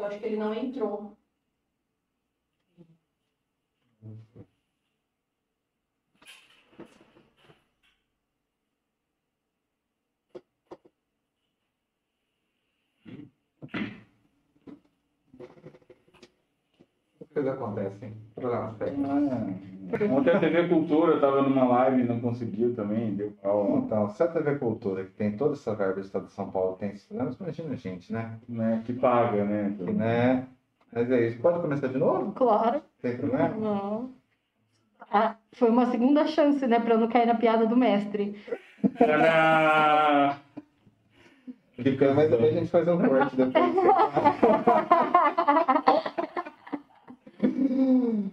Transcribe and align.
Eu 0.00 0.06
acho 0.06 0.18
que 0.18 0.24
ele 0.24 0.36
não 0.36 0.54
entrou. 0.54 1.14
As 17.20 17.28
coisas 17.34 17.52
acontecem. 17.52 18.14
Problema 18.34 18.74
técnico. 18.78 19.10
Ah, 19.10 19.79
ontem 20.10 20.30
a 20.30 20.38
TV 20.38 20.68
Cultura 20.68 21.14
estava 21.14 21.42
numa 21.42 21.64
live 21.64 22.02
e 22.02 22.06
não 22.06 22.20
conseguiu 22.20 22.74
também, 22.74 23.14
deu 23.14 23.32
pau. 23.42 23.82
Então, 23.84 24.08
se 24.10 24.22
a 24.22 24.28
TV 24.28 24.56
Cultura, 24.56 25.04
que 25.04 25.12
tem 25.12 25.36
toda 25.36 25.54
essa 25.54 25.74
verba 25.74 25.94
do 25.94 26.00
Estado 26.00 26.26
de 26.26 26.32
São 26.32 26.50
Paulo, 26.50 26.76
tem 26.76 26.90
esses 26.90 27.06
problemas, 27.06 27.38
imagina 27.38 27.72
a 27.72 27.76
gente, 27.76 28.12
né? 28.12 28.38
Né, 28.48 28.82
que 28.84 28.92
paga, 28.92 29.44
né? 29.44 29.74
Que, 29.76 29.90
né? 29.92 30.46
Mas 30.92 31.10
é 31.10 31.28
isso. 31.28 31.38
Pode 31.40 31.60
começar 31.60 31.88
de 31.88 31.98
novo? 31.98 32.32
Claro. 32.32 32.82
Sem 33.00 33.16
problema? 33.16 33.48
Não. 33.48 34.10
Ah, 35.12 35.36
foi 35.52 35.70
uma 35.70 35.86
segunda 35.90 36.26
chance, 36.26 36.66
né, 36.66 36.78
pra 36.78 36.94
eu 36.94 37.00
não 37.00 37.08
cair 37.08 37.26
na 37.26 37.34
piada 37.34 37.66
do 37.66 37.76
mestre. 37.76 38.40
Tadá! 38.98 40.38
Fica, 41.74 42.14
mas 42.14 42.30
também 42.30 42.50
a 42.50 42.52
gente 42.52 42.70
faz 42.70 42.86
um 42.86 42.98
corte 42.98 43.36
depois. 43.36 43.64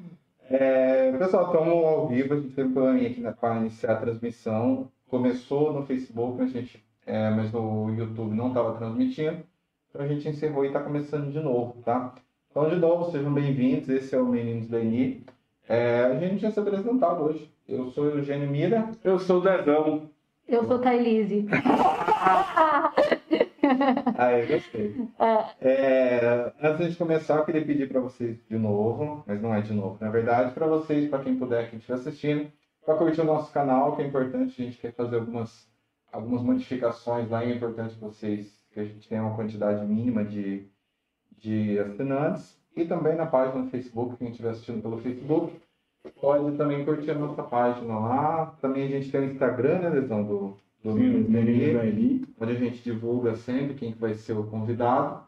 É, 0.49 1.11
pessoal, 1.17 1.47
estamos 1.47 1.83
ao 1.83 2.07
vivo, 2.07 2.33
a 2.33 2.37
gente 2.37 2.53
teve 2.53 2.69
um 2.69 2.73
probleminha 2.73 3.09
aqui 3.09 3.39
para 3.39 3.57
iniciar 3.57 3.93
a 3.93 3.97
transmissão. 3.97 4.89
Começou 5.09 5.73
no 5.73 5.85
Facebook, 5.85 6.41
a 6.41 6.47
gente, 6.47 6.81
é, 7.05 7.29
mas 7.31 7.51
no 7.51 7.93
YouTube 7.93 8.33
não 8.33 8.49
estava 8.49 8.77
transmitindo. 8.77 9.39
Então 9.89 10.01
a 10.01 10.07
gente 10.07 10.27
encerrou 10.27 10.63
e 10.63 10.67
está 10.67 10.79
começando 10.79 11.31
de 11.31 11.39
novo, 11.39 11.81
tá? 11.83 12.13
Então, 12.49 12.69
de 12.69 12.77
novo, 12.77 13.11
sejam 13.11 13.33
bem-vindos. 13.33 13.89
Esse 13.89 14.15
é 14.15 14.19
o 14.19 14.25
Meninos 14.25 14.69
da 14.69 14.79
Eni. 14.79 15.25
É, 15.67 16.05
a 16.05 16.15
gente 16.15 16.41
já 16.41 16.49
se 16.49 16.59
apresentado 16.59 17.23
hoje. 17.23 17.51
Eu 17.67 17.91
sou 17.91 18.05
o 18.05 18.09
Eugênio 18.09 18.49
Mira. 18.49 18.89
Eu 19.03 19.19
sou 19.19 19.39
o 19.39 19.41
Dezão. 19.41 20.09
Eu 20.47 20.63
sou 20.65 20.79
Thailise. 20.79 21.45
Ah, 24.17 24.31
eu 24.33 24.47
gostei. 24.47 25.07
É, 25.61 26.53
antes 26.61 26.91
de 26.91 26.95
começar, 26.97 27.37
eu 27.37 27.45
queria 27.45 27.65
pedir 27.65 27.87
para 27.87 27.99
vocês 27.99 28.37
de 28.47 28.57
novo, 28.57 29.23
mas 29.27 29.41
não 29.41 29.53
é 29.53 29.61
de 29.61 29.73
novo, 29.73 29.97
na 30.01 30.09
verdade, 30.09 30.51
para 30.53 30.67
vocês, 30.67 31.09
para 31.09 31.23
quem 31.23 31.37
puder, 31.37 31.69
quem 31.69 31.79
estiver 31.79 31.95
assistindo, 31.95 32.51
para 32.85 32.95
curtir 32.95 33.21
o 33.21 33.25
nosso 33.25 33.51
canal, 33.51 33.95
que 33.95 34.01
é 34.01 34.07
importante, 34.07 34.61
a 34.61 34.65
gente 34.65 34.77
quer 34.77 34.93
fazer 34.93 35.17
algumas, 35.17 35.67
algumas 36.11 36.41
modificações 36.41 37.29
lá, 37.29 37.43
é 37.43 37.53
importante 37.53 37.95
que 37.95 38.01
vocês, 38.01 38.65
que 38.71 38.79
a 38.79 38.85
gente 38.85 39.07
tenha 39.07 39.23
uma 39.23 39.35
quantidade 39.35 39.85
mínima 39.85 40.23
de, 40.23 40.67
de 41.37 41.79
assinantes, 41.79 42.57
e 42.75 42.85
também 42.85 43.15
na 43.15 43.25
página 43.25 43.63
do 43.63 43.69
Facebook, 43.69 44.17
quem 44.17 44.29
estiver 44.29 44.51
assistindo 44.51 44.81
pelo 44.81 44.99
Facebook, 44.99 45.59
pode 46.21 46.55
também 46.57 46.85
curtir 46.85 47.11
a 47.11 47.15
nossa 47.15 47.43
página 47.43 47.97
lá. 47.97 48.55
Também 48.61 48.85
a 48.85 48.87
gente 48.87 49.11
tem 49.11 49.21
o 49.21 49.25
Instagram, 49.25 49.79
né, 49.79 49.89
Lesão, 49.89 50.23
do, 50.23 50.57
do 50.83 50.93
Sim, 50.93 50.99
Meninos 50.99 51.25
da 51.25 51.31
Meninos 51.31 51.63
Eni, 51.63 51.73
da 51.73 51.85
Eli. 51.85 52.25
onde 52.39 52.51
a 52.51 52.55
gente 52.55 52.83
divulga 52.83 53.35
sempre 53.35 53.75
quem 53.75 53.91
que 53.91 53.99
vai 53.99 54.13
ser 54.13 54.33
o 54.33 54.45
convidado. 54.45 55.23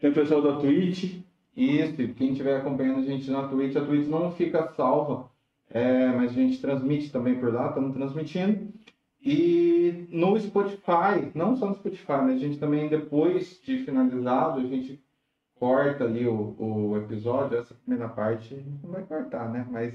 Tem 0.00 0.10
o 0.10 0.14
pessoal 0.14 0.42
da 0.42 0.56
Twitch. 0.56 1.20
Isso, 1.56 2.00
e 2.00 2.14
quem 2.14 2.30
estiver 2.30 2.56
acompanhando 2.56 3.00
a 3.00 3.02
gente 3.02 3.30
na 3.30 3.48
Twitch, 3.48 3.76
a 3.76 3.84
Twitch 3.84 4.06
não 4.06 4.32
fica 4.32 4.68
salva, 4.68 5.28
é, 5.68 6.08
mas 6.08 6.30
a 6.30 6.34
gente 6.34 6.60
transmite 6.60 7.10
também 7.10 7.38
por 7.38 7.52
lá, 7.52 7.68
estamos 7.68 7.92
transmitindo. 7.94 8.72
E 9.22 10.06
no 10.10 10.38
Spotify, 10.40 11.30
não 11.34 11.54
só 11.56 11.66
no 11.66 11.74
Spotify, 11.74 12.12
mas 12.22 12.36
a 12.36 12.38
gente 12.38 12.58
também, 12.58 12.88
depois 12.88 13.60
de 13.62 13.78
finalizado, 13.84 14.60
a 14.60 14.64
gente 14.64 15.02
corta 15.56 16.04
ali 16.04 16.26
o, 16.26 16.56
o 16.58 16.96
episódio, 16.96 17.58
essa 17.58 17.74
primeira 17.74 18.08
parte 18.08 18.54
não 18.82 18.92
vai 18.92 19.02
cortar, 19.02 19.50
né? 19.50 19.66
Mas 19.70 19.94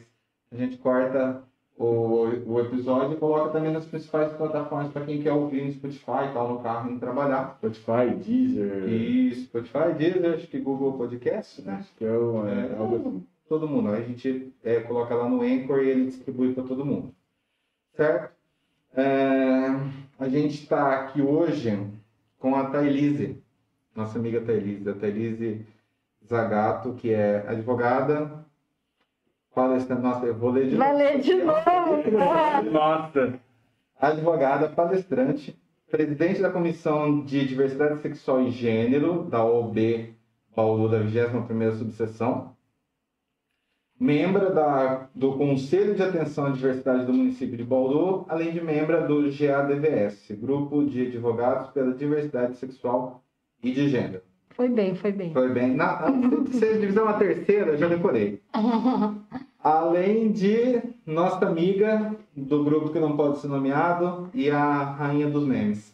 a 0.52 0.56
gente 0.56 0.78
corta 0.78 1.44
o, 1.78 2.26
o 2.54 2.60
episódio 2.62 3.18
e 3.18 3.20
coloca 3.20 3.52
também 3.52 3.72
nas 3.72 3.86
principais 3.86 4.32
plataformas 4.34 4.92
para 4.92 5.06
quem 5.06 5.22
quer 5.22 5.34
ouvir 5.34 5.66
no 5.66 5.72
Spotify 5.74 6.30
e 6.30 6.34
tal, 6.34 6.54
no 6.54 6.60
carro 6.62 6.90
indo 6.92 7.00
trabalhar. 7.00 7.56
Spotify, 7.58 8.16
Deezer. 8.16 8.88
E 8.90 9.36
Spotify, 9.36 9.94
Deezer, 9.98 10.34
acho 10.36 10.48
que 10.48 10.60
Google 10.60 10.94
Podcast, 10.94 11.62
né? 11.62 11.74
Acho 11.80 11.94
que 11.96 12.06
é, 12.06 12.12
o- 12.12 12.48
é 12.48 12.68
É, 12.74 12.78
algo 12.78 13.24
todo 13.50 13.68
mundo. 13.68 13.90
Aí 13.90 14.04
a 14.04 14.06
gente 14.08 14.54
é, 14.64 14.80
coloca 14.82 15.14
lá 15.16 15.28
no 15.30 15.42
Anchor 15.42 15.80
e 15.84 15.90
ele 15.90 16.06
distribui 16.06 16.54
para 16.54 16.64
todo 16.64 16.86
mundo. 16.86 17.14
Certo? 17.96 18.34
É, 18.94 19.68
a 20.18 20.30
gente 20.30 20.62
está 20.64 21.02
aqui 21.02 21.22
hoje 21.22 21.78
com 22.40 22.56
a 22.56 22.70
Thailise, 22.70 23.42
nossa 23.94 24.18
amiga 24.18 24.40
Thailise, 24.42 24.90
a 24.90 24.94
Thailise 24.94 25.66
Zagato, 26.26 26.94
que 26.94 27.12
é 27.14 27.46
advogada. 27.48 28.45
Palestrante, 29.56 30.02
nossa, 30.02 30.26
eu 30.26 30.36
vou 30.36 30.52
ler 30.52 30.70
de 30.70 30.76
Vai 30.76 30.92
novo. 30.92 31.04
ler 31.04 31.20
de 31.22 31.34
novo. 31.34 32.72
Nossa! 32.72 33.40
advogada, 33.98 34.68
palestrante, 34.70 35.58
presidente 35.90 36.42
da 36.42 36.52
Comissão 36.52 37.24
de 37.24 37.48
Diversidade 37.48 38.02
Sexual 38.02 38.42
e 38.44 38.52
Gênero 38.52 39.24
da 39.24 39.44
OAB 39.44 40.14
Bauru 40.54 40.90
da 40.90 41.00
21ª 41.00 41.72
Subseção, 41.78 42.54
membro 44.00 44.54
da, 44.54 45.08
do 45.16 45.38
Conselho 45.38 45.96
de 45.96 46.04
Atenção 46.04 46.48
à 46.48 46.50
Diversidade 46.52 47.06
do 47.06 47.14
município 47.14 47.56
de 47.58 47.64
Bauru, 47.64 48.26
além 48.28 48.52
de 48.52 48.60
membro 48.62 49.08
do 49.08 49.24
GADVS, 49.32 50.32
Grupo 50.32 50.84
de 50.86 51.08
Advogados 51.08 51.70
pela 51.72 51.94
Diversidade 51.94 52.58
Sexual 52.58 53.24
e 53.64 53.72
de 53.72 53.88
Gênero. 53.90 54.22
Foi 54.56 54.70
bem, 54.70 54.96
foi 54.96 55.12
bem. 55.12 55.34
Foi 55.34 55.50
bem. 55.50 55.76
Na, 55.76 56.06
se 56.50 56.74
divisão 56.80 57.08
a 57.08 57.14
terceira, 57.14 57.78
já 57.78 57.88
decorei. 57.88 58.42
Além 59.62 60.32
de 60.32 60.82
nossa 61.06 61.46
amiga 61.46 62.16
do 62.36 62.64
grupo 62.64 62.90
que 62.92 63.00
não 63.00 63.18
pode 63.18 63.40
ser 63.40 63.48
nomeado 63.48 64.30
e 64.34 64.50
a 64.50 64.84
rainha 64.84 65.30
dos 65.30 65.46
memes. 65.46 65.94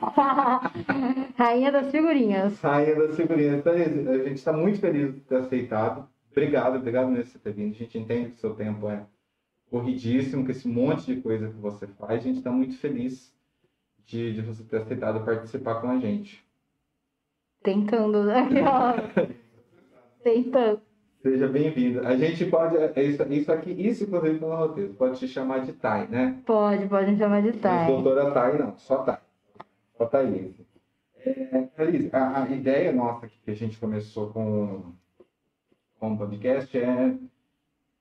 Rainha 1.36 1.70
das 1.70 1.90
figurinhas. 1.90 2.60
Rainha 2.60 2.96
das 2.96 3.14
figurinhas. 3.14 3.58
Então, 3.58 3.72
a 3.74 4.18
gente 4.24 4.34
está 4.34 4.52
muito 4.52 4.80
feliz 4.80 5.14
de 5.14 5.20
ter 5.20 5.36
aceitado. 5.36 6.08
Obrigado, 6.32 6.76
obrigado 6.76 7.08
mesmo 7.08 7.24
por 7.24 7.32
você 7.32 7.38
ter 7.38 7.52
vindo. 7.52 7.74
A 7.74 7.78
gente 7.78 7.98
entende 7.98 8.30
que 8.30 8.36
o 8.36 8.40
seu 8.40 8.54
tempo 8.54 8.88
é 8.88 9.04
corridíssimo, 9.70 10.44
com 10.44 10.50
esse 10.50 10.66
monte 10.66 11.14
de 11.14 11.20
coisa 11.20 11.48
que 11.48 11.58
você 11.58 11.86
faz. 11.86 12.20
A 12.20 12.22
gente 12.22 12.38
está 12.38 12.50
muito 12.50 12.76
feliz 12.78 13.32
de, 14.04 14.32
de 14.32 14.40
você 14.40 14.64
ter 14.64 14.78
aceitado 14.78 15.24
participar 15.24 15.76
com 15.76 15.88
a 15.88 15.98
gente. 15.98 16.42
Tentando, 17.62 18.24
né? 18.24 18.48
Tentando. 20.22 20.80
Seja 21.22 21.46
bem-vindo. 21.48 22.06
A 22.06 22.16
gente 22.16 22.46
pode. 22.46 22.76
é 22.78 23.02
Isso, 23.02 23.22
isso 23.30 23.52
aqui, 23.52 23.70
isso 23.72 24.04
inclusive 24.04 24.38
pelo 24.38 24.56
roteiro, 24.56 24.94
pode 24.94 25.18
te 25.18 25.28
chamar 25.28 25.60
de 25.66 25.74
Thay, 25.74 26.08
né? 26.08 26.42
Pode, 26.46 26.88
pode 26.88 27.10
me 27.12 27.18
chamar 27.18 27.42
de 27.42 27.52
Mas 27.60 27.60
Thay. 27.60 27.86
doutora 27.86 28.30
Thay, 28.32 28.58
não, 28.58 28.78
só 28.78 29.02
Thay. 29.02 29.18
Só 29.98 30.06
Thaís. 30.06 30.54
É, 31.18 31.62
Thaís, 31.76 32.14
a, 32.14 32.44
a 32.44 32.50
ideia 32.50 32.90
nossa 32.92 33.28
que 33.28 33.50
a 33.50 33.54
gente 33.54 33.78
começou 33.78 34.30
com, 34.30 34.94
com 35.98 36.14
o 36.14 36.18
podcast 36.18 36.78
é 36.78 37.18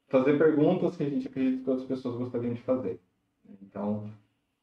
fazer 0.07 0.37
perguntas 0.37 0.95
que 0.95 1.03
a 1.03 1.09
gente 1.09 1.27
acredita 1.27 1.63
que 1.63 1.69
outras 1.69 1.87
pessoas 1.87 2.15
gostariam 2.15 2.53
de 2.53 2.61
fazer. 2.61 3.01
Então, 3.61 4.09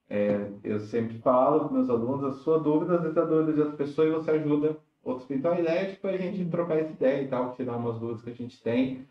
é, 0.08 0.50
eu 0.64 0.80
sempre 0.80 1.18
falo 1.18 1.60
para 1.64 1.72
meus 1.74 1.90
alunos, 1.90 2.24
a 2.24 2.32
sua 2.42 2.58
dúvida 2.58 2.94
às 2.96 3.02
vezes 3.02 3.16
é 3.16 3.20
a 3.20 3.24
dúvida 3.24 3.52
de 3.52 3.60
outra 3.60 3.76
pessoa 3.76 4.08
e 4.08 4.12
você 4.12 4.30
ajuda 4.30 4.78
outros. 5.06 5.30
Então, 5.30 5.52
a 5.52 5.60
ideia 5.60 5.80
é 5.80 5.92
tipo, 5.92 6.06
a 6.06 6.16
gente 6.16 6.44
trocar 6.46 6.78
essa 6.78 6.92
ideia 6.92 7.22
e 7.22 7.28
tal, 7.28 7.54
tirar 7.54 7.76
umas 7.76 7.98
dúvidas 7.98 8.22
que 8.22 8.30
a 8.30 8.34
gente 8.34 8.60
tem. 8.62 9.06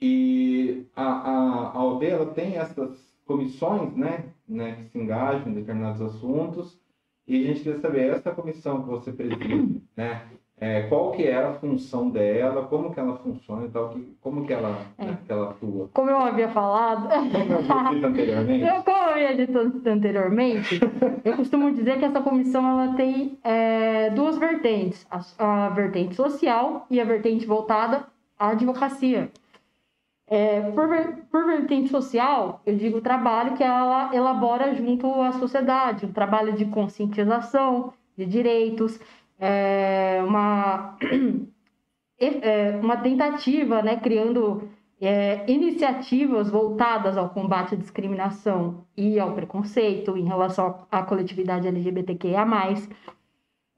E 0.00 0.86
a, 0.96 1.04
a, 1.04 1.76
a 1.76 1.84
OAB, 1.84 2.04
ela 2.04 2.26
tem 2.32 2.56
essas 2.56 2.98
comissões, 3.26 3.94
né, 3.94 4.32
né, 4.48 4.76
que 4.76 4.84
se 4.86 4.98
engajam 4.98 5.48
em 5.48 5.54
determinados 5.54 6.00
assuntos. 6.00 6.80
E 7.26 7.44
a 7.44 7.46
gente 7.48 7.62
queria 7.62 7.80
saber, 7.80 8.10
essa 8.10 8.34
comissão 8.34 8.82
que 8.82 8.88
você 8.88 9.12
preside, 9.12 9.82
né, 9.96 10.26
é, 10.60 10.82
qual 10.82 11.10
que 11.12 11.22
é 11.22 11.36
a 11.36 11.54
função 11.54 12.10
dela, 12.10 12.66
como 12.66 12.92
que 12.92 13.00
ela 13.00 13.16
funciona 13.16 13.64
e 13.64 13.70
tal, 13.70 13.88
que, 13.88 14.14
como 14.20 14.44
que 14.44 14.52
ela, 14.52 14.78
né, 14.98 15.16
que 15.24 15.32
ela 15.32 15.50
atua. 15.50 15.88
Como 15.94 16.10
eu 16.10 16.18
havia 16.18 16.50
falado, 16.50 17.08
Como 17.08 17.88
eu 17.88 17.94
dito 17.94 18.06
anteriormente, 18.06 18.66
eu, 18.66 18.82
como 18.84 18.96
eu 18.98 19.10
havia 19.10 19.36
dito 19.36 19.88
anteriormente, 19.88 20.80
eu 21.24 21.36
costumo 21.36 21.72
dizer 21.72 21.98
que 21.98 22.04
essa 22.04 22.20
comissão 22.20 22.62
ela 22.68 22.94
tem 22.94 23.38
é, 23.42 24.10
duas 24.10 24.36
vertentes: 24.36 25.06
a, 25.10 25.66
a 25.66 25.68
vertente 25.70 26.14
social 26.14 26.84
e 26.90 27.00
a 27.00 27.04
vertente 27.04 27.46
voltada 27.46 28.04
à 28.38 28.50
advocacia. 28.50 29.30
É, 30.28 30.60
por, 30.72 30.88
por 31.30 31.46
vertente 31.46 31.88
social, 31.88 32.60
eu 32.64 32.76
digo 32.76 32.98
o 32.98 33.02
trabalho 33.02 33.56
que 33.56 33.64
ela 33.64 34.14
elabora 34.14 34.74
junto 34.74 35.10
à 35.22 35.32
sociedade, 35.32 36.06
um 36.06 36.12
trabalho 36.12 36.52
de 36.52 36.66
conscientização 36.66 37.92
de 38.16 38.26
direitos, 38.26 39.00
é, 39.40 40.22
uma, 40.22 40.96
é, 42.20 42.78
uma 42.80 42.98
tentativa, 42.98 43.82
né, 43.82 43.96
criando 43.96 44.68
é, 45.00 45.50
iniciativas 45.50 46.50
voltadas 46.50 47.16
ao 47.16 47.30
combate 47.30 47.74
à 47.74 47.78
discriminação 47.78 48.84
e 48.96 49.18
ao 49.18 49.32
preconceito 49.32 50.16
em 50.16 50.24
relação 50.24 50.86
à 50.90 51.02
coletividade 51.02 51.66
LGBTQIA+. 51.66 52.46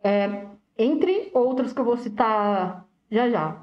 É, 0.04 0.46
entre 0.76 1.30
outras 1.32 1.72
que 1.72 1.80
eu 1.80 1.84
vou 1.84 1.96
citar 1.96 2.84
já 3.08 3.30
já. 3.30 3.56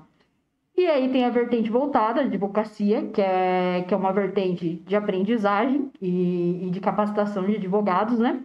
E 0.77 0.87
aí 0.87 1.11
tem 1.11 1.25
a 1.25 1.29
vertente 1.29 1.69
voltada, 1.69 2.21
de 2.21 2.27
advocacia, 2.27 3.09
que 3.09 3.21
é, 3.21 3.83
que 3.85 3.93
é 3.93 3.97
uma 3.97 4.13
vertente 4.13 4.75
de 4.75 4.95
aprendizagem 4.95 5.91
e, 6.01 6.67
e 6.67 6.69
de 6.69 6.79
capacitação 6.79 7.45
de 7.45 7.57
advogados, 7.57 8.17
né? 8.17 8.41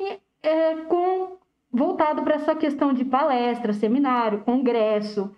E 0.00 0.18
é, 0.42 0.74
com, 0.88 1.37
voltado 1.70 2.22
para 2.22 2.36
essa 2.36 2.54
questão 2.54 2.92
de 2.92 3.04
palestra, 3.04 3.72
seminário, 3.72 4.40
congresso, 4.40 5.34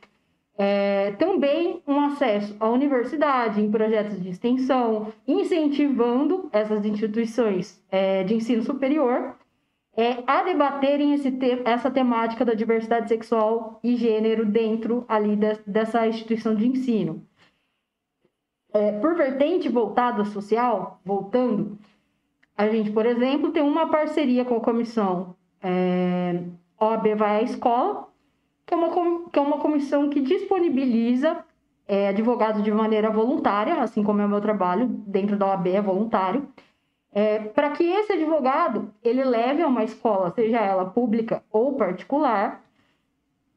é, 0.56 1.12
também 1.12 1.82
um 1.86 1.98
acesso 2.00 2.54
à 2.60 2.68
universidade, 2.68 3.60
em 3.60 3.70
projetos 3.70 4.22
de 4.22 4.28
extensão, 4.28 5.12
incentivando 5.26 6.48
essas 6.52 6.84
instituições 6.84 7.82
é, 7.90 8.24
de 8.24 8.34
ensino 8.34 8.62
superior 8.62 9.36
é, 9.96 10.22
a 10.26 10.42
debaterem 10.42 11.16
te 11.18 11.62
essa 11.64 11.90
temática 11.90 12.44
da 12.44 12.54
diversidade 12.54 13.08
sexual 13.08 13.80
e 13.82 13.96
gênero 13.96 14.46
dentro 14.46 15.04
ali 15.08 15.36
de 15.36 15.58
dessa 15.66 16.06
instituição 16.06 16.54
de 16.54 16.66
ensino. 16.66 17.26
É, 18.72 18.92
por 19.00 19.16
vertente 19.16 19.68
voltada 19.68 20.24
social, 20.24 21.00
voltando, 21.04 21.76
a 22.56 22.68
gente, 22.68 22.90
por 22.92 23.04
exemplo, 23.04 23.50
tem 23.50 23.62
uma 23.62 23.88
parceria 23.88 24.44
com 24.44 24.56
a 24.56 24.60
comissão 24.60 25.34
é, 25.62 26.42
OAB 26.78 27.14
Vai 27.16 27.40
à 27.40 27.42
Escola, 27.42 28.08
que 28.66 28.74
é 28.74 28.76
uma, 28.76 29.28
que 29.30 29.38
é 29.38 29.42
uma 29.42 29.58
comissão 29.58 30.08
que 30.08 30.20
disponibiliza 30.20 31.44
é, 31.86 32.08
advogados 32.08 32.62
de 32.62 32.70
maneira 32.70 33.10
voluntária, 33.10 33.82
assim 33.82 34.02
como 34.02 34.20
é 34.20 34.26
o 34.26 34.28
meu 34.28 34.40
trabalho 34.40 34.86
dentro 34.86 35.36
da 35.36 35.46
OAB, 35.46 35.66
é 35.68 35.82
voluntário, 35.82 36.48
é, 37.12 37.40
para 37.40 37.70
que 37.70 37.82
esse 37.82 38.12
advogado 38.12 38.94
ele 39.02 39.24
leve 39.24 39.62
a 39.62 39.66
uma 39.66 39.82
escola, 39.82 40.30
seja 40.30 40.58
ela 40.60 40.84
pública 40.84 41.42
ou 41.50 41.74
particular, 41.74 42.62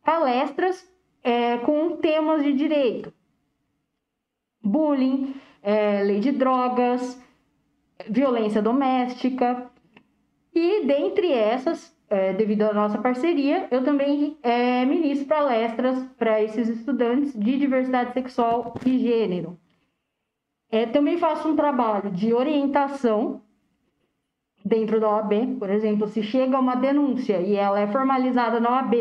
palestras 0.04 0.92
é, 1.24 1.58
com 1.60 1.96
temas 1.98 2.44
de 2.44 2.54
direito, 2.54 3.14
bullying, 4.62 5.36
é, 5.62 6.02
lei 6.04 6.20
de 6.20 6.32
drogas, 6.32 7.22
violência 8.10 8.62
doméstica, 8.62 9.72
e 10.54 10.86
dentre 10.86 11.32
essas 11.32 11.94
é, 12.10 12.32
devido 12.32 12.62
à 12.62 12.74
nossa 12.74 13.00
parceria, 13.00 13.68
eu 13.72 13.84
também 13.84 14.38
é, 14.44 14.86
ministro 14.86 15.28
palestras 15.28 16.04
para 16.18 16.44
esses 16.44 16.68
estudantes 16.70 17.34
de 17.34 17.58
diversidade 17.58 18.14
sexual 18.14 18.76
e 18.86 19.00
gênero. 19.00 19.58
É, 20.70 20.86
também 20.86 21.18
faço 21.18 21.50
um 21.50 21.56
trabalho 21.56 22.12
de 22.12 22.32
orientação 22.32 23.42
dentro 24.64 25.00
da 25.00 25.10
OAB, 25.10 25.58
por 25.58 25.70
exemplo, 25.70 26.08
se 26.08 26.22
chega 26.22 26.60
uma 26.60 26.76
denúncia 26.76 27.42
e 27.42 27.56
ela 27.56 27.80
é 27.80 27.88
formalizada 27.88 28.60
na 28.60 28.70
OAB 28.78 28.94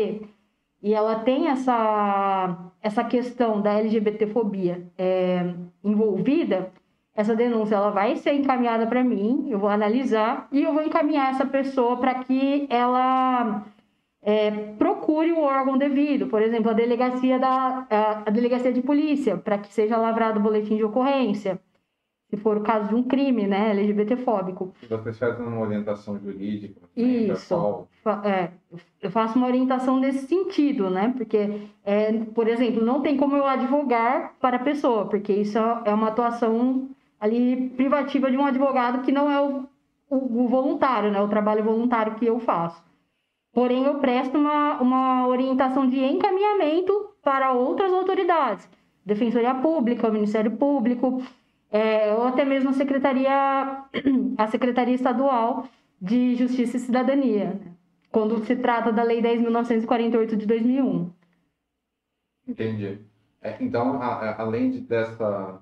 e 0.81 0.93
ela 0.93 1.19
tem 1.19 1.47
essa, 1.47 2.71
essa 2.81 3.03
questão 3.03 3.61
da 3.61 3.73
LGBTfobia 3.73 4.87
é, 4.97 5.53
envolvida, 5.83 6.71
essa 7.15 7.35
denúncia 7.35 7.75
ela 7.75 7.91
vai 7.91 8.15
ser 8.15 8.33
encaminhada 8.33 8.87
para 8.87 9.03
mim, 9.03 9.47
eu 9.49 9.59
vou 9.59 9.69
analisar 9.69 10.47
e 10.51 10.63
eu 10.63 10.73
vou 10.73 10.83
encaminhar 10.83 11.31
essa 11.31 11.45
pessoa 11.45 11.97
para 11.97 12.15
que 12.15 12.65
ela 12.69 13.63
é, 14.21 14.49
procure 14.77 15.31
o 15.31 15.41
órgão 15.41 15.77
devido, 15.77 16.27
por 16.27 16.41
exemplo, 16.41 16.71
a 16.71 16.73
delegacia 16.73 17.37
da 17.37 17.85
a, 17.89 18.23
a 18.25 18.29
delegacia 18.31 18.73
de 18.73 18.81
polícia, 18.81 19.37
para 19.37 19.57
que 19.57 19.71
seja 19.71 19.97
lavrado 19.97 20.39
o 20.39 20.43
boletim 20.43 20.75
de 20.75 20.83
ocorrência, 20.83 21.59
se 22.29 22.37
for 22.37 22.57
o 22.57 22.61
caso 22.61 22.89
de 22.89 22.95
um 22.95 23.03
crime, 23.03 23.45
né, 23.45 23.69
LGBTfóbico. 23.69 24.73
E 24.81 24.87
vocês 24.87 25.19
fazem 25.19 25.45
uma 25.45 25.61
orientação 25.61 26.17
jurídica? 26.17 26.81
Isso. 26.97 27.87
É, 28.23 28.49
eu 29.03 29.11
faço 29.11 29.37
uma 29.37 29.45
orientação 29.45 29.99
nesse 29.99 30.25
sentido, 30.25 30.89
né? 30.89 31.13
Porque, 31.15 31.67
é, 31.85 32.11
por 32.33 32.47
exemplo, 32.47 32.83
não 32.83 33.01
tem 33.01 33.17
como 33.17 33.37
eu 33.37 33.45
advogar 33.45 34.33
para 34.41 34.57
a 34.57 34.63
pessoa, 34.63 35.05
porque 35.05 35.31
isso 35.31 35.59
é 35.59 35.93
uma 35.93 36.07
atuação 36.07 36.89
ali 37.23 37.69
privativa 37.69 38.29
de 38.29 38.35
um 38.35 38.45
advogado 38.45 39.01
que 39.01 39.11
não 39.11 39.31
é 39.31 39.41
o, 39.41 39.65
o, 40.09 40.43
o 40.43 40.47
voluntário, 40.49 41.09
né? 41.09 41.21
O 41.21 41.29
trabalho 41.29 41.63
voluntário 41.63 42.15
que 42.15 42.25
eu 42.25 42.37
faço. 42.37 42.83
Porém, 43.53 43.85
eu 43.85 43.99
presto 43.99 44.37
uma, 44.37 44.81
uma 44.81 45.27
orientação 45.27 45.87
de 45.87 46.03
encaminhamento 46.03 46.91
para 47.23 47.53
outras 47.53 47.93
autoridades, 47.93 48.67
Defensoria 49.05 49.55
Pública, 49.55 50.09
Ministério 50.09 50.51
Público, 50.57 51.23
é, 51.71 52.13
ou 52.13 52.23
até 52.23 52.43
mesmo 52.43 52.71
a 52.71 52.73
Secretaria, 52.73 53.31
a 54.37 54.47
Secretaria 54.47 54.95
Estadual 54.95 55.65
de 56.01 56.35
Justiça 56.35 56.75
e 56.75 56.79
Cidadania, 56.81 57.57
quando 58.11 58.43
se 58.43 58.57
trata 58.57 58.91
da 58.91 59.01
Lei 59.01 59.21
10.948 59.21 60.35
de 60.35 60.45
2001. 60.45 61.09
Entendi. 62.45 62.99
É, 63.41 63.55
então, 63.63 64.01
a, 64.01 64.07
a, 64.07 64.41
além 64.41 64.71
de, 64.71 64.81
dessa 64.81 65.61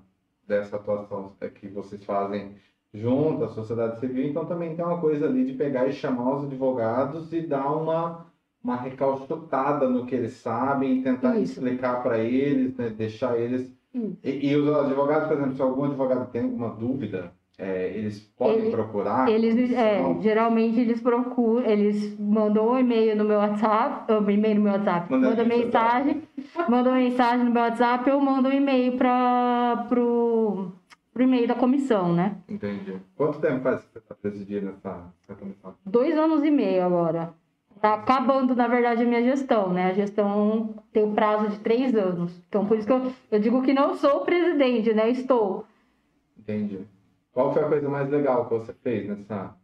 dessa 0.51 0.75
atuação 0.75 1.31
que 1.55 1.69
vocês 1.69 2.03
fazem 2.03 2.55
junto 2.93 3.45
à 3.45 3.47
sociedade 3.47 3.99
civil, 4.01 4.27
então 4.27 4.45
também 4.45 4.75
tem 4.75 4.83
uma 4.83 4.99
coisa 4.99 5.25
ali 5.25 5.45
de 5.45 5.53
pegar 5.53 5.87
e 5.87 5.93
chamar 5.93 6.35
os 6.35 6.43
advogados 6.43 7.31
e 7.31 7.39
dar 7.39 7.71
uma, 7.71 8.27
uma 8.61 8.75
recalchutada 8.75 9.87
no 9.89 10.05
que 10.05 10.13
eles 10.13 10.33
sabem, 10.33 11.01
tentar 11.01 11.37
Isso. 11.37 11.53
explicar 11.53 12.03
para 12.03 12.19
eles, 12.19 12.75
né, 12.75 12.89
deixar 12.89 13.39
eles. 13.39 13.73
E, 14.21 14.49
e, 14.49 14.55
os 14.55 14.67
advogados, 14.67 15.27
por 15.27 15.37
exemplo, 15.37 15.55
se 15.55 15.61
algum 15.61 15.85
advogado 15.85 16.29
tem 16.31 16.43
alguma 16.43 16.69
dúvida, 16.69 17.33
é, 17.61 17.91
eles 17.95 18.19
podem 18.19 18.71
procurar? 18.71 19.29
Eles, 19.29 19.71
é, 19.71 20.01
geralmente 20.19 20.79
eles 20.79 20.99
procuram, 20.99 21.63
eles 21.63 22.17
mandam 22.19 22.71
um 22.71 22.79
e-mail 22.79 23.15
no 23.15 23.23
meu 23.23 23.37
WhatsApp, 23.37 24.11
um 24.11 24.29
e-mail 24.31 24.55
no 24.55 24.61
meu 24.61 24.71
WhatsApp, 24.73 25.11
manda, 25.11 25.29
manda 25.29 25.45
mensagem, 25.45 26.23
manda 26.67 26.91
mensagem 26.91 27.45
no 27.45 27.51
meu 27.51 27.61
WhatsApp, 27.61 28.09
eu 28.09 28.19
mando 28.19 28.49
um 28.49 28.51
e-mail 28.51 28.97
para 28.97 29.85
pro, 29.87 30.71
pro 31.13 31.21
e-mail 31.21 31.47
da 31.47 31.53
comissão, 31.53 32.11
né? 32.11 32.35
Entendi. 32.49 32.95
Quanto 33.15 33.39
tempo 33.39 33.61
faz 33.61 33.83
que 33.83 33.91
você 33.93 33.99
está 33.99 34.15
presidindo 34.15 34.69
essa, 34.69 35.13
essa 35.23 35.39
comissão? 35.39 35.75
Dois 35.85 36.17
anos 36.17 36.43
e 36.43 36.49
meio 36.49 36.83
agora. 36.83 37.31
Tá 37.79 37.93
acabando, 37.93 38.55
na 38.55 38.67
verdade, 38.67 39.03
a 39.03 39.07
minha 39.07 39.21
gestão, 39.23 39.71
né? 39.71 39.91
A 39.91 39.93
gestão 39.93 40.75
tem 40.91 41.03
o 41.03 41.13
prazo 41.13 41.49
de 41.49 41.59
três 41.59 41.95
anos. 41.95 42.41
Então, 42.49 42.65
por 42.65 42.75
isso 42.77 42.87
que 42.87 42.93
eu, 42.93 43.11
eu 43.29 43.39
digo 43.39 43.61
que 43.61 43.71
não 43.71 43.95
sou 43.95 44.21
presidente, 44.21 44.93
né? 44.93 45.11
Estou. 45.11 45.65
Entendi. 46.37 46.79
Qual 47.31 47.53
foi 47.53 47.63
a 47.63 47.67
coisa 47.67 47.89
mais 47.89 48.09
legal 48.09 48.45
que 48.45 48.53
você 48.53 48.73
fez 48.73 49.07
nessa, 49.07 49.55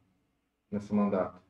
nesse 0.72 0.94
mandato? 0.94 1.42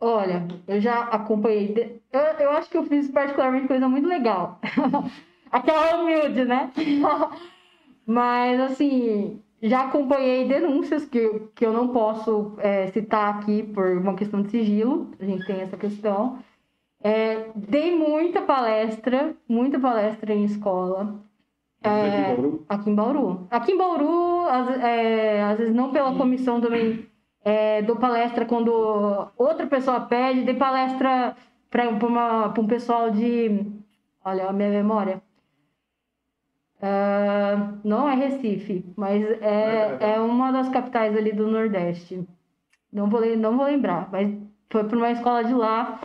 Olha, 0.00 0.46
eu 0.66 0.80
já 0.80 1.04
acompanhei. 1.04 2.02
Eu, 2.12 2.20
eu 2.20 2.50
acho 2.50 2.68
que 2.70 2.76
eu 2.76 2.84
fiz 2.84 3.10
particularmente 3.10 3.68
coisa 3.68 3.88
muito 3.88 4.08
legal. 4.08 4.60
Aquela 5.50 6.02
humilde, 6.02 6.44
né? 6.44 6.70
Mas, 8.06 8.60
assim, 8.60 9.42
já 9.62 9.86
acompanhei 9.86 10.46
denúncias 10.46 11.04
que, 11.04 11.48
que 11.54 11.64
eu 11.64 11.72
não 11.72 11.88
posso 11.88 12.54
é, 12.58 12.86
citar 12.88 13.34
aqui 13.34 13.62
por 13.62 13.96
uma 13.96 14.14
questão 14.14 14.42
de 14.42 14.50
sigilo. 14.50 15.10
A 15.18 15.24
gente 15.24 15.44
tem 15.46 15.60
essa 15.60 15.76
questão. 15.76 16.38
É, 17.02 17.50
dei 17.54 17.96
muita 17.96 18.42
palestra, 18.42 19.34
muita 19.48 19.78
palestra 19.78 20.34
em 20.34 20.44
escola. 20.44 21.14
É, 21.86 22.36
aqui 22.68 22.90
em 22.90 22.94
Bauru. 22.94 23.46
Aqui 23.50 23.72
em 23.72 23.78
Bauru, 23.78 24.46
às, 24.48 24.68
é, 24.82 25.42
às 25.42 25.58
vezes 25.58 25.74
não 25.74 25.92
pela 25.92 26.14
comissão 26.14 26.60
também, 26.60 27.06
é, 27.44 27.82
dou 27.82 27.96
palestra 27.96 28.44
quando 28.44 28.72
outra 29.36 29.66
pessoa 29.66 30.00
pede, 30.00 30.42
dei 30.42 30.54
palestra 30.54 31.36
para 31.70 32.60
um 32.60 32.66
pessoal 32.66 33.10
de. 33.10 33.64
Olha 34.24 34.48
a 34.48 34.52
minha 34.52 34.70
memória. 34.70 35.22
Uh, 36.76 37.78
não 37.82 38.08
é 38.08 38.14
Recife, 38.14 38.84
mas 38.96 39.22
é, 39.40 39.96
é 39.98 40.20
uma 40.20 40.52
das 40.52 40.68
capitais 40.68 41.16
ali 41.16 41.32
do 41.32 41.46
Nordeste. 41.46 42.26
Não 42.92 43.08
vou, 43.08 43.24
não 43.36 43.56
vou 43.56 43.66
lembrar, 43.66 44.10
mas 44.12 44.34
foi 44.70 44.84
para 44.84 44.96
uma 44.96 45.10
escola 45.10 45.44
de 45.44 45.54
lá. 45.54 46.00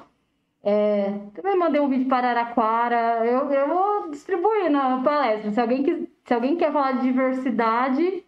É, 0.63 1.12
também 1.34 1.58
mandei 1.58 1.82
um 1.82 1.89
vídeo 1.89 2.08
para 2.08 2.30
Araraquara. 2.30 3.25
Eu, 3.25 3.51
eu 3.51 3.68
vou 3.68 4.10
distribuir 4.10 4.70
na 4.70 5.01
palestra. 5.01 5.51
Se 5.51 5.60
alguém, 5.60 6.08
se 6.24 6.34
alguém 6.34 6.56
quer 6.56 6.72
falar 6.72 6.94
de 6.94 7.03
diversidade. 7.03 8.24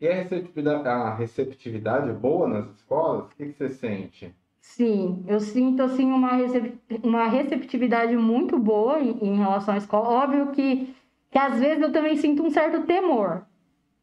E 0.00 0.08
a 0.08 0.14
receptividade, 0.14 0.88
a 0.88 1.14
receptividade 1.14 2.10
é 2.10 2.12
boa 2.12 2.48
nas 2.48 2.66
escolas? 2.70 3.26
O 3.26 3.28
que, 3.36 3.46
que 3.46 3.52
você 3.52 3.70
sente? 3.70 4.34
Sim, 4.60 5.24
eu 5.28 5.38
sinto 5.38 5.80
assim 5.82 6.10
uma, 6.10 6.32
recep... 6.32 6.76
uma 7.02 7.28
receptividade 7.28 8.16
muito 8.16 8.58
boa 8.58 8.98
em, 9.00 9.16
em, 9.22 9.36
relação 9.36 9.74
à 9.74 9.76
escola. 9.76 10.08
Óbvio 10.08 10.48
que, 10.48 10.92
que 11.30 11.38
às 11.38 11.60
vezes 11.60 11.80
eu 11.80 11.92
também 11.92 12.16
sinto 12.16 12.42
um 12.42 12.50
certo 12.50 12.84
temor, 12.84 13.46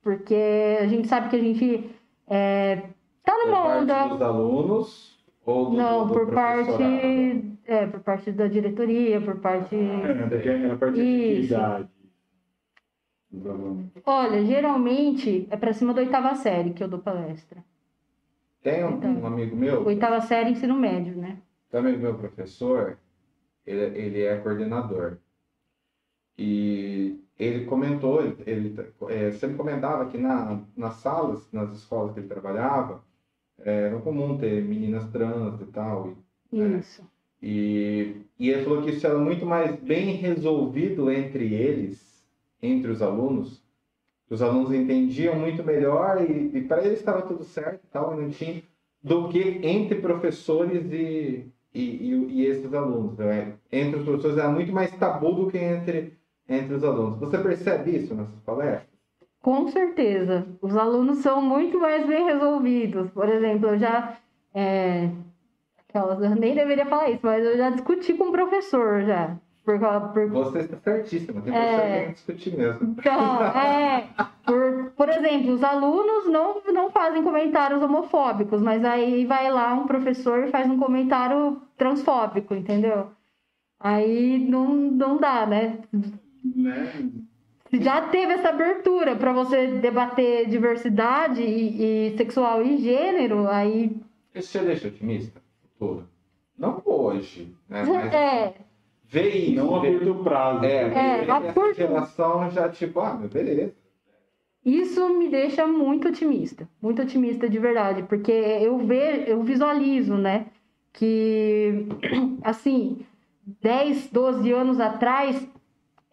porque 0.01 0.77
a 0.79 0.87
gente 0.87 1.07
sabe 1.09 1.29
que 1.29 1.35
a 1.35 1.39
gente 1.39 1.89
é, 2.27 2.81
tá 3.23 3.37
numa 3.45 3.77
onda. 3.77 4.07
Dos 4.07 4.21
alunos 4.21 5.23
ou 5.45 5.69
do, 5.69 5.77
Não, 5.77 6.07
do, 6.07 6.13
do 6.13 6.13
por 6.13 6.33
parte 6.33 7.52
é, 7.65 7.85
por 7.87 8.01
parte 8.01 8.31
da 8.31 8.47
diretoria, 8.47 9.21
por 9.21 9.39
parte. 9.39 9.75
É, 9.75 10.71
a 10.71 10.77
parte 10.77 11.01
Isso. 11.01 11.47
de 11.47 12.03
Olha, 14.05 14.45
geralmente 14.45 15.47
é 15.49 15.57
para 15.57 15.73
cima 15.73 15.93
da 15.93 16.01
oitava 16.01 16.35
série 16.35 16.73
que 16.73 16.83
eu 16.83 16.87
dou 16.87 16.99
palestra. 16.99 17.63
Tem 18.61 18.83
um, 18.85 18.97
então, 18.97 19.11
um 19.11 19.25
amigo 19.25 19.55
meu. 19.55 19.85
Oitava 19.85 20.21
série, 20.21 20.51
ensino 20.51 20.75
médio, 20.75 21.15
né? 21.15 21.39
Tem 21.69 21.81
um 21.81 21.83
amigo 21.83 22.01
meu 22.01 22.15
professor, 22.15 22.97
ele, 23.65 23.97
ele 23.97 24.21
é 24.21 24.37
coordenador. 24.37 25.17
E 26.37 27.19
ele 27.37 27.65
comentou, 27.65 28.23
ele, 28.23 28.37
ele 28.45 28.75
é, 29.09 29.31
sempre 29.31 29.57
comentava 29.57 30.05
que 30.09 30.17
na, 30.17 30.61
nas 30.77 30.95
salas, 30.95 31.51
nas 31.51 31.73
escolas 31.75 32.13
que 32.13 32.19
ele 32.19 32.27
trabalhava, 32.27 33.03
é, 33.59 33.87
era 33.87 33.99
comum 33.99 34.37
ter 34.37 34.63
meninas 34.63 35.09
trans 35.11 35.59
e 35.59 35.65
tal. 35.65 36.13
E, 36.51 36.61
né? 36.61 36.77
Isso. 36.79 37.12
E, 37.43 38.21
e 38.39 38.49
ele 38.49 38.63
falou 38.63 38.81
que 38.81 38.91
isso 38.91 39.05
era 39.05 39.19
muito 39.19 39.45
mais 39.45 39.75
bem 39.75 40.15
resolvido 40.15 41.11
entre 41.11 41.53
eles, 41.53 42.25
entre 42.61 42.89
os 42.89 43.01
alunos. 43.01 43.61
Os 44.29 44.41
alunos 44.41 44.71
entendiam 44.71 45.35
muito 45.35 45.61
melhor 45.61 46.21
e, 46.21 46.57
e 46.57 46.61
para 46.61 46.85
eles 46.85 46.99
estava 46.99 47.21
tudo 47.23 47.43
certo 47.43 47.81
tal, 47.91 48.13
e 48.13 48.21
não 48.21 48.29
tinha, 48.29 48.63
do 49.03 49.27
que 49.27 49.59
entre 49.61 49.99
professores 49.99 50.89
e, 50.89 51.45
e, 51.73 51.81
e, 51.81 52.25
e 52.31 52.45
esses 52.45 52.73
alunos. 52.73 53.17
Né? 53.17 53.55
Entre 53.69 53.99
os 53.99 54.05
professores 54.05 54.37
era 54.37 54.49
muito 54.49 54.71
mais 54.71 54.91
tabu 54.91 55.33
do 55.33 55.51
que 55.51 55.57
entre, 55.57 56.13
entre 56.47 56.75
os 56.75 56.83
alunos. 56.85 57.19
Você 57.19 57.37
percebe 57.37 57.91
isso 57.91 58.15
nessas 58.15 58.39
palestras? 58.45 58.87
Com 59.41 59.67
certeza. 59.67 60.47
Os 60.61 60.77
alunos 60.77 61.17
são 61.17 61.41
muito 61.41 61.77
mais 61.77 62.07
bem 62.07 62.23
resolvidos. 62.23 63.11
Por 63.11 63.27
exemplo, 63.27 63.71
eu 63.71 63.77
já. 63.77 64.17
É, 64.53 65.09
aquelas, 65.93 66.21
eu 66.21 66.35
nem 66.35 66.55
deveria 66.55 66.85
falar 66.85 67.09
isso, 67.09 67.21
mas 67.23 67.45
eu 67.45 67.57
já 67.57 67.69
discuti 67.69 68.13
com 68.15 68.25
o 68.25 68.31
professor 68.31 69.03
já. 69.03 69.37
Por, 69.63 69.79
por, 69.79 70.29
Você 70.29 70.59
está 70.59 70.77
certíssima, 70.77 71.41
tem 71.41 71.55
É. 71.55 71.77
professor 71.77 72.05
que 72.07 72.13
discutir 72.13 72.57
mesmo. 72.57 72.95
Então, 72.99 73.43
é, 73.45 74.09
por, 74.45 74.91
por 74.97 75.07
exemplo, 75.07 75.53
os 75.53 75.63
alunos 75.63 76.27
não, 76.27 76.61
não 76.73 76.91
fazem 76.91 77.23
comentários 77.23 77.81
homofóbicos, 77.81 78.61
mas 78.61 78.83
aí 78.83 79.25
vai 79.25 79.49
lá 79.49 79.73
um 79.73 79.87
professor 79.87 80.43
e 80.43 80.51
faz 80.51 80.69
um 80.69 80.77
comentário 80.77 81.61
transfóbico, 81.77 82.53
entendeu? 82.53 83.07
Aí 83.79 84.37
não, 84.37 84.67
não 84.75 85.17
dá, 85.17 85.45
né? 85.45 85.79
Né? 86.43 86.91
Já 87.71 88.01
teve 88.09 88.33
essa 88.33 88.49
abertura 88.49 89.15
para 89.15 89.31
você 89.31 89.67
debater 89.79 90.47
diversidade 90.49 91.41
e, 91.41 92.09
e 92.11 92.17
sexual 92.17 92.61
e 92.61 92.77
gênero, 92.77 93.47
aí 93.47 93.95
Isso 94.35 94.59
te 94.59 94.65
deixa 94.65 94.89
otimista? 94.89 95.41
Não 96.57 96.81
hoje, 96.85 97.53
né? 97.67 97.83
Mas 97.87 98.13
é, 98.13 98.53
ver 99.05 99.35
isso. 99.35 99.55
Não 99.55 99.75
a 99.75 99.79
ver- 99.81 99.99
curto 99.99 100.23
prazo. 100.23 100.65
É, 100.65 100.77
É, 100.83 101.17
ver 101.25 101.31
a 101.31 101.53
curto- 101.53 101.75
geração 101.75 102.49
já 102.51 102.69
tipo, 102.69 102.99
ah, 102.99 103.13
meu, 103.15 103.29
beleza. 103.29 103.73
Isso 104.65 105.09
me 105.17 105.27
deixa 105.27 105.67
muito 105.67 106.07
otimista, 106.07 106.67
muito 106.81 107.01
otimista 107.01 107.49
de 107.49 107.59
verdade, 107.59 108.03
porque 108.03 108.31
eu 108.31 108.77
vejo, 108.77 109.21
eu 109.27 109.41
visualizo, 109.43 110.15
né, 110.15 110.45
que 110.93 111.85
assim, 112.41 112.99
10, 113.61 114.09
12 114.09 114.51
anos 114.53 114.79
atrás, 114.79 115.45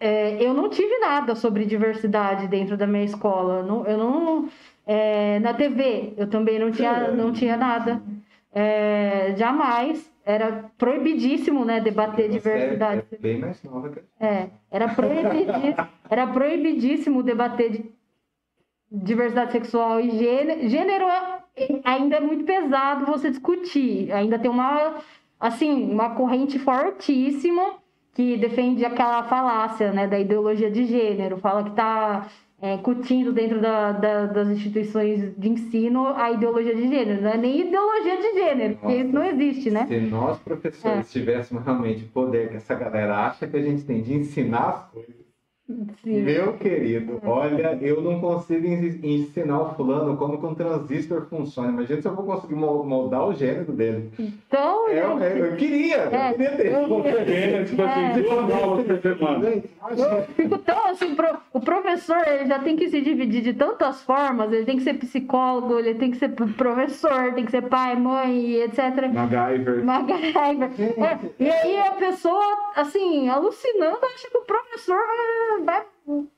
é, 0.00 0.43
eu 0.45 0.53
não 0.53 0.69
tive 0.69 0.99
nada 0.99 1.35
sobre 1.37 1.65
diversidade 1.65 2.49
dentro 2.49 2.77
da 2.77 2.87
minha 2.89 3.05
escola. 3.05 3.62
Não- 3.62 3.87
eu 3.87 3.97
não. 3.99 4.49
é, 4.87 5.39
na 5.39 5.55
TV, 5.55 6.15
eu 6.17 6.27
também 6.29 6.59
não 6.59 6.73
tinha, 6.73 7.12
não 7.12 7.33
tinha 7.33 7.57
nada. 7.57 8.03
É, 8.52 9.35
jamais. 9.37 10.11
Era 10.25 10.71
proibidíssimo, 10.76 11.64
né, 11.64 11.80
debater 11.80 12.26
Você 12.30 12.38
diversidade. 12.38 13.04
É 13.11 13.16
bem 13.16 13.38
mais 13.38 13.62
nova 13.64 13.88
que 13.88 14.00
É, 14.21 14.49
era, 14.71 14.88
proibidi- 14.88 15.47
era 16.11 16.26
proibidíssimo 16.26 17.23
debater 17.23 17.71
de 17.71 17.90
diversidade 18.92 19.52
sexual 19.52 20.00
e 20.00 20.11
gênero. 20.11 20.69
Gênero 20.69 21.04
é- 21.07 21.40
ainda 21.85 22.16
é 22.16 22.21
muito 22.21 22.45
pesado 22.45 23.07
você 23.07 23.30
discutir. 23.30 24.12
Ainda 24.12 24.38
tem 24.38 24.50
uma, 24.50 24.97
assim, 25.38 25.90
uma 25.90 26.11
corrente 26.14 26.59
fortíssima 26.59 27.75
que 28.12 28.37
defende 28.37 28.85
aquela 28.85 29.23
falácia, 29.25 29.92
né, 29.92 30.07
da 30.07 30.19
ideologia 30.19 30.71
de 30.71 30.85
gênero. 30.85 31.38
Fala 31.38 31.64
que 31.64 31.71
está 32.62 32.73
incutindo 32.75 33.33
dentro 33.33 33.59
da- 33.61 33.93
da- 33.93 34.26
das 34.26 34.49
instituições 34.49 35.33
de 35.37 35.49
ensino 35.49 36.07
a 36.09 36.31
ideologia 36.31 36.75
de 36.75 36.88
gênero. 36.88 37.23
Não 37.23 37.31
é 37.31 37.37
nem 37.38 37.61
ideologia 37.61 38.17
de 38.19 38.33
gênero, 38.35 38.75
porque 38.75 38.87
Nossa. 38.97 39.05
isso 39.05 39.14
não 39.14 39.25
existe, 39.25 39.71
né? 39.71 39.87
Se 39.87 39.99
nós, 40.00 40.38
professores, 40.38 41.09
É. 41.09 41.12
tivéssemos 41.21 41.64
realmente 41.64 42.05
o 42.05 42.09
poder 42.09 42.50
que 42.50 42.57
essa 42.57 42.75
galera 42.75 43.17
acha 43.26 43.47
que 43.47 43.57
a 43.57 43.62
gente 43.62 43.83
tem 43.85 44.02
de 44.02 44.12
ensinar 44.14 44.69
as 44.69 44.85
coisas, 44.93 45.21
Sim. 46.02 46.23
meu 46.23 46.55
querido, 46.55 47.21
olha, 47.25 47.79
eu 47.81 48.02
não 48.02 48.21
consigo 48.21 48.67
en- 48.67 48.99
ensinar 49.05 49.61
o 49.62 49.75
fulano 49.76 50.17
como 50.17 50.37
que 50.38 50.45
um 50.45 50.52
transistor 50.55 51.26
funciona. 51.31 51.69
Imagina 51.71 52.02
se 52.02 52.09
eu 52.09 52.14
vou 52.17 52.26
conseguir 52.26 52.57
mol- 52.57 52.85
moldar 52.85 53.25
o 53.29 53.33
gênero 53.33 53.71
dele. 53.73 54.11
Então, 54.19 54.88
Eu, 54.88 55.17
gente, 55.21 55.38
eu, 55.38 55.47
eu 55.47 55.57
queria, 55.57 55.97
É, 55.97 56.31
eu 56.31 56.35
queria 56.35 56.57
ter. 56.57 56.73
eu- 56.73 57.07
É, 57.07 57.11
É. 60.19 60.23
fico 60.35 60.59
tão 60.59 60.87
assim, 60.88 61.14
pro- 61.14 61.38
o 61.52 61.61
professor 61.61 62.26
ele 62.28 62.47
já 62.47 62.59
tem 62.61 62.76
que 62.76 62.88
se 62.88 63.00
dividir 63.00 63.42
de 63.42 63.52
tantas 63.54 64.02
formas, 64.02 64.52
ele 64.52 64.64
tem 64.64 64.76
que 64.76 64.85
ser 64.85 64.95
psicólogo, 64.95 65.78
ele 65.78 65.95
tem 65.95 66.11
que 66.11 66.16
ser 66.16 66.28
professor, 66.30 67.35
tem 67.35 67.45
que 67.45 67.50
ser 67.50 67.62
pai, 67.69 67.97
mãe, 67.97 68.54
etc. 68.62 68.78
MacGyver. 69.12 69.85
MacGyver. 69.85 70.71
É, 70.97 71.19
e 71.42 71.50
aí 71.50 71.78
a 71.80 71.92
pessoa, 71.92 72.45
assim, 72.76 73.28
alucinando, 73.28 73.99
acha 74.04 74.30
que 74.30 74.38
o 74.38 74.42
professor 74.45 74.99
vai, 75.64 75.64
vai, 75.64 75.87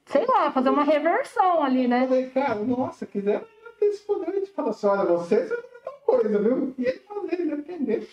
sei 0.06 0.24
lá, 0.26 0.50
fazer 0.50 0.70
uma 0.70 0.84
reversão 0.84 1.62
ali, 1.62 1.84
Eu 1.84 1.88
né? 1.90 2.06
falei, 2.06 2.26
cara, 2.30 2.54
nossa, 2.56 3.04
quiser 3.06 3.42
ter 3.78 3.86
esse 3.86 4.02
poder 4.06 4.40
de 4.40 4.46
falar 4.46 4.70
assim, 4.70 4.86
olha, 4.86 5.04
você, 5.04 5.44
você 5.46 5.54
não 5.54 5.58
é 5.60 5.84
tal 5.84 5.94
coisa, 6.06 6.38
viu? 6.38 6.74
E 6.78 6.84
ele 6.84 6.98
fazer, 7.00 7.40
ele 7.40 7.52
aprender. 7.52 8.08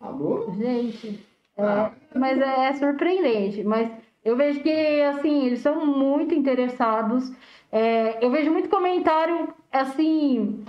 Aluno? 0.00 0.54
Gente, 0.56 1.26
é, 1.56 1.62
Ah. 1.62 1.90
mas 2.14 2.40
é, 2.40 2.66
é 2.68 2.72
surpreendente. 2.74 3.64
Mas 3.64 3.90
eu 4.24 4.36
vejo 4.36 4.60
que, 4.60 5.02
assim, 5.02 5.46
eles 5.46 5.60
são 5.60 5.86
muito 5.86 6.34
interessados. 6.34 7.32
É, 7.70 8.24
eu 8.24 8.30
vejo 8.30 8.50
muito 8.50 8.68
comentário, 8.68 9.52
assim, 9.72 10.64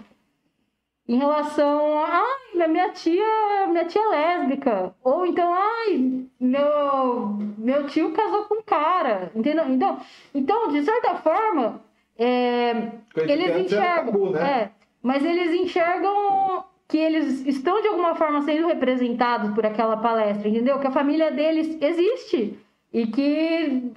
em 1.10 1.18
relação 1.18 2.00
a, 2.04 2.24
ai, 2.24 2.68
minha 2.68 2.90
tia, 2.90 3.68
minha 3.68 3.86
tia 3.86 4.02
é 4.02 4.08
lésbica. 4.08 4.94
Ou 5.04 5.26
então, 5.26 5.52
ai, 5.52 6.24
meu, 6.40 7.38
meu 7.58 7.88
tio 7.88 8.12
casou 8.12 8.44
com 8.44 8.56
um 8.56 8.62
cara. 8.62 9.32
Entendeu? 9.36 9.68
Então, 9.70 10.00
então 10.36 10.68
de 10.68 10.84
certa 10.84 11.16
forma, 11.16 11.82
é, 12.18 12.92
eles 13.16 13.50
era 13.50 13.60
enxergam. 13.60 14.06
tabu, 14.06 14.30
né? 14.30 14.42
é, 14.42 14.72
mas 15.02 15.26
eles 15.26 15.52
enxergam 15.52 16.64
que 16.88 16.98
eles 16.98 17.46
estão 17.48 17.82
de 17.82 17.88
alguma 17.88 18.14
forma 18.14 18.42
sendo 18.44 18.68
representados 18.68 19.52
por 19.54 19.66
aquela 19.66 19.98
palestra, 19.98 20.48
entendeu? 20.48 20.80
Que 20.80 20.88
a 20.88 20.92
família 20.92 21.32
deles 21.32 21.78
existe 21.82 22.60
e 22.94 23.08
que 23.08 23.92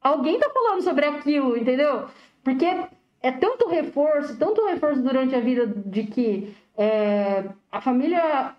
alguém 0.00 0.38
tá 0.38 0.48
falando 0.50 0.82
sobre 0.82 1.04
aquilo, 1.06 1.56
entendeu? 1.56 2.06
Porque 2.44 2.66
é 3.22 3.32
tanto 3.32 3.68
reforço, 3.68 4.38
tanto 4.38 4.64
reforço 4.66 5.02
durante 5.02 5.34
a 5.34 5.40
vida 5.40 5.66
de 5.66 6.04
que 6.04 6.54
é, 6.76 7.44
a 7.72 7.80
família 7.80 8.54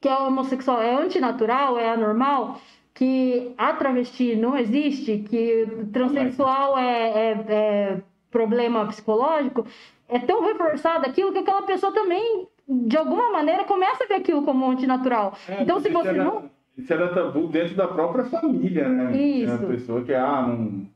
que 0.00 0.08
é 0.08 0.16
homossexual 0.16 0.82
é 0.82 0.92
antinatural, 0.94 1.78
é 1.78 1.90
anormal, 1.90 2.60
que 2.92 3.54
a 3.56 3.72
travesti 3.72 4.34
não 4.36 4.56
existe, 4.56 5.18
que 5.28 5.66
transexual 5.92 6.76
é, 6.76 7.30
é- 7.32 7.44
é 7.48 8.00
problema 8.30 8.86
psicológico, 8.86 9.64
é 10.08 10.18
tão 10.18 10.42
reforçado 10.44 11.06
aquilo 11.06 11.32
que 11.32 11.38
aquela 11.38 11.62
pessoa 11.62 11.92
também, 11.92 12.48
de 12.68 12.96
alguma 12.96 13.30
maneira, 13.30 13.64
começa 13.64 14.04
a 14.04 14.06
ver 14.06 14.14
aquilo 14.14 14.42
como 14.42 14.68
antinatural. 14.68 15.34
É, 15.48 15.62
então, 15.62 15.78
se 15.80 15.88
você 15.90 16.08
era- 16.08 16.24
não. 16.24 16.50
Isso 16.76 16.92
era 16.92 17.14
tabu 17.14 17.48
dentro 17.48 17.74
da 17.74 17.86
própria 17.86 18.24
família, 18.24 18.88
né? 18.88 19.16
Isso. 19.16 19.56
Tinha 19.56 19.68
pessoa 19.68 20.02
que, 20.02 20.14
ah, 20.14 20.42
não. 20.42 20.86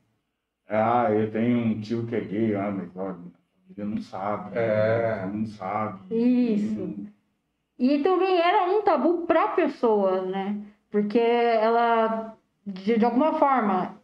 Ah, 0.69 1.09
eu 1.13 1.31
tenho 1.31 1.59
um 1.59 1.81
tio 1.81 2.07
que 2.07 2.17
é 2.17 2.21
gay, 2.21 2.55
ah, 2.57 2.71
mas 2.71 2.97
olha, 2.97 3.13
a 3.13 3.75
família 3.75 3.85
não 3.85 4.03
sabe. 4.03 4.59
É. 4.59 5.29
Não 5.33 5.47
sabe. 5.47 5.99
Isso. 6.15 6.95
E 7.79 7.99
também 7.99 8.41
era 8.41 8.71
um 8.71 8.83
tabu 8.83 9.27
para 9.27 9.45
a 9.45 9.49
pessoa, 9.49 10.23
né? 10.23 10.57
Porque 10.91 11.19
ela, 11.19 12.35
de, 12.67 12.99
de 12.99 13.05
alguma 13.05 13.35
forma, 13.35 13.97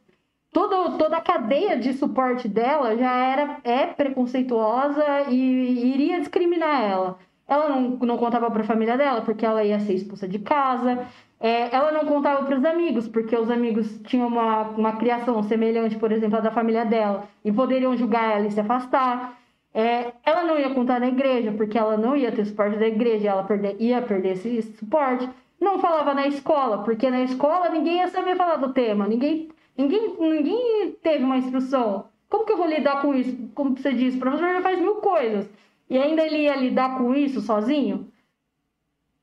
toda, 0.53 0.99
toda 0.99 1.17
a 1.17 1.23
cadeia 1.23 1.79
de 1.79 1.95
suporte 1.95 2.49
dela 2.49 2.97
já 2.97 3.13
era 3.13 3.59
é 3.65 3.87
preconceituosa 3.87 5.31
e 5.31 5.95
iria 5.95 6.21
discriminar 6.21 6.83
ela. 6.83 7.19
Ela 7.49 7.69
não, 7.69 7.91
não 7.97 8.19
contava 8.19 8.51
para 8.51 8.61
a 8.63 8.67
família 8.67 8.97
dela 8.97 9.23
porque 9.23 9.45
ela 9.45 9.65
ia 9.65 9.81
ser 9.81 9.95
expulsa 9.95 10.29
de 10.29 10.39
casa. 10.39 11.07
É, 11.43 11.75
ela 11.75 11.91
não 11.91 12.07
contava 12.07 12.45
para 12.45 12.57
os 12.57 12.65
amigos 12.65 13.09
porque 13.09 13.37
os 13.37 13.51
amigos 13.51 13.99
tinham 14.05 14.29
uma, 14.29 14.63
uma 14.69 14.93
criação 14.97 15.43
semelhante, 15.43 15.97
por 15.99 16.13
exemplo, 16.13 16.39
à 16.39 16.41
da 16.41 16.53
família 16.53 16.85
dela 16.85 17.25
e 17.45 17.51
poderiam 17.51 17.97
julgar 17.97 18.37
ela 18.37 18.47
e 18.47 18.53
se 18.53 18.61
afastar. 18.61 19.37
É, 19.75 20.13
ela 20.25 20.45
não 20.45 20.57
ia 20.57 20.71
contar 20.73 21.01
na 21.01 21.09
igreja, 21.09 21.51
porque 21.51 21.77
ela 21.77 21.97
não 21.97 22.15
ia 22.15 22.31
ter 22.31 22.45
suporte 22.45 22.79
da 22.79 22.87
igreja, 22.87 23.31
ela 23.31 23.43
perder- 23.43 23.77
ia 23.81 24.01
perder 24.01 24.35
esse 24.35 24.63
suporte. 24.79 25.29
Não 25.61 25.81
falava 25.81 26.15
na 26.15 26.29
escola, 26.29 26.85
porque 26.85 27.11
na 27.11 27.23
escola 27.23 27.71
ninguém 27.71 27.97
ia 27.97 28.09
saber 28.09 28.37
falar 28.37 28.57
do 28.57 28.73
tema, 28.73 29.09
ninguém, 29.09 29.49
ninguém, 29.77 30.15
ninguém 30.21 30.93
teve 31.03 31.25
uma 31.25 31.39
instrução. 31.39 32.05
Como 32.29 32.45
que 32.47 32.53
eu 32.53 32.57
vou 32.57 32.69
lidar 32.69 33.03
com 33.03 33.15
isso? 33.15 33.37
Como 33.55 33.77
você 33.77 33.93
disse, 33.93 34.17
o 34.17 34.21
professor 34.21 34.53
já 34.53 34.63
faz 34.63 34.79
mil 34.79 34.97
coisas. 34.97 35.51
E 35.91 35.99
ainda 35.99 36.25
ele 36.25 36.43
ia 36.45 36.55
lidar 36.57 36.97
com 36.99 37.15
isso 37.15 37.41
sozinho? 37.41 38.12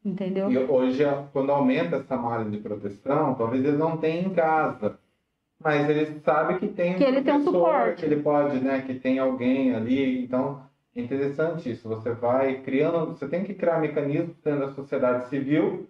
Entendeu? 0.03 0.49
E 0.51 0.57
hoje, 0.57 1.03
quando 1.33 1.51
aumenta 1.51 1.97
essa 1.97 2.15
malha 2.15 2.45
de 2.49 2.57
proteção, 2.57 3.35
talvez 3.35 3.63
ele 3.65 3.77
não 3.77 3.97
tenha 3.97 4.21
em 4.21 4.33
casa. 4.33 4.97
mas 5.61 5.89
ele 5.89 6.21
sabe 6.23 6.57
que 6.57 6.67
tem 6.69 6.95
Que 6.95 7.03
ele 7.03 7.21
tem 7.21 7.33
um 7.35 7.43
suporte. 7.43 7.99
que 7.99 8.05
ele 8.05 8.21
pode, 8.21 8.59
né, 8.61 8.81
que 8.81 8.93
tem 8.93 9.19
alguém 9.19 9.75
ali, 9.75 10.23
então 10.23 10.61
é 10.95 11.01
interessante 11.01 11.69
isso. 11.69 11.89
Você 11.89 12.11
vai 12.13 12.61
criando, 12.61 13.07
você 13.07 13.27
tem 13.27 13.43
que 13.43 13.53
criar 13.53 13.77
mecanismos 13.79 14.37
dentro 14.41 14.61
da 14.67 14.71
sociedade 14.71 15.27
civil 15.27 15.89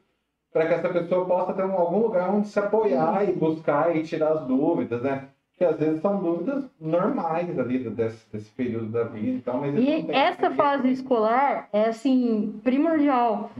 para 0.51 0.65
que 0.65 0.73
essa 0.73 0.89
pessoa 0.89 1.23
possa 1.27 1.53
ter 1.53 1.63
um- 1.63 1.73
algum 1.77 1.99
lugar 1.99 2.31
onde 2.33 2.47
se 2.47 2.57
apoiar 2.57 3.29
e 3.29 3.31
buscar 3.33 3.95
e 3.95 4.01
tirar 4.01 4.31
as 4.31 4.41
dúvidas, 4.47 5.03
né? 5.03 5.25
Que 5.55 5.63
às 5.63 5.77
vezes 5.77 6.01
são 6.01 6.19
dúvidas 6.19 6.63
normais 6.81 7.59
ali 7.59 7.77
desse, 7.91 8.25
desse 8.31 8.49
período 8.49 8.87
da 8.87 9.03
vida 9.03 9.37
e 9.37 9.41
tal, 9.41 9.59
mas 9.61 9.75
E 9.77 10.09
essa 10.09 10.49
fase 10.49 10.89
escolar 10.89 11.69
é 11.71 11.85
assim 11.89 12.59
primordial. 12.63 13.51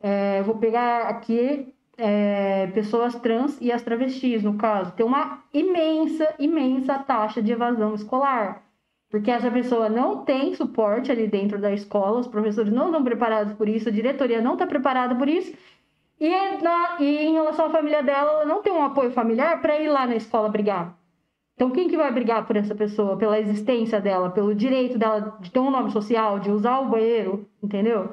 É, 0.00 0.42
vou 0.42 0.56
pegar 0.56 1.08
aqui 1.08 1.74
é, 1.96 2.68
pessoas 2.68 3.14
trans 3.16 3.58
e 3.60 3.72
as 3.72 3.82
travestis, 3.82 4.42
no 4.42 4.54
caso, 4.56 4.92
tem 4.92 5.04
uma 5.04 5.42
imensa, 5.52 6.34
imensa 6.38 6.98
taxa 7.00 7.42
de 7.42 7.52
evasão 7.52 7.94
escolar. 7.94 8.62
Porque 9.10 9.30
essa 9.30 9.50
pessoa 9.50 9.88
não 9.88 10.24
tem 10.24 10.54
suporte 10.54 11.10
ali 11.10 11.26
dentro 11.26 11.58
da 11.58 11.72
escola, 11.72 12.20
os 12.20 12.26
professores 12.28 12.72
não 12.72 12.86
estão 12.86 13.02
preparados 13.02 13.54
por 13.54 13.68
isso, 13.68 13.88
a 13.88 13.92
diretoria 13.92 14.40
não 14.40 14.52
está 14.52 14.66
preparada 14.66 15.14
por 15.14 15.28
isso. 15.28 15.52
E, 16.20 16.28
na- 16.62 16.96
e 17.00 17.26
em 17.26 17.32
relação 17.32 17.66
à 17.66 17.70
família 17.70 18.02
dela, 18.02 18.32
ela 18.32 18.44
não 18.44 18.62
tem 18.62 18.72
um 18.72 18.84
apoio 18.84 19.10
familiar 19.10 19.60
para 19.62 19.78
ir 19.80 19.88
lá 19.88 20.06
na 20.06 20.16
escola 20.16 20.48
brigar. 20.48 20.96
Então, 21.54 21.70
quem 21.70 21.88
que 21.88 21.96
vai 21.96 22.12
brigar 22.12 22.46
por 22.46 22.56
essa 22.56 22.74
pessoa? 22.74 23.16
Pela 23.16 23.38
existência 23.40 24.00
dela, 24.00 24.30
pelo 24.30 24.54
direito 24.54 24.98
dela 24.98 25.36
de 25.40 25.50
ter 25.50 25.58
um 25.58 25.70
nome 25.70 25.90
social, 25.90 26.38
de 26.38 26.50
usar 26.50 26.78
o 26.80 26.88
banheiro, 26.88 27.48
entendeu? 27.62 28.12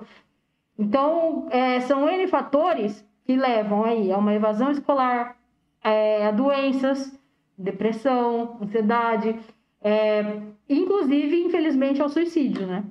Então, 0.78 1.48
é, 1.52 1.80
são 1.82 2.10
N 2.10 2.28
fatores 2.28 3.06
que 3.24 3.36
levam 3.36 3.84
aí 3.84 4.12
a 4.12 4.18
uma 4.18 4.34
evasão 4.34 4.72
escolar, 4.72 5.38
é, 5.84 6.28
a 6.28 6.32
doenças, 6.32 7.18
depressão, 7.58 8.58
ansiedade, 8.62 9.40
é, 9.82 10.42
inclusive, 10.70 11.44
infelizmente, 11.44 12.02
ao 12.02 12.10
suicídio, 12.10 12.68
né? 12.68 12.84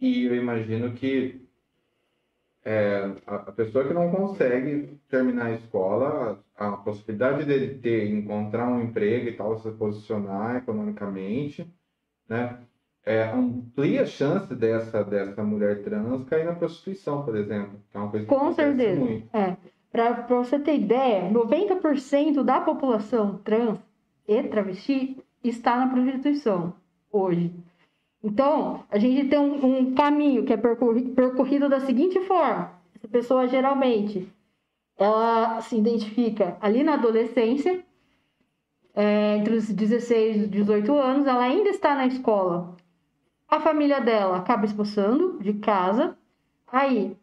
E 0.00 0.24
eu 0.24 0.34
imagino 0.34 0.92
que 0.92 1.40
é, 2.64 3.14
a, 3.26 3.52
pessoa 3.52 3.86
que 3.86 3.94
não 3.94 4.10
consegue 4.10 4.98
terminar 5.08 5.46
a 5.46 5.52
escola, 5.52 6.44
a, 6.56 6.68
a 6.68 6.76
possibilidade 6.78 7.44
dele 7.44 7.78
ter, 7.78 8.10
encontrar 8.10 8.68
um 8.68 8.82
emprego 8.82 9.28
e 9.28 9.32
tal, 9.32 9.56
se 9.58 9.70
posicionar 9.70 10.56
economicamente, 10.56 11.72
né? 12.28 12.58
É, 13.06 13.22
amplia 13.30 14.02
a 14.02 14.06
chance 14.06 14.52
dessa, 14.52 15.04
dessa 15.04 15.40
mulher 15.44 15.84
trans 15.84 16.24
cair 16.24 16.44
na 16.44 16.54
prostituição, 16.54 17.24
por 17.24 17.36
exemplo. 17.36 17.80
Que 17.90 17.96
é 17.96 18.00
uma 18.00 18.10
coisa 18.10 18.26
que 18.26 18.34
Com 18.34 18.52
certeza. 18.52 19.00
muito. 19.00 19.28
É. 19.32 19.56
Para 19.92 20.26
você 20.26 20.58
ter 20.58 20.74
ideia, 20.74 21.30
90% 21.30 22.42
da 22.42 22.60
população 22.60 23.38
trans 23.44 23.78
e 24.26 24.42
travesti 24.42 25.16
está 25.42 25.76
na 25.76 25.86
prostituição 25.86 26.74
hoje. 27.12 27.54
Então, 28.22 28.84
a 28.90 28.98
gente 28.98 29.28
tem 29.28 29.38
um, 29.38 29.78
um 29.78 29.94
caminho 29.94 30.44
que 30.44 30.52
é 30.52 30.56
percorri- 30.56 31.10
percorrido 31.10 31.68
da 31.68 31.78
seguinte 31.78 32.18
forma: 32.22 32.72
essa 32.96 33.06
pessoa 33.06 33.46
geralmente 33.46 34.28
ela 34.98 35.60
se 35.60 35.76
identifica 35.76 36.56
ali 36.60 36.82
na 36.82 36.94
adolescência, 36.94 37.84
é, 38.94 39.36
entre 39.36 39.54
os 39.54 39.70
16 39.70 40.42
e 40.44 40.46
18 40.48 40.92
anos, 40.98 41.26
ela 41.26 41.44
ainda 41.44 41.68
está 41.68 41.94
na 41.94 42.06
escola. 42.06 42.74
A 43.48 43.60
família 43.60 44.00
dela 44.00 44.38
acaba 44.38 44.64
expulsando 44.64 45.38
de 45.40 45.54
casa. 45.54 46.16
Aí, 46.70 47.16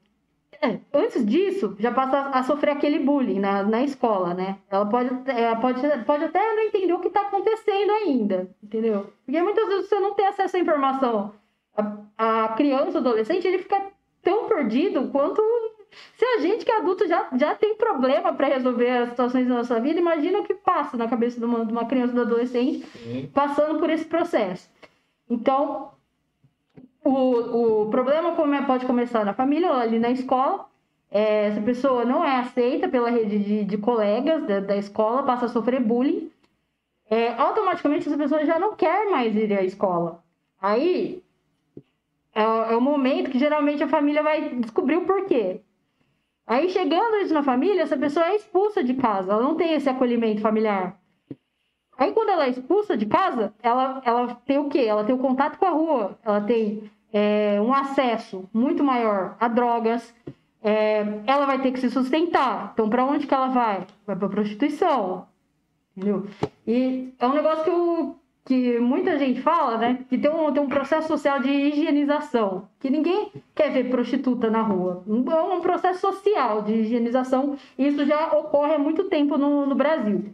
é, 0.62 0.80
antes 0.94 1.26
disso, 1.26 1.76
já 1.78 1.92
passa 1.92 2.30
a 2.30 2.42
sofrer 2.44 2.72
aquele 2.72 3.00
bullying 3.00 3.40
na, 3.40 3.64
na 3.64 3.84
escola, 3.84 4.34
né? 4.34 4.58
Ela 4.70 4.86
pode, 4.86 5.10
ela 5.30 5.56
pode, 5.58 5.82
pode 6.06 6.24
até 6.24 6.40
não 6.56 6.64
entender 6.64 6.94
o 6.94 7.00
que 7.00 7.10
está 7.10 7.22
acontecendo 7.22 7.92
ainda, 7.92 8.50
entendeu? 8.64 9.12
Porque 9.26 9.42
muitas 9.42 9.68
vezes 9.68 9.90
você 9.90 10.00
não 10.00 10.14
tem 10.14 10.26
acesso 10.26 10.56
à 10.56 10.60
informação. 10.60 11.34
A, 11.76 12.46
a 12.46 12.48
criança, 12.50 12.98
o 12.98 13.02
adolescente, 13.02 13.46
ele 13.46 13.60
fica 13.60 13.92
tão 14.22 14.48
perdido 14.48 15.10
quanto 15.10 15.42
se 16.16 16.26
a 16.26 16.40
gente 16.40 16.66
que 16.66 16.72
é 16.72 16.78
adulto 16.78 17.08
já, 17.08 17.28
já 17.38 17.56
tem 17.56 17.76
problema 17.76 18.34
para 18.34 18.48
resolver 18.48 18.90
as 18.90 19.10
situações 19.10 19.48
da 19.48 19.56
nossa 19.56 19.80
vida, 19.80 20.00
imagina 20.00 20.40
o 20.40 20.44
que 20.44 20.54
passa 20.54 20.98
na 20.98 21.08
cabeça 21.08 21.40
de 21.40 21.46
uma, 21.46 21.66
de 21.66 21.72
uma 21.72 21.86
criança 21.86 22.14
ou 22.14 22.16
do 22.16 22.22
adolescente 22.22 22.86
Sim. 22.86 23.30
passando 23.34 23.80
por 23.80 23.90
esse 23.90 24.06
processo. 24.06 24.70
Então, 25.30 25.93
o, 27.04 27.84
o 27.84 27.90
problema 27.90 28.36
come- 28.36 28.62
pode 28.66 28.86
começar 28.86 29.26
na 29.26 29.34
família 29.34 29.70
ou 29.72 29.78
ali 29.78 30.00
na 30.00 30.10
escola. 30.12 30.66
É, 31.12 31.46
essa 31.46 31.62
pessoa 31.62 32.04
não 32.06 32.24
é 32.26 32.38
aceita 32.38 32.88
pela 32.90 33.10
rede 33.10 33.38
de, 33.40 33.64
de 33.66 33.78
colegas 33.78 34.44
da, 34.48 34.60
da 34.60 34.76
escola, 34.78 35.24
passa 35.24 35.46
a 35.46 35.50
sofrer 35.50 35.80
bullying. 35.82 36.32
É, 37.10 37.34
automaticamente 37.34 38.08
essa 38.08 38.18
pessoa 38.18 38.46
já 38.46 38.58
não 38.58 38.76
quer 38.76 39.10
mais 39.12 39.36
ir 39.36 39.54
à 39.54 39.62
escola. 39.64 40.24
Aí 40.60 41.22
é, 42.34 42.44
o- 42.48 42.64
é 42.72 42.76
o 42.76 42.82
momento 42.82 43.30
que 43.30 43.38
geralmente 43.38 43.84
a 43.84 43.88
família 43.88 44.24
vai 44.24 44.50
descobrir 44.56 44.98
o 44.98 45.06
porquê. 45.06 45.62
Aí 46.48 46.70
chegando 46.70 47.18
isso 47.18 47.34
na 47.34 47.44
família, 47.44 47.84
essa 47.84 47.96
pessoa 47.98 48.26
é 48.28 48.36
expulsa 48.36 48.84
de 48.84 48.94
casa, 48.96 49.32
ela 49.32 49.44
não 49.44 49.56
tem 49.56 49.74
esse 49.74 49.88
acolhimento 49.90 50.42
familiar. 50.42 51.00
Aí 51.98 52.12
quando 52.12 52.30
ela 52.30 52.46
é 52.46 52.50
expulsa 52.50 52.98
de 52.98 53.06
casa, 53.06 53.54
ela, 53.62 54.02
ela 54.04 54.36
tem 54.46 54.58
o 54.58 54.68
quê? 54.68 54.80
Ela 54.80 55.04
tem 55.04 55.14
o 55.14 55.20
contato 55.20 55.58
com 55.58 55.66
a 55.66 55.70
rua, 55.70 56.18
ela 56.26 56.42
tem 56.42 56.90
é, 57.14 57.62
um 57.62 57.72
acesso 57.74 58.50
muito 58.54 58.84
maior 58.84 59.38
a 59.40 59.48
drogas, 59.48 60.14
é, 60.62 61.06
ela 61.28 61.46
vai 61.46 61.62
ter 61.62 61.72
que 61.72 61.80
se 61.80 61.90
sustentar. 61.92 62.72
Então, 62.74 62.90
para 62.90 63.06
onde 63.06 63.28
que 63.28 63.34
ela 63.34 63.48
vai? 63.48 63.86
Vai 64.08 64.16
para 64.16 64.28
prostituição, 64.30 65.28
entendeu? 65.96 66.26
E 66.66 67.14
é 67.20 67.28
um 67.28 67.34
negócio 67.34 67.64
que, 67.64 67.70
eu- 67.70 68.16
que 68.46 68.80
muita 68.80 69.18
gente 69.20 69.42
fala, 69.42 69.78
né? 69.78 70.00
Que 70.10 70.18
tem 70.18 70.32
um, 70.32 70.52
tem 70.52 70.64
um 70.64 70.68
processo 70.68 71.08
social 71.08 71.40
de 71.40 71.50
higienização, 71.50 72.68
que 72.80 72.90
ninguém 72.90 73.32
quer 73.54 73.72
ver 73.72 73.90
prostituta 73.90 74.50
na 74.50 74.62
rua. 74.62 75.04
É 75.08 75.42
um 75.54 75.62
processo 75.62 76.00
social 76.02 76.62
de 76.62 76.74
higienização, 76.74 77.56
e 77.78 77.88
isso 77.88 78.06
já 78.06 78.34
ocorre 78.34 78.74
há 78.74 78.80
muito 78.80 79.04
tempo 79.06 79.38
no, 79.38 79.66
no 79.66 79.76
Brasil. 79.76 80.34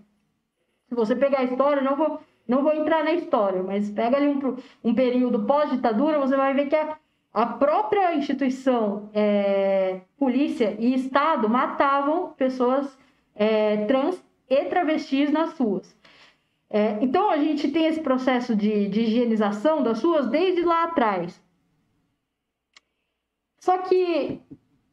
Se 0.87 0.95
você 0.95 1.15
pegar 1.15 1.39
a 1.39 1.43
história, 1.43 1.83
não 1.83 1.95
vou, 1.95 2.19
não 2.49 2.63
vou 2.63 2.73
entrar 2.73 3.03
na 3.03 3.13
história, 3.13 3.61
mas 3.61 3.91
pega 3.91 4.17
ali 4.17 4.27
um, 4.27 4.57
um 4.83 4.95
período 4.95 5.45
pós-ditadura, 5.45 6.19
você 6.19 6.35
vai 6.35 6.53
ver 6.55 6.67
que 6.67 6.75
a, 6.75 6.97
a 7.31 7.45
própria 7.45 8.15
instituição, 8.15 9.07
é, 9.13 10.01
polícia 10.17 10.75
e 10.79 10.95
Estado 10.95 11.47
matavam 11.47 12.33
pessoas 12.33 12.97
é, 13.35 13.85
trans 13.85 14.21
e 14.49 14.65
travestis 14.65 15.31
nas 15.31 15.57
ruas. 15.59 15.95
É, 16.71 16.97
então 17.01 17.29
a 17.29 17.37
gente 17.37 17.69
tem 17.69 17.85
esse 17.85 18.01
processo 18.01 18.55
de, 18.55 18.87
de 18.87 19.01
higienização 19.01 19.83
das 19.83 20.01
ruas 20.03 20.27
desde 20.27 20.63
lá 20.63 20.85
atrás. 20.85 21.39
Só 23.59 23.77
que 23.77 24.41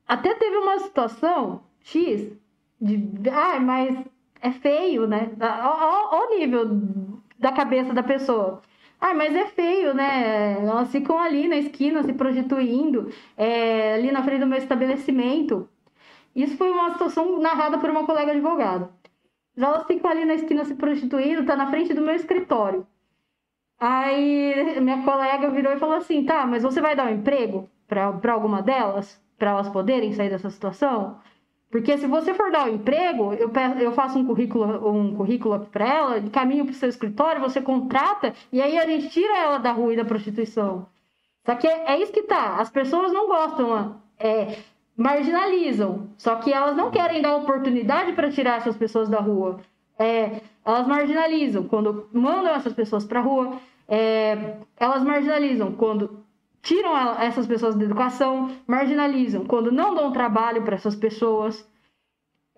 até 0.06 0.34
teve 0.34 0.56
uma 0.58 0.78
situação 0.80 1.62
X 1.80 2.32
de. 2.80 3.08
Ah, 3.30 3.58
mas 3.60 3.96
é 4.40 4.50
feio, 4.50 5.06
né? 5.06 5.30
Olha 5.40 6.26
o 6.26 6.38
nível 6.38 6.66
da 7.38 7.52
cabeça 7.52 7.92
da 7.92 8.02
pessoa. 8.02 8.62
Ah, 9.00 9.14
mas 9.14 9.34
é 9.34 9.46
feio, 9.46 9.94
né? 9.94 10.58
Elas 10.64 10.90
ficam 10.90 11.18
ali 11.18 11.48
na 11.48 11.56
esquina 11.56 12.02
se 12.02 12.12
prostituindo, 12.14 13.10
é, 13.36 13.94
ali 13.94 14.10
na 14.10 14.22
frente 14.22 14.40
do 14.40 14.46
meu 14.46 14.58
estabelecimento. 14.58 15.68
Isso 16.34 16.56
foi 16.56 16.70
uma 16.70 16.92
situação 16.92 17.38
narrada 17.40 17.78
por 17.78 17.90
uma 17.90 18.06
colega 18.06 18.32
advogada. 18.32 18.90
Elas 19.56 19.86
ficam 19.86 20.10
ali 20.10 20.24
na 20.24 20.34
esquina 20.34 20.64
se 20.64 20.74
prostituindo, 20.74 21.44
tá 21.46 21.56
na 21.56 21.68
frente 21.70 21.94
do 21.94 22.02
meu 22.02 22.14
escritório. 22.14 22.86
Aí 23.78 24.80
minha 24.80 25.02
colega 25.02 25.50
virou 25.50 25.72
e 25.72 25.78
falou 25.78 25.96
assim: 25.96 26.24
tá, 26.24 26.46
mas 26.46 26.62
você 26.62 26.80
vai 26.80 26.96
dar 26.96 27.06
um 27.06 27.14
emprego 27.14 27.68
para 27.88 28.32
alguma 28.32 28.62
delas? 28.62 29.20
Para 29.38 29.50
elas 29.50 29.68
poderem 29.68 30.12
sair 30.12 30.30
dessa 30.30 30.50
situação? 30.50 31.20
Porque 31.76 31.98
se 31.98 32.06
você 32.06 32.32
for 32.32 32.50
dar 32.50 32.66
o 32.66 32.74
emprego, 32.74 33.34
eu, 33.34 33.50
pe- 33.50 33.76
eu 33.84 33.92
faço 33.92 34.18
um 34.18 34.24
currículo, 34.24 34.90
um 34.90 35.14
currículo 35.14 35.60
para 35.70 35.86
ela, 35.86 36.20
caminho 36.32 36.64
para 36.64 36.72
o 36.72 36.74
seu 36.74 36.88
escritório, 36.88 37.38
você 37.38 37.60
contrata 37.60 38.32
e 38.50 38.62
aí 38.62 38.78
a 38.78 38.86
gente 38.86 39.10
tira 39.10 39.36
ela 39.36 39.58
da 39.58 39.72
rua 39.72 39.92
e 39.92 39.96
da 39.96 40.04
prostituição. 40.04 40.86
Só 41.44 41.54
que 41.54 41.66
é, 41.68 41.92
é 41.92 42.00
isso 42.00 42.10
que 42.12 42.22
tá. 42.22 42.56
As 42.56 42.70
pessoas 42.70 43.12
não 43.12 43.26
gostam, 43.26 44.00
é, 44.18 44.56
marginalizam. 44.96 46.08
Só 46.16 46.36
que 46.36 46.50
elas 46.50 46.74
não 46.74 46.90
querem 46.90 47.20
dar 47.20 47.36
oportunidade 47.36 48.14
para 48.14 48.30
tirar 48.30 48.56
essas 48.56 48.74
pessoas 48.76 49.10
da 49.10 49.20
rua. 49.20 49.60
É, 49.98 50.40
elas 50.64 50.86
marginalizam 50.86 51.64
quando 51.64 52.08
mandam 52.10 52.54
essas 52.54 52.72
pessoas 52.72 53.04
para 53.04 53.20
a 53.20 53.22
rua. 53.22 53.58
é, 53.86 54.56
elas 54.78 55.02
marginalizam 55.02 55.72
quando 55.72 56.24
tiram 56.66 56.96
essas 57.20 57.46
pessoas 57.46 57.76
da 57.76 57.84
educação, 57.84 58.50
marginalizam 58.66 59.44
quando 59.46 59.70
não 59.70 59.94
dão 59.94 60.10
trabalho 60.10 60.62
para 60.62 60.74
essas 60.74 60.96
pessoas. 60.96 61.64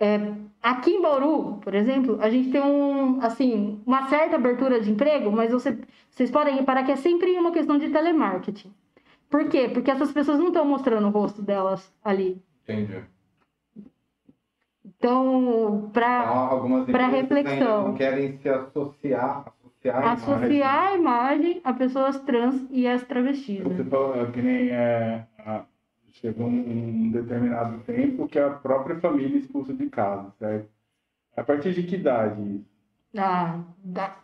É, 0.01 0.33
aqui 0.63 0.93
em 0.93 1.03
Bauru, 1.03 1.59
por 1.61 1.75
exemplo, 1.75 2.19
a 2.23 2.31
gente 2.31 2.51
tem 2.51 2.63
um, 2.63 3.21
assim, 3.21 3.83
uma 3.85 4.09
certa 4.09 4.37
abertura 4.37 4.81
de 4.81 4.91
emprego, 4.91 5.31
mas 5.31 5.53
você- 5.53 5.79
vocês 6.11 6.31
podem 6.31 6.55
reparar 6.55 6.85
que 6.85 6.93
é 6.93 6.97
sempre 6.97 7.37
uma 7.37 7.53
questão 7.53 7.77
de 7.79 7.91
telemarketing. 7.91 8.73
Por 9.29 9.47
quê? 9.51 9.69
Porque 9.69 9.91
essas 9.91 10.11
pessoas 10.11 10.39
não 10.39 10.49
estão 10.49 10.65
mostrando 10.65 11.07
o 11.07 11.11
rosto 11.11 11.43
delas 11.43 11.93
ali. 12.03 12.41
Entendi. 12.63 13.03
Então, 14.85 15.91
para 15.93 16.25
Então, 16.89 17.11
reflexão. 17.11 17.89
não 17.89 17.95
querem 17.95 18.39
se 18.39 18.49
associar, 18.49 19.53
associar, 19.85 20.03
a 20.05 20.13
associar 20.13 20.87
a 20.93 20.97
imagem 20.97 21.61
a 21.65 21.73
pessoas 21.73 22.19
trans 22.21 22.67
e 22.71 22.87
as 22.87 23.03
travestis. 23.05 23.63
Você 23.63 23.83
Né? 23.83 23.91
falou 23.91 24.27
que 24.33 24.43
nem 24.43 24.71
é, 24.71 25.27
a- 25.39 25.65
chegou 26.13 26.47
um, 26.47 27.05
um 27.07 27.11
determinado 27.11 27.79
tempo 27.85 28.27
que 28.27 28.39
a 28.39 28.51
própria 28.51 28.99
família 29.01 29.39
expulsa 29.39 29.73
de 29.73 29.87
casa, 29.89 30.33
certo? 30.39 30.69
A 31.37 31.45
partir 31.45 31.73
de 31.73 31.85
que 31.85 31.97
idade? 31.97 32.65
Ah, 33.17 33.61
da... 33.85 34.17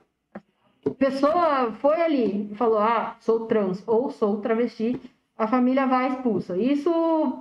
A 0.87 0.91
pessoa 0.91 1.73
foi 1.73 2.01
ali 2.03 2.51
e 2.53 2.55
falou: 2.57 2.79
Ah, 2.79 3.17
sou 3.21 3.47
trans 3.47 3.83
ou 3.87 4.11
sou 4.11 4.41
travesti, 4.41 5.01
a 5.39 5.47
família 5.47 5.87
vai 5.87 6.09
expulsa. 6.09 6.57
Isso 6.59 6.91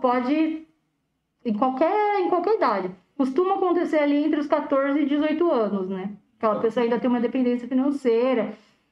pode 0.01 0.65
em 1.43 1.53
qualquer, 1.57 2.19
em 2.21 2.29
qualquer 2.29 2.55
idade. 2.55 2.91
Costuma 3.17 3.55
acontecer 3.55 3.97
ali 3.99 4.23
entre 4.23 4.39
os 4.39 4.47
14 4.47 4.99
e 4.99 5.05
18 5.05 5.51
anos, 5.51 5.89
né? 5.89 6.11
Aquela 6.43 6.59
pessoa 6.59 6.83
ainda 6.83 6.99
tem 6.99 7.09
uma 7.09 7.21
dependência 7.21 7.65
financeira. 7.69 8.49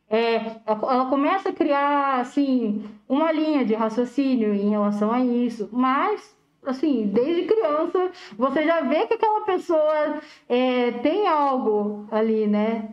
É, 0.09 0.35
ela 0.65 1.05
começa 1.09 1.49
a 1.49 1.53
criar, 1.53 2.21
assim, 2.21 2.85
uma 3.09 3.29
linha 3.29 3.65
de 3.65 3.73
raciocínio 3.73 4.53
em 4.53 4.69
relação 4.69 5.11
a 5.11 5.19
isso. 5.19 5.67
Mas, 5.69 6.33
assim, 6.65 7.07
desde 7.13 7.43
criança, 7.43 8.09
você 8.37 8.63
já 8.63 8.79
vê 8.81 9.05
que 9.05 9.15
aquela 9.15 9.41
pessoa 9.45 10.21
é, 10.47 10.91
tem 11.03 11.27
algo 11.27 12.07
ali, 12.09 12.47
né? 12.47 12.87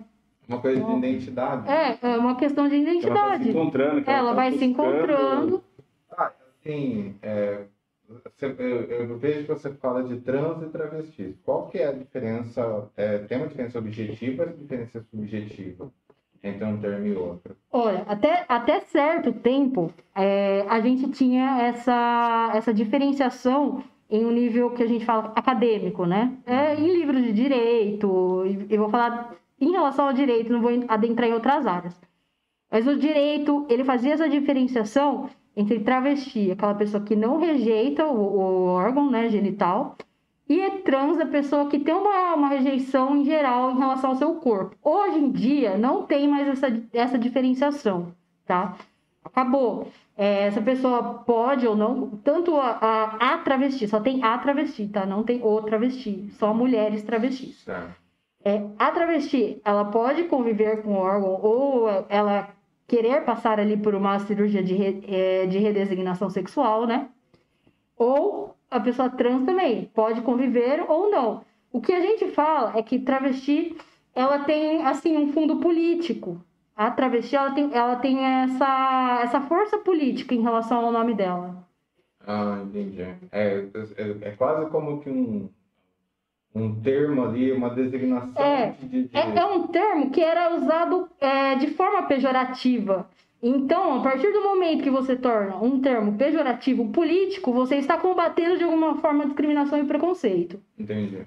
Uma 0.49 0.59
coisa 0.61 0.83
de 0.83 0.93
identidade. 0.93 1.69
É, 1.71 1.99
é 2.03 2.17
uma 2.17 2.35
questão 2.35 2.69
de 2.69 2.75
Ela 2.75 2.85
vai 2.85 2.95
se 2.95 2.99
identidade. 2.99 3.51
encontrando. 3.51 4.03
que 4.03 4.11
Ela 4.11 4.29
tá 4.31 4.35
vai 4.35 4.51
se 4.53 4.67
buscando- 4.67 4.89
encontrando. 4.97 5.65
Ah, 6.17 6.33
assim, 6.65 7.15
é, 7.23 7.61
eu, 8.41 9.19
vejo 9.19 9.41
que 9.43 9.49
você 9.49 9.71
fala 9.75 10.03
de 10.03 10.21
trans 10.21 10.63
e 10.63 10.67
travesti. 10.71 11.37
Qual 11.45 11.69
que 11.69 11.79
é 11.79 11.89
a 11.89 11.93
diferença? 11.93 12.91
é, 12.97 13.19
tem 13.19 13.39
uma 13.39 13.49
diferença 13.49 13.79
objetiva 13.79 14.45
e 14.45 14.63
diferença 14.63 15.05
subjetiva 15.11 15.91
entre 16.43 16.65
um 16.65 16.79
termo 16.79 17.07
e 17.07 17.15
outro? 17.15 17.57
Olha, 17.71 18.05
até, 18.09 18.45
até 18.49 18.81
certo 18.81 19.33
tempo, 19.33 19.93
é, 20.15 20.65
a 20.69 20.81
gente 20.81 21.11
tinha 21.11 21.63
essa, 21.63 22.53
essa 22.55 22.73
diferenciação 22.73 23.83
em 24.11 24.25
um 24.25 24.31
nível 24.31 24.71
que 24.71 24.83
a 24.83 24.87
gente 24.87 25.05
fala 25.05 25.33
acadêmico, 25.37 26.07
né? 26.07 26.39
É, 26.47 26.75
em 26.75 26.93
livros 26.93 27.23
de 27.23 27.33
direito, 27.33 28.43
eu 28.71 28.81
vou 28.81 28.89
falar 28.89 29.37
em 29.61 29.71
relação 29.71 30.07
ao 30.07 30.15
direito, 30.15 30.53
não 30.53 30.63
vou 30.63 30.71
adentrar 30.89 31.29
em 31.29 31.35
outras 31.35 31.67
áreas. 31.67 32.01
Mas 32.71 32.87
o 32.87 32.97
direito, 32.97 33.67
ele 33.69 33.85
fazia 33.85 34.15
essa 34.15 34.29
diferenciação 34.29 35.29
entre 35.59 35.81
travesti, 35.81 36.53
aquela 36.53 36.75
pessoa 36.75 37.03
que 37.03 37.17
não 37.17 37.41
rejeita 37.41 38.07
o, 38.07 38.17
o 38.17 38.67
órgão 38.67 39.11
né, 39.11 39.29
genital, 39.29 39.97
e 40.49 40.61
é 40.61 40.71
trans, 40.79 41.19
a 41.19 41.27
pessoa 41.27 41.69
que 41.69 41.81
tem 41.81 41.93
uma, 41.93 42.35
uma 42.35 42.49
rejeição 42.49 43.17
em 43.17 43.25
geral 43.25 43.73
em 43.73 43.79
relação 43.79 44.11
ao 44.11 44.17
seu 44.17 44.35
corpo. 44.37 44.77
Hoje 44.83 45.19
em 45.19 45.33
dia, 45.33 45.77
não 45.77 46.05
tem 46.05 46.29
mais 46.29 46.47
essa, 46.47 46.81
essa 46.93 47.19
diferenciação, 47.19 48.15
tá? 48.47 48.77
Acabou. 49.23 49.89
É, 50.17 50.47
essa 50.47 50.63
pessoa 50.63 51.25
pode 51.27 51.67
ou 51.67 51.77
não, 51.77 52.11
tanto 52.23 52.57
a, 52.57 52.79
a, 52.81 53.35
a 53.35 53.39
travesti, 53.39 53.89
só 53.89 53.99
tem 53.99 54.23
a 54.23 54.39
travesti, 54.39 54.87
tá? 54.87 55.05
Não 55.05 55.25
tem 55.25 55.41
o 55.43 55.61
travesti, 55.63 56.31
só 56.39 56.55
mulheres 56.55 57.03
travestis. 57.03 57.65
Certo. 57.65 57.95
É, 58.45 58.65
a 58.79 58.93
travesti, 58.93 59.61
ela 59.65 59.87
pode 59.87 60.23
conviver 60.25 60.83
com 60.83 60.93
o 60.93 60.99
órgão 60.99 61.41
ou 61.43 61.89
ela 62.09 62.49
querer 62.89 63.25
passar 63.25 63.61
ali 63.61 63.77
por 63.77 63.95
uma 63.95 64.19
cirurgia 64.21 64.65
de, 64.65 64.75
re- 64.75 65.05
é, 65.09 65.47
de 65.47 65.59
redesignação 65.59 66.31
sexual, 66.31 66.87
né? 66.89 67.11
Ou 67.97 68.55
a 68.71 68.81
pessoa 68.81 69.11
trans 69.11 69.45
também 69.47 69.87
pode 69.95 70.23
conviver 70.23 70.85
ou 70.91 71.11
não. 71.11 71.45
O 71.73 71.81
que 71.81 71.93
a 71.93 72.01
gente 72.01 72.31
fala 72.33 72.79
é 72.79 72.83
que 72.83 72.99
travesti, 73.01 73.77
ela 74.15 74.41
tem, 74.41 74.85
assim, 74.87 75.17
um 75.17 75.33
fundo 75.33 75.59
político. 75.61 76.43
A 76.77 76.91
travesti, 76.91 77.37
ela 77.37 77.53
tem, 77.53 77.71
ela 77.75 77.97
tem 77.97 78.25
essa, 78.25 79.21
essa 79.23 79.41
força 79.43 79.79
política 79.79 80.35
em 80.35 80.43
relação 80.43 80.85
ao 80.85 80.93
nome 80.93 81.15
dela. 81.15 81.67
Ah, 82.27 82.61
entendi. 82.65 83.03
É, 83.03 83.17
é, 83.33 84.29
é 84.31 84.37
quase 84.37 84.71
como 84.71 85.01
que 85.01 85.11
um, 85.11 85.51
um 86.65 86.81
termo 86.81 87.25
ali, 87.25 87.53
uma 87.53 87.71
designação 87.71 88.43
É, 88.45 88.71
de, 88.81 89.05
de- 89.05 89.17
É, 89.17 89.39
é 89.39 89.45
um 89.45 89.67
termo 89.69 90.11
que 90.11 90.21
era 90.23 90.55
usado 90.57 91.09
é, 91.21 91.55
de 91.57 91.69
forma 91.69 92.03
pejorativa. 92.05 93.09
Então, 93.43 93.99
a 94.01 94.03
partir 94.03 94.33
do 94.33 94.43
momento 94.43 94.83
que 94.83 94.91
você 94.91 95.15
torna 95.15 95.57
um 95.59 95.81
termo 95.81 96.17
pejorativo 96.19 96.89
político, 96.91 97.53
você 97.53 97.77
está 97.77 97.97
combatendo 97.97 98.59
de 98.59 98.65
alguma 98.65 98.97
forma 98.97 99.25
discriminação 99.27 99.79
e 99.79 99.85
preconceito. 99.85 100.61
Entendi. 100.79 101.25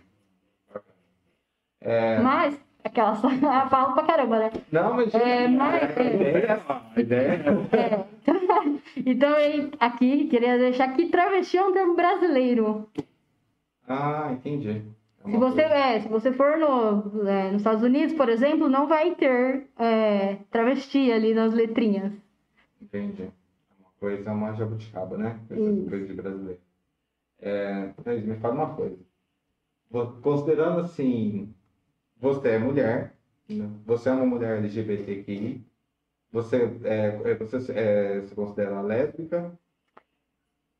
É, 1.80 2.20
Mas, 2.20 2.60
aquela 2.84 3.15
só 3.17 3.30
eu 3.32 3.39
falo 3.70 3.94
pra 3.94 4.04
caramba, 4.04 4.39
né? 4.39 4.52
não, 4.72 4.94
mas 4.94 5.13
É, 5.15 5.48
mas- 5.48 5.98
a 5.98 6.04
ideia 6.04 6.38
é 6.38 6.52
essa. 6.52 6.82
A 6.96 7.00
ideia 7.00 7.44
é 7.72 7.78
É, 7.78 8.06
então, 9.06 9.30
eu 9.39 9.70
aqui 9.80 10.28
queria 10.28 10.58
deixar 10.58 10.89
que 10.94 11.08
travesti 11.08 11.58
é 11.58 11.63
um 11.65 11.72
termo 11.74 11.96
brasileiro. 11.96 12.89
Ah, 13.88 14.30
entendi. 14.32 14.84
É 15.26 15.32
Se 15.32 15.38
você, 15.38 15.62
é, 15.62 16.00
se 16.02 16.08
você 16.08 16.32
for 16.32 16.58
no, 16.58 17.28
é, 17.28 17.52
nos 17.52 17.62
Estados 17.62 17.84
Unidos, 17.84 18.16
por 18.16 18.30
exemplo, 18.30 18.68
não 18.68 18.88
vai 18.88 19.16
ter 19.16 19.68
é, 19.78 20.36
travesti 20.50 21.12
ali 21.12 21.34
nas 21.34 21.54
letrinhas. 21.54 22.14
Entendi. 22.82 23.32
Uma 23.80 23.90
coisa 24.00 24.30
é 24.30 24.34
uma 24.34 24.54
jabuticaba, 24.54 25.18
né? 25.18 25.40
Coisa, 25.48 25.72
Isso. 25.72 25.90
coisa 25.90 26.08
de 26.08 26.14
brasileiro. 26.14 26.60
É, 27.40 27.94
me 28.22 28.36
fala 28.38 28.54
uma 28.54 28.76
coisa. 28.76 28.98
Considerando 30.22 30.82
assim, 30.82 31.54
você 32.18 32.50
é 32.50 32.60
mulher, 32.60 33.16
né? 33.50 33.70
você 33.86 34.10
é 34.10 34.14
uma 34.14 34.26
mulher 34.26 34.58
LGBTQI, 34.58 35.66
você, 36.32 36.80
é, 36.84 37.22
é, 37.26 37.36
você 37.36 37.72
é, 37.74 38.22
se 38.22 38.34
considera 38.34 38.82
lésbica? 38.82 39.52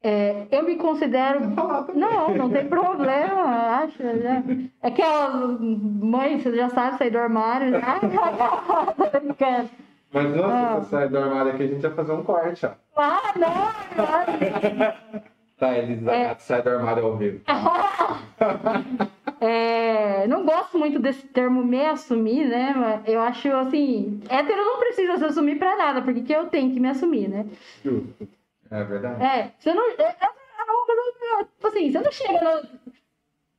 É, 0.04 0.48
eu 0.52 0.64
me 0.64 0.76
considero. 0.78 1.40
Também. 1.56 1.96
Não, 1.96 2.34
não 2.36 2.50
tem 2.50 2.68
problema, 2.68 3.44
acho. 3.84 4.02
Né? 4.02 4.70
É 4.82 4.90
que 4.90 5.02
a 5.02 5.30
mãe, 5.30 6.40
você 6.40 6.56
já 6.56 6.70
sabe 6.70 6.98
sair 6.98 7.12
do 7.12 7.20
armário. 7.20 7.70
Né? 7.72 7.82
Mas 10.14 10.36
não, 10.36 10.44
Ah. 10.50 10.80
se 10.82 10.90
você 10.90 10.90
sair 10.96 11.10
do 11.10 11.18
armário 11.20 11.52
aqui, 11.54 11.64
a 11.64 11.68
gente 11.68 11.82
vai 11.82 11.92
fazer 11.92 12.12
um 12.12 12.24
corte, 12.24 12.66
ó. 12.66 12.72
Ah, 12.98 13.34
não! 13.38 13.50
não. 14.78 14.94
Tá, 15.58 15.78
Elisa, 15.78 16.12
É. 16.12 16.36
sai 16.40 16.62
do 16.64 16.70
armário 16.72 17.06
ao 17.06 17.16
vivo. 17.18 17.40
É, 19.44 20.28
não 20.28 20.46
gosto 20.46 20.78
muito 20.78 21.00
desse 21.00 21.26
termo 21.28 21.64
me 21.64 21.84
assumir, 21.84 22.46
né? 22.48 22.76
Mas 22.78 23.08
Eu 23.08 23.20
acho 23.22 23.52
assim, 23.56 24.22
hétero 24.30 24.64
não 24.64 24.78
precisa 24.78 25.18
se 25.18 25.26
assumir 25.26 25.58
pra 25.58 25.76
nada, 25.76 26.00
porque 26.04 26.22
que 26.22 26.32
eu 26.32 26.46
tenho 26.46 26.72
que 26.72 26.80
me 26.80 26.88
assumir, 26.90 27.28
né? 27.28 27.48
justo. 27.84 28.28
É 28.72 28.84
verdade? 28.84 29.24
É, 29.24 29.52
você 29.60 29.74
não. 29.74 29.90
É, 29.92 30.04
é 30.04 30.28
coisa, 30.86 31.44
tipo 31.46 31.68
assim, 31.68 31.92
você 31.92 32.00
não 32.00 32.12
chega 32.12 32.40
no. 32.62 32.92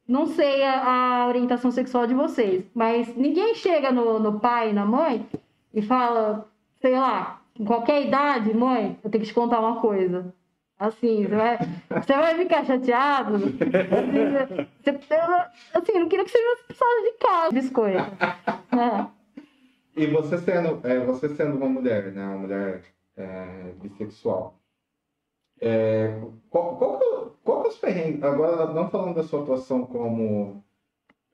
Não 0.09 0.27
sei 0.27 0.63
a, 0.65 1.23
a 1.23 1.27
orientação 1.29 1.71
sexual 1.71 2.07
de 2.07 2.15
vocês, 2.15 2.65
mas 2.75 3.15
ninguém 3.17 3.55
chega 3.55 3.93
no, 3.93 4.19
no 4.19 4.41
pai 4.41 4.71
e 4.71 4.73
na 4.73 4.85
mãe 4.85 5.27
e 5.73 5.81
fala, 5.81 6.49
sei 6.81 6.93
lá, 6.99 7.41
em 7.59 7.65
qualquer 7.65 8.05
idade, 8.07 8.53
mãe, 8.53 8.99
eu 9.03 9.11
tenho 9.11 9.23
que 9.23 9.29
te 9.29 9.35
contar 9.35 9.61
uma 9.61 9.81
coisa. 9.81 10.35
Assim, 10.79 11.25
você 11.25 11.37
vai, 11.37 11.59
você 12.03 12.13
vai 12.15 12.35
ficar 12.37 12.65
chateado. 12.65 13.39
Você, 13.39 14.93
você- 14.93 15.15
assim, 15.73 15.93
eu 15.95 16.01
não 16.01 16.09
queria 16.09 16.25
que 16.25 16.31
você 16.31 16.39
fosse 16.43 16.65
pessoa 16.67 17.03
de 17.03 17.13
casa, 17.19 17.53
biscoito. 17.53 18.17
né? 18.75 19.09
E 19.97 20.07
você 20.09 20.39
sendo, 20.39 20.81
é, 20.87 20.99
você 21.01 21.29
sendo 21.37 21.57
uma 21.57 21.69
mulher, 21.69 22.11
né, 22.13 22.25
uma 22.25 22.39
mulher 22.39 22.83
é, 23.17 23.73
bissexual, 23.81 24.59
é, 25.63 26.21
qual, 26.51 26.77
qual, 26.77 26.99
que- 26.99 27.31
qual 27.45 27.61
que 27.63 27.67
é 27.69 27.71
os 27.71 27.79
perrengues, 27.79 28.23
agora 28.23 28.67
não 28.67 28.91
falando 28.91 29.15
da 29.15 29.23
sua 29.23 29.43
atuação 29.43 29.85
como 29.87 30.63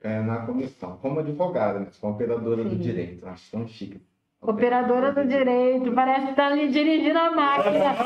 é, 0.02 0.20
na 0.20 0.46
comissão, 0.46 0.98
como 1.02 1.18
advogada, 1.20 1.80
mas 1.80 1.96
como 1.98 2.12
operadora 2.14 2.62
do 2.62 2.70
Sim. 2.70 2.76
direito, 2.78 3.26
acho 3.26 3.50
tão 3.50 3.66
chique. 3.66 4.00
Operadora 4.40 5.10
do 5.10 5.26
direito, 5.26 5.90
parece 5.92 6.28
que 6.28 6.34
tá 6.34 6.46
ali 6.46 6.68
dirigindo 6.68 7.18
a 7.18 7.28
máquina. 7.32 7.96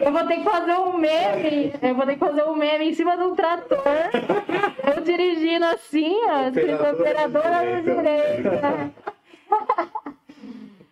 Eu, 0.00 0.06
eu 0.06 0.12
vou 0.12 0.26
ter 0.26 0.36
que 0.38 0.42
fazer 0.44 0.72
um 0.74 0.98
meme. 0.98 1.72
Eu 1.80 1.94
vou 1.94 2.04
ter 2.04 2.14
que 2.14 2.18
fazer 2.18 2.42
um 2.44 2.56
meme 2.56 2.88
em 2.88 2.94
cima 2.94 3.16
de 3.16 3.22
um 3.22 3.36
trator. 3.36 3.78
Eu 4.96 5.02
dirigindo 5.04 5.66
assim, 5.66 6.16
ó, 6.28 6.48
escrito 6.48 6.82
operadora 6.82 7.76
do 7.76 7.82
direito. 7.84 8.42
né? 8.60 8.90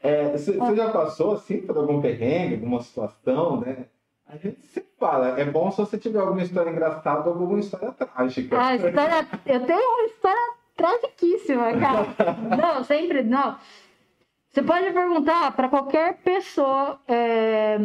É, 0.05 0.29
você, 0.33 0.53
você 0.53 0.77
já 0.77 0.91
passou 0.91 1.33
assim 1.33 1.63
por 1.63 1.79
algum 1.79 1.99
perrengue, 1.99 2.57
alguma 2.57 2.83
situação, 2.83 3.61
né? 3.63 3.87
A 4.27 4.37
gente 4.37 4.61
sempre 4.67 4.91
fala, 4.99 5.41
é 5.41 5.45
bom 5.47 5.71
se 5.71 5.79
você 5.79 5.97
tiver 5.97 6.19
alguma 6.21 6.43
história 6.43 6.69
engraçada 6.69 7.31
ou 7.31 7.35
alguma 7.35 7.59
história 7.59 7.91
trágica. 7.91 8.63
A 8.63 8.77
história, 8.77 9.27
eu 9.47 9.65
tenho 9.65 9.81
uma 9.81 10.05
história 10.05 10.53
tragiquíssima, 10.77 11.73
cara. 11.79 12.07
Não, 12.57 12.85
sempre, 12.85 13.23
não. 13.23 13.57
Você 14.51 14.63
pode 14.63 14.93
perguntar 14.93 15.53
para 15.53 15.69
qualquer 15.69 16.19
pessoa 16.19 17.01
é, 17.09 17.79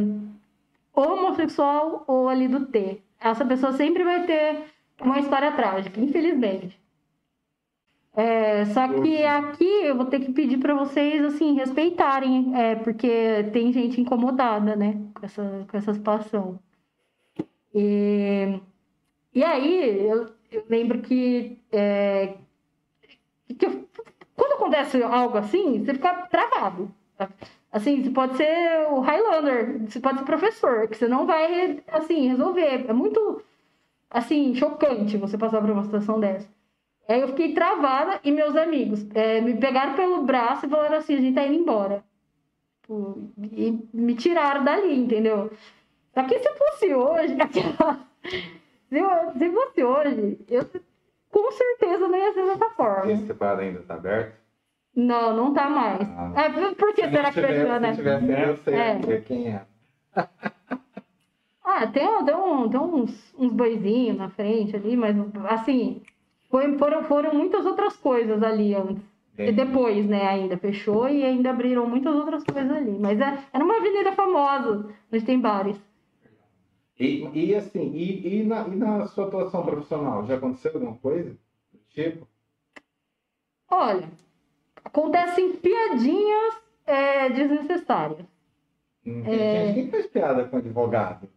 homossexual 0.94 2.04
ou 2.06 2.28
ali 2.28 2.48
do 2.48 2.66
T. 2.66 3.02
Essa 3.20 3.46
pessoa 3.46 3.74
sempre 3.74 4.04
vai 4.04 4.26
ter 4.26 4.66
uma 5.02 5.20
história 5.20 5.52
trágica, 5.52 6.00
infelizmente. 6.00 6.79
É, 8.20 8.66
só 8.66 8.86
que 9.02 9.24
aqui 9.24 9.64
eu 9.64 9.96
vou 9.96 10.06
ter 10.06 10.20
que 10.20 10.34
pedir 10.34 10.58
para 10.58 10.76
vocês 10.76 11.24
assim 11.24 11.54
respeitarem, 11.54 12.54
é, 12.54 12.76
porque 12.76 13.46
tem 13.54 13.72
gente 13.72 14.02
incomodada, 14.02 14.76
né, 14.76 15.02
com 15.14 15.26
essa, 15.26 15.66
com 15.72 15.78
essa 15.78 15.94
situação. 15.94 16.60
E, 17.74 18.60
e 19.34 19.42
aí 19.42 20.06
eu, 20.06 20.34
eu 20.52 20.66
lembro 20.70 21.02
que, 21.02 21.58
é, 21.72 22.36
que 23.58 23.66
eu, 23.66 23.88
quando 24.36 24.54
acontece 24.54 25.02
algo 25.02 25.38
assim, 25.38 25.86
você 25.86 25.94
fica 25.94 26.28
travado. 26.28 26.92
Assim, 27.72 28.04
você 28.04 28.10
pode 28.10 28.36
ser 28.36 28.88
o 28.92 29.00
Highlander, 29.00 29.88
você 29.88 30.00
pode 30.02 30.20
ser 30.20 30.26
professor, 30.26 30.90
que 30.90 30.98
você 30.98 31.08
não 31.08 31.26
vai 31.26 31.82
assim 31.88 32.28
resolver. 32.28 32.86
É 32.90 32.94
muito 32.94 33.42
assim 34.10 34.54
chocante 34.56 35.18
você 35.18 35.38
passar 35.38 35.62
por 35.62 35.70
uma 35.72 35.84
situação 35.86 36.20
dessa. 36.20 36.59
Aí 37.10 37.22
eu 37.22 37.28
fiquei 37.30 37.54
travada 37.54 38.20
e 38.24 38.32
meus 38.32 38.56
amigos 38.56 39.04
é, 39.16 39.42
me 39.42 39.56
pegaram 39.58 39.96
pelo 39.96 40.22
braço 40.22 40.68
e 40.68 40.70
falaram 40.70 40.98
assim: 40.98 41.16
a 41.16 41.22
gente 41.22 41.34
tá 41.34 41.44
indo 41.44 41.56
embora. 41.56 42.04
Tipo, 42.84 43.32
e 43.52 43.84
me 43.92 44.14
tiraram 44.14 44.64
dali, 44.64 44.96
entendeu? 44.96 45.52
Só 46.14 46.24
que 46.24 46.38
se 46.38 46.50
fosse 46.54 46.94
hoje, 46.94 47.36
se, 48.90 49.52
fosse 49.52 49.84
hoje, 49.84 50.40
eu 50.48 50.64
com 51.32 51.52
certeza 51.52 52.08
não 52.08 52.18
ia 52.18 52.32
ser 52.32 52.46
dessa 52.46 52.70
forma. 52.72 53.12
Esse 53.12 53.34
bar 53.34 53.58
ainda 53.58 53.82
tá 53.82 53.96
aberto? 53.96 54.38
Não, 54.96 55.36
não 55.36 55.54
tá 55.54 55.68
mais. 55.68 56.02
Ah, 56.02 56.34
é, 56.36 56.74
por 56.76 56.94
que 56.94 57.10
será 57.10 57.32
que 57.32 57.42
fechou, 57.42 57.80
né? 57.80 57.94
Se 57.94 57.98
tivesse, 57.98 58.32
eu 58.32 58.58
sei 58.58 58.74
é. 58.76 59.22
quem 59.22 59.48
é. 59.48 59.66
ah, 61.64 61.88
tem, 61.88 62.26
tem, 62.26 62.36
um, 62.36 62.70
tem 62.70 62.80
uns, 62.80 63.34
uns 63.36 63.52
boizinhos 63.52 64.18
na 64.18 64.30
frente 64.30 64.76
ali, 64.76 64.96
mas 64.96 65.16
assim, 65.46 66.04
foi, 66.50 66.78
foram, 66.78 67.04
foram 67.04 67.34
muitas 67.34 67.66
outras 67.66 67.96
coisas 67.96 68.42
ali 68.44 68.76
antes. 68.76 69.04
E 69.38 69.54
depois, 69.54 70.06
né, 70.06 70.28
ainda 70.28 70.58
fechou 70.58 71.08
e 71.08 71.24
ainda 71.24 71.52
abriram 71.52 71.88
muitas 71.88 72.14
outras 72.14 72.44
coisas 72.44 72.70
ali. 72.70 73.00
Mas 73.00 73.22
é, 73.22 73.40
era 73.54 73.64
uma 73.64 73.78
avenida 73.78 74.12
famosa, 74.12 74.94
onde 75.12 75.26
tem 75.26 75.40
bares. 75.40 75.80
E, 77.00 77.26
e 77.34 77.56
assim, 77.56 77.94
e, 77.94 78.42
e, 78.42 78.44
na, 78.44 78.68
e 78.68 78.76
na 78.76 79.06
sua 79.08 79.28
atuação 79.28 79.64
profissional, 79.64 80.26
já 80.26 80.36
aconteceu 80.36 80.72
alguma 80.74 80.98
coisa 80.98 81.30
do 81.72 81.80
tipo? 81.88 82.28
Olha, 83.72 84.10
acontecem 84.84 85.56
piadinhas 85.56 86.56
é, 86.86 87.30
desnecessárias. 87.30 88.26
Hum, 89.06 89.24
é... 89.26 89.74
Quem 89.74 89.90
faz 89.90 90.08
piada 90.08 90.44
com 90.50 90.58
advogado? 90.58 91.30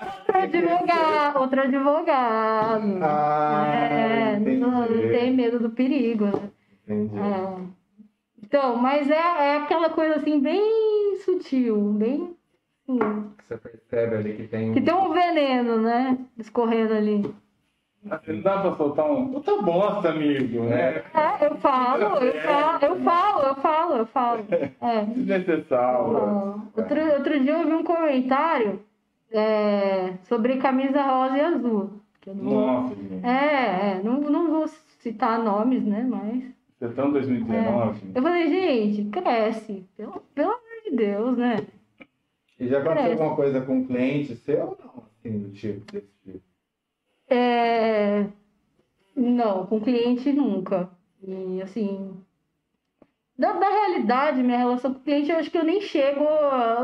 Outro 0.00 0.38
advogado, 0.38 1.40
outro 1.40 1.60
advogado. 1.60 2.98
Ah, 3.02 3.66
é, 3.74 4.38
não, 4.38 4.70
não, 4.70 4.86
tem 4.86 5.34
medo 5.34 5.58
do 5.58 5.70
perigo, 5.70 6.26
né? 6.26 6.50
Entendi. 6.84 7.18
É. 7.18 7.78
Então, 8.42 8.76
mas 8.76 9.10
é, 9.10 9.14
é 9.14 9.56
aquela 9.56 9.90
coisa 9.90 10.16
assim, 10.16 10.40
bem 10.40 11.16
sutil, 11.24 11.76
bem. 11.94 12.34
Assim, 12.88 12.98
Você 13.42 13.56
percebe 13.56 14.16
ali 14.16 14.36
que 14.36 14.46
tem. 14.46 14.72
Que 14.72 14.80
tem 14.80 14.94
um 14.94 15.12
veneno, 15.12 15.82
né? 15.82 16.18
Escorrendo 16.38 16.94
ali. 16.94 17.34
Não 18.04 18.40
dá 18.40 18.60
pra 18.60 18.76
soltar 18.76 19.10
um 19.10 19.32
puta 19.32 19.60
bosta, 19.60 20.10
amigo, 20.10 20.62
né? 20.64 21.02
É, 21.12 21.46
eu 21.46 21.56
falo, 21.56 22.02
eu 22.02 22.40
falo, 22.40 22.84
eu 22.84 22.96
falo, 23.02 23.42
eu 23.42 23.54
falo, 23.56 23.96
eu 23.96 24.06
falo. 24.06 24.46
É. 24.80 25.04
Desnecessário. 25.14 26.70
Outro, 26.76 27.12
outro 27.14 27.40
dia 27.40 27.52
eu 27.52 27.66
vi 27.66 27.74
um 27.74 27.82
comentário 27.82 28.80
é, 29.30 30.14
sobre 30.24 30.58
camisa 30.58 31.02
rosa 31.02 31.36
e 31.36 31.40
azul. 31.40 31.90
Nossa, 32.34 32.94
é, 33.22 33.92
é, 33.92 34.02
não, 34.02 34.20
não 34.20 34.50
vou 34.50 34.68
citar 34.98 35.42
nomes, 35.42 35.84
né? 35.84 36.06
Mas. 36.08 36.44
Você 36.78 36.94
tá 36.94 37.06
em 37.06 37.12
2019? 37.12 38.06
É. 38.14 38.18
Eu 38.18 38.22
falei, 38.22 38.48
gente, 38.48 39.10
cresce. 39.10 39.84
Pelo, 39.96 40.22
pelo 40.34 40.50
amor 40.50 40.82
de 40.84 40.96
Deus, 40.96 41.38
né? 41.38 41.56
E 42.60 42.68
já 42.68 42.80
aconteceu 42.80 43.12
alguma 43.12 43.36
coisa 43.36 43.60
com 43.60 43.78
um 43.78 43.86
cliente 43.86 44.36
seu 44.36 44.66
ou 44.66 44.78
não? 44.82 45.04
Assim, 45.04 45.38
do 45.38 45.50
tipo, 45.50 45.92
desse 45.92 46.12
tipo? 46.24 46.40
É... 47.30 48.26
Não, 49.16 49.66
com 49.66 49.80
cliente 49.80 50.32
nunca. 50.32 50.90
E 51.22 51.60
assim, 51.62 52.16
da, 53.38 53.52
da, 53.52 53.68
realidade, 53.68 54.42
minha 54.42 54.58
relação 54.58 54.92
com 54.92 54.98
o 54.98 55.02
cliente, 55.02 55.30
eu 55.30 55.38
acho 55.38 55.48
que 55.48 55.58
eu 55.58 55.64
nem 55.64 55.80
chego, 55.80 56.24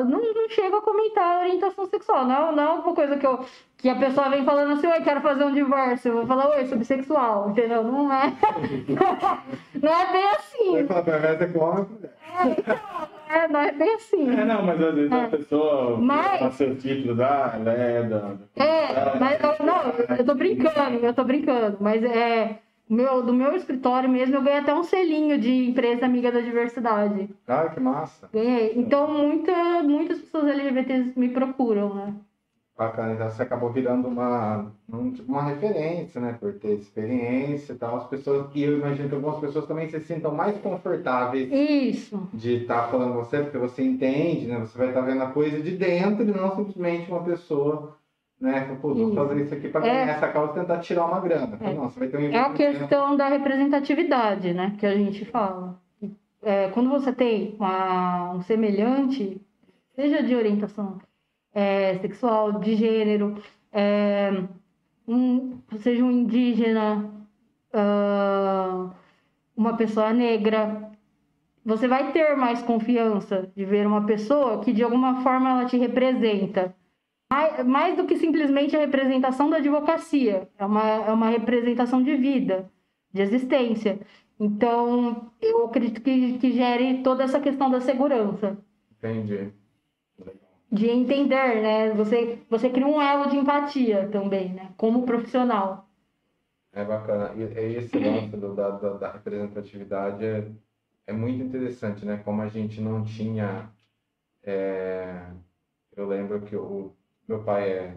não, 0.09 0.21
não 0.33 0.49
chego 0.49 0.77
a 0.77 0.83
comentar 0.83 1.25
a 1.25 1.41
orientação 1.41 1.85
sexual. 1.87 2.25
Não, 2.25 2.55
não 2.55 2.63
é 2.63 2.73
uma 2.75 2.95
coisa 2.95 3.17
que, 3.17 3.27
eu, 3.27 3.45
que 3.77 3.89
a 3.89 3.97
pessoa 3.97 4.31
vem 4.31 4.45
falando 4.45 4.73
assim, 4.73 4.87
oi, 4.87 5.01
quero 5.01 5.21
fazer 5.21 5.45
um 5.45 5.53
divórcio. 5.53 6.11
Eu 6.11 6.17
vou 6.19 6.27
falar, 6.27 6.51
oi, 6.51 6.65
sou 6.67 6.79
bissexual, 6.79 7.51
entendeu? 7.51 7.83
Não 7.83 8.13
é, 8.13 8.33
não 9.83 9.93
é 9.93 10.13
bem 10.13 10.31
assim. 10.31 10.71
Você 10.71 10.85
fala 10.85 11.03
pra 11.03 11.17
é 11.17 11.47
com 11.47 11.59
homem 11.59 11.87
é, 12.35 12.49
então, 12.49 12.81
é, 13.29 13.49
não 13.49 13.61
é 13.61 13.73
bem 13.73 13.95
assim. 13.95 14.31
É, 14.31 14.45
não, 14.45 14.63
mas 14.63 14.81
às 14.81 14.95
vezes 14.95 15.13
é. 15.13 15.25
a 15.25 15.29
pessoa 15.29 15.97
mas... 15.99 16.41
passa 16.41 16.57
seu 16.57 16.77
título, 16.77 17.23
ah, 17.23 17.53
ela 17.55 17.73
é 17.73 18.03
da... 18.05 18.33
É, 18.57 19.19
mas 19.19 19.41
não, 19.61 20.17
eu 20.17 20.25
tô 20.25 20.35
brincando, 20.35 20.99
eu 21.05 21.15
tô 21.15 21.25
brincando, 21.25 21.79
mas 21.81 22.03
é 22.03 22.59
meu, 22.95 23.23
do 23.23 23.33
meu 23.33 23.55
escritório 23.55 24.09
mesmo, 24.09 24.37
eu 24.37 24.43
ganhei 24.43 24.61
até 24.61 24.75
um 24.75 24.83
selinho 24.83 25.39
de 25.39 25.69
empresa 25.69 26.07
amiga 26.07 26.31
da 26.31 26.41
diversidade. 26.41 27.29
Ah, 27.47 27.69
que 27.69 27.81
massa. 27.81 28.31
Ganhei. 28.33 28.73
Então, 28.77 29.13
muita, 29.13 29.83
muitas 29.83 30.19
pessoas 30.21 30.47
LGBTs 30.47 31.19
me 31.19 31.29
procuram, 31.29 31.95
né? 31.95 32.15
Bacana, 32.77 33.13
então 33.13 33.31
você 33.31 33.41
acabou 33.41 33.71
virando 33.71 34.09
uma, 34.09 34.73
uma 35.29 35.43
referência, 35.45 36.21
né? 36.21 36.37
Por 36.41 36.55
ter 36.55 36.75
experiência 36.75 37.73
e 37.73 37.77
tal. 37.77 37.97
As 37.99 38.09
pessoas, 38.09 38.49
e 38.53 38.65
eu 38.65 38.79
imagino 38.79 39.09
que 39.09 39.15
algumas 39.15 39.39
pessoas 39.39 39.67
também 39.67 39.89
se 39.89 40.01
sintam 40.01 40.35
mais 40.35 40.59
confortáveis 40.59 41.53
Isso. 41.53 42.29
de 42.35 42.63
estar 42.63 42.83
tá 42.83 42.89
falando 42.89 43.15
com 43.15 43.25
você, 43.25 43.43
porque 43.43 43.59
você 43.59 43.83
entende, 43.85 44.47
né? 44.47 44.59
Você 44.59 44.77
vai 44.77 44.89
estar 44.89 45.03
tá 45.03 45.07
vendo 45.07 45.23
a 45.23 45.31
coisa 45.31 45.61
de 45.61 45.77
dentro 45.77 46.25
e 46.25 46.27
não 46.27 46.57
simplesmente 46.57 47.09
uma 47.13 47.23
pessoa 47.23 47.97
né? 48.45 48.77
Pô, 48.81 48.95
vou 48.95 49.15
fazer 49.15 49.43
isso 49.43 49.55
aqui 49.55 49.69
para 49.69 49.81
ganhar 49.81 50.07
é, 50.07 50.11
essa 50.11 50.29
causa 50.29 50.53
e 50.53 50.61
tentar 50.61 50.79
tirar 50.81 51.07
uma 51.07 51.21
grana. 51.21 51.59
É, 51.61 51.73
não, 51.73 51.89
vai 51.89 52.09
ter 52.09 52.17
um 52.19 52.21
é 52.21 52.39
a 52.39 52.51
questão 52.53 53.17
da 53.17 53.29
representatividade, 53.29 54.53
né? 54.53 54.77
Que 54.79 54.87
a 54.87 54.95
gente 54.95 55.25
fala. 55.25 55.81
É, 56.43 56.69
quando 56.69 56.91
você 56.91 57.11
tem 57.11 57.57
uma, 57.59 58.35
um 58.35 58.43
semelhante, 58.43 59.41
seja 59.97 60.23
de 60.23 60.37
orientação 60.37 60.99
é, 61.55 61.97
sexual, 61.99 62.61
de 62.61 62.75
gênero, 62.75 63.43
é, 63.73 64.31
um, 65.09 65.59
seja 65.79 66.05
um 66.05 66.11
indígena, 66.11 67.11
uh, 67.73 68.91
uma 69.57 69.75
pessoa 69.75 70.13
negra, 70.13 70.91
você 71.65 71.89
vai 71.89 72.13
ter 72.13 72.37
mais 72.37 72.61
confiança 72.61 73.51
de 73.57 73.65
ver 73.65 73.87
uma 73.87 74.05
pessoa 74.05 74.63
que 74.63 74.71
de 74.73 74.83
alguma 74.83 75.23
forma 75.23 75.49
ela 75.49 75.65
te 75.65 75.79
representa 75.79 76.75
mais, 77.31 77.67
mais 77.67 77.97
do 77.97 78.07
que 78.07 78.17
simplesmente 78.17 78.77
a 78.77 78.81
representação 78.81 79.51
da 79.51 79.57
advocacia, 79.57 80.49
é 80.59 80.65
uma, 80.65 80.83
é 80.83 81.13
uma 81.13 81.29
representação 81.29 82.03
de 82.03 82.17
vida, 82.17 82.71
de 83.13 83.23
existência. 83.23 83.99
Então, 84.39 85.33
eu 85.41 85.67
acredito 85.67 86.01
que, 86.01 86.39
que 86.39 86.53
gere 86.53 87.03
toda 87.03 87.23
essa 87.23 87.41
questão 87.41 87.71
da 87.71 87.81
segurança. 87.81 88.57
Entendi. 88.99 89.53
De 90.71 90.89
entender, 90.89 91.63
né? 91.63 91.91
Você, 91.95 92.41
você 92.51 92.69
cria 92.69 92.87
um 92.87 93.01
elo 93.01 93.31
de 93.31 93.37
empatia 93.37 94.09
também, 94.09 94.53
né? 94.53 94.73
Como 94.77 95.07
profissional. 95.07 95.89
É 96.73 96.85
bacana. 96.85 97.33
E 97.37 97.77
esse 97.77 97.97
lance 97.97 98.37
do, 98.37 98.55
da, 98.55 98.71
da, 98.71 98.93
da, 98.95 99.13
representatividade 99.13 100.25
é, 100.25 100.49
é 101.07 101.13
muito 101.13 101.45
interessante, 101.45 102.05
né? 102.05 102.21
Como 102.25 102.43
a 102.43 102.49
gente 102.49 102.81
não 102.81 103.05
tinha. 103.05 103.71
É... 104.43 105.27
Eu 105.97 106.09
lembro 106.09 106.41
que 106.41 106.57
o, 106.57 106.93
meu 107.27 107.43
pai 107.43 107.71
é, 107.71 107.97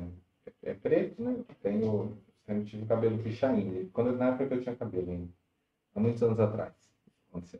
é 0.63 0.73
preto, 0.73 1.21
né? 1.21 1.37
Tenho, 1.61 2.17
sempre 2.45 2.65
tive 2.65 2.85
cabelo 2.85 3.17
pichain. 3.19 3.89
Quando, 3.93 4.15
na 4.15 4.29
época 4.29 4.55
eu 4.55 4.61
tinha 4.61 4.75
cabelo 4.75 5.11
ainda. 5.11 5.29
Há 5.95 5.99
muitos 5.99 6.23
anos 6.23 6.39
atrás. 6.39 6.73
Aconteceu. 7.29 7.59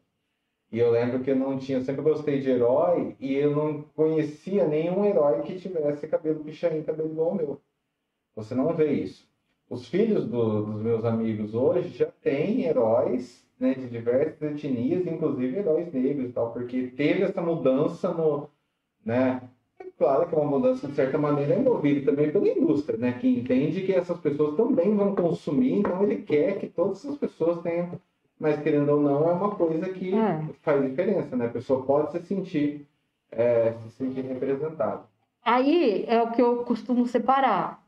E 0.72 0.80
eu 0.80 0.92
lembro 0.92 1.24
que 1.24 1.32
eu 1.32 1.36
não 1.36 1.58
tinha, 1.58 1.78
eu 1.78 1.82
sempre 1.84 2.02
gostei 2.02 2.42
de 2.42 2.50
herói 2.50 3.16
e 3.20 3.34
eu 3.34 3.56
não 3.56 3.84
conhecia 3.96 4.68
nenhum 4.68 5.06
herói 5.06 5.42
que 5.44 5.60
tivesse 5.60 6.08
cabelo 6.08 6.44
pichain, 6.44 6.84
cabelo 6.84 7.10
igual 7.10 7.30
ao 7.30 7.36
meu. 7.36 7.62
Você 8.36 8.54
não 8.54 8.74
vê 8.74 8.92
isso. 8.92 9.28
Os 9.70 9.88
filhos 9.88 10.26
do, 10.26 10.66
dos 10.66 10.82
meus 10.82 11.06
amigos 11.06 11.54
hoje 11.54 11.90
já 11.90 12.08
têm 12.22 12.66
heróis 12.66 13.46
né, 13.60 13.74
de 13.74 13.90
diversas 13.90 14.42
etnias, 14.42 15.06
inclusive 15.08 15.58
heróis 15.58 15.92
negros 15.92 16.30
e 16.30 16.34
tal, 16.34 16.52
porque 16.52 16.88
teve 16.88 17.24
essa 17.24 17.42
mudança 17.42 18.14
no, 18.14 18.50
né, 19.04 19.50
claro 19.98 20.28
que 20.28 20.36
é 20.36 20.38
uma 20.38 20.58
mudança, 20.58 20.88
de 20.88 20.94
certa 20.94 21.18
maneira, 21.18 21.56
é 21.56 21.60
movida 21.60 22.12
também 22.12 22.32
pela 22.32 22.48
indústria, 22.48 22.98
né? 22.98 23.14
Que 23.14 23.28
entende 23.28 23.82
que 23.82 23.94
essas 23.94 24.20
pessoas 24.20 24.56
também 24.56 24.96
vão 24.96 25.16
consumir, 25.16 25.80
então 25.80 26.04
ele 26.04 26.22
quer 26.22 26.60
que 26.60 26.68
todas 26.68 27.04
essas 27.04 27.18
pessoas 27.18 27.62
tenham. 27.62 28.00
Mas, 28.40 28.62
querendo 28.62 28.90
ou 28.90 29.02
não, 29.02 29.30
é 29.30 29.34
uma 29.34 29.56
coisa 29.56 29.90
que 29.90 30.14
é. 30.14 30.42
faz 30.62 30.88
diferença, 30.88 31.36
né? 31.36 31.48
A 31.48 31.50
pessoa 31.50 31.84
pode 31.84 32.12
se 32.12 32.20
sentir, 32.22 32.88
é, 33.32 33.74
se 33.74 33.90
sentir 33.92 34.22
representada. 34.22 35.04
Aí 35.44 36.06
é 36.08 36.22
o 36.22 36.32
que 36.32 36.42
eu 36.42 36.58
costumo 36.64 37.08
separar. 37.08 37.84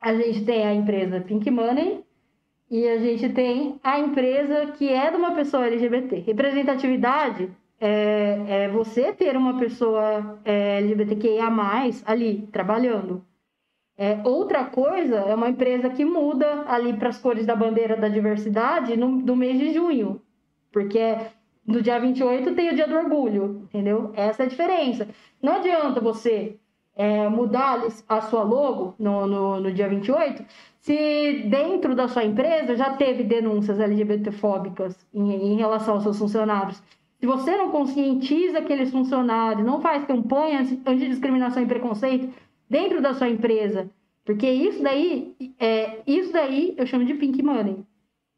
a 0.00 0.14
gente 0.14 0.44
tem 0.44 0.66
a 0.66 0.74
empresa 0.74 1.20
Pink 1.20 1.50
Money 1.50 2.04
e 2.70 2.86
a 2.88 2.98
gente 2.98 3.28
tem 3.30 3.78
a 3.82 3.98
empresa 3.98 4.72
que 4.72 4.88
é 4.88 5.10
de 5.10 5.16
uma 5.16 5.34
pessoa 5.34 5.66
LGBT. 5.66 6.20
Representatividade 6.20 7.50
é, 7.80 8.64
é 8.64 8.68
você 8.68 9.12
ter 9.12 9.36
uma 9.36 9.58
pessoa 9.58 10.38
é, 10.44 10.78
LGBTQIA+, 10.78 11.48
ali, 12.04 12.46
trabalhando. 12.52 13.24
É, 13.96 14.20
outra 14.24 14.64
coisa 14.64 15.16
é 15.16 15.34
uma 15.34 15.48
empresa 15.48 15.90
que 15.90 16.04
muda 16.04 16.64
ali 16.66 16.92
para 16.94 17.08
as 17.08 17.18
cores 17.18 17.44
da 17.46 17.56
bandeira 17.56 17.96
da 17.96 18.08
diversidade 18.08 18.96
no, 18.96 19.08
no 19.08 19.36
mês 19.36 19.58
de 19.58 19.72
junho. 19.72 20.22
Porque 20.72 21.16
no 21.66 21.82
dia 21.82 21.98
28 21.98 22.54
tem 22.54 22.70
o 22.70 22.74
dia 22.74 22.86
do 22.86 22.96
orgulho, 22.96 23.62
entendeu? 23.64 24.12
Essa 24.14 24.42
é 24.42 24.46
a 24.46 24.48
diferença. 24.48 25.08
Não 25.42 25.56
adianta 25.56 26.00
você 26.00 26.58
é, 26.96 27.28
mudar 27.28 27.82
a 28.08 28.20
sua 28.22 28.42
logo 28.42 28.94
no, 28.98 29.26
no, 29.26 29.60
no 29.60 29.72
dia 29.72 29.88
28 29.88 30.44
se 30.80 31.44
dentro 31.48 31.94
da 31.94 32.08
sua 32.08 32.24
empresa 32.24 32.74
já 32.76 32.94
teve 32.94 33.22
denúncias 33.22 33.78
LGBTfóbicas 33.78 34.96
em, 35.12 35.52
em 35.52 35.56
relação 35.56 35.94
aos 35.94 36.02
seus 36.02 36.18
funcionários. 36.18 36.82
Se 37.20 37.26
você 37.26 37.54
não 37.54 37.70
conscientiza 37.70 38.58
aqueles 38.58 38.90
funcionários, 38.90 39.64
não 39.64 39.80
faz 39.80 40.04
campanhas 40.06 40.72
antidiscriminação 40.86 41.62
e 41.62 41.66
preconceito 41.66 42.32
dentro 42.68 43.02
da 43.02 43.12
sua 43.12 43.28
empresa, 43.28 43.90
porque 44.24 44.50
isso 44.50 44.82
daí, 44.82 45.34
é, 45.58 45.98
isso 46.06 46.32
daí 46.32 46.74
eu 46.78 46.86
chamo 46.86 47.04
de 47.04 47.12
pink 47.14 47.42
money, 47.42 47.84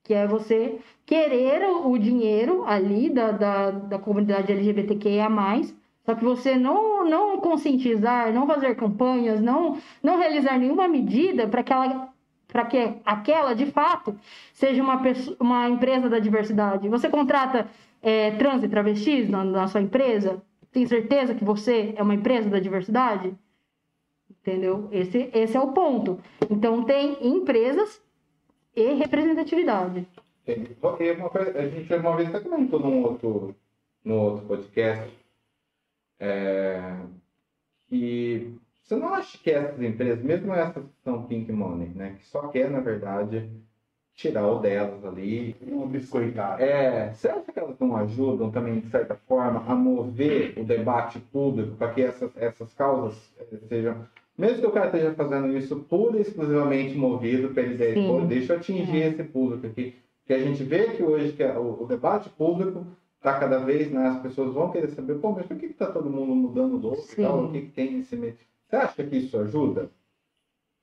que 0.02 0.12
é 0.12 0.26
você 0.26 0.80
querer 1.06 1.64
o 1.64 1.96
dinheiro 1.96 2.64
ali 2.64 3.08
da, 3.08 3.30
da, 3.30 3.70
da 3.70 3.98
comunidade 4.00 4.50
LGBTQIA+, 4.50 5.28
só 6.04 6.16
que 6.16 6.24
você 6.24 6.56
não, 6.56 7.08
não 7.08 7.40
conscientizar, 7.40 8.32
não 8.32 8.48
fazer 8.48 8.74
campanhas, 8.74 9.40
não, 9.40 9.78
não 10.02 10.18
realizar 10.18 10.58
nenhuma 10.58 10.88
medida 10.88 11.46
para 11.46 11.62
que 11.62 11.72
ela 11.72 12.12
para 12.48 12.66
que 12.66 12.76
aquela, 13.02 13.54
de 13.54 13.64
fato, 13.64 14.14
seja 14.52 14.82
uma, 14.82 14.98
pessoa, 14.98 15.34
uma 15.40 15.70
empresa 15.70 16.10
da 16.10 16.18
diversidade. 16.18 16.86
Você 16.86 17.08
contrata 17.08 17.66
é, 18.02 18.32
trans 18.32 18.62
e 18.62 18.68
travestis 18.68 19.28
na, 19.30 19.44
na 19.44 19.68
sua 19.68 19.80
empresa? 19.80 20.42
Tem 20.70 20.86
certeza 20.86 21.34
que 21.34 21.44
você 21.44 21.94
é 21.96 22.02
uma 22.02 22.14
empresa 22.14 22.50
da 22.50 22.58
diversidade? 22.58 23.34
Entendeu? 24.30 24.88
Esse, 24.90 25.30
esse 25.32 25.56
é 25.56 25.60
o 25.60 25.72
ponto. 25.72 26.18
Então, 26.50 26.82
tem 26.84 27.16
empresas 27.26 28.02
e 28.74 28.94
representatividade. 28.94 30.06
Uma 31.16 31.30
coisa, 31.30 31.56
a 31.56 31.68
gente 31.68 31.94
uma 31.94 32.16
vez 32.16 32.28
até 32.28 32.40
comentou 32.40 32.80
num 32.80 33.02
outro, 33.02 33.54
no 34.04 34.14
outro 34.16 34.46
podcast 34.46 35.22
é, 36.18 36.96
que 37.88 38.56
você 38.82 38.96
não 38.96 39.14
acha 39.14 39.38
que 39.38 39.50
essas 39.50 39.80
empresas, 39.80 40.22
mesmo 40.22 40.52
essas 40.52 40.84
que 40.84 41.02
são 41.02 41.26
pink 41.26 41.50
money, 41.52 41.88
né, 41.88 42.16
que 42.18 42.26
só 42.26 42.48
quer, 42.48 42.70
na 42.70 42.80
verdade, 42.80 43.50
tirar 44.22 44.46
o 44.46 44.60
delas 44.60 45.04
ali. 45.04 45.56
Um 45.66 45.86
biscoitar. 45.86 46.60
É, 46.60 47.12
você 47.12 47.28
acha 47.28 47.52
que 47.52 47.58
elas 47.58 47.76
não 47.78 47.96
ajudam 47.96 48.50
também, 48.50 48.78
de 48.78 48.88
certa 48.88 49.16
forma, 49.26 49.64
a 49.66 49.74
mover 49.74 50.54
o 50.56 50.64
debate 50.64 51.18
público 51.18 51.76
para 51.76 51.92
que 51.92 52.02
essas, 52.02 52.30
essas 52.36 52.72
causas 52.72 53.34
eh, 53.38 53.58
sejam. 53.68 54.06
Mesmo 54.38 54.60
que 54.60 54.66
o 54.66 54.70
cara 54.70 54.86
esteja 54.86 55.12
fazendo 55.12 55.56
isso 55.56 55.76
pura 55.80 56.16
e 56.16 56.22
exclusivamente 56.22 56.96
movido 56.96 57.50
pela 57.50 57.68
ideia 57.68 57.94
de, 57.94 58.06
pô, 58.06 58.20
deixa 58.20 58.54
eu 58.54 58.58
atingir 58.58 59.02
é. 59.02 59.08
esse 59.08 59.24
público 59.24 59.66
aqui. 59.66 59.96
Que 60.24 60.32
a 60.32 60.38
gente 60.38 60.62
vê 60.62 60.84
que 60.90 61.02
hoje 61.02 61.32
que 61.32 61.44
o, 61.44 61.82
o 61.82 61.86
debate 61.86 62.30
público 62.30 62.86
está 63.16 63.38
cada 63.38 63.58
vez, 63.58 63.90
né, 63.90 64.06
as 64.06 64.20
pessoas 64.20 64.54
vão 64.54 64.70
querer 64.70 64.88
saber, 64.90 65.18
pô, 65.18 65.32
mas 65.32 65.46
por 65.46 65.56
que 65.56 65.66
está 65.66 65.86
todo 65.86 66.08
mundo 66.08 66.34
mudando 66.34 66.76
louco 66.76 67.04
e 67.12 67.22
tal? 67.22 67.44
O 67.44 67.52
que, 67.52 67.60
que 67.60 67.72
tem 67.72 67.96
nesse 67.96 68.16
meio? 68.16 68.36
Você 68.66 68.76
acha 68.76 69.04
que 69.04 69.16
isso 69.16 69.38
ajuda? 69.38 69.90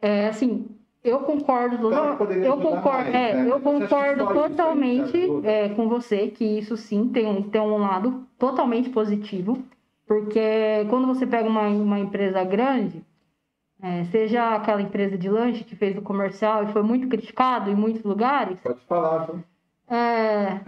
É, 0.01 0.27
assim, 0.27 0.67
eu 1.03 1.19
concordo, 1.19 1.75
então, 1.75 2.17
eu 2.43 2.57
concordo, 2.57 3.11
mais, 3.11 3.15
é, 3.15 3.33
né? 3.33 3.49
eu 3.49 3.59
concordo 3.61 4.27
totalmente 4.33 5.17
é, 5.45 5.69
com 5.69 5.87
você 5.87 6.27
que 6.27 6.43
isso 6.43 6.75
sim 6.75 7.07
tem 7.07 7.25
um, 7.25 7.41
tem 7.41 7.61
um 7.61 7.77
lado 7.77 8.27
totalmente 8.37 8.89
positivo, 8.89 9.63
porque 10.05 10.85
quando 10.89 11.07
você 11.07 11.25
pega 11.25 11.47
uma, 11.47 11.67
uma 11.67 11.99
empresa 11.99 12.43
grande, 12.43 13.01
é, 13.81 14.03
seja 14.05 14.55
aquela 14.55 14.81
empresa 14.81 15.17
de 15.17 15.29
lanche 15.29 15.63
que 15.63 15.75
fez 15.75 15.97
o 15.97 16.01
comercial 16.01 16.65
e 16.65 16.73
foi 16.73 16.83
muito 16.83 17.07
criticado 17.07 17.69
em 17.69 17.75
muitos 17.75 18.03
lugares. 18.03 18.59
Pode 18.59 18.81
falar, 18.81 19.25
viu? 19.25 19.43
É, 19.89 20.59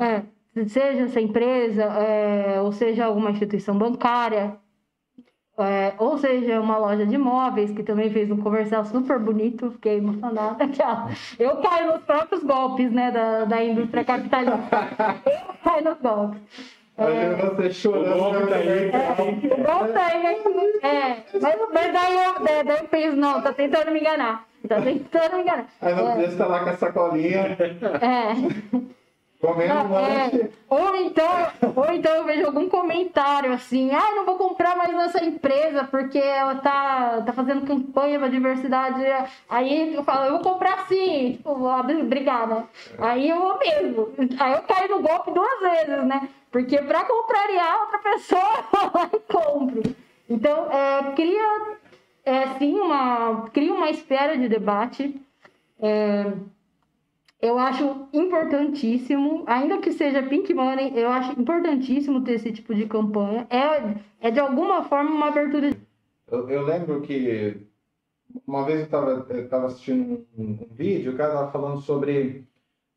é, 0.00 0.64
seja 0.66 1.02
essa 1.02 1.20
empresa, 1.20 1.82
é, 1.82 2.60
ou 2.62 2.72
seja 2.72 3.04
alguma 3.04 3.30
instituição 3.30 3.76
bancária, 3.76 4.56
é, 5.56 5.92
ou 5.98 6.18
seja, 6.18 6.60
uma 6.60 6.76
loja 6.76 7.06
de 7.06 7.16
móveis 7.16 7.70
que 7.70 7.82
também 7.82 8.10
fez 8.10 8.30
um 8.30 8.38
comercial 8.38 8.84
super 8.84 9.18
bonito, 9.20 9.70
fiquei 9.72 9.98
emocionada. 9.98 10.64
Eu 11.38 11.56
caio 11.58 11.92
nos 11.92 12.02
próprios 12.02 12.42
golpes 12.42 12.90
né, 12.90 13.10
da, 13.12 13.44
da 13.44 13.62
indústria 13.62 14.04
capitalista. 14.04 14.88
Eu 15.24 15.54
caio 15.62 15.84
nos 15.84 15.98
golpes. 16.00 16.40
É, 16.96 17.34
você 17.34 17.72
chorando. 17.72 18.16
O 18.16 18.18
golpe 18.18 18.46
tá 18.48 18.56
aí. 18.56 18.90
É, 18.90 19.22
o 19.22 19.64
golpe 19.64 19.92
tá 19.92 20.06
aí. 20.06 20.26
É, 20.82 21.24
mas, 21.40 21.56
mas 21.72 21.92
daí, 21.92 22.14
eu, 22.14 22.44
daí, 22.44 22.64
daí 22.64 22.78
eu 22.78 22.88
penso, 22.88 23.16
não, 23.16 23.42
tá 23.42 23.52
tentando 23.52 23.90
me 23.90 24.00
enganar. 24.00 24.46
Tá 24.68 24.80
tentando 24.80 25.36
me 25.36 25.42
enganar. 25.42 25.66
Aí 25.80 25.94
não 25.94 26.20
é. 26.20 26.26
tá 26.28 26.46
lá 26.46 26.60
com 26.64 26.70
a 26.70 26.76
sacolinha. 26.76 27.56
É. 28.00 28.94
Comendo 29.44 29.74
não, 29.74 29.98
é, 29.98 30.48
ou 30.70 30.96
então, 30.96 31.28
ou 31.76 31.92
então 31.92 32.14
eu 32.14 32.24
vejo 32.24 32.46
algum 32.46 32.66
comentário 32.66 33.52
assim, 33.52 33.90
ah, 33.90 34.14
não 34.14 34.24
vou 34.24 34.38
comprar 34.38 34.74
mais 34.74 34.90
nessa 34.94 35.22
empresa 35.22 35.84
porque 35.84 36.16
ela 36.18 36.54
tá, 36.54 37.20
tá 37.20 37.32
fazendo 37.34 37.66
campanha 37.66 38.18
para 38.18 38.28
diversidade. 38.28 39.04
Aí 39.46 39.94
eu 39.94 40.02
falo, 40.02 40.24
eu 40.24 40.32
vou 40.32 40.40
comprar 40.40 40.86
sim, 40.88 41.32
tipo, 41.32 41.50
obrigada. 41.50 42.64
Aí 42.98 43.28
eu 43.28 43.38
vou 43.38 43.58
mesmo. 43.58 44.14
Aí 44.40 44.52
eu 44.54 44.62
caio 44.62 44.88
no 44.88 45.02
golpe 45.02 45.30
duas 45.30 45.60
vezes, 45.60 46.04
né? 46.04 46.26
Porque 46.50 46.78
para 46.78 47.04
contrariar 47.04 47.80
outra 47.82 47.98
pessoa, 47.98 48.64
eu 49.12 49.20
compro. 49.20 49.82
Então, 50.30 50.72
é, 50.72 51.12
cria 51.12 51.76
é, 52.24 52.46
sim 52.58 52.80
uma, 52.80 53.50
cria 53.52 53.74
uma 53.74 53.90
espera 53.90 54.38
de 54.38 54.48
debate. 54.48 55.20
É, 55.82 56.32
eu 57.44 57.58
acho 57.58 58.08
importantíssimo, 58.10 59.44
ainda 59.46 59.76
que 59.76 59.92
seja 59.92 60.22
Pink 60.22 60.54
Money, 60.54 60.98
eu 60.98 61.10
acho 61.10 61.38
importantíssimo 61.38 62.24
ter 62.24 62.36
esse 62.36 62.50
tipo 62.50 62.74
de 62.74 62.86
campanha. 62.86 63.46
É, 63.50 64.28
é 64.28 64.30
de 64.30 64.40
alguma 64.40 64.82
forma 64.84 65.10
uma 65.10 65.28
abertura. 65.28 65.76
Eu, 66.26 66.48
eu 66.48 66.62
lembro 66.62 67.02
que 67.02 67.66
uma 68.46 68.64
vez 68.64 68.88
eu 68.90 69.42
estava 69.44 69.66
assistindo 69.66 70.26
um, 70.38 70.42
um, 70.42 70.68
vídeo, 70.70 71.12
o 71.12 71.16
cara 71.18 71.34
estava 71.34 71.52
falando 71.52 71.82
sobre 71.82 72.48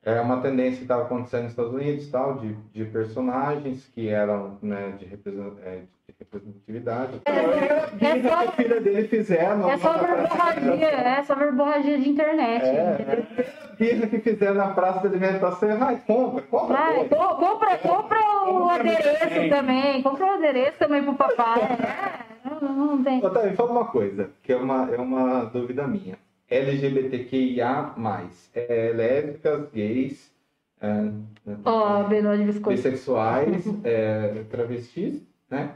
é, 0.08 0.22
uma 0.22 0.42
tendência 0.42 0.78
que 0.78 0.84
estava 0.84 1.02
acontecendo 1.02 1.44
nos 1.44 1.52
Estados 1.52 1.74
Unidos, 1.74 2.08
tal, 2.08 2.36
de, 2.36 2.56
de 2.74 2.86
personagens 2.86 3.92
que 3.94 4.08
eram 4.08 4.58
né, 4.62 4.94
de, 4.98 5.06
é, 5.06 5.82
representatividade. 6.18 7.22
É, 7.26 8.06
é, 8.06 8.22
só, 8.22 8.36
a 8.36 8.52
filha 8.54 8.80
dele 8.80 9.06
fizeram. 9.10 9.70
É 9.70 9.78
só 9.78 9.98
verborragia, 9.98 10.88
é 10.88 11.24
só 11.24 11.36
verborragia 11.36 11.98
de 12.00 12.10
internet. 12.10 12.64
É, 12.64 13.26
birra 13.78 14.08
que 14.08 14.20
fizeram 14.20 14.56
na 14.56 14.70
praça 14.70 15.02
de 15.02 15.08
alimentação, 15.08 15.78
vai, 15.78 15.98
compra, 15.98 16.42
compra. 16.44 16.78
Vai, 16.78 17.10
compra, 17.10 17.78
compra 17.78 18.20
o 18.50 18.70
adereço 18.70 19.50
também, 19.50 20.02
compra 20.02 20.26
o 20.26 20.30
adereço 20.30 20.80
também 20.80 21.04
pro 21.04 21.16
papai. 21.16 21.60
É, 21.64 22.50
não, 22.50 22.74
não 22.74 23.04
tem. 23.04 23.26
Otávio, 23.26 23.58
fala 23.58 23.72
uma 23.72 23.86
coisa, 23.86 24.30
que 24.42 24.54
é 24.54 24.56
uma, 24.56 24.90
é 24.90 24.98
uma 24.98 25.44
dúvida 25.44 25.86
minha. 25.86 26.18
LGBTQIA+, 26.50 27.96
é, 28.54 28.94
lésbicas, 28.94 29.70
gays, 29.72 30.34
é, 30.80 30.88
oh, 31.66 32.70
bissexuais, 32.70 33.66
é, 33.84 34.44
travestis, 34.50 35.28
né? 35.50 35.76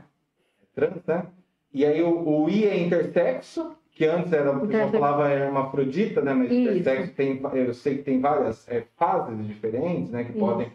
trans, 0.74 1.04
né? 1.06 1.26
E 1.74 1.86
aí 1.86 2.02
o, 2.02 2.28
o 2.28 2.50
I 2.50 2.66
é 2.66 2.80
intersexo, 2.80 3.76
que 3.92 4.06
antes 4.06 4.32
era, 4.34 4.52
o 4.52 4.68
pessoal 4.68 4.92
falava 4.92 5.32
hermafrodita, 5.32 6.22
né? 6.22 6.34
Mas 6.34 6.52
Isso. 6.52 6.72
intersexo 6.72 7.14
tem, 7.14 7.42
eu 7.54 7.74
sei 7.74 7.98
que 7.98 8.04
tem 8.04 8.20
várias 8.20 8.68
é, 8.70 8.86
fases 8.98 9.46
diferentes, 9.48 10.12
né? 10.12 10.24
Que 10.24 10.32
Isso. 10.32 10.40
podem. 10.40 10.72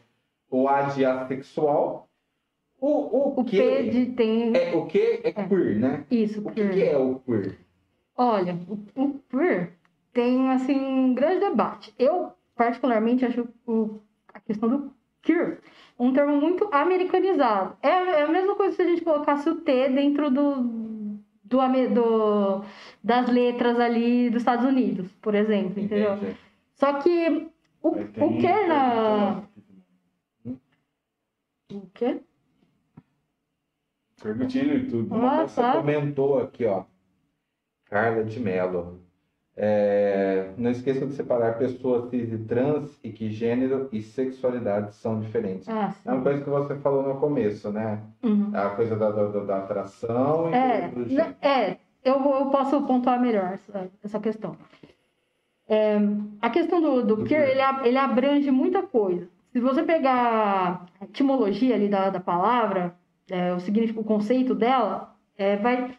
O 0.51 0.69
A 0.69 0.83
de 0.83 1.05
assexual. 1.05 2.09
O, 2.81 2.89
o, 2.89 3.41
o 3.41 3.45
que 3.45 3.59
P 3.59 3.91
de 3.91 4.07
tem. 4.13 4.57
É, 4.57 4.75
o 4.75 4.87
que 4.87 4.99
é, 4.99 5.29
é 5.29 5.33
queer, 5.33 5.77
né? 5.77 6.05
Isso, 6.11 6.47
o 6.47 6.53
queer. 6.53 6.73
que 6.73 6.83
é 6.85 6.97
o 6.97 7.21
queer? 7.21 7.59
Olha, 8.17 8.59
o, 8.69 9.03
o 9.03 9.21
queer 9.31 9.73
tem, 10.17 10.51
assim, 10.51 10.81
um 10.81 11.13
grande 11.13 11.41
debate. 11.41 11.95
Eu, 11.99 12.33
particularmente, 12.55 13.27
acho 13.27 13.47
o, 13.67 14.01
a 14.33 14.41
questão 14.41 14.67
do 14.67 14.91
queer 15.21 15.61
um 15.99 16.11
termo 16.11 16.41
muito 16.41 16.71
americanizado. 16.73 17.77
É, 17.83 17.89
é 17.89 18.23
a 18.23 18.29
mesma 18.29 18.55
coisa 18.55 18.75
se 18.75 18.81
a 18.81 18.87
gente 18.87 19.03
colocasse 19.03 19.47
o 19.51 19.61
T 19.61 19.91
dentro 19.91 20.31
do, 20.31 20.63
do, 21.45 21.59
do, 21.93 22.65
das 23.05 23.29
letras 23.29 23.79
ali 23.79 24.31
dos 24.31 24.41
Estados 24.41 24.65
Unidos, 24.65 25.13
por 25.21 25.35
exemplo, 25.35 25.83
entendeu? 25.83 26.15
Entendi. 26.15 26.37
Só 26.77 26.95
que 26.95 27.51
o, 27.83 27.89
o 27.89 28.39
que 28.39 28.67
na. 28.67 29.43
O 31.73 31.81
quê? 31.93 32.23
Permitindo 34.23 34.75
e 34.75 34.87
tudo. 34.87 35.15
Uma 35.15 35.43
ah, 35.43 35.47
tá. 35.47 35.73
comentou 35.73 36.39
aqui, 36.39 36.65
ó. 36.65 36.85
Carla 37.85 38.25
de 38.25 38.41
Mello. 38.41 39.06
É, 39.59 40.53
não 40.59 40.71
esqueçam 40.71 41.09
de 41.09 41.15
separar 41.15 41.57
pessoas 41.57 42.11
cis 42.11 42.31
e 42.31 42.39
trans 42.39 42.99
e 43.03 43.11
que 43.11 43.31
gênero 43.31 43.89
e 43.91 44.03
sexualidade 44.03 44.95
são 44.95 45.19
diferentes. 45.19 45.67
Ah, 45.69 45.95
É 46.05 46.13
uma 46.13 46.23
coisa 46.23 46.45
que 46.45 46.51
você 46.51 46.75
falou 46.77 47.03
no 47.03 47.19
começo, 47.19 47.73
né? 47.73 48.03
Uhum. 48.23 48.51
A 48.55 48.71
coisa 48.71 48.97
da, 48.97 49.11
da, 49.11 49.27
da 49.45 49.59
atração 49.59 50.51
e 50.51 50.55
É, 50.55 50.89
do, 50.89 51.05
do 51.07 51.15
né, 51.15 51.35
é 51.41 51.77
eu, 52.05 52.15
eu 52.23 52.51
posso 52.51 52.81
pontuar 52.87 53.21
melhor 53.21 53.55
essa, 53.55 53.91
essa 54.05 54.21
questão. 54.21 54.57
É, 55.69 55.97
a 56.41 56.51
questão 56.51 56.81
do, 56.81 57.03
do 57.05 57.17
Do 57.17 57.25
queer, 57.25 57.47
queer. 57.47 57.51
ele, 57.59 57.89
ele 57.89 57.99
abrange 57.99 58.51
muita 58.51 58.83
coisa. 58.83 59.29
Se 59.53 59.61
você 59.61 59.83
pegar 59.83 60.87
a 61.01 61.05
etimologia 61.05 61.75
ali 61.75 61.89
da, 61.89 62.11
da 62.11 62.21
palavra, 62.21 62.95
é, 63.31 63.53
o 63.55 63.59
significado, 63.61 64.01
o 64.03 64.05
conceito 64.05 64.55
dela, 64.55 65.17
é, 65.37 65.57
vai, 65.57 65.97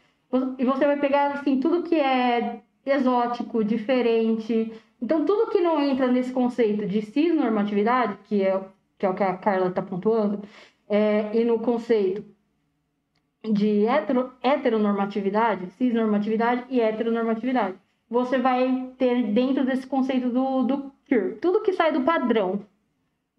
e 0.57 0.63
você 0.63 0.85
vai 0.85 0.99
pegar 0.99 1.33
assim, 1.33 1.59
tudo 1.59 1.83
que 1.83 1.95
é 1.99 2.61
exótico, 2.89 3.63
diferente. 3.63 4.73
Então, 5.01 5.25
tudo 5.25 5.51
que 5.51 5.59
não 5.59 5.81
entra 5.81 6.07
nesse 6.07 6.31
conceito 6.31 6.85
de 6.85 7.01
cisnormatividade, 7.01 8.17
que 8.25 8.43
é, 8.43 8.59
que 8.97 9.05
é 9.05 9.09
o 9.09 9.13
que 9.13 9.23
a 9.23 9.37
Carla 9.37 9.67
está 9.67 9.81
pontuando, 9.81 10.41
é, 10.89 11.35
e 11.35 11.43
no 11.43 11.59
conceito 11.59 12.23
de 13.43 13.85
hetero, 13.85 14.31
heteronormatividade, 14.41 15.67
cisnormatividade 15.71 16.65
e 16.69 16.81
heteronormatividade. 16.81 17.75
Você 18.09 18.37
vai 18.37 18.91
ter 18.97 19.31
dentro 19.33 19.65
desse 19.65 19.85
conceito 19.85 20.29
do, 20.29 20.63
do 20.63 20.91
queer, 21.05 21.37
tudo 21.39 21.61
que 21.61 21.73
sai 21.73 21.91
do 21.91 22.01
padrão, 22.01 22.61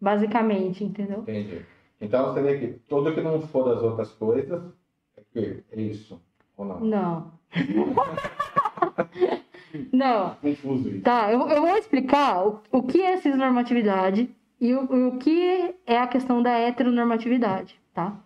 basicamente, 0.00 0.84
entendeu? 0.84 1.20
Entendi. 1.20 1.64
Então 2.00 2.32
você 2.32 2.42
vê 2.42 2.58
que 2.58 2.66
tudo 2.88 3.14
que 3.14 3.20
não 3.20 3.40
for 3.40 3.64
das 3.64 3.82
outras 3.82 4.12
coisas 4.12 4.62
é 5.16 5.22
queer, 5.32 5.64
é 5.72 5.80
isso. 5.80 6.20
Ou 6.56 6.64
não? 6.64 6.80
Não. 6.80 7.32
Não. 9.92 10.34
Confuso 10.36 10.88
isso. 10.88 11.00
Tá, 11.02 11.30
eu, 11.32 11.40
eu 11.48 11.60
vou 11.62 11.76
explicar 11.76 12.46
o, 12.46 12.60
o 12.72 12.82
que 12.82 13.02
é 13.02 13.16
cisnormatividade 13.18 14.30
e 14.60 14.72
o, 14.74 15.08
o 15.08 15.18
que 15.18 15.74
é 15.86 15.98
a 15.98 16.06
questão 16.06 16.42
da 16.42 16.52
heteronormatividade, 16.58 17.78
tá? 17.94 18.16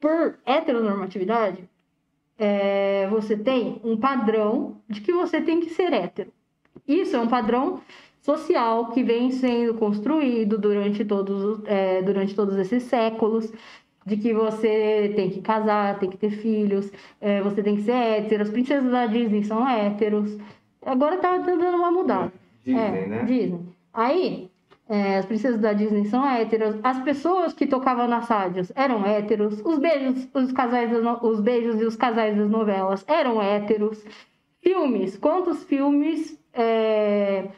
Por 0.00 0.38
heteronormatividade, 0.46 1.68
é, 2.38 3.06
você 3.08 3.36
tem 3.36 3.80
um 3.84 3.96
padrão 3.96 4.80
de 4.88 5.00
que 5.00 5.12
você 5.12 5.40
tem 5.40 5.60
que 5.60 5.70
ser 5.70 5.92
hétero. 5.92 6.32
Isso 6.88 7.14
é 7.16 7.20
um 7.20 7.28
padrão 7.28 7.82
social 8.22 8.90
que 8.92 9.02
vem 9.02 9.30
sendo 9.30 9.74
construído 9.74 10.56
durante 10.58 11.04
todos, 11.04 11.42
os- 11.42 11.64
é, 11.66 12.00
durante 12.02 12.34
todos 12.34 12.56
esses 12.56 12.82
séculos, 12.84 13.52
de 14.06 14.16
que 14.16 14.32
você 14.32 15.12
tem 15.14 15.30
que 15.30 15.40
casar, 15.42 15.98
tem 15.98 16.10
que 16.10 16.16
ter 16.16 16.30
filhos, 16.30 16.90
é, 17.20 17.40
você 17.42 17.62
tem 17.62 17.76
que 17.76 17.82
ser 17.82 17.92
hétero, 17.92 18.42
as 18.42 18.50
princesas 18.50 18.90
da 18.90 19.06
Disney 19.06 19.42
são 19.44 19.66
héteros. 19.68 20.36
Agora 20.84 21.18
tá 21.18 21.36
dando 21.38 21.76
uma 21.76 21.90
mudada. 21.90 22.32
Disney, 22.64 22.80
É, 22.80 23.06
né? 23.06 23.24
Disney. 23.24 23.60
Aí, 23.92 24.50
é, 24.88 25.18
as 25.18 25.26
princesas 25.26 25.60
da 25.60 25.72
Disney 25.72 26.04
são 26.06 26.26
héteros, 26.26 26.76
as 26.82 26.98
pessoas 27.00 27.52
que 27.52 27.66
tocavam 27.66 28.08
nas 28.08 28.28
rádios 28.28 28.72
eram 28.74 29.04
héteros, 29.06 29.60
os 29.64 29.78
beijos, 29.78 30.28
os 30.34 30.52
casais, 30.52 30.90
os 31.22 31.40
beijos 31.40 31.80
e 31.80 31.84
os 31.84 31.96
casais 31.96 32.36
das 32.36 32.50
novelas 32.50 33.04
eram 33.06 33.40
héteros. 33.40 34.02
Filmes, 34.62 35.16
quantos 35.16 35.64
filmes 35.64 36.38
é, 36.52 37.48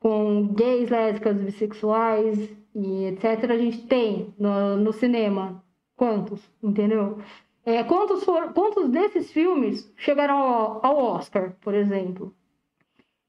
com 0.00 0.48
gays, 0.54 0.90
lésbicas, 0.90 1.36
bissexuais 1.36 2.50
e 2.74 3.06
etc. 3.06 3.50
a 3.50 3.56
gente 3.56 3.82
tem 3.86 4.34
no, 4.38 4.76
no 4.76 4.92
cinema? 4.92 5.62
Quantos? 5.96 6.40
Entendeu? 6.62 7.18
É, 7.64 7.82
quantos, 7.84 8.24
for, 8.24 8.52
quantos 8.52 8.88
desses 8.88 9.32
filmes 9.32 9.92
chegaram 9.96 10.36
ao, 10.36 10.86
ao 10.86 10.96
Oscar, 10.98 11.54
por 11.60 11.74
exemplo? 11.74 12.34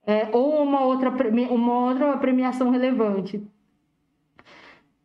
É, 0.06 0.30
ou 0.32 0.62
uma 0.62 0.82
outra, 0.86 1.10
uma 1.10 1.90
outra 1.90 2.18
premiação 2.18 2.70
relevante. 2.70 3.42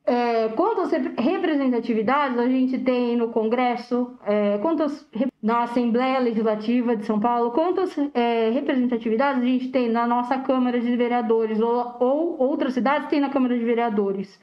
É, 0.04 0.48
quantas 0.48 0.90
rep- 0.90 1.20
representatividades 1.20 2.36
a 2.38 2.48
gente 2.48 2.78
tem 2.78 3.16
no 3.16 3.28
Congresso? 3.28 4.18
É, 4.26 4.58
quantas 4.58 5.08
na 5.40 5.62
Assembleia 5.62 6.18
Legislativa 6.18 6.96
de 6.96 7.06
São 7.06 7.20
Paulo? 7.20 7.52
Quantas 7.52 7.96
é, 8.12 8.50
representatividades 8.50 9.40
a 9.42 9.46
gente 9.46 9.68
tem 9.68 9.88
na 9.88 10.06
nossa 10.08 10.38
Câmara 10.38 10.80
de 10.80 10.96
Vereadores? 10.96 11.60
Ou, 11.60 11.96
ou 12.00 12.42
outras 12.42 12.74
cidades 12.74 13.08
têm 13.08 13.20
na 13.20 13.30
Câmara 13.30 13.56
de 13.56 13.64
Vereadores? 13.64 14.40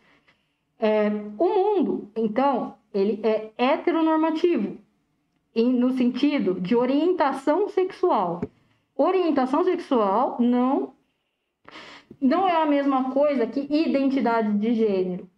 É, 0.80 1.10
o 1.38 1.50
mundo, 1.50 2.10
então, 2.16 2.77
ele 2.94 3.20
é 3.24 3.52
heteronormativo 3.58 4.78
no 5.56 5.92
sentido 5.92 6.60
de 6.60 6.76
orientação 6.76 7.68
sexual. 7.70 8.42
Orientação 8.96 9.64
sexual 9.64 10.38
não 10.40 10.94
não 12.20 12.48
é 12.48 12.62
a 12.62 12.66
mesma 12.66 13.12
coisa 13.12 13.46
que 13.46 13.68
identidade 13.70 14.58
de 14.58 14.74
gênero. 14.74 15.30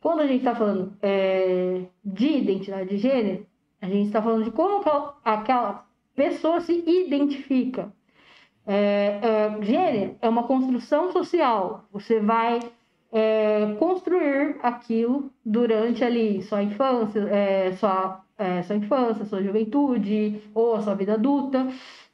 Quando 0.00 0.20
a 0.20 0.26
gente 0.26 0.38
está 0.38 0.54
falando 0.54 0.96
é, 1.00 1.82
de 2.04 2.28
identidade 2.28 2.88
de 2.88 2.98
gênero, 2.98 3.46
a 3.80 3.86
gente 3.86 4.06
está 4.06 4.20
falando 4.20 4.44
de 4.44 4.50
como 4.50 4.78
aquela, 4.78 5.16
aquela 5.24 5.86
pessoa 6.14 6.60
se 6.60 6.72
identifica. 6.86 7.92
É, 8.66 9.20
é, 9.22 9.62
gênero 9.62 10.16
é 10.20 10.28
uma 10.28 10.44
construção 10.44 11.12
social. 11.12 11.84
Você 11.92 12.18
vai 12.18 12.58
é, 13.16 13.74
construir 13.78 14.58
aquilo 14.62 15.30
durante 15.42 16.04
ali 16.04 16.42
sua 16.42 16.62
infância, 16.62 17.20
é, 17.20 17.72
sua, 17.72 18.22
é, 18.36 18.62
sua 18.62 18.76
infância, 18.76 19.24
sua 19.24 19.42
juventude 19.42 20.42
ou 20.54 20.74
a 20.74 20.82
sua 20.82 20.94
vida 20.94 21.14
adulta. 21.14 21.66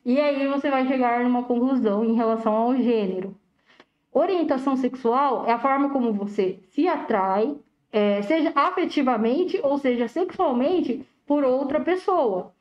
E 0.04 0.20
aí 0.20 0.46
você 0.46 0.70
vai 0.70 0.86
chegar 0.86 1.24
numa 1.24 1.42
conclusão 1.42 2.04
em 2.04 2.14
relação 2.14 2.52
ao 2.54 2.76
gênero. 2.76 3.34
Orientação 4.12 4.76
sexual 4.76 5.44
é 5.44 5.50
a 5.52 5.58
forma 5.58 5.90
como 5.90 6.12
você 6.12 6.60
se 6.70 6.86
atrai, 6.86 7.56
é, 7.90 8.22
seja 8.22 8.52
afetivamente 8.54 9.58
ou 9.60 9.78
seja 9.78 10.06
sexualmente, 10.06 11.04
por 11.26 11.42
outra 11.42 11.80
pessoa. 11.80 12.52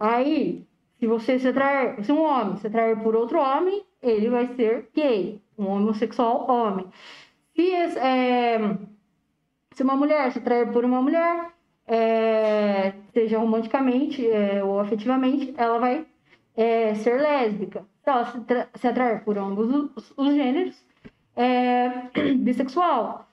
Aí, 0.00 0.64
se 0.98 1.06
você 1.06 1.38
se 1.38 1.48
atrair, 1.48 2.02
se 2.02 2.10
um 2.10 2.22
homem 2.22 2.56
se 2.56 2.66
atrair 2.66 2.98
por 3.02 3.14
outro 3.14 3.38
homem, 3.38 3.82
ele 4.02 4.30
vai 4.30 4.46
ser 4.54 4.88
gay, 4.94 5.38
um 5.58 5.66
homossexual 5.66 6.50
homem. 6.50 6.86
Se, 7.54 7.70
é, 7.98 8.58
se 9.72 9.82
uma 9.82 9.96
mulher 9.96 10.32
se 10.32 10.38
atrair 10.38 10.72
por 10.72 10.84
uma 10.84 11.00
mulher, 11.00 11.52
é, 11.86 12.92
seja 13.12 13.38
romanticamente 13.38 14.28
é, 14.28 14.62
ou 14.64 14.80
afetivamente, 14.80 15.54
ela 15.56 15.78
vai 15.78 16.06
é, 16.56 16.94
ser 16.94 17.20
lésbica. 17.20 17.86
Se 18.02 18.10
ela 18.10 18.24
se, 18.26 18.38
se 18.80 18.86
atrair 18.88 19.24
por 19.24 19.38
ambos 19.38 19.92
os, 19.96 20.12
os 20.16 20.34
gêneros, 20.34 20.76
é 21.36 21.88
bissexual. 22.38 23.28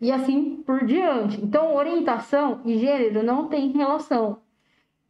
E 0.00 0.10
assim 0.10 0.62
por 0.64 0.84
diante. 0.84 1.40
Então, 1.42 1.74
orientação 1.74 2.62
e 2.64 2.78
gênero 2.78 3.22
não 3.22 3.48
tem 3.48 3.70
relação. 3.72 4.40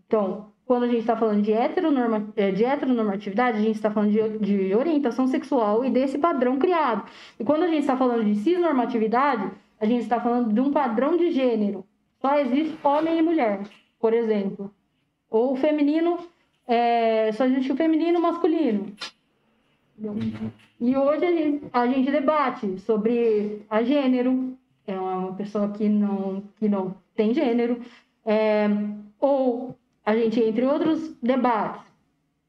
Então, 0.07 0.50
quando 0.71 0.85
a 0.85 0.87
gente 0.87 1.01
está 1.01 1.17
falando 1.17 1.43
de, 1.43 1.53
heteronorma, 1.53 2.29
eh, 2.37 2.53
de 2.53 2.65
heteronormatividade, 2.65 3.59
a 3.59 3.61
gente 3.61 3.75
está 3.75 3.91
falando 3.91 4.13
de, 4.13 4.39
de 4.39 4.73
orientação 4.73 5.27
sexual 5.27 5.85
e 5.85 5.91
desse 5.91 6.17
padrão 6.17 6.61
criado. 6.61 7.11
E 7.41 7.43
quando 7.43 7.65
a 7.65 7.67
gente 7.67 7.81
está 7.81 7.97
falando 7.97 8.25
de 8.25 8.37
cisnormatividade, 8.37 9.51
a 9.81 9.85
gente 9.85 10.03
está 10.03 10.21
falando 10.21 10.53
de 10.53 10.61
um 10.61 10.71
padrão 10.71 11.17
de 11.17 11.33
gênero. 11.33 11.85
Só 12.21 12.39
existe 12.39 12.79
homem 12.85 13.19
e 13.19 13.21
mulher, 13.21 13.63
por 13.99 14.13
exemplo. 14.13 14.73
Ou 15.29 15.57
feminino, 15.57 16.21
eh, 16.69 17.33
só 17.33 17.47
existe 17.47 17.73
o 17.73 17.77
feminino 17.77 18.19
e 18.19 18.21
o 18.21 18.23
masculino. 18.23 18.93
E 20.81 20.97
hoje 20.97 21.25
a 21.25 21.33
gente, 21.33 21.65
a 21.73 21.87
gente 21.89 22.13
debate 22.13 22.79
sobre 22.79 23.67
a 23.69 23.83
gênero, 23.83 24.57
é 24.87 24.95
uma 24.97 25.35
pessoa 25.35 25.69
que 25.71 25.89
não, 25.89 26.45
que 26.61 26.69
não 26.69 26.95
tem 27.17 27.35
gênero, 27.35 27.81
é, 28.25 28.69
ou 29.19 29.75
a 30.05 30.17
gente 30.17 30.41
entre 30.41 30.65
outros 30.65 31.15
debates, 31.23 31.83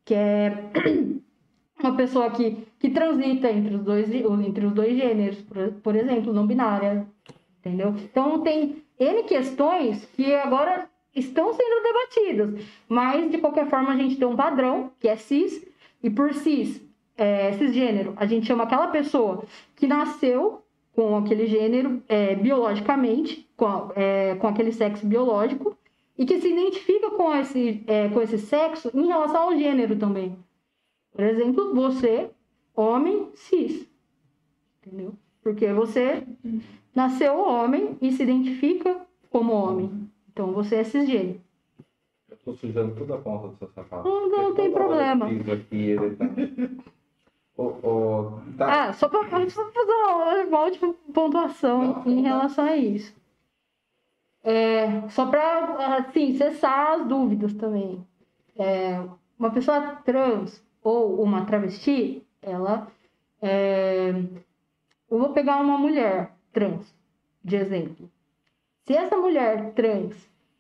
que 0.06 0.14
é 0.14 0.72
uma 1.80 1.96
pessoa 1.96 2.30
que, 2.32 2.68
que 2.80 2.90
transita 2.90 3.52
entre 3.52 3.76
os 3.76 3.84
dois, 3.84 4.10
entre 4.14 4.66
os 4.66 4.74
dois 4.74 4.98
gêneros, 4.98 5.42
por, 5.42 5.72
por 5.84 5.96
exemplo, 5.96 6.34
não 6.34 6.48
binária, 6.48 7.06
entendeu? 7.60 7.96
Então 7.98 8.40
tem 8.42 8.84
N 9.00 9.24
questões 9.24 10.06
que 10.16 10.34
agora 10.36 10.88
estão 11.16 11.54
sendo 11.54 11.84
debatidas, 11.84 12.66
mas 12.88 13.30
de 13.30 13.38
qualquer 13.38 13.68
forma 13.68 13.92
a 13.92 13.98
gente 13.98 14.16
tem 14.16 14.28
um 14.28 14.36
padrão, 14.36 14.92
que 15.00 15.08
é 15.08 15.16
cis, 15.16 15.66
e 16.04 16.10
por 16.10 16.34
cis, 16.34 16.82
é, 17.18 17.52
cisgênero, 17.54 18.14
a 18.16 18.26
gente 18.26 18.48
chama 18.48 18.64
aquela 18.64 18.88
pessoa 18.88 19.44
que 19.76 19.86
nasceu 19.86 20.64
com 20.94 21.16
aquele 21.18 21.48
gênero 21.48 22.02
é, 22.08 22.36
biologicamente, 22.36 23.48
com, 23.56 23.92
é, 23.96 24.36
com 24.36 24.48
aquele 24.48 24.72
sexo 24.72 25.06
biológico, 25.06 25.78
e 26.18 26.26
que 26.26 26.40
se 26.40 26.50
identifica 26.50 27.10
com 27.12 27.34
esse, 27.36 27.84
é, 27.88 28.10
com 28.10 28.22
esse 28.22 28.38
sexo 28.38 28.92
em 28.94 29.08
relação 29.08 29.44
ao 29.50 29.58
gênero 29.58 29.98
também. 29.98 30.38
Por 31.12 31.24
exemplo, 31.24 31.74
você, 31.74 32.30
homem 32.76 33.30
cis. 33.34 33.88
Entendeu? 34.82 35.14
Porque 35.42 35.72
você 35.74 36.26
nasceu 36.96 37.40
homem 37.40 37.98
e 38.02 38.12
se 38.12 38.24
identifica 38.24 39.06
como 39.30 39.54
homem. 39.54 40.10
Então 40.32 40.52
você 40.54 40.78
é 40.78 40.84
cisgênero. 40.84 41.42
tô 42.44 42.54
sujando 42.54 42.96
toda 42.96 43.16
a 43.16 43.18
ponta 43.18 43.48
do 43.50 43.58
seu 43.58 43.68
sapato. 43.70 44.08
Não, 44.08 44.30
não 44.30 44.46
Porque 44.46 44.62
tem 44.62 44.66
eu 44.66 44.74
problema. 44.74 45.26
aqui, 45.26 45.96
tá... 46.18 46.92
Ô, 47.58 47.64
ô, 47.84 48.32
tá. 48.58 48.88
Ah, 48.88 48.94
só 48.94 49.10
para 49.10 49.28
fazer 49.30 49.92
uma, 49.92 50.44
uma 50.46 50.64
última 50.64 50.94
pontuação 51.14 52.04
Não, 52.04 52.12
em 52.12 52.22
relação 52.22 52.66
a 52.66 52.76
isso. 52.76 53.14
É, 54.44 55.08
só 55.10 55.28
para, 55.28 55.98
assim, 55.98 56.36
cessar 56.36 56.94
as 56.94 57.08
dúvidas 57.08 57.54
também. 57.54 58.06
É, 58.58 59.00
uma 59.38 59.52
pessoa 59.52 59.98
trans 60.04 60.64
ou 60.84 61.22
uma 61.22 61.46
travesti, 61.46 62.24
ela. 62.42 62.88
é, 63.42 64.10
eu 65.10 65.20
vou 65.20 65.34
pegar 65.34 65.60
uma 65.60 65.78
mulher 65.78 66.32
trans, 66.54 66.94
de 67.44 67.56
exemplo. 67.56 68.10
Se 68.86 68.94
essa 68.94 69.18
mulher 69.18 69.74
trans 69.74 70.16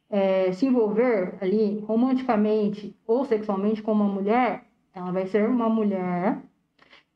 é, 0.09 0.51
se 0.51 0.65
envolver 0.65 1.37
ali 1.41 1.79
romanticamente 1.87 2.95
ou 3.07 3.25
sexualmente 3.25 3.81
com 3.81 3.93
uma 3.93 4.05
mulher, 4.05 4.65
ela 4.93 5.11
vai 5.11 5.25
ser 5.27 5.47
uma 5.49 5.69
mulher 5.69 6.37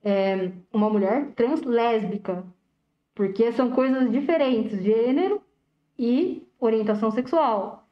é, 0.03 0.51
uma 0.72 0.89
mulher 0.89 1.32
trans 1.36 1.61
lésbica, 1.63 2.45
porque 3.16 3.51
são 3.51 3.72
coisas 3.72 4.11
diferentes, 4.11 4.82
gênero 4.84 5.41
e 5.97 6.45
orientação 6.66 7.11
sexual. 7.11 7.84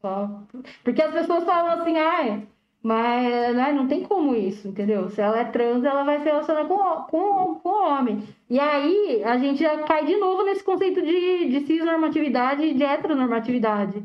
Só- 0.00 0.42
Porque 0.82 1.02
as 1.02 1.12
pessoas 1.12 1.44
falam 1.44 1.80
assim, 1.80 1.96
ah, 1.96 2.42
mas 2.82 3.56
né, 3.56 3.72
não 3.72 3.88
tem 3.88 4.02
como 4.02 4.34
isso, 4.34 4.68
entendeu? 4.68 5.08
Se 5.08 5.20
ela 5.20 5.40
é 5.40 5.44
trans, 5.44 5.82
ela 5.84 6.04
vai 6.04 6.18
se 6.18 6.24
relacionar 6.24 6.66
com, 6.66 7.54
com, 7.56 7.68
homem. 7.70 8.22
E 8.48 8.60
aí 8.60 9.22
a 9.24 9.38
gente 9.38 9.60
já 9.60 9.82
cai 9.84 10.04
de 10.04 10.16
novo 10.16 10.44
nesse 10.44 10.62
conceito 10.62 11.00
de, 11.00 11.48
de 11.48 11.66
cisnormatividade 11.66 12.62
e 12.62 12.74
de 12.74 12.82
heteronormatividade. 12.82 14.04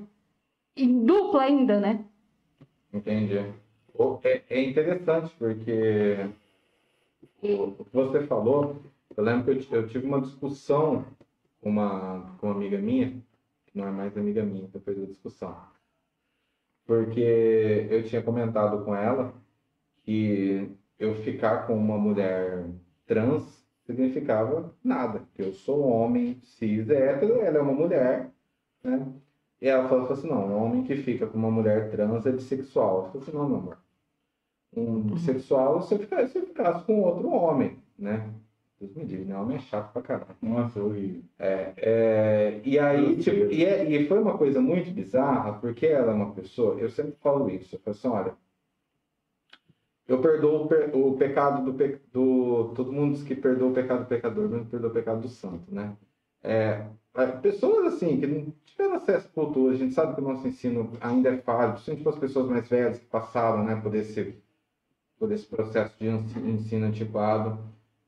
E 0.75 0.87
dupla 0.87 1.43
ainda, 1.43 1.79
né? 1.79 2.05
Entendi. 2.93 3.37
É, 4.23 4.41
é 4.49 4.63
interessante 4.63 5.35
porque 5.37 6.29
o 7.43 7.83
que 7.83 7.93
você 7.93 8.25
falou, 8.27 8.77
eu 9.15 9.23
lembro 9.23 9.43
que 9.43 9.73
eu, 9.73 9.81
eu 9.81 9.87
tive 9.89 10.05
uma 10.07 10.21
discussão 10.21 11.05
com 11.61 11.69
uma, 11.69 12.37
com 12.39 12.47
uma 12.47 12.55
amiga 12.55 12.77
minha, 12.77 13.13
que 13.69 13.77
não 13.77 13.87
é 13.87 13.91
mais 13.91 14.17
amiga 14.17 14.43
minha 14.43 14.67
depois 14.67 14.97
da 14.97 15.05
discussão. 15.05 15.55
Porque 16.85 17.87
eu 17.89 18.03
tinha 18.03 18.21
comentado 18.21 18.83
com 18.83 18.95
ela 18.95 19.33
que 20.03 20.69
eu 20.97 21.15
ficar 21.15 21.67
com 21.67 21.77
uma 21.77 21.97
mulher 21.97 22.65
trans 23.05 23.59
significava 23.85 24.71
nada, 24.83 25.23
eu 25.37 25.51
sou 25.51 25.81
homem, 25.81 26.39
cis, 26.43 26.89
hétero, 26.89 27.41
ela 27.41 27.57
é 27.57 27.61
uma 27.61 27.73
mulher, 27.73 28.31
né? 28.83 29.13
E 29.59 29.67
ela 29.67 29.87
falou, 29.89 30.05
falou 30.05 30.17
assim, 30.17 30.29
não, 30.29 30.47
um 30.47 30.63
homem 30.63 30.83
que 30.83 30.95
fica 30.95 31.25
com 31.25 31.37
uma 31.37 31.51
mulher 31.51 31.89
trans 31.89 32.25
é 32.25 32.31
bissexual. 32.31 32.97
Eu 32.97 33.03
falei 33.05 33.21
assim, 33.21 33.31
não, 33.37 33.49
meu 33.49 33.57
amor. 33.57 33.77
Um 34.75 35.01
bissexual 35.01 35.81
se 35.81 35.95
eu 35.95 35.99
ficasse, 35.99 36.31
se 36.31 36.37
eu 36.37 36.45
ficasse 36.45 36.85
com 36.85 37.01
outro 37.01 37.29
homem, 37.29 37.81
né? 37.97 38.31
Deus 38.79 38.95
me 38.95 39.03
livre, 39.03 39.25
né? 39.25 39.37
Homem 39.37 39.57
é 39.57 39.59
chato 39.59 39.91
pra 39.93 40.01
caralho. 40.01 40.35
Nossa, 40.41 40.81
horrível. 40.81 41.23
É, 41.37 41.73
é, 41.77 42.61
e 42.65 42.79
aí, 42.79 43.17
tipo, 43.21 43.51
e, 43.51 43.63
é- 43.65 43.83
e 43.89 44.07
foi 44.07 44.19
uma 44.19 44.37
coisa 44.37 44.61
muito 44.61 44.91
bizarra, 44.91 45.59
porque 45.59 45.85
ela 45.87 46.11
é 46.11 46.15
uma 46.15 46.33
pessoa, 46.33 46.79
eu 46.79 46.89
sempre 46.89 47.15
falo 47.21 47.49
isso, 47.49 47.75
eu 47.75 47.79
falo 47.79 47.95
assim, 47.97 48.07
olha, 48.07 48.37
eu 50.07 50.21
perdoo 50.21 50.65
o, 50.65 50.67
pe- 50.67 50.91
o 50.93 51.17
pecado 51.17 51.63
do, 51.63 51.73
pe- 51.77 52.01
do. 52.11 52.73
Todo 52.75 52.91
mundo 52.91 53.13
diz 53.13 53.23
que 53.23 53.35
perdoa 53.35 53.69
o 53.69 53.73
pecado 53.73 53.99
do 54.03 54.07
pecador, 54.07 54.49
mas 54.49 54.59
não 54.61 54.65
perdoa 54.67 54.89
o 54.89 54.93
pecado 54.93 55.21
do 55.21 55.29
santo, 55.29 55.73
né? 55.73 55.95
É, 56.41 56.87
é, 57.15 57.27
pessoas 57.41 57.93
assim, 57.93 58.19
que 58.19 58.25
não 58.27 58.51
tiveram 58.65 58.95
acesso 58.95 59.27
à 59.27 59.31
cultura, 59.31 59.73
a 59.73 59.77
gente 59.77 59.93
sabe 59.93 60.15
que 60.15 60.21
o 60.21 60.23
nosso 60.23 60.47
ensino 60.47 60.91
ainda 61.01 61.29
é 61.29 61.37
falho, 61.41 61.73
principalmente 61.73 62.03
para 62.03 62.13
as 62.13 62.19
pessoas 62.19 62.49
mais 62.49 62.67
velhas 62.69 62.97
que 62.99 63.05
passaram 63.05 63.63
né, 63.65 63.75
por, 63.79 63.93
esse, 63.93 64.41
por 65.19 65.31
esse 65.31 65.45
processo 65.47 65.97
de 65.99 66.07
ensi- 66.09 66.39
ensino 66.39 66.87
antiquado. 66.87 67.59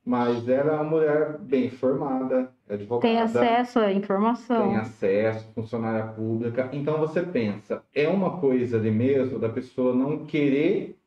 Mas 0.04 0.48
ela 0.48 0.72
é 0.72 0.74
uma 0.74 0.84
mulher 0.84 1.38
bem 1.38 1.70
formada, 1.70 2.52
é 2.68 2.74
advogada 2.74 3.00
Tem 3.08 3.20
acesso 3.20 3.78
à 3.78 3.92
informação. 3.92 4.68
tem 4.68 4.76
acesso, 4.76 5.48
funcionária 5.54 6.12
pública. 6.12 6.68
Então 6.72 6.98
você 6.98 7.22
pensa, 7.22 7.84
é 7.94 8.08
uma 8.08 8.38
coisa 8.40 8.78
ali 8.78 8.90
mesmo 8.90 9.38
da 9.38 9.48
pessoa 9.48 9.94
não 9.94 10.24
querer 10.26 10.98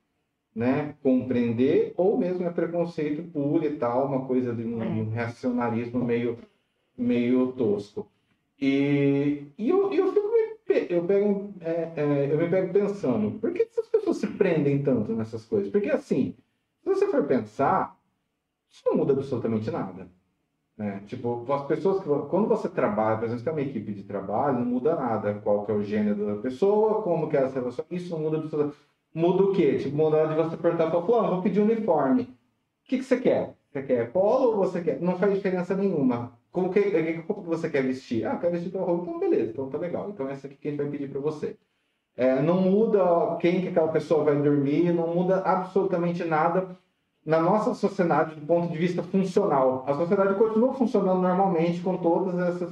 né, 0.55 0.95
compreender, 1.03 1.93
ou 1.97 2.17
mesmo 2.17 2.45
é 2.45 2.49
preconceito 2.49 3.21
puro 3.31 3.65
e 3.65 3.71
tal, 3.75 4.05
uma 4.07 4.25
coisa 4.25 4.53
de 4.55 4.63
um, 4.63 4.81
É. 4.81 4.85
um 4.85 5.09
racionalismo 5.13 6.01
meio, 6.03 6.37
meio 6.97 7.51
tosco. 7.51 8.07
E, 8.57 9.43
e 9.57 9.67
eu, 9.69 9.91
eu 9.91 10.13
fico 10.13 10.27
me, 10.29 10.87
eu, 10.89 11.03
pego, 11.03 11.53
é, 11.59 11.91
é, 11.97 12.29
eu 12.31 12.37
me 12.37 12.47
pego 12.49 12.71
pensando, 12.71 13.37
por 13.39 13.51
que 13.51 13.63
essas 13.63 13.89
pessoas 13.89 14.15
se 14.15 14.27
prendem 14.27 14.81
tanto 14.81 15.11
nessas 15.13 15.43
coisas? 15.45 15.69
Porque 15.69 15.89
assim, 15.89 16.33
se 16.81 16.85
você 16.89 17.05
for 17.07 17.25
pensar, 17.25 17.97
isso 18.75 18.83
não 18.85 18.97
muda 18.97 19.13
absolutamente 19.13 19.71
nada. 19.71 20.09
Né? 20.77 21.01
Tipo, 21.07 21.45
as 21.49 21.65
pessoas 21.65 22.03
que. 22.03 22.09
Quando 22.29 22.49
você 22.49 22.67
trabalha, 22.67 23.17
por 23.17 23.25
exemplo, 23.25 23.43
tem 23.45 23.53
uma 23.53 23.61
equipe 23.61 23.93
de 23.93 24.03
trabalho, 24.03 24.59
não 24.59 24.65
muda 24.65 24.95
nada. 24.95 25.33
Qual 25.35 25.65
que 25.65 25.71
é 25.71 25.75
o 25.75 25.81
gênero 25.81 26.25
da 26.25 26.41
pessoa, 26.41 27.01
como 27.01 27.29
que 27.29 27.37
é 27.37 27.43
essa 27.43 27.59
relação. 27.59 27.85
Isso 27.89 28.11
não 28.11 28.19
muda 28.19 28.37
absolutamente. 28.37 28.77
Muda 29.13 29.43
o 29.43 29.53
quê? 29.53 29.77
Tipo, 29.77 29.95
muda 29.95 30.27
de 30.27 30.35
você 30.35 30.57
perguntar 30.57 30.91
para 30.91 31.01
fulano, 31.01 31.35
vou 31.35 31.41
pedir 31.41 31.61
uniforme. 31.61 32.23
O 32.23 32.27
que, 32.89 32.97
que 32.97 33.05
você 33.05 33.17
quer? 33.17 33.55
Você 33.71 33.81
quer 33.81 34.11
polo 34.11 34.49
ou 34.49 34.57
você 34.57 34.81
quer? 34.81 35.01
Não 35.01 35.17
faz 35.17 35.33
diferença 35.33 35.73
nenhuma. 35.73 36.37
Como 36.51 36.69
que, 36.69 36.81
que 36.81 37.13
roupa 37.25 37.43
que 37.43 37.47
você 37.47 37.69
quer 37.69 37.81
vestir? 37.81 38.25
Ah, 38.25 38.35
quero 38.35 38.51
vestir 38.51 38.71
tal 38.71 38.83
roupa, 38.83 39.05
então 39.05 39.19
beleza, 39.19 39.51
então 39.51 39.69
tá 39.69 39.77
legal. 39.77 40.09
Então 40.09 40.27
essa 40.29 40.47
aqui 40.47 40.57
que 40.57 40.67
a 40.67 40.71
gente 40.71 40.81
vai 40.81 40.91
pedir 40.91 41.09
para 41.09 41.21
você. 41.21 41.55
É, 42.17 42.41
não 42.41 42.61
muda 42.61 43.37
quem 43.39 43.61
que 43.61 43.69
aquela 43.69 43.87
pessoa 43.87 44.25
vai 44.25 44.41
dormir, 44.41 44.91
não 44.93 45.15
muda 45.15 45.37
absolutamente 45.41 46.25
nada 46.25 46.77
na 47.25 47.39
nossa 47.39 47.73
sociedade 47.73 48.35
do 48.35 48.45
ponto 48.45 48.71
de 48.71 48.77
vista 48.77 49.01
funcional. 49.01 49.83
A 49.87 49.95
sociedade 49.95 50.35
continua 50.35 50.73
funcionando 50.73 51.21
normalmente 51.21 51.81
com 51.81 51.97
todas 51.97 52.37
essas. 52.37 52.71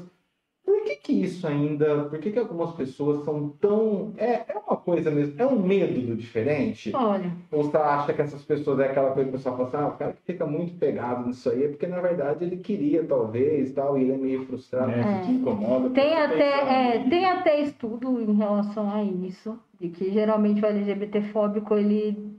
Por 0.63 0.81
que 0.83 0.95
que 0.95 1.13
isso 1.13 1.45
ainda? 1.45 2.05
Por 2.05 2.19
que 2.19 2.31
que 2.31 2.39
algumas 2.39 2.71
pessoas 2.75 3.25
são 3.25 3.49
tão. 3.59 4.13
É, 4.15 4.53
é 4.53 4.61
uma 4.65 4.77
coisa 4.77 5.09
mesmo, 5.09 5.33
é 5.41 5.45
um 5.45 5.61
medo 5.61 5.99
do 6.01 6.15
diferente? 6.15 6.91
Olha, 6.93 7.31
Ou 7.51 7.63
você 7.63 7.75
acha 7.75 8.13
que 8.13 8.21
essas 8.21 8.43
pessoas 8.43 8.79
é 8.79 8.85
aquela 8.85 9.11
coisa 9.11 9.29
que 9.29 9.35
o 9.35 9.37
pessoal 9.37 9.57
fala 9.57 9.67
assim, 9.67 9.77
ah, 9.77 9.87
o 9.87 9.97
cara 9.97 10.13
que 10.13 10.21
fica 10.21 10.45
muito 10.45 10.77
pegado 10.77 11.27
nisso 11.27 11.49
aí 11.49 11.63
é 11.63 11.67
porque 11.67 11.87
na 11.87 11.99
verdade 11.99 12.45
ele 12.45 12.57
queria 12.57 13.03
talvez 13.03 13.73
tal, 13.73 13.97
e 13.97 14.03
ele 14.03 14.13
é 14.13 14.17
meio 14.17 14.45
frustrado. 14.45 14.87
Né? 14.87 15.21
Se 15.21 15.27
te 15.27 15.33
incomoda. 15.33 15.89
tem 15.89 16.15
até, 16.15 16.95
é, 16.95 17.09
tem 17.09 17.25
até 17.25 17.59
estudo 17.59 18.21
em 18.21 18.33
relação 18.35 18.89
a 18.89 19.03
isso, 19.03 19.59
de 19.79 19.89
que 19.89 20.11
geralmente 20.11 20.63
o 20.63 20.65
LGBTfóbico 20.65 21.75
ele 21.75 22.32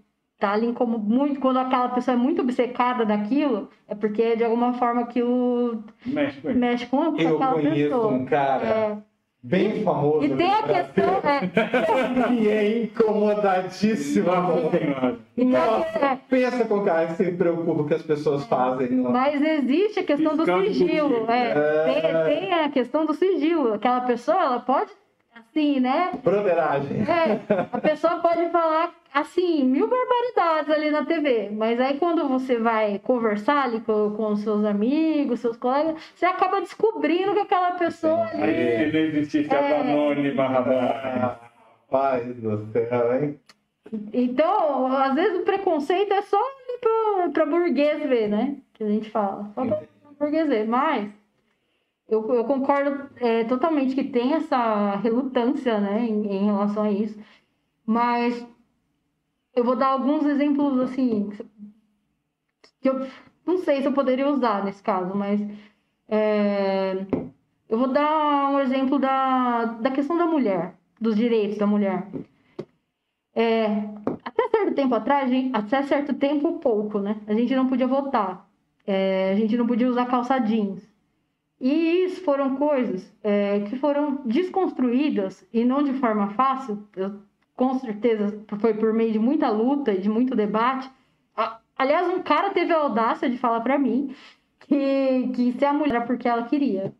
tá 0.47 0.53
ali 0.53 0.73
como 0.73 0.99
muito, 0.99 1.41
quando 1.41 1.59
aquela 1.59 1.89
pessoa 1.89 2.15
é 2.17 2.19
muito 2.19 2.43
obcecada 2.43 3.05
daquilo, 3.05 3.69
é 3.89 3.95
porque 3.95 4.37
de 4.37 4.45
alguma 4.45 4.75
forma 4.75 5.03
aquilo 5.03 5.83
Mexe 6.05 6.41
com 6.41 6.53
mexe 6.53 6.87
com, 6.87 7.13
com 7.13 7.19
Eu 7.21 7.37
aquela 7.37 7.53
conheço 7.53 7.75
pessoa. 7.91 8.07
um 8.13 8.25
cara 8.25 8.65
É, 8.67 8.97
bem 9.43 9.83
famoso. 9.83 10.25
e 10.25 10.37
tem 10.37 10.53
a 10.53 10.63
questão, 10.63 11.15
é, 11.23 12.27
que 12.29 12.49
é 12.49 12.83
incomodadíssimo. 12.85 14.27
Nossa 14.27 15.19
e 15.37 15.45
Nossa, 15.45 15.99
é, 15.99 16.19
pensa 16.29 16.65
com 16.65 16.77
o 16.77 16.85
cara 16.85 17.07
que 17.09 17.13
se 17.15 17.33
preocupa 17.33 17.75
com 17.75 17.83
o 17.83 17.87
que 17.87 17.95
as 17.95 18.03
pessoas 18.03 18.45
fazem. 18.45 18.91
Não. 18.91 19.11
Mas 19.11 19.41
existe 19.43 20.01
a 20.01 20.05
questão 20.05 20.37
do 20.37 20.45
sigilo. 20.45 21.27
É, 21.29 21.51
É. 21.51 22.25
tem, 22.25 22.41
tem 22.41 22.53
a 22.53 22.69
questão 22.69 23.05
do 23.05 23.15
sigilo. 23.15 23.75
Aquela 23.75 24.01
pessoa, 24.03 24.41
ela 24.41 24.61
pode, 24.61 24.91
assim, 25.55 25.79
né? 25.81 26.11
Broderagem. 26.23 27.03
É, 27.03 27.41
a 27.73 27.79
pessoa 27.79 28.17
pode 28.19 28.51
falar, 28.51 28.93
assim, 29.13 29.65
mil 29.65 29.89
barbaridades 29.89 30.71
ali 30.71 30.91
na 30.91 31.05
TV. 31.05 31.49
Mas 31.53 31.81
aí 31.81 31.99
quando 31.99 32.29
você 32.29 32.59
vai 32.59 32.99
conversar 32.99 33.65
ali 33.65 33.81
com, 33.81 34.11
com 34.17 34.35
seus 34.37 34.65
amigos, 34.65 35.41
seus 35.41 35.57
colegas, 35.57 35.95
você 36.15 36.27
acaba 36.27 36.61
descobrindo 36.61 37.33
que 37.35 37.41
aquela 37.41 37.73
pessoa 37.73 38.27
ali. 38.33 38.43
Aí 38.43 38.93
não 38.93 39.01
existisse 39.01 39.55
É. 39.55 39.57
a 39.77 39.81
anônima, 39.81 40.49
rapaz. 40.49 42.27
Do 42.37 42.67
céu, 42.73 43.23
hein? 43.23 43.39
Então, 44.13 44.87
às 44.93 45.15
vezes 45.15 45.39
o 45.41 45.45
preconceito 45.45 46.13
é 46.13 46.23
só 46.23 46.41
pra 47.33 47.47
burguês 47.47 48.03
ver, 48.09 48.29
né? 48.29 48.57
Que 48.73 48.83
a 48.83 48.89
gente 48.89 49.09
fala. 49.11 49.51
Só 49.55 49.65
pra 49.65 49.79
burguês 50.19 50.49
ver. 50.49 50.67
Mas 50.67 51.09
eu, 52.09 52.35
eu 52.35 52.45
concordo 52.45 53.11
é, 53.17 53.45
totalmente 53.45 53.95
que 53.95 54.05
tem 54.05 54.35
essa 54.35 54.97
relutância, 54.97 55.81
né, 55.81 56.05
em, 56.05 56.27
em 56.27 56.45
relação 56.47 56.85
a 56.85 56.91
isso. 56.91 57.19
Mas 57.87 58.47
eu 59.55 59.65
vou 59.65 59.77
dar 59.77 59.89
alguns 59.89 60.25
exemplos, 60.27 60.79
assim, 60.81 61.31
que 62.81 62.89
eu 62.89 63.07
não 63.47 63.59
sei 63.59 63.81
se 63.81 63.89
eu 63.89 63.93
poderia 63.93 64.29
usar 64.29 64.65
nesse 64.65 64.83
caso, 64.83 65.15
mas 65.15 65.41
é, 66.09 67.07
eu 67.69 67.79
vou 67.79 67.89
dar 67.89 68.51
um 68.51 68.61
exemplo 68.61 68.99
da, 68.99 69.65
da 69.65 69.91
questão 69.91 70.17
da 70.17 70.27
mulher, 70.27 70.75
dos 71.01 71.17
direitos 71.17 71.59
da 71.59 71.67
mulher. 71.67 72.09
É, 73.35 73.67
até 74.25 74.49
certo 74.49 74.75
tempo 74.75 74.95
atrás, 74.95 75.29
gente, 75.31 75.55
até 75.57 75.83
certo 75.83 76.15
tempo 76.15 76.59
pouco, 76.61 76.99
né? 77.01 77.21
A 77.27 77.35
gente 77.35 77.55
não 77.55 77.69
podia 77.69 77.87
votar, 77.87 78.49
é, 78.87 79.33
a 79.33 79.37
gente 79.37 79.57
não 79.57 79.67
podia 79.67 79.89
usar 79.89 80.07
calça 80.07 80.39
jeans. 80.39 80.94
E 81.61 82.05
isso 82.05 82.23
foram 82.23 82.57
coisas 82.57 83.13
é, 83.23 83.61
que 83.61 83.77
foram 83.77 84.17
desconstruídas 84.27 85.47
e 85.53 85.65
não 85.65 85.83
de 85.83 85.95
forma 85.95 86.31
fácil. 86.31 86.87
Eu 86.97 87.23
com 87.55 87.79
certeza 87.79 88.45
foi 88.61 88.75
por 88.75 88.93
meio 88.93 89.13
de 89.13 89.19
muita 89.19 89.49
luta 89.51 89.93
e 89.93 90.01
de 90.01 90.09
muito 90.09 90.35
debate. 90.35 90.91
Aliás, 91.77 92.09
um 92.09 92.23
cara 92.23 92.51
teve 92.51 92.73
a 92.73 92.79
audácia 92.79 93.29
de 93.29 93.39
falar 93.39 93.61
pra 93.61 93.79
mim 93.79 94.15
que, 94.61 95.29
que 95.35 95.53
ser 95.53 95.67
a 95.67 95.73
mulher 95.73 95.97
era 95.97 96.07
porque 96.07 96.29
ela 96.29 96.45
queria. 96.45 96.95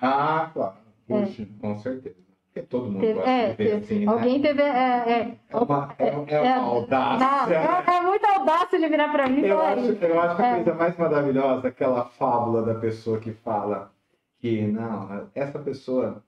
Ah, 0.00 0.50
claro. 0.52 0.76
Puxa. 1.06 1.46
Com 1.60 1.78
certeza. 1.78 2.25
Porque 2.56 2.62
todo 2.68 2.86
mundo 2.90 3.00
Teve- 3.00 3.12
gosta 3.14 3.30
é, 3.30 3.50
de 3.50 3.56
ver 3.56 3.56
teve- 3.56 3.72
assim, 3.84 4.06
né? 4.06 4.12
alguém 4.12 4.40
teve. 4.40 4.62
É, 4.62 4.66
é, 4.66 5.36
É 5.50 5.56
uma, 5.58 5.94
é, 5.98 6.08
é 6.08 6.12
uma 6.16 6.30
é- 6.30 6.54
audácia. 6.54 7.54
é, 7.54 7.96
é 7.96 8.00
muita 8.00 8.28
audácia 8.38 8.76
ele 8.76 8.88
virar 8.88 9.12
pra 9.12 9.28
mim 9.28 9.42
Eu 9.42 9.56
falar 9.58 9.72
acho, 9.74 9.80
eu 9.92 10.20
acho 10.22 10.36
que 10.36 10.42
a 10.42 10.46
É. 10.46 10.54
coisa 10.54 10.74
mais 10.74 10.96
maravilhosa 10.96 11.66
é 11.66 11.70
aquela 11.70 12.04
fábula 12.06 12.62
da 12.62 12.74
pessoa 12.76 13.18
que 13.20 13.32
fala 13.32 13.92
que, 14.40 14.62
não, 14.62 15.28
essa 15.34 15.58
pessoa, 15.58 16.22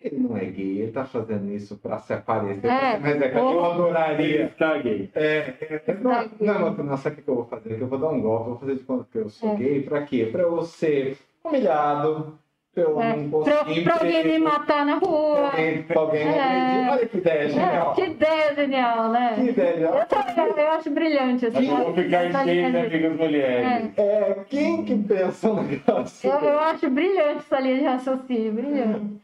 ele 0.00 0.18
não 0.20 0.36
é 0.36 0.44
gay, 0.44 0.82
ele 0.82 0.92
tá 0.92 1.04
fazendo 1.04 1.50
isso 1.50 1.76
pra 1.76 1.98
se 1.98 2.12
aparecer. 2.12 2.68
É. 2.68 2.96
Mas 3.00 3.20
é 3.20 3.28
que 3.28 3.36
eu 3.36 3.64
adoraria. 3.64 4.54
Caguei. 4.56 5.10
É, 5.12 5.24
é, 5.60 5.82
é, 5.88 5.94
não, 5.94 6.12
gay. 6.20 6.30
não, 6.40 6.70
não, 6.72 6.96
sabe 6.96 7.20
o 7.20 7.24
que 7.24 7.28
eu 7.30 7.34
vou 7.34 7.46
fazer? 7.46 7.74
Que 7.76 7.80
eu 7.82 7.88
vou 7.88 7.98
dar 7.98 8.10
um 8.10 8.20
golpe, 8.20 8.50
vou 8.50 8.58
fazer 8.60 8.76
de 8.76 8.84
conta 8.84 9.08
que 9.10 9.18
eu 9.18 9.28
sou 9.28 9.54
É. 9.54 9.56
gay, 9.56 9.82
pra 9.82 10.02
quê? 10.02 10.28
Pra 10.30 10.42
eu 10.42 10.62
ser 10.62 11.18
humilhado, 11.44 12.38
pra 12.84 12.92
eu 12.92 13.02
É, 13.02 13.16
não 13.16 13.30
pra, 13.42 13.54
conseguir 13.58 13.84
pra 13.84 13.94
alguém 13.94 14.24
me 14.24 14.38
matar 14.38 14.86
na 14.86 14.98
pra 15.00 15.08
rua. 15.08 15.46
alguém, 15.50 15.82
pra 15.82 16.00
alguém 16.00 16.22
É. 16.28 16.88
Olha 16.90 17.06
que 17.06 17.16
ideia 17.18 17.38
É, 17.42 17.48
genial. 17.48 17.94
que 17.94 18.02
ideia 18.02 18.54
genial, 18.54 19.08
né? 19.10 19.32
Que 19.36 19.50
ideia 19.50 19.72
genial. 19.74 19.94
Eu, 19.94 20.06
também, 20.06 20.64
eu 20.64 20.70
acho 20.72 20.90
brilhante. 20.90 21.46
Assim, 21.46 21.68
Eu 21.70 21.76
vou 21.76 21.94
ficar 21.94 22.44
cheio 22.44 22.64
de 22.66 22.70
de- 22.72 22.78
amigas 22.78 23.16
mulheres. 23.16 23.90
É, 23.98 24.36
quem 24.48 24.84
que 24.84 24.96
pensa 24.96 25.50
um 25.50 25.62
negócio? 25.62 26.30
Eu, 26.30 26.38
eu 26.40 26.60
acho 26.60 26.90
brilhante 26.90 27.38
essa 27.38 27.60
linha 27.60 27.76
de 27.78 27.84
raciocínio, 27.84 28.52
brilhante. 28.52 29.18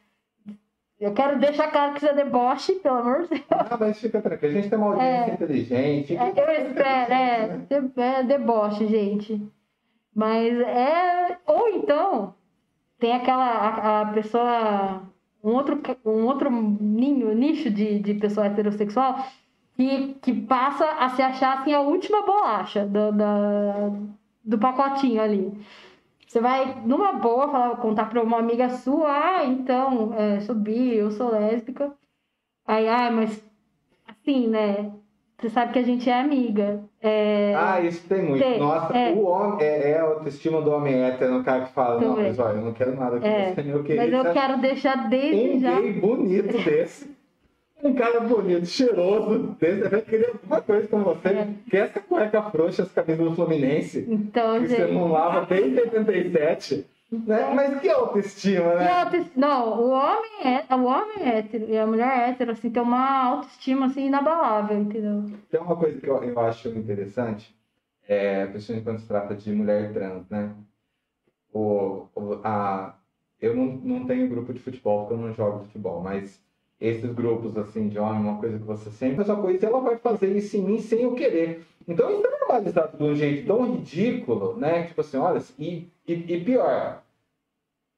Eu 1.00 1.12
quero 1.12 1.38
deixar 1.38 1.70
claro 1.70 1.92
que 1.92 1.98
isso 1.98 2.09
é 2.09 2.14
deboche, 2.14 2.72
pelo 2.76 2.96
amor 2.98 3.22
de 3.24 3.28
Deus. 3.30 3.42
Ah, 3.50 3.76
mas 3.78 4.00
fica 4.00 4.22
tranquilo. 4.22 4.52
A 4.52 4.61
gente 4.61 4.70
tem 4.70 4.78
uma 4.78 4.92
audiência 4.94 5.30
É. 5.30 5.34
inteligente. 5.34 6.16
É, 6.16 6.28
eu 6.28 6.66
espero, 6.66 7.12
é, 7.12 7.48
de- 7.68 8.00
é 8.00 8.22
deboche, 8.22 8.86
gente. 8.86 9.42
Mas 10.14 10.57
é. 10.61 11.36
Ou 11.46 11.68
então, 11.70 12.34
tem 12.99 13.12
aquela. 13.12 13.45
A, 13.45 14.01
a 14.03 14.07
pessoa. 14.12 15.03
Um 15.42 15.51
outro, 15.51 15.78
um 16.07 16.24
outro 16.24 16.51
ninho, 16.51 17.34
nicho 17.34 17.70
de, 17.70 17.99
de 17.99 18.14
pessoa 18.14 18.47
heterossexual 18.47 19.26
que, 19.76 20.14
que 20.14 20.32
passa 20.32 20.88
a 20.92 21.11
se 21.11 21.22
achar 21.22 21.61
assim 21.61 21.72
a 21.72 21.80
última 21.80 22.22
bolacha 22.22 22.86
do, 22.86 23.12
da, 23.12 23.90
do 24.45 24.59
pacotinho 24.59 25.20
ali. 25.20 25.53
Você 26.26 26.40
vai, 26.40 26.80
numa 26.84 27.12
boa, 27.12 27.49
falar, 27.49 27.76
contar 27.76 28.07
pra 28.07 28.22
uma 28.22 28.38
amiga 28.38 28.68
sua, 28.70 29.09
ah, 29.09 29.45
então, 29.47 30.14
é, 30.14 30.40
sou 30.40 30.55
bi, 30.55 30.97
eu 30.97 31.11
sou 31.11 31.30
lésbica. 31.30 31.95
Aí, 32.66 32.88
ah, 32.88 33.11
mas 33.11 33.45
assim, 34.09 34.49
né? 34.49 34.92
Você 35.39 35.51
sabe 35.51 35.72
que 35.72 35.78
a 35.78 35.82
gente 35.82 36.09
é 36.09 36.20
amiga. 36.20 36.80
É, 37.03 37.53
Ah, 37.57 37.80
isso 37.80 38.07
tem 38.09 38.22
muito. 38.22 38.43
Tem, 38.43 38.59
Nossa, 38.59 38.97
é. 38.97 39.12
o 39.12 39.24
homem 39.24 39.59
é, 39.64 39.91
é 39.91 39.99
a 39.99 40.03
autoestima 40.05 40.62
do 40.62 40.70
homem 40.70 41.03
hétero, 41.03 41.39
o 41.41 41.45
cara 41.45 41.64
que 41.66 41.72
fala, 41.72 42.01
não, 42.01 42.11
Também. 42.14 42.28
mas 42.28 42.39
olha, 42.39 42.57
eu 42.59 42.64
não 42.64 42.72
quero 42.72 42.95
nada 42.97 43.18
com 43.20 43.26
É, 43.26 43.53
você, 43.53 43.61
eu 43.72 43.82
queria 43.82 44.03
mas 44.03 44.26
eu 44.26 44.32
quero 44.32 44.61
deixar 44.61 45.09
desde 45.09 45.57
um 45.57 45.61
já. 45.61 45.80
gay 45.80 45.93
bonito 45.95 46.57
desse. 46.64 47.14
Um 47.82 47.93
cara 47.93 48.20
bonito, 48.20 48.64
cheiroso 48.64 49.55
desse, 49.61 49.93
eu 49.95 50.03
queria 50.03 50.28
alguma 50.28 50.61
coisa 50.62 50.89
com 50.89 51.03
você. 51.03 51.28
É. 51.28 51.49
Que 51.68 51.76
essa 51.76 52.01
cueca 52.01 52.43
frouxa, 52.45 52.82
essa 52.82 53.03
camisa 53.03 53.24
do 53.24 53.35
Fluminense, 53.35 54.07
Então, 54.09 54.61
que 54.62 54.68
você 54.68 54.76
gente. 54.76 54.93
não 54.95 55.12
lava 55.12 55.45
desde 55.45 55.78
87. 55.80 56.87
Né? 57.26 57.54
Mas 57.54 57.80
que 57.80 57.88
autoestima, 57.88 58.74
né? 58.74 58.90
auto- 58.92 59.30
Não, 59.36 59.80
o 59.82 59.90
homem 59.90 60.30
é, 60.44 60.74
o 60.74 60.84
homem 60.84 61.16
é 61.20 61.38
hétero 61.38 61.66
e 61.68 61.78
a 61.78 61.86
mulher 61.86 62.30
hétero, 62.30 62.52
assim, 62.52 62.70
tem 62.70 62.82
uma 62.82 63.24
autoestima 63.24 63.86
assim, 63.86 64.06
inabalável, 64.06 64.78
entendeu? 64.78 65.24
Tem 65.50 65.60
uma 65.60 65.76
coisa 65.76 66.00
que 66.00 66.06
eu, 66.08 66.22
eu 66.22 66.38
acho 66.40 66.68
interessante, 66.70 67.54
é, 68.08 68.46
principalmente 68.46 68.84
quando 68.84 68.98
se 69.00 69.06
trata 69.08 69.34
de 69.34 69.52
mulher 69.52 69.92
trans, 69.92 70.28
né? 70.28 70.50
O, 71.52 72.06
o- 72.14 72.40
a, 72.42 72.94
eu 73.40 73.54
não, 73.54 73.64
não 73.66 74.06
tenho 74.06 74.28
grupo 74.28 74.52
de 74.52 74.58
futebol, 74.60 75.00
porque 75.06 75.14
eu 75.14 75.18
não 75.26 75.32
jogo 75.32 75.60
futebol, 75.64 76.00
mas 76.00 76.42
esses 76.80 77.12
grupos, 77.12 77.56
assim, 77.56 77.88
de 77.88 77.98
homem, 77.98 78.20
uma 78.20 78.38
coisa 78.40 78.58
que 78.58 78.64
você 78.64 78.90
sempre 78.90 79.16
faz 79.16 79.28
uma 79.28 79.40
coisa 79.40 79.66
ela 79.66 79.80
vai 79.80 79.96
fazer 79.96 80.36
isso 80.36 80.56
em 80.56 80.62
mim 80.62 80.80
sem 80.80 81.02
eu 81.02 81.14
querer. 81.14 81.64
Então 81.86 82.10
isso 82.10 82.26
é 82.26 82.38
normalizado 82.40 82.96
de 82.96 83.04
um 83.04 83.14
jeito 83.14 83.46
tão 83.46 83.64
ridículo, 83.72 84.56
né? 84.56 84.84
Tipo 84.86 85.00
assim, 85.02 85.16
olha, 85.18 85.40
e, 85.58 85.88
e, 86.08 86.12
e 86.34 86.44
pior, 86.44 87.02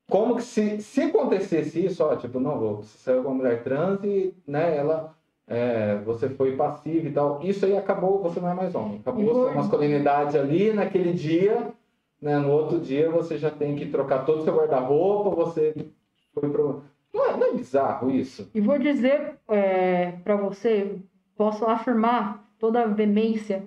como 0.08 0.36
que 0.36 0.42
se, 0.42 0.80
se 0.80 1.02
acontecesse 1.02 1.84
isso, 1.84 2.04
ó, 2.04 2.14
tipo, 2.16 2.38
não, 2.38 2.58
você 2.76 2.98
saiu 2.98 3.22
com 3.22 3.28
uma 3.30 3.36
mulher 3.36 3.62
trans 3.62 4.02
e, 4.04 4.32
né, 4.46 4.76
ela 4.76 5.14
é, 5.48 5.96
você 6.04 6.28
foi 6.28 6.56
passivo 6.56 7.08
e 7.08 7.12
tal. 7.12 7.40
Isso 7.42 7.64
aí 7.64 7.76
acabou, 7.76 8.22
você 8.22 8.40
não 8.40 8.50
é 8.50 8.54
mais 8.54 8.74
homem. 8.74 8.98
Acabou 9.00 9.30
a 9.30 9.34
foi- 9.34 9.42
sua 9.44 9.54
masculinidade 9.54 10.38
ali 10.38 10.72
naquele 10.72 11.12
dia, 11.12 11.72
né? 12.20 12.38
No 12.38 12.50
outro 12.50 12.80
dia 12.80 13.10
você 13.10 13.36
já 13.38 13.50
tem 13.50 13.76
que 13.76 13.86
trocar 13.86 14.24
todo 14.24 14.40
o 14.40 14.44
seu 14.44 14.54
guarda-roupa, 14.56 15.30
você 15.30 15.74
foi 16.34 16.48
pro. 16.50 16.82
Não 17.12 17.24
é, 17.24 17.36
não 17.36 17.46
é 17.48 17.52
bizarro 17.52 18.10
isso? 18.10 18.50
E 18.54 18.60
vou 18.60 18.78
dizer 18.78 19.36
é, 19.48 20.12
para 20.24 20.36
você, 20.36 20.96
posso 21.36 21.64
afirmar 21.64 22.44
toda 22.58 22.82
a 22.82 22.86
veemência, 22.86 23.66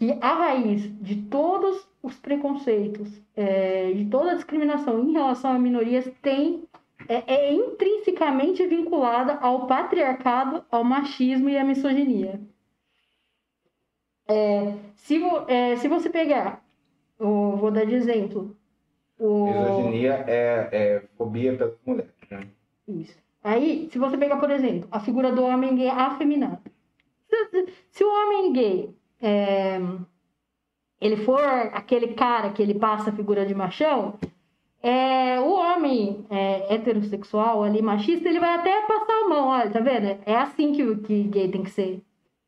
que 0.00 0.16
a 0.18 0.32
raiz 0.32 0.80
de 1.02 1.24
todos 1.24 1.86
os 2.02 2.16
preconceitos, 2.16 3.20
é, 3.36 3.92
de 3.92 4.06
toda 4.06 4.30
a 4.32 4.34
discriminação 4.34 4.98
em 5.04 5.12
relação 5.12 5.52
a 5.52 5.58
minorias 5.58 6.10
tem 6.22 6.64
é, 7.06 7.22
é 7.34 7.52
intrinsecamente 7.52 8.66
vinculada 8.66 9.34
ao 9.34 9.66
patriarcado, 9.66 10.64
ao 10.70 10.82
machismo 10.82 11.50
e 11.50 11.58
à 11.58 11.62
misoginia. 11.62 12.40
É, 14.26 14.72
se, 14.94 15.18
vo- 15.18 15.44
é, 15.46 15.76
se 15.76 15.86
você 15.86 16.08
pegar, 16.08 16.64
eu 17.18 17.58
vou 17.58 17.70
dar 17.70 17.84
de 17.84 17.94
exemplo, 17.94 18.56
o... 19.18 19.44
Misoginia 19.48 20.24
é, 20.26 20.68
é 20.72 21.02
fobia 21.18 21.54
pelas 21.58 21.74
mulheres, 21.84 22.14
né? 22.30 22.48
Isso. 22.88 23.18
Aí, 23.44 23.90
se 23.92 23.98
você 23.98 24.16
pegar, 24.16 24.38
por 24.38 24.50
exemplo, 24.50 24.88
a 24.90 24.98
figura 25.00 25.30
do 25.30 25.42
homem 25.44 25.74
gay 25.74 25.90
afeminado. 25.90 26.62
Se, 27.28 27.66
se 27.90 28.02
o 28.02 28.08
homem 28.08 28.52
gay 28.54 28.99
é, 29.22 29.80
ele 31.00 31.16
for 31.18 31.40
aquele 31.72 32.08
cara 32.14 32.50
que 32.50 32.62
ele 32.62 32.74
passa 32.74 33.10
a 33.10 33.12
figura 33.12 33.46
de 33.46 33.54
machão, 33.54 34.14
é, 34.82 35.38
o 35.40 35.50
homem 35.52 36.24
é, 36.30 36.74
heterossexual 36.74 37.62
ali, 37.62 37.82
machista, 37.82 38.28
ele 38.28 38.40
vai 38.40 38.54
até 38.54 38.80
passar 38.82 39.12
a 39.24 39.28
mão, 39.28 39.48
olha, 39.48 39.70
tá 39.70 39.80
vendo? 39.80 40.18
É 40.26 40.34
assim 40.36 40.72
que, 40.72 40.82
o- 40.82 40.98
que 40.98 41.22
gay 41.24 41.48
tem 41.50 41.62
que 41.62 41.70
ser. 41.70 42.02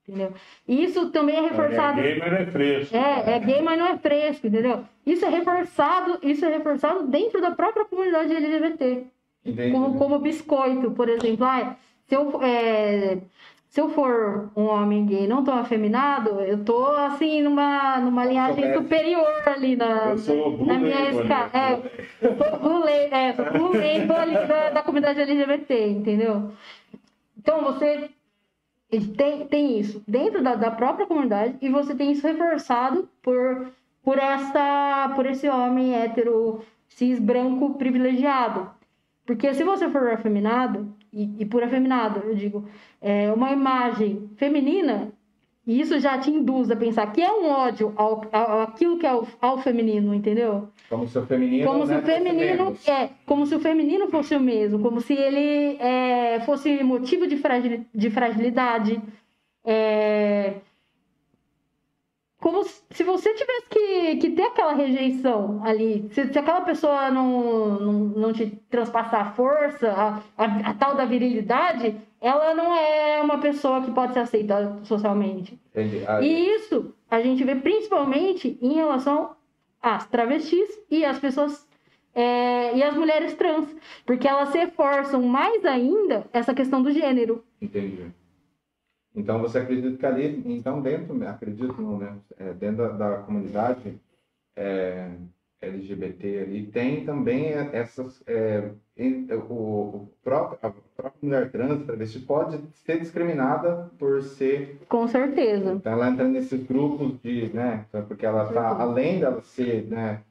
Entendeu? 0.09 0.33
E 0.67 0.83
isso 0.83 1.11
também 1.11 1.37
é 1.37 1.41
reforçado. 1.43 2.01
É 2.01 2.03
gay, 2.03 2.19
mas 2.19 2.31
não 2.33 2.39
é 2.39 2.47
fresco. 2.47 2.97
É, 2.97 3.33
é 3.35 3.39
gay, 3.39 3.63
mas 3.63 3.79
não 3.79 3.87
é 3.87 3.99
fresco, 3.99 4.47
entendeu? 4.49 4.85
Isso 5.07 5.25
é 5.25 5.29
reforçado, 5.29 6.19
isso 6.23 6.45
é 6.45 6.49
reforçado 6.57 7.07
dentro 7.07 7.41
da 7.41 7.53
própria 7.53 7.85
comunidade 7.85 8.35
LGBT 8.35 9.05
Entendi. 9.45 9.71
como, 9.71 9.97
como 9.99 10.19
biscoito, 10.19 10.91
por 10.91 11.09
exemplo. 11.09 11.45
Ah, 11.47 11.77
se, 12.09 12.17
eu, 12.17 12.43
é, 12.43 13.19
se 13.73 13.81
eu 13.81 13.89
for 13.89 14.51
um 14.55 14.67
homem 14.67 15.07
gay 15.07 15.27
não 15.27 15.43
tão 15.43 15.55
afeminado, 15.55 16.43
eu 16.43 16.63
tô 16.63 16.85
assim 16.89 17.41
numa, 17.41 17.99
numa 18.01 18.23
linhagem 18.23 18.75
superior 18.75 19.43
ali 19.47 19.77
na, 19.77 20.11
Eu 20.11 20.19
sou 20.19 20.61
o 20.61 20.67
na 20.67 20.75
minha 20.75 21.09
escala. 21.09 21.51
É, 21.55 21.73
eu 22.21 22.37
sou 22.37 22.59
bulê, 22.59 23.07
é, 23.07 23.33
sou 23.33 24.17
ali 24.17 24.35
da, 24.47 24.71
da 24.73 24.83
comunidade 24.83 25.23
LGBT, 25.23 25.89
entendeu? 25.89 26.53
Então 27.39 27.65
você 27.65 28.11
tem, 29.17 29.47
tem 29.47 29.79
isso 29.79 30.03
dentro 30.07 30.43
da, 30.43 30.55
da 30.55 30.71
própria 30.71 31.07
comunidade 31.07 31.57
e 31.63 31.71
você 31.71 31.95
tem 31.95 32.13
isso 32.13 32.27
reforçado 32.27 33.09
por, 33.23 33.73
por, 34.05 34.19
essa, 34.19 35.13
por 35.15 35.25
esse 35.25 35.49
homem 35.49 35.95
hétero 35.95 36.63
cis 36.91 37.19
branco 37.19 37.73
privilegiado. 37.79 38.71
Porque 39.25 39.55
se 39.55 39.65
você 39.65 39.89
for 39.89 40.11
afeminado, 40.11 40.95
e, 41.13 41.31
e 41.39 41.45
por 41.45 41.63
afeminado 41.63 42.21
eu 42.25 42.35
digo, 42.35 42.69
é 43.01 43.33
uma 43.33 43.51
imagem 43.53 44.31
feminina, 44.37 45.13
e 45.67 45.81
isso 45.81 45.99
já 46.01 46.19
te 46.19 46.31
induz 46.31 46.71
a 46.71 46.77
pensar 46.77 47.13
que 47.13 47.23
é 47.23 47.31
um 47.31 47.49
ódio 47.49 47.93
ao, 47.97 48.25
ao, 48.33 48.61
aquilo 48.63 48.99
que 48.99 49.07
é 49.07 49.11
ao, 49.11 49.27
ao 49.41 49.59
feminino, 49.59 50.13
entendeu? 50.13 50.69
Como 50.89 51.07
se 51.07 51.17
o 51.19 51.25
feminino. 51.25 51.67
Como 51.67 51.87
se 51.87 51.93
né, 51.93 51.99
o 51.99 52.03
feminino 52.03 52.77
é, 52.87 53.11
como 53.25 53.47
se 53.47 53.55
o 53.55 53.61
feminino 53.61 54.09
fosse 54.09 54.35
o 54.35 54.41
mesmo, 54.41 54.81
como 54.81 55.01
se 55.01 55.15
ele 55.15 55.77
é, 55.81 56.41
fosse 56.41 56.83
motivo 56.83 57.29
de, 57.29 57.37
fragil, 57.37 57.85
de 57.95 58.11
fragilidade. 58.11 59.01
É, 59.65 60.55
como 62.43 62.65
se 62.65 63.05
você 63.05 63.33
tivesse 63.35 63.69
que, 63.71 64.17
que 64.17 64.31
ter 64.31 64.43
aquela 64.43 64.73
rejeição 64.75 65.61
ali, 65.63 66.11
se, 66.13 66.27
se 66.33 66.37
aquela 66.37 66.63
pessoa 66.63 67.09
não, 67.09 67.79
não, 67.79 67.93
não 67.93 68.33
te 68.33 68.47
transpassar 68.69 69.29
a 69.29 69.31
força, 69.31 69.89
a, 69.93 70.21
a, 70.37 70.71
a 70.71 70.75
tal 70.75 70.97
da 70.97 71.05
virilidade, 71.05 71.97
ela 72.21 72.53
não 72.53 72.75
é 72.75 73.21
uma 73.23 73.39
pessoa 73.39 73.81
que 73.83 73.93
pode 73.93 74.13
ser 74.13 74.19
aceita 74.19 74.77
socialmente. 74.83 75.57
Entendi. 75.71 76.03
Ah, 76.05 76.21
E 76.21 76.49
isso 76.57 76.93
a 77.09 77.23
gente 77.23 77.45
vê 77.45 77.55
principalmente 77.55 78.59
em 78.61 78.75
relação 78.75 79.37
às 79.81 80.05
travestis 80.09 80.69
e 80.91 81.05
às 81.05 81.21
pessoas 81.21 81.65
é, 82.13 82.77
e 82.77 82.83
as 82.83 82.97
mulheres 82.97 83.35
trans, 83.35 83.73
porque 84.05 84.27
elas 84.27 84.53
reforçam 84.53 85.23
mais 85.23 85.65
ainda 85.65 86.27
essa 86.33 86.53
questão 86.53 86.83
do 86.83 86.91
gênero. 86.91 87.45
Entendi. 87.61 88.11
Então 89.15 89.41
você 89.41 89.59
acredita 89.59 89.97
que 89.97 90.07
ali, 90.07 90.43
então 90.47 90.81
dentro, 90.81 91.27
acredito 91.29 91.81
não, 91.81 91.99
né? 91.99 92.17
É, 92.39 92.53
dentro 92.55 92.77
da, 92.79 92.89
da 92.89 93.17
comunidade 93.19 94.01
é, 94.57 95.11
LGBT 95.61 96.41
ali 96.41 96.67
tem 96.67 97.05
também 97.05 97.53
essas 97.73 98.23
é, 98.27 98.71
o, 99.49 99.53
o 99.53 100.09
próprio, 100.23 100.59
a 100.63 100.71
própria 100.97 101.19
mulher 101.23 101.51
trans, 101.51 101.85
travesti, 101.85 102.19
pode 102.21 102.59
ser 102.85 102.99
discriminada 102.99 103.91
por 103.99 104.23
ser. 104.23 104.81
Com 104.89 105.07
certeza. 105.07 105.73
Então 105.73 105.93
ela 105.93 106.09
entra 106.09 106.27
nesses 106.27 106.63
grupos 106.65 107.21
de, 107.23 107.49
né? 107.55 107.87
Porque 108.09 108.27
ela 108.27 108.49
está 108.49 108.69
além 108.69 109.21
dela 109.21 109.41
ser, 109.43 109.87
né? 109.89 110.23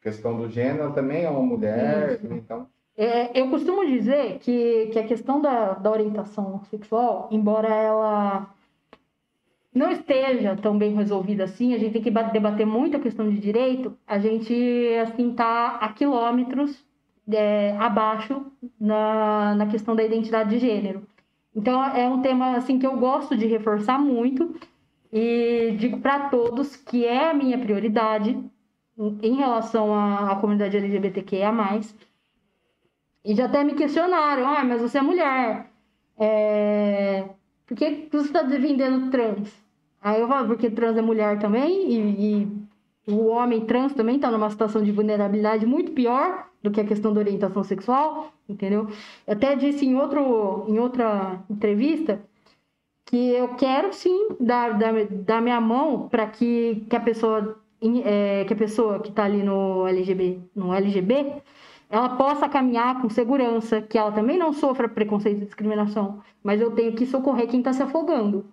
Questão 0.00 0.36
do 0.36 0.48
gênero, 0.48 0.84
ela 0.84 0.92
também 0.92 1.24
é 1.24 1.30
uma 1.30 1.42
mulher, 1.42 2.14
Isso. 2.14 2.32
então. 2.32 2.68
É, 3.00 3.40
eu 3.40 3.48
costumo 3.48 3.86
dizer 3.86 4.40
que, 4.40 4.86
que 4.92 4.98
a 4.98 5.06
questão 5.06 5.40
da, 5.40 5.74
da 5.74 5.88
orientação 5.88 6.64
sexual, 6.64 7.28
embora 7.30 7.68
ela 7.68 8.52
não 9.72 9.92
esteja 9.92 10.56
tão 10.56 10.76
bem 10.76 10.96
resolvida 10.96 11.44
assim, 11.44 11.72
a 11.74 11.78
gente 11.78 11.92
tem 11.92 12.02
que 12.02 12.10
debater 12.10 12.66
muito 12.66 12.96
a 12.96 13.00
questão 13.00 13.30
de 13.30 13.38
direito, 13.38 13.96
a 14.04 14.18
gente 14.18 14.52
assim 15.00 15.32
tá 15.32 15.76
a 15.80 15.92
quilômetros 15.92 16.84
é, 17.30 17.76
abaixo 17.78 18.46
na, 18.80 19.54
na 19.54 19.66
questão 19.68 19.94
da 19.94 20.02
identidade 20.02 20.50
de 20.50 20.58
gênero. 20.58 21.06
Então 21.54 21.80
é 21.84 22.08
um 22.08 22.20
tema 22.20 22.56
assim 22.56 22.80
que 22.80 22.86
eu 22.86 22.96
gosto 22.96 23.36
de 23.36 23.46
reforçar 23.46 23.96
muito 24.00 24.56
e 25.12 25.76
digo 25.78 26.00
para 26.00 26.30
todos 26.30 26.74
que 26.74 27.04
é 27.04 27.30
a 27.30 27.34
minha 27.34 27.58
prioridade 27.58 28.36
em 29.22 29.36
relação 29.36 29.94
à, 29.94 30.32
à 30.32 30.36
comunidade 30.36 30.76
LGBTQIA+. 30.76 31.52
E 33.28 33.34
já 33.34 33.44
até 33.44 33.62
me 33.62 33.74
questionaram, 33.74 34.48
ah, 34.48 34.64
mas 34.64 34.80
você 34.80 34.96
é 34.96 35.02
mulher, 35.02 35.70
é... 36.18 37.28
por 37.66 37.76
que 37.76 38.08
você 38.10 38.26
está 38.26 38.40
defendendo 38.40 39.10
trans? 39.10 39.54
Aí 40.00 40.18
eu 40.18 40.26
falo, 40.26 40.48
porque 40.48 40.70
trans 40.70 40.96
é 40.96 41.02
mulher 41.02 41.38
também, 41.38 41.92
e, 41.92 42.46
e 43.06 43.12
o 43.12 43.26
homem 43.26 43.66
trans 43.66 43.92
também 43.92 44.16
está 44.16 44.30
numa 44.30 44.48
situação 44.48 44.82
de 44.82 44.90
vulnerabilidade 44.90 45.66
muito 45.66 45.92
pior 45.92 46.48
do 46.62 46.70
que 46.70 46.80
a 46.80 46.86
questão 46.86 47.12
da 47.12 47.20
orientação 47.20 47.62
sexual, 47.62 48.32
entendeu? 48.48 48.88
Eu 49.26 49.34
até 49.34 49.54
disse 49.54 49.84
em, 49.84 49.94
outro, 49.94 50.64
em 50.66 50.78
outra 50.78 51.38
entrevista 51.50 52.22
que 53.04 53.30
eu 53.32 53.48
quero 53.56 53.92
sim 53.92 54.28
dar, 54.40 54.78
dar, 54.78 54.94
dar 55.04 55.42
minha 55.42 55.60
mão 55.60 56.08
para 56.08 56.26
que, 56.26 56.86
que 56.88 56.96
a 56.96 57.00
pessoa 57.00 57.60
é, 58.04 58.44
que 58.44 58.52
a 58.52 58.56
pessoa 58.56 59.00
que 59.00 59.10
está 59.10 59.24
ali 59.24 59.42
no 59.42 59.86
LGB, 59.86 60.40
no 60.54 60.74
LGB, 60.74 61.42
ela 61.90 62.16
possa 62.16 62.48
caminhar 62.48 63.00
com 63.00 63.08
segurança, 63.08 63.80
que 63.80 63.96
ela 63.96 64.12
também 64.12 64.38
não 64.38 64.52
sofra 64.52 64.88
preconceito 64.88 65.42
e 65.42 65.46
discriminação, 65.46 66.22
mas 66.42 66.60
eu 66.60 66.70
tenho 66.72 66.94
que 66.94 67.06
socorrer 67.06 67.48
quem 67.48 67.60
está 67.60 67.72
se 67.72 67.82
afogando. 67.82 68.46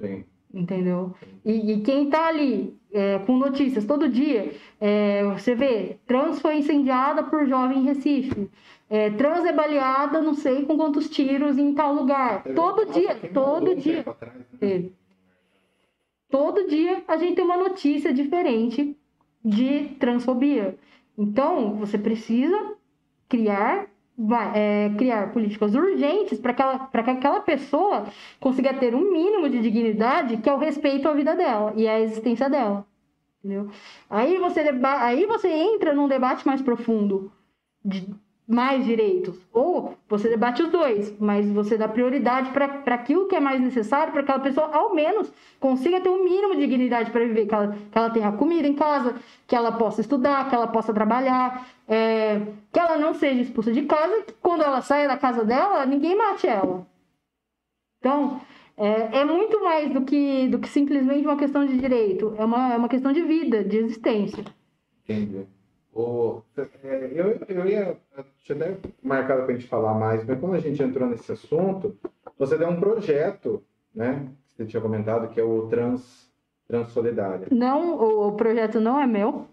Sim 0.00 0.24
entendeu? 0.52 1.14
E, 1.44 1.72
e 1.72 1.80
quem 1.80 2.04
está 2.04 2.26
ali 2.26 2.76
é, 2.92 3.18
com 3.20 3.36
notícias 3.36 3.84
todo 3.84 4.08
dia, 4.08 4.52
é, 4.80 5.24
você 5.24 5.54
vê, 5.54 5.96
trans 6.06 6.40
foi 6.40 6.56
incendiada 6.56 7.22
por 7.22 7.46
jovem 7.46 7.78
em 7.78 7.84
Recife, 7.84 8.50
é, 8.90 9.10
trans 9.10 9.44
é 9.44 9.52
baleada, 9.52 10.20
não 10.20 10.34
sei 10.34 10.64
com 10.64 10.76
quantos 10.76 11.08
tiros 11.08 11.56
em 11.56 11.72
tal 11.74 11.94
lugar. 11.94 12.44
Todo 12.54 12.92
dia, 12.92 13.16
todo 13.32 13.74
dia. 13.74 14.04
É. 14.60 14.82
Todo 16.28 16.68
dia 16.68 17.02
a 17.08 17.16
gente 17.16 17.36
tem 17.36 17.44
uma 17.44 17.56
notícia 17.56 18.12
diferente 18.12 18.96
de 19.44 19.96
transfobia. 19.98 20.78
Então, 21.16 21.76
você 21.76 21.98
precisa 21.98 22.74
criar 23.28 23.86
vai, 24.16 24.52
é, 24.54 24.90
criar 24.96 25.32
políticas 25.32 25.74
urgentes 25.74 26.38
para 26.38 26.54
que, 26.54 26.62
que 27.02 27.10
aquela 27.10 27.40
pessoa 27.40 28.06
consiga 28.38 28.74
ter 28.74 28.94
um 28.94 29.10
mínimo 29.12 29.48
de 29.48 29.60
dignidade 29.60 30.36
que 30.36 30.48
é 30.48 30.54
o 30.54 30.58
respeito 30.58 31.08
à 31.08 31.14
vida 31.14 31.34
dela 31.34 31.72
e 31.76 31.88
à 31.88 32.00
existência 32.00 32.48
dela. 32.48 32.86
Entendeu? 33.38 33.70
Aí 34.08 34.38
você, 34.38 34.60
aí 35.00 35.26
você 35.26 35.48
entra 35.48 35.92
num 35.92 36.06
debate 36.06 36.46
mais 36.46 36.62
profundo 36.62 37.32
de 37.84 38.14
mais 38.52 38.84
direitos. 38.84 39.34
Ou 39.52 39.96
você 40.08 40.28
debate 40.28 40.62
os 40.62 40.70
dois, 40.70 41.18
mas 41.18 41.50
você 41.50 41.76
dá 41.76 41.88
prioridade 41.88 42.50
para 42.50 42.94
aquilo 42.94 43.26
que 43.26 43.34
é 43.34 43.40
mais 43.40 43.60
necessário, 43.60 44.12
para 44.12 44.20
aquela 44.20 44.38
pessoa, 44.38 44.68
ao 44.72 44.94
menos, 44.94 45.32
consiga 45.58 46.00
ter 46.00 46.10
um 46.10 46.22
mínimo 46.22 46.54
de 46.54 46.60
dignidade 46.60 47.10
para 47.10 47.24
viver, 47.24 47.46
que 47.46 47.54
ela, 47.54 47.76
que 47.90 47.98
ela 47.98 48.10
tenha 48.10 48.32
comida 48.32 48.68
em 48.68 48.74
casa, 48.74 49.16
que 49.46 49.56
ela 49.56 49.72
possa 49.72 50.02
estudar, 50.02 50.48
que 50.48 50.54
ela 50.54 50.66
possa 50.66 50.92
trabalhar, 50.92 51.66
é, 51.88 52.40
que 52.70 52.78
ela 52.78 52.98
não 52.98 53.14
seja 53.14 53.40
expulsa 53.40 53.72
de 53.72 53.82
casa, 53.82 54.22
que 54.22 54.34
quando 54.34 54.62
ela 54.62 54.82
saia 54.82 55.08
da 55.08 55.16
casa 55.16 55.44
dela, 55.44 55.86
ninguém 55.86 56.16
mate 56.16 56.46
ela. 56.46 56.86
Então, 57.98 58.40
é, 58.76 59.20
é, 59.20 59.24
muito 59.24 59.62
mais 59.64 59.90
do 59.92 60.02
que, 60.02 60.48
do 60.48 60.58
que 60.58 60.68
simplesmente 60.68 61.26
uma 61.26 61.36
questão 61.36 61.64
de 61.64 61.78
direito, 61.78 62.34
é 62.38 62.44
uma, 62.44 62.74
é 62.74 62.76
uma 62.76 62.88
questão 62.88 63.12
de 63.12 63.22
vida, 63.22 63.64
de 63.64 63.78
existência. 63.78 64.44
Entendi. 65.04 65.46
O, 65.94 66.40
é, 66.56 67.10
eu, 67.12 67.38
eu 67.48 67.66
ia. 67.66 67.96
Tinha 68.42 68.56
até 68.56 68.76
marcado 69.02 69.42
para 69.42 69.52
a 69.52 69.54
gente 69.54 69.68
falar 69.68 69.92
mais, 69.94 70.24
mas 70.24 70.40
quando 70.40 70.54
a 70.54 70.60
gente 70.60 70.82
entrou 70.82 71.06
nesse 71.06 71.30
assunto, 71.30 71.94
você 72.38 72.56
deu 72.56 72.68
um 72.68 72.80
projeto, 72.80 73.62
né? 73.94 74.26
Que 74.48 74.54
você 74.56 74.64
tinha 74.64 74.80
comentado, 74.80 75.28
que 75.28 75.38
é 75.38 75.44
o 75.44 75.68
Trans, 75.68 76.30
Trans 76.66 76.88
Solidária. 76.92 77.46
Não, 77.50 77.98
o, 77.98 78.28
o 78.28 78.32
projeto 78.32 78.80
não 78.80 78.98
é 78.98 79.06
meu, 79.06 79.46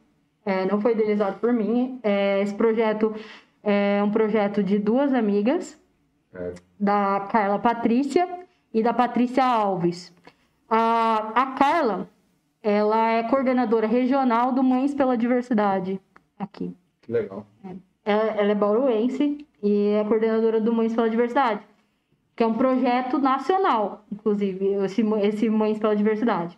é, 0.46 0.66
não 0.66 0.80
foi 0.80 0.94
idealizado 0.94 1.40
por 1.40 1.52
mim. 1.52 2.00
É, 2.02 2.42
esse 2.42 2.54
projeto 2.54 3.14
é 3.62 4.02
um 4.02 4.10
projeto 4.10 4.64
de 4.64 4.80
duas 4.80 5.14
amigas, 5.14 5.78
é. 6.34 6.54
da 6.80 7.28
Carla 7.30 7.60
Patrícia 7.60 8.26
e 8.74 8.82
da 8.82 8.94
Patrícia 8.94 9.44
Alves. 9.44 10.14
A, 10.70 11.34
a 11.36 11.46
Carla, 11.58 12.08
ela 12.64 13.12
é 13.12 13.24
coordenadora 13.24 13.88
regional 13.88 14.54
do 14.54 14.64
Mães 14.64 14.94
pela 14.94 15.18
Diversidade 15.18 16.00
aqui. 16.40 16.74
Legal. 17.08 17.46
É. 17.64 17.76
Ela, 18.06 18.24
ela 18.24 18.52
é 18.52 18.56
bauruense 18.56 19.46
e 19.62 19.88
é 19.90 20.04
coordenadora 20.06 20.60
do 20.60 20.74
Mães 20.74 20.96
pela 20.96 21.10
Diversidade, 21.10 21.62
que 22.36 22.42
é 22.42 22.48
um 22.48 22.54
projeto 22.54 23.20
nacional, 23.20 24.06
inclusive, 24.12 24.74
esse, 24.86 25.02
esse 25.22 25.50
Mães 25.50 25.78
pela 25.78 25.96
Diversidade. 25.96 26.58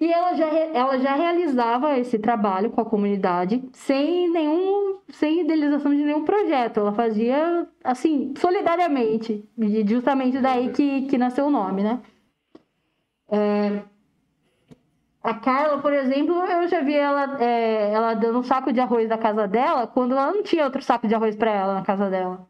E 0.00 0.12
ela 0.12 0.32
já, 0.34 0.46
ela 0.46 0.98
já 0.98 1.14
realizava 1.16 1.98
esse 1.98 2.18
trabalho 2.20 2.70
com 2.70 2.80
a 2.80 2.84
comunidade 2.84 3.68
sem 3.72 4.30
nenhum, 4.30 4.98
sem 5.08 5.40
idealização 5.40 5.92
de 5.92 6.04
nenhum 6.04 6.24
projeto. 6.24 6.78
Ela 6.78 6.92
fazia, 6.92 7.66
assim, 7.82 8.32
solidariamente. 8.38 9.44
Justamente 9.88 10.38
daí 10.38 10.70
que, 10.70 11.02
que 11.02 11.18
nasceu 11.18 11.46
o 11.46 11.50
nome, 11.50 11.82
né? 11.82 12.00
É, 13.28 13.82
a 15.28 15.34
Carla, 15.34 15.78
por 15.82 15.92
exemplo, 15.92 16.34
eu 16.46 16.66
já 16.68 16.80
vi 16.80 16.94
ela, 16.94 17.38
é, 17.38 17.92
ela 17.92 18.14
dando 18.14 18.38
um 18.38 18.42
saco 18.42 18.72
de 18.72 18.80
arroz 18.80 19.06
da 19.06 19.18
casa 19.18 19.46
dela 19.46 19.86
quando 19.86 20.12
ela 20.12 20.32
não 20.32 20.42
tinha 20.42 20.64
outro 20.64 20.80
saco 20.82 21.06
de 21.06 21.14
arroz 21.14 21.36
para 21.36 21.50
ela 21.50 21.74
na 21.74 21.82
casa 21.82 22.08
dela. 22.08 22.48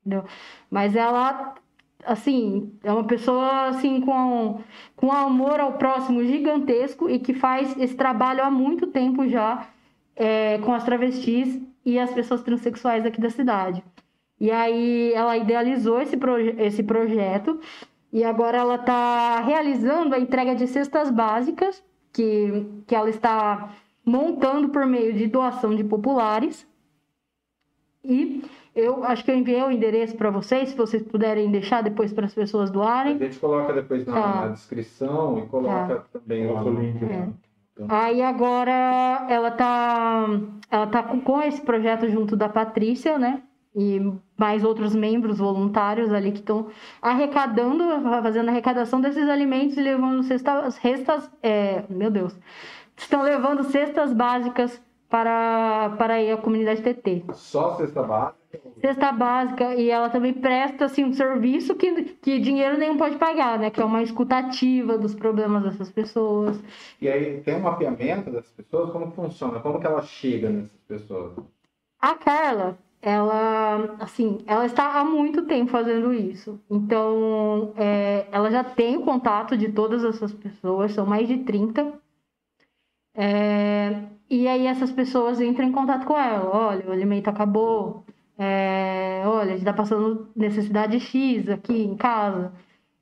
Entendeu? 0.00 0.24
Mas 0.68 0.96
ela, 0.96 1.54
assim, 2.04 2.76
é 2.82 2.92
uma 2.92 3.04
pessoa 3.04 3.68
assim 3.68 4.00
com, 4.00 4.60
com 4.96 5.12
amor 5.12 5.60
ao 5.60 5.74
próximo 5.74 6.24
gigantesco 6.24 7.08
e 7.08 7.20
que 7.20 7.32
faz 7.32 7.76
esse 7.78 7.94
trabalho 7.94 8.42
há 8.42 8.50
muito 8.50 8.88
tempo 8.88 9.28
já 9.28 9.68
é, 10.16 10.58
com 10.58 10.74
as 10.74 10.82
travestis 10.82 11.60
e 11.84 11.96
as 11.96 12.12
pessoas 12.12 12.42
transexuais 12.42 13.06
aqui 13.06 13.20
da 13.20 13.30
cidade. 13.30 13.84
E 14.40 14.50
aí 14.50 15.12
ela 15.14 15.36
idealizou 15.36 16.00
esse, 16.00 16.16
proje 16.16 16.56
esse 16.58 16.82
projeto 16.82 17.60
e 18.12 18.24
agora 18.24 18.58
ela 18.58 18.76
está 18.76 19.40
realizando 19.40 20.14
a 20.14 20.18
entrega 20.18 20.54
de 20.54 20.66
cestas 20.66 21.10
básicas 21.10 21.82
que, 22.12 22.66
que 22.86 22.94
ela 22.94 23.10
está 23.10 23.70
montando 24.04 24.70
por 24.70 24.86
meio 24.86 25.12
de 25.12 25.26
doação 25.26 25.74
de 25.74 25.84
populares. 25.84 26.66
E 28.02 28.42
eu 28.74 29.04
acho 29.04 29.24
que 29.24 29.30
eu 29.30 29.36
enviei 29.36 29.62
o 29.62 29.70
endereço 29.70 30.16
para 30.16 30.30
vocês, 30.30 30.70
se 30.70 30.76
vocês 30.76 31.02
puderem 31.02 31.50
deixar 31.50 31.82
depois 31.82 32.12
para 32.12 32.24
as 32.24 32.34
pessoas 32.34 32.70
doarem. 32.70 33.16
A 33.16 33.18
gente 33.18 33.38
coloca 33.38 33.72
depois 33.72 34.06
na, 34.06 34.14
tá. 34.14 34.40
na 34.40 34.48
descrição 34.48 35.38
e 35.38 35.46
coloca 35.46 35.96
tá. 35.96 36.04
também 36.12 36.50
lá 36.50 36.62
no 36.62 36.80
link. 36.80 37.04
É. 37.04 37.28
Então. 37.72 37.86
Aí 37.90 38.22
agora 38.22 39.26
ela 39.28 39.50
tá, 39.50 40.26
ela 40.70 40.86
tá 40.86 41.02
com 41.02 41.42
esse 41.42 41.60
projeto 41.60 42.08
junto 42.08 42.36
da 42.36 42.48
Patrícia, 42.48 43.18
né? 43.18 43.42
E 43.78 44.12
mais 44.36 44.64
outros 44.64 44.92
membros 44.92 45.38
voluntários 45.38 46.12
ali 46.12 46.32
que 46.32 46.40
estão 46.40 46.66
arrecadando, 47.00 47.84
fazendo 48.02 48.48
arrecadação 48.48 49.00
desses 49.00 49.28
alimentos 49.28 49.76
e 49.76 49.80
levando 49.80 50.24
cestas, 50.24 50.76
restas, 50.78 51.30
é, 51.40 51.84
meu 51.88 52.10
Deus, 52.10 52.36
estão 52.96 53.22
levando 53.22 53.62
cestas 53.62 54.12
básicas 54.12 54.82
para, 55.08 55.94
para 55.96 56.16
a 56.16 56.36
comunidade 56.36 56.82
TT. 56.82 57.24
Só 57.32 57.76
cesta 57.76 58.02
básica? 58.02 58.38
Cesta 58.80 59.12
básica, 59.12 59.74
e 59.74 59.90
ela 59.90 60.10
também 60.10 60.32
presta 60.32 60.86
assim, 60.86 61.04
um 61.04 61.12
serviço 61.12 61.74
que, 61.76 62.02
que 62.14 62.40
dinheiro 62.40 62.78
nenhum 62.78 62.96
pode 62.96 63.16
pagar, 63.16 63.58
né? 63.58 63.70
Que 63.70 63.80
é 63.80 63.84
uma 63.84 64.02
escutativa 64.02 64.98
dos 64.98 65.14
problemas 65.14 65.62
dessas 65.62 65.90
pessoas. 65.90 66.60
E 67.00 67.08
aí 67.08 67.40
tem 67.42 67.56
um 67.56 67.60
mapeamento 67.60 68.30
dessas 68.30 68.50
pessoas? 68.50 68.90
Como 68.90 69.10
funciona? 69.12 69.60
Como 69.60 69.78
que 69.78 69.86
ela 69.86 70.02
chega 70.02 70.48
nessas 70.50 70.80
pessoas? 70.88 71.34
A 72.00 72.14
Carla, 72.14 72.78
ela, 73.00 73.96
assim, 74.00 74.38
ela 74.46 74.66
está 74.66 75.00
há 75.00 75.04
muito 75.04 75.42
tempo 75.46 75.70
fazendo 75.70 76.12
isso. 76.12 76.60
Então, 76.68 77.72
é, 77.76 78.26
ela 78.32 78.50
já 78.50 78.64
tem 78.64 78.96
o 78.96 79.04
contato 79.04 79.56
de 79.56 79.70
todas 79.70 80.04
essas 80.04 80.32
pessoas, 80.32 80.92
são 80.92 81.06
mais 81.06 81.28
de 81.28 81.38
30. 81.38 81.92
É, 83.14 84.04
e 84.30 84.46
aí 84.46 84.66
essas 84.66 84.92
pessoas 84.92 85.40
entram 85.40 85.66
em 85.66 85.72
contato 85.72 86.06
com 86.06 86.18
ela. 86.18 86.50
Olha, 86.54 86.88
o 86.88 86.92
alimento 86.92 87.28
acabou. 87.28 88.04
É, 88.36 89.22
olha, 89.26 89.42
a 89.42 89.56
gente 89.56 89.58
está 89.58 89.72
passando 89.72 90.28
necessidade 90.34 91.00
X 91.00 91.48
aqui 91.48 91.82
em 91.82 91.96
casa. 91.96 92.52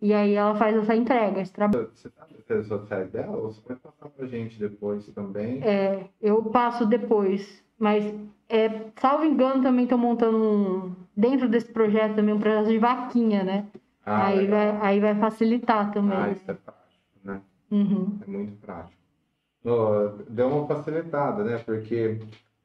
E 0.01 0.13
aí 0.13 0.35
ela 0.35 0.55
faz 0.55 0.77
essa 0.77 0.95
entrega, 0.95 1.41
esse 1.41 1.53
trabalho. 1.53 1.91
Você 1.95 2.11
sabe 2.11 2.37
as 2.39 2.47
redes 2.47 2.69
sociais 2.69 3.11
dela 3.11 3.37
ou 3.37 3.53
você 3.53 3.61
vai 3.67 3.77
passar 3.77 4.09
pra 4.11 4.27
gente 4.27 4.59
depois 4.59 5.07
também? 5.09 5.63
É, 5.63 6.07
eu 6.21 6.43
passo 6.45 6.87
depois. 6.87 7.65
Mas, 7.79 8.15
é, 8.49 8.91
salvo 9.01 9.25
engano, 9.25 9.63
também 9.63 9.85
estou 9.85 9.99
montando 9.99 10.37
um. 10.39 10.97
Dentro 11.17 11.49
desse 11.49 11.73
projeto 11.73 12.17
também 12.17 12.35
um 12.35 12.39
projeto 12.41 12.69
de 12.69 12.79
vaquinha, 12.79 13.43
né? 13.43 13.67
Ah, 14.05 14.27
aí, 14.27 14.41
legal. 14.41 14.59
vai, 14.79 14.81
aí 14.83 15.01
vai 15.01 15.15
facilitar 15.15 15.91
também. 15.93 16.19
Ah, 16.19 16.31
isso 16.31 16.51
é 16.51 16.55
prático, 16.55 17.03
né? 17.25 17.41
Uhum. 17.71 18.19
É 18.23 18.31
muito 18.31 18.57
prático. 18.61 18.97
Ó, 19.65 20.09
Deu 20.29 20.49
uma 20.49 20.67
facilitada, 20.67 21.43
né? 21.43 21.59
Porque 21.59 22.19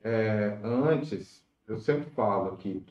é, 0.03 0.57
antes, 0.63 1.43
eu 1.67 1.77
sempre 1.79 2.09
falo 2.11 2.57
que 2.57 2.83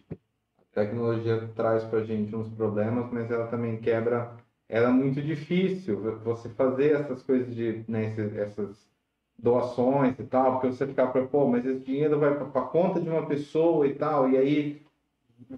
a 0.59 0.75
tecnologia 0.75 1.49
traz 1.55 1.85
pra 1.85 2.03
gente 2.03 2.35
uns 2.35 2.49
problemas, 2.49 3.11
mas 3.13 3.31
ela 3.31 3.47
também 3.49 3.79
quebra. 3.81 4.33
Era 4.69 4.91
muito 4.91 5.21
difícil 5.21 6.01
você 6.25 6.49
fazer 6.51 6.93
essas 6.95 7.23
coisas 7.23 7.55
de, 7.55 7.85
né, 7.89 8.07
esses- 8.07 8.37
essas 8.37 8.90
doações 9.43 10.19
e 10.19 10.25
tal, 10.25 10.53
porque 10.53 10.69
você 10.69 10.87
ficava, 10.87 11.27
pô, 11.27 11.47
mas 11.47 11.65
esse 11.65 11.81
dinheiro 11.81 12.19
vai 12.19 12.35
para 12.35 12.63
conta 12.63 13.01
de 13.01 13.09
uma 13.09 13.27
pessoa 13.27 13.87
e 13.87 13.95
tal, 13.95 14.29
e 14.29 14.37
aí 14.37 14.83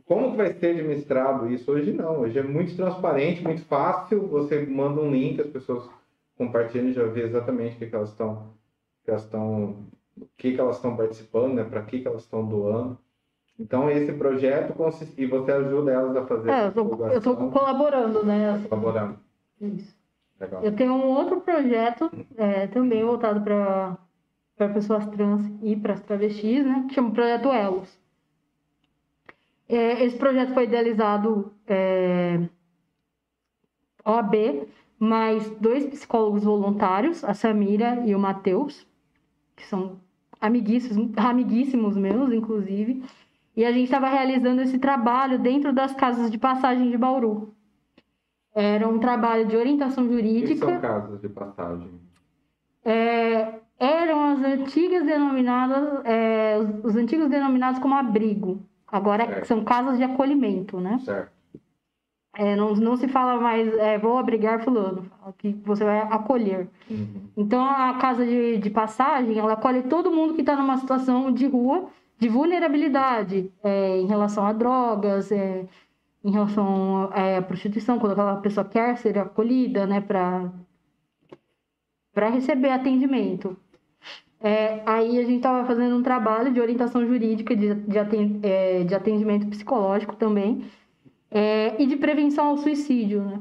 como 0.04 0.30
que 0.30 0.36
vai 0.36 0.52
ser 0.52 0.68
administrado 0.68 1.50
isso? 1.50 1.70
Hoje 1.70 1.92
não, 1.92 2.20
hoje 2.20 2.38
é 2.38 2.42
muito 2.42 2.74
transparente, 2.76 3.42
muito 3.42 3.64
fácil, 3.64 4.26
você 4.28 4.64
manda 4.64 5.00
um 5.00 5.10
link, 5.10 5.40
as 5.40 5.48
pessoas 5.48 5.88
compartilham 6.36 6.88
e 6.88 6.92
já 6.92 7.04
vê 7.04 7.22
exatamente 7.22 7.76
o 7.76 7.78
que, 7.78 7.86
que 7.86 7.94
elas 7.94 8.10
estão, 8.10 8.54
que 9.04 9.10
elas 9.10 9.24
estão, 9.24 9.76
o 10.16 10.26
que, 10.36 10.52
que 10.52 10.60
elas 10.60 10.76
estão 10.76 10.96
participando, 10.96 11.54
né? 11.54 11.64
Para 11.64 11.82
que, 11.82 12.00
que 12.00 12.08
elas 12.08 12.22
estão 12.22 12.46
doando. 12.46 12.98
Então 13.58 13.90
esse 13.90 14.12
projeto 14.12 14.72
consiste, 14.74 15.20
e 15.20 15.26
você 15.26 15.52
ajuda 15.52 15.92
elas 15.92 16.16
a 16.16 16.26
fazer 16.26 16.50
É, 16.50 16.66
eu 16.66 16.70
divulgação, 16.70 17.50
colaborando, 17.50 18.24
né? 18.24 18.64
colaborando. 18.68 19.18
Isso. 19.60 20.01
Legal. 20.40 20.64
Eu 20.64 20.74
tenho 20.74 20.92
um 20.94 21.06
outro 21.06 21.40
projeto 21.40 22.10
é, 22.36 22.66
também 22.66 23.04
voltado 23.04 23.40
para 23.40 23.96
pessoas 24.68 25.06
trans 25.06 25.42
e 25.62 25.76
para 25.76 25.94
as 25.94 26.00
travestis, 26.00 26.64
né? 26.64 26.84
Que 26.88 26.94
chama 26.94 27.12
Projeto 27.12 27.48
Elos. 27.48 28.00
É, 29.68 30.04
esse 30.04 30.16
projeto 30.16 30.52
foi 30.52 30.64
idealizado 30.64 31.52
é, 31.66 32.40
OAB, 34.04 34.68
mais 34.98 35.48
dois 35.58 35.86
psicólogos 35.86 36.44
voluntários, 36.44 37.24
a 37.24 37.34
Samira 37.34 38.02
e 38.06 38.14
o 38.14 38.18
Matheus, 38.18 38.86
que 39.56 39.66
são 39.66 40.00
amiguíssimos, 40.40 41.16
amiguíssimos 41.16 41.96
meus, 41.96 42.32
inclusive. 42.32 43.02
E 43.56 43.64
a 43.64 43.72
gente 43.72 43.84
estava 43.84 44.08
realizando 44.08 44.62
esse 44.62 44.78
trabalho 44.78 45.38
dentro 45.38 45.72
das 45.72 45.94
casas 45.94 46.30
de 46.30 46.38
passagem 46.38 46.90
de 46.90 46.98
Bauru. 46.98 47.54
Era 48.54 48.86
um 48.86 48.98
trabalho 48.98 49.46
de 49.46 49.56
orientação 49.56 50.04
O 50.04 50.08
que, 50.08 50.14
que 50.16 50.22
jurídica. 50.22 50.66
são 50.66 50.80
casas 50.80 51.20
de 51.20 51.28
passagem? 51.28 51.90
É, 52.84 53.60
eram 53.78 54.32
as 54.32 54.42
antigas 54.42 55.04
denominadas, 55.04 56.04
é, 56.04 56.58
os, 56.58 56.84
os 56.84 56.96
antigos 56.96 57.28
denominados 57.28 57.80
como 57.80 57.94
abrigo. 57.94 58.60
Agora 58.86 59.24
Certo. 59.24 59.46
são 59.46 59.64
casas 59.64 59.96
de 59.96 60.04
acolhimento, 60.04 60.78
né? 60.80 60.98
Certo. 61.04 61.32
É, 62.34 62.56
não, 62.56 62.74
não 62.74 62.96
se 62.96 63.08
fala 63.08 63.38
mais, 63.40 63.72
é, 63.74 63.98
vou 63.98 64.16
abrigar 64.16 64.62
fulano, 64.64 65.04
que 65.36 65.52
você 65.64 65.84
vai 65.84 66.00
acolher. 66.00 66.66
Uhum. 66.90 67.28
Então 67.36 67.62
a 67.62 67.94
casa 67.98 68.24
de, 68.24 68.56
de 68.56 68.70
passagem, 68.70 69.38
ela 69.38 69.52
acolhe 69.52 69.82
todo 69.82 70.10
mundo 70.10 70.34
que 70.34 70.40
está 70.40 70.56
numa 70.56 70.78
situação 70.78 71.30
de 71.30 71.46
rua, 71.46 71.88
de 72.18 72.28
vulnerabilidade, 72.28 73.52
é, 73.62 73.98
em 73.98 74.06
relação 74.06 74.46
a 74.46 74.52
drogas, 74.52 75.30
é, 75.30 75.66
em 76.24 76.30
relação 76.30 77.10
é, 77.14 77.36
à 77.38 77.42
prostituição, 77.42 77.98
quando 77.98 78.12
aquela 78.12 78.36
pessoa 78.36 78.64
quer 78.64 78.96
ser 78.98 79.18
acolhida, 79.18 79.86
né, 79.86 80.00
para 80.00 80.50
para 82.12 82.28
receber 82.28 82.68
atendimento. 82.68 83.56
É, 84.38 84.82
aí 84.84 85.18
a 85.18 85.22
gente 85.22 85.36
estava 85.36 85.66
fazendo 85.66 85.96
um 85.96 86.02
trabalho 86.02 86.52
de 86.52 86.60
orientação 86.60 87.06
jurídica, 87.06 87.56
de, 87.56 87.68
é, 88.42 88.84
de 88.84 88.94
atendimento 88.94 89.46
psicológico 89.46 90.16
também, 90.16 90.64
é, 91.30 91.80
e 91.80 91.86
de 91.86 91.96
prevenção 91.96 92.48
ao 92.48 92.58
suicídio, 92.58 93.22
né? 93.22 93.40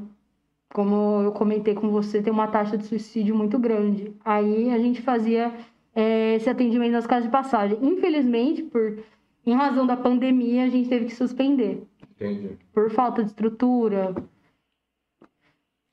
Como 0.72 1.22
eu 1.22 1.32
comentei 1.32 1.74
com 1.74 1.90
você, 1.90 2.22
tem 2.22 2.32
uma 2.32 2.46
taxa 2.48 2.78
de 2.78 2.86
suicídio 2.86 3.34
muito 3.36 3.58
grande. 3.58 4.14
Aí 4.24 4.70
a 4.70 4.78
gente 4.78 5.02
fazia 5.02 5.52
é, 5.94 6.36
esse 6.36 6.48
atendimento 6.48 6.92
nas 6.92 7.06
casas 7.06 7.24
de 7.24 7.30
passagem. 7.30 7.78
Infelizmente, 7.82 8.62
por 8.62 8.98
em 9.44 9.54
razão 9.54 9.86
da 9.86 9.96
pandemia, 9.96 10.64
a 10.64 10.68
gente 10.68 10.88
teve 10.88 11.06
que 11.06 11.14
suspender 11.14 11.86
Entendi. 12.24 12.58
por 12.72 12.90
falta 12.90 13.22
de 13.22 13.30
estrutura. 13.30 14.14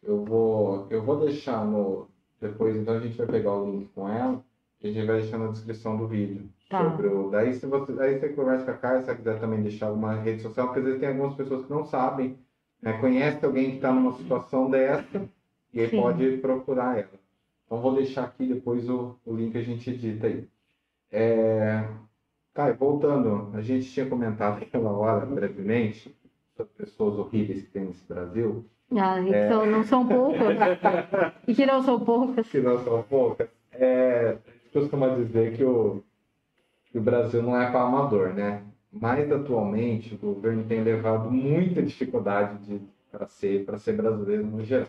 Eu 0.01 0.23
vou, 0.23 0.87
eu 0.89 1.03
vou 1.03 1.19
deixar 1.19 1.65
no. 1.65 2.07
Depois, 2.39 2.75
então 2.75 2.95
a 2.95 2.99
gente 2.99 3.17
vai 3.17 3.27
pegar 3.27 3.53
o 3.53 3.69
link 3.69 3.89
com 3.93 4.07
ela 4.07 4.41
e 4.81 4.87
a 4.87 4.91
gente 4.91 5.05
vai 5.05 5.19
deixar 5.21 5.37
na 5.37 5.47
descrição 5.47 5.97
do 5.97 6.07
vídeo. 6.07 6.49
Tá. 6.69 6.89
Sobre 6.89 7.07
o, 7.07 7.29
daí, 7.29 7.53
se 7.53 7.65
você, 7.65 7.91
daí 7.91 8.17
você 8.17 8.29
conversa 8.29 8.65
com 8.65 8.71
a 8.71 8.73
Kai, 8.75 8.99
se 8.99 9.05
você 9.05 9.15
quiser 9.15 9.39
também 9.39 9.61
deixar 9.61 9.87
alguma 9.87 10.13
rede 10.13 10.41
social, 10.41 10.67
porque 10.67 10.79
às 10.79 10.85
vezes 10.85 10.99
tem 10.99 11.09
algumas 11.09 11.35
pessoas 11.35 11.65
que 11.65 11.71
não 11.71 11.83
sabem, 11.83 12.37
né, 12.81 12.93
conhece 12.93 13.43
alguém 13.43 13.71
que 13.71 13.75
está 13.77 13.91
numa 13.91 14.13
situação 14.13 14.69
dessa 14.69 15.27
e 15.73 15.81
aí 15.81 15.89
Sim. 15.89 16.01
pode 16.01 16.37
procurar 16.37 16.97
ela. 16.97 17.19
Então 17.65 17.81
vou 17.81 17.95
deixar 17.95 18.23
aqui 18.23 18.45
depois 18.45 18.87
o, 18.89 19.15
o 19.25 19.35
link 19.35 19.57
a 19.57 19.61
gente 19.61 19.89
edita 19.89 20.27
aí. 20.27 20.47
É... 21.11 21.85
Kai, 22.53 22.73
voltando, 22.73 23.51
a 23.53 23.61
gente 23.61 23.91
tinha 23.91 24.05
comentado 24.05 24.61
aquela 24.63 24.91
hora 24.91 25.25
brevemente 25.25 26.15
pessoas 26.99 27.17
horríveis 27.17 27.61
que 27.63 27.69
tem 27.69 27.85
nesse 27.85 28.05
Brasil. 28.05 28.65
Ah, 28.91 29.23
que 29.23 29.47
são- 29.47 29.65
não 29.65 29.83
são 29.83 30.05
poucas. 30.05 30.57
e 31.47 31.55
que 31.55 31.65
não 31.65 31.81
são 31.81 31.99
poucas. 31.99 32.49
que 32.49 32.59
não 32.59 32.83
são 32.83 33.03
poucas, 33.03 33.47
é, 33.71 34.37
a 34.45 34.51
gente 34.51 34.69
costuma 34.73 35.07
dizer 35.09 35.55
que 35.55 35.63
o, 35.63 36.03
que 36.91 36.97
o 36.97 37.01
Brasil 37.01 37.41
não 37.41 37.59
é 37.59 37.71
para 37.71 37.81
amador, 37.83 38.33
né? 38.33 38.63
Mas 38.91 39.31
atualmente 39.31 40.15
o 40.15 40.17
governo 40.17 40.65
tem 40.65 40.83
levado 40.83 41.31
muita 41.31 41.81
dificuldade 41.81 42.81
para 43.11 43.27
ser, 43.27 43.65
ser 43.79 43.93
brasileiro 43.93 44.45
no 44.45 44.63
geral. 44.63 44.87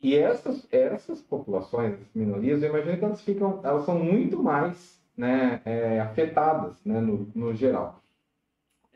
E 0.00 0.14
essas, 0.14 0.66
essas 0.72 1.20
populações, 1.20 1.94
essas 1.94 2.14
minorias, 2.14 2.62
eu 2.62 2.68
imagino 2.70 2.98
que 2.98 3.04
elas 3.04 3.20
ficam, 3.22 3.60
elas 3.64 3.84
são 3.84 3.98
muito 3.98 4.40
mais 4.40 5.02
né, 5.16 5.60
é, 5.64 6.00
afetadas 6.00 6.76
né, 6.84 7.00
no, 7.00 7.26
no 7.34 7.54
geral. 7.54 8.00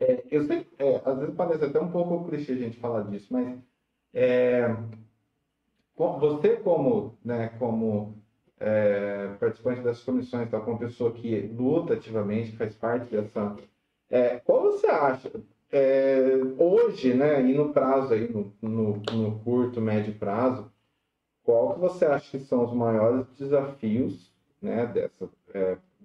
É, 0.01 0.23
eu 0.31 0.43
sei, 0.47 0.67
é, 0.79 0.99
às 1.05 1.19
vezes 1.19 1.35
parece 1.35 1.63
até 1.63 1.79
um 1.79 1.91
pouco 1.91 2.27
clichê 2.27 2.53
a 2.53 2.55
gente 2.55 2.79
falar 2.79 3.03
disso, 3.03 3.27
mas 3.31 3.59
é, 4.11 4.67
você 5.95 6.55
como, 6.57 7.19
né, 7.23 7.49
como 7.59 8.17
é, 8.59 9.27
participante 9.39 9.81
dessas 9.81 10.03
comissões, 10.03 10.49
tá, 10.49 10.59
como 10.59 10.79
pessoa 10.79 11.13
que 11.13 11.41
luta 11.41 11.93
ativamente, 11.93 12.57
faz 12.57 12.75
parte 12.75 13.11
dessa, 13.11 13.55
é, 14.09 14.39
qual 14.39 14.63
você 14.63 14.87
acha 14.87 15.31
é, 15.71 16.31
hoje, 16.57 17.13
né, 17.13 17.39
e 17.39 17.53
no 17.53 17.71
prazo 17.71 18.15
aí, 18.15 18.27
no, 18.27 18.51
no, 18.59 18.97
no 18.97 19.39
curto, 19.41 19.79
médio 19.79 20.15
prazo, 20.15 20.71
qual 21.43 21.75
que 21.75 21.79
você 21.79 22.05
acha 22.05 22.39
que 22.39 22.43
são 22.43 22.63
os 22.65 22.73
maiores 22.73 23.27
desafios, 23.37 24.33
né, 24.59 24.87
dessa, 24.87 25.29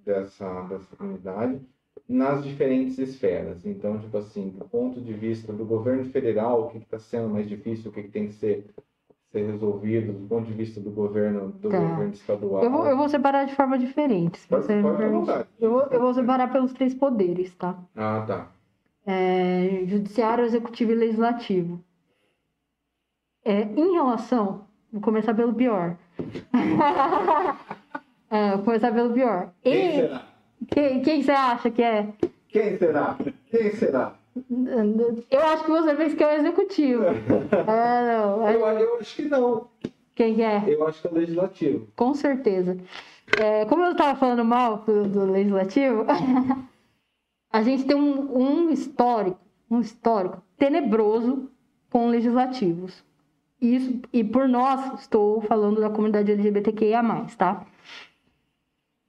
dessa, 0.05 0.61
dessa 0.63 0.95
comunidade 0.95 1.59
nas 2.07 2.43
diferentes 2.43 2.97
esferas? 2.97 3.65
Então, 3.65 3.99
tipo 3.99 4.17
assim, 4.17 4.49
do 4.49 4.65
ponto 4.65 5.01
de 5.01 5.13
vista 5.13 5.51
do 5.51 5.65
governo 5.65 6.05
federal, 6.11 6.63
o 6.63 6.69
que 6.69 6.77
está 6.77 6.99
sendo 6.99 7.29
mais 7.29 7.47
difícil, 7.47 7.89
o 7.91 7.93
que, 7.93 8.03
que 8.03 8.09
tem 8.09 8.27
que 8.27 8.33
ser, 8.33 8.65
ser 9.31 9.45
resolvido, 9.45 10.13
do 10.13 10.27
ponto 10.27 10.47
de 10.47 10.53
vista 10.53 10.79
do 10.79 10.89
governo, 10.91 11.49
do 11.51 11.69
Tá. 11.69 11.79
governo 11.79 12.13
estadual? 12.13 12.63
Eu 12.63 12.71
vou, 12.71 12.85
eu 12.87 12.95
vou 12.97 13.09
separar 13.09 13.45
de 13.45 13.55
forma 13.55 13.77
diferente. 13.77 14.39
se 14.39 14.47
Pode- 14.47 14.65
você 14.65 14.75
me 14.75 14.83
pode, 14.83 14.97
permite. 14.97 15.19
vontade. 15.25 15.49
Eu 15.59 15.69
vou, 15.71 15.81
eu 15.91 15.99
vou 15.99 16.13
separar 16.13 16.51
pelos 16.51 16.71
três 16.73 16.93
poderes, 16.93 17.53
tá? 17.55 17.77
Ah, 17.95 18.23
tá. 18.27 18.51
É, 19.05 19.83
judiciário, 19.85 20.43
executivo 20.45 20.91
e 20.91 20.95
legislativo. 20.95 21.81
É, 23.45 23.61
em 23.61 23.93
relação, 23.93 24.65
vou 24.91 25.01
começar 25.01 25.33
pelo 25.33 25.53
pior. 25.53 25.97
É, 28.29 28.55
vou 28.57 28.65
começar 28.65 28.91
pelo 28.93 29.13
pior. 29.13 29.53
Quem 29.61 29.73
E, 29.89 29.95
será? 30.01 30.25
Quem, 30.69 31.01
quem 31.01 31.23
você 31.23 31.31
acha 31.31 31.69
que 31.69 31.81
é? 31.83 32.07
Quem 32.49 32.77
será? 32.77 33.17
Quem 33.49 33.71
será? 33.73 34.13
Eu 35.31 35.41
acho 35.41 35.63
que 35.63 35.71
você 35.71 35.95
fez 35.95 36.13
que 36.13 36.23
é 36.23 36.27
o 36.27 36.39
executivo. 36.39 37.03
É, 37.67 38.17
não. 38.17 38.47
Eu, 38.49 38.67
é- 38.67 38.83
eu 38.83 38.99
acho 38.99 39.15
que 39.15 39.23
não. 39.23 39.67
Quem 40.15 40.35
que 40.35 40.41
é? 40.41 40.63
Eu 40.67 40.87
acho 40.87 41.01
que 41.01 41.07
é 41.07 41.11
o 41.11 41.13
legislativo. 41.13 41.87
Com 41.95 42.13
certeza. 42.13 42.77
É, 43.39 43.65
como 43.65 43.83
eu 43.83 43.91
estava 43.91 44.17
falando 44.17 44.43
mal 44.45 44.77
do, 44.77 45.03
do 45.07 45.25
legislativo, 45.31 46.05
a 47.51 47.61
gente 47.61 47.85
tem 47.85 47.95
um, 47.95 48.37
um 48.37 48.69
histórico, 48.69 49.39
um 49.69 49.79
histórico 49.81 50.41
tenebroso 50.57 51.49
com 51.89 52.07
legislativos. 52.07 53.03
Isso, 53.59 53.99
e 54.13 54.23
por 54.23 54.47
nós, 54.47 55.01
estou 55.01 55.41
falando 55.41 55.81
da 55.81 55.89
comunidade 55.89 56.31
LGBTQIA+, 56.31 57.01
tá? 57.37 57.65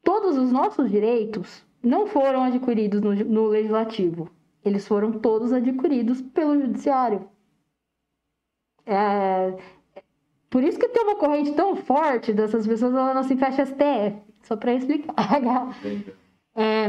Todos 0.08 0.38
os 0.38 0.50
nossos 0.50 0.90
direitos 0.90 1.62
não 1.82 2.06
foram 2.06 2.42
adquiridos 2.44 3.02
no, 3.02 3.14
no 3.14 3.46
legislativo. 3.48 4.30
Eles 4.64 4.88
foram 4.88 5.12
todos 5.12 5.52
adquiridos 5.52 6.22
pelo 6.22 6.58
judiciário. 6.58 7.28
É, 8.86 9.54
por 10.48 10.64
isso 10.64 10.78
que 10.78 10.88
tem 10.88 11.02
uma 11.02 11.16
corrente 11.16 11.52
tão 11.52 11.76
forte 11.76 12.32
dessas 12.32 12.66
pessoas 12.66 12.94
falando 12.94 13.18
assim, 13.18 13.36
fecha 13.36 13.66
STF. 13.66 14.16
Só 14.44 14.56
para 14.56 14.72
explicar. 14.72 15.14
É, 16.56 16.88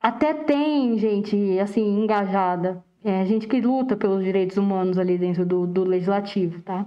até 0.00 0.32
tem 0.32 0.96
gente, 0.96 1.58
assim, 1.58 1.82
engajada. 1.82 2.82
É, 3.02 3.26
gente 3.26 3.48
que 3.48 3.60
luta 3.60 3.96
pelos 3.96 4.22
direitos 4.22 4.56
humanos 4.56 4.96
ali 4.96 5.18
dentro 5.18 5.44
do, 5.44 5.66
do 5.66 5.82
legislativo, 5.82 6.62
tá? 6.62 6.86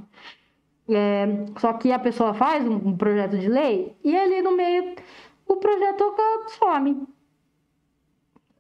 É, 0.90 1.46
só 1.58 1.74
que 1.74 1.92
a 1.92 2.00
pessoa 2.00 2.34
faz 2.34 2.68
um, 2.68 2.98
projeto 2.98 3.38
de 3.38 3.48
lei 3.48 3.96
e 4.04 4.16
ali 4.18 4.42
no 4.42 4.56
meio 4.56 4.96
o 5.48 5.56
projeto 5.58 6.14
some. 6.60 7.08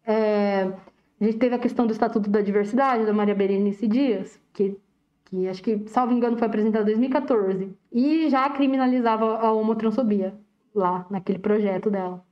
É, 0.06 0.72
a 1.20 1.24
gente 1.24 1.38
teve 1.38 1.56
a 1.56 1.60
questão 1.60 1.86
do 1.86 1.94
Estatuto 1.94 2.30
da 2.30 2.42
Diversidade, 2.42 3.06
da 3.06 3.14
Maria 3.14 3.36
Berenice 3.36 3.88
Dias, 3.88 4.40
que, 4.54 4.78
que 5.26 5.48
acho 5.48 5.62
que, 5.62 5.88
salvo 5.88 6.14
engano, 6.14 6.38
foi 6.38 6.48
apresentado 6.48 6.84
em 6.84 6.94
2014. 6.94 7.76
E 7.92 8.30
já 8.30 8.50
criminalizava 8.50 9.38
a 9.38 9.52
homotransfobia 9.52 10.34
lá, 10.74 11.06
naquele 11.10 11.40
projeto 11.40 11.90
dela. 11.90 12.26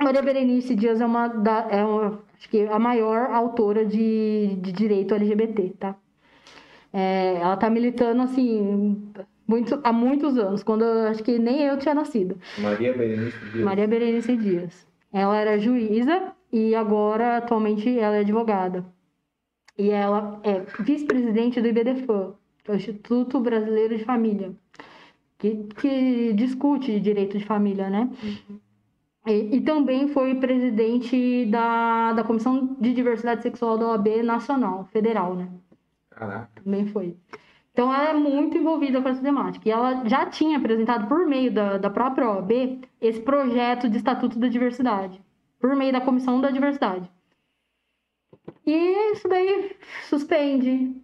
Maria 0.00 0.22
Berenice 0.22 0.74
Dias 0.76 1.00
é 1.00 1.06
uma, 1.06 1.26
da, 1.26 1.66
é 1.70 1.84
uma 1.84 2.22
acho 2.38 2.48
que 2.48 2.62
a 2.66 2.78
maior 2.78 3.30
autora 3.32 3.84
de, 3.84 4.56
de 4.60 4.72
direito 4.72 5.14
LGBT, 5.14 5.70
tá? 5.78 5.96
É, 6.92 7.34
ela 7.34 7.56
tá 7.56 7.68
militando, 7.68 8.22
assim, 8.22 9.10
muito, 9.46 9.80
há 9.82 9.92
muitos 9.92 10.36
anos, 10.36 10.62
quando 10.62 10.84
eu, 10.84 11.08
acho 11.08 11.22
que 11.22 11.38
nem 11.38 11.62
eu 11.62 11.78
tinha 11.78 11.94
nascido. 11.94 12.38
Maria 12.58 12.92
Berenice 12.92 13.38
Dias. 13.38 13.64
Maria 13.64 13.88
Berenice 13.88 14.36
Dias. 14.36 14.86
Ela 15.12 15.36
era 15.38 15.58
juíza 15.58 16.32
e 16.52 16.74
agora, 16.74 17.38
atualmente, 17.38 17.98
ela 17.98 18.16
é 18.16 18.20
advogada. 18.20 18.84
E 19.76 19.90
ela 19.90 20.40
é 20.42 20.60
vice-presidente 20.82 21.60
do 21.60 21.68
IBDFAM, 21.68 22.34
que 22.64 22.70
é 22.70 22.74
o 22.74 22.76
Instituto 22.76 23.40
Brasileiro 23.40 23.96
de 23.96 24.04
Família, 24.04 24.52
que, 25.38 25.68
que 25.80 26.32
discute 26.34 27.00
direito 27.00 27.38
de 27.38 27.44
família, 27.44 27.88
né? 27.88 28.10
Uhum. 28.22 28.58
E, 29.26 29.56
e, 29.56 29.60
também 29.60 30.08
foi 30.08 30.34
presidente 30.36 31.46
da, 31.46 32.12
da 32.12 32.24
Comissão 32.24 32.76
de 32.80 32.94
Diversidade 32.94 33.42
Sexual 33.42 33.76
da 33.76 33.88
OAB 33.88 34.22
Nacional, 34.22 34.88
Federal, 34.90 35.34
né? 35.34 35.48
Caraca. 36.18 36.62
Também 36.62 36.86
foi. 36.86 37.16
Então 37.72 37.94
ela 37.94 38.10
é 38.10 38.14
muito 38.14 38.56
envolvida 38.56 39.00
com 39.00 39.08
essa 39.08 39.22
temática. 39.22 39.68
E 39.68 39.72
ela 39.72 40.04
já 40.06 40.26
tinha 40.26 40.58
apresentado, 40.58 41.06
por 41.06 41.26
meio 41.26 41.52
da, 41.52 41.78
da 41.78 41.88
própria 41.88 42.28
OAB, 42.28 42.80
esse 43.00 43.20
projeto 43.20 43.88
de 43.88 43.98
Estatuto 43.98 44.38
da 44.38 44.48
Diversidade 44.48 45.20
por 45.58 45.74
meio 45.74 45.92
da 45.92 46.00
Comissão 46.00 46.40
da 46.40 46.50
Diversidade. 46.50 47.10
E 48.64 49.12
isso 49.12 49.28
daí 49.28 49.76
suspende, 50.08 50.94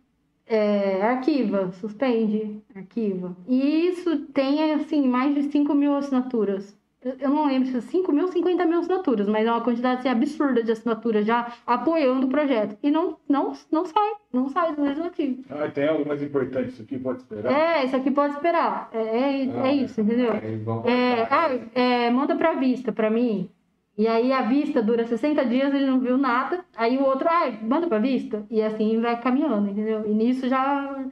é, 0.46 1.02
arquiva, 1.02 1.72
suspende, 1.72 2.62
arquiva. 2.74 3.36
E 3.46 3.88
isso 3.88 4.26
tem, 4.26 4.72
assim, 4.72 5.06
mais 5.08 5.34
de 5.34 5.44
5 5.44 5.74
mil 5.74 5.94
assinaturas. 5.94 6.76
Eu 7.20 7.28
não 7.28 7.46
lembro 7.46 7.68
se 7.68 7.76
é 7.76 7.80
5 7.82 8.10
mil 8.12 8.24
ou 8.24 8.32
50 8.32 8.64
mil 8.64 8.78
assinaturas, 8.78 9.28
mas 9.28 9.46
é 9.46 9.50
uma 9.50 9.60
quantidade 9.60 10.00
assim, 10.00 10.08
absurda 10.08 10.62
de 10.62 10.72
assinaturas 10.72 11.26
já 11.26 11.52
apoiando 11.66 12.26
o 12.26 12.30
projeto. 12.30 12.76
E 12.82 12.90
não, 12.90 13.18
não, 13.28 13.52
não 13.70 13.84
sai, 13.84 14.12
não 14.32 14.48
sai 14.48 14.74
do 14.74 14.82
legislativo. 14.82 15.42
Ah, 15.50 15.68
tem 15.68 15.86
algo 15.86 16.08
mais 16.08 16.22
importante, 16.22 16.70
isso 16.70 16.82
aqui 16.82 16.98
pode 16.98 17.18
esperar? 17.18 17.52
É, 17.52 17.84
isso 17.84 17.94
aqui 17.94 18.10
pode 18.10 18.34
esperar. 18.34 18.88
É, 18.92 18.98
é, 18.98 19.50
ah, 19.54 19.68
é 19.68 19.74
isso, 19.74 20.00
entendeu? 20.00 20.32
É, 20.32 21.28
ah, 21.30 21.50
é, 21.74 22.10
manda 22.10 22.34
pra 22.36 22.54
vista, 22.54 22.90
pra 22.90 23.10
mim. 23.10 23.50
E 23.96 24.08
aí 24.08 24.32
a 24.32 24.42
vista 24.42 24.82
dura 24.82 25.06
60 25.06 25.44
dias, 25.44 25.72
ele 25.72 25.86
não 25.86 26.00
viu 26.00 26.16
nada. 26.18 26.64
Aí 26.76 26.96
o 26.96 27.04
outro, 27.04 27.28
ah, 27.28 27.52
manda 27.62 27.86
pra 27.86 27.98
vista. 27.98 28.44
E 28.50 28.62
assim 28.62 29.00
vai 29.00 29.20
caminhando, 29.20 29.68
entendeu? 29.70 30.04
E 30.06 30.12
nisso 30.12 30.48
já, 30.48 31.04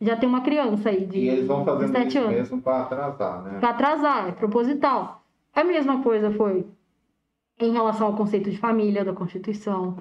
já 0.00 0.16
tem 0.16 0.28
uma 0.28 0.40
criança 0.40 0.88
aí 0.88 1.04
de, 1.04 1.18
e 1.18 1.28
eles 1.28 1.46
vão 1.46 1.64
fazendo 1.64 1.92
7 1.92 2.08
isso 2.08 2.18
anos. 2.18 2.30
mesmo 2.30 2.62
pra 2.62 2.82
atrasar, 2.82 3.42
né? 3.42 3.58
Pra 3.58 3.70
atrasar, 3.70 4.28
é 4.28 4.32
proposital. 4.32 5.19
A 5.54 5.64
mesma 5.64 6.02
coisa 6.02 6.30
foi 6.32 6.66
em 7.58 7.72
relação 7.72 8.06
ao 8.06 8.16
conceito 8.16 8.50
de 8.50 8.58
família 8.58 9.04
da 9.04 9.12
Constituição. 9.12 9.98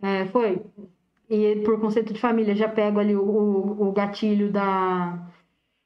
É, 0.00 0.26
foi. 0.26 0.62
E 1.28 1.56
por 1.64 1.80
conceito 1.80 2.12
de 2.12 2.20
família, 2.20 2.54
já 2.54 2.68
pego 2.68 2.98
ali 2.98 3.14
o, 3.14 3.22
o, 3.22 3.88
o 3.88 3.92
gatilho 3.92 4.50
da, 4.50 5.30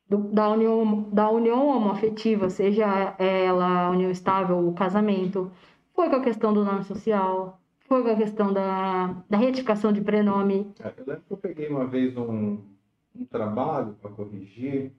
do, 0.08 0.18
da, 0.18 0.48
união, 0.48 1.02
da 1.12 1.30
união 1.30 1.66
homoafetiva, 1.68 2.48
seja 2.48 3.14
ela 3.18 3.90
união 3.90 4.10
estável, 4.10 4.66
o 4.66 4.74
casamento 4.74 5.50
foi 5.94 6.08
com 6.08 6.16
a 6.16 6.22
questão 6.22 6.52
do 6.52 6.64
nome 6.64 6.84
social, 6.84 7.60
foi 7.80 8.02
com 8.02 8.08
a 8.08 8.16
questão 8.16 8.52
da, 8.52 9.22
da 9.28 9.36
retificação 9.36 9.92
de 9.92 10.00
prenome. 10.00 10.72
É, 10.80 10.88
eu 10.96 11.04
lembro 11.06 11.22
que 11.26 11.32
eu 11.32 11.36
peguei 11.36 11.68
uma 11.68 11.86
vez 11.86 12.16
um, 12.16 12.58
um 13.14 13.24
trabalho 13.26 13.94
para 14.00 14.10
corrigir 14.10 14.92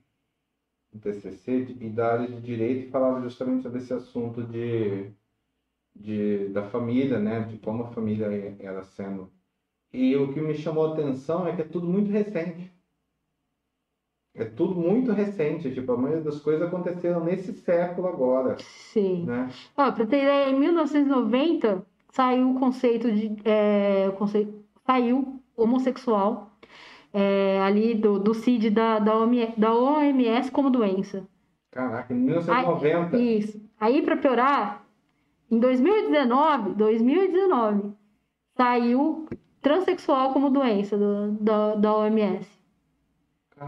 um 0.96 0.98
TCC 0.98 1.64
de, 1.66 1.90
da 1.90 2.12
área 2.12 2.26
de 2.26 2.40
direito 2.40 2.86
e 2.86 2.90
falava 2.90 3.20
justamente 3.20 3.62
sobre 3.62 3.78
esse 3.78 3.92
assunto 3.92 4.42
de, 4.42 5.10
de, 5.94 6.48
da 6.48 6.68
família, 6.70 7.18
né? 7.18 7.40
De 7.40 7.58
como 7.58 7.84
a 7.84 7.88
família 7.88 8.56
era 8.58 8.82
sendo. 8.82 9.30
E 9.92 10.16
o 10.16 10.32
que 10.32 10.40
me 10.40 10.54
chamou 10.54 10.86
a 10.86 10.92
atenção 10.92 11.46
é 11.46 11.54
que 11.54 11.62
é 11.62 11.64
tudo 11.64 11.86
muito 11.86 12.10
recente. 12.10 12.72
É 14.34 14.44
tudo 14.44 14.74
muito 14.74 15.12
recente, 15.12 15.72
tipo, 15.72 15.92
a 15.92 15.96
maioria 15.96 16.22
das 16.22 16.40
coisas 16.40 16.66
aconteceram 16.66 17.24
nesse 17.24 17.54
século 17.54 18.06
agora. 18.06 18.58
Sim. 18.58 19.24
Né? 19.24 19.50
Ó, 19.74 19.90
pra 19.92 20.04
ter 20.06 20.22
ideia, 20.22 20.50
em 20.50 20.58
1990 20.58 21.86
saiu 22.10 22.50
o 22.50 22.58
conceito 22.58 23.10
de. 23.10 23.34
É, 23.44 24.08
o 24.08 24.12
conceito, 24.12 24.62
saiu 24.84 25.40
homossexual 25.56 26.55
é, 27.12 27.60
ali 27.62 27.94
do, 27.94 28.18
do 28.18 28.34
CID 28.34 28.70
da, 28.70 28.98
da, 28.98 29.16
OMS, 29.16 29.58
da 29.58 29.74
OMS 29.74 30.50
como 30.50 30.70
doença. 30.70 31.26
Caraca, 31.70 32.12
em 32.12 32.18
1990. 32.18 33.16
Aí, 33.16 33.38
isso. 33.38 33.60
Aí, 33.78 34.02
pra 34.02 34.16
piorar, 34.16 34.86
em 35.50 35.58
2019, 35.58 36.74
2019, 36.74 37.92
saiu 38.56 39.26
transexual 39.60 40.32
como 40.32 40.50
doença 40.50 40.96
do, 40.96 41.32
da, 41.32 41.74
da 41.74 41.96
OMS. 41.96 42.48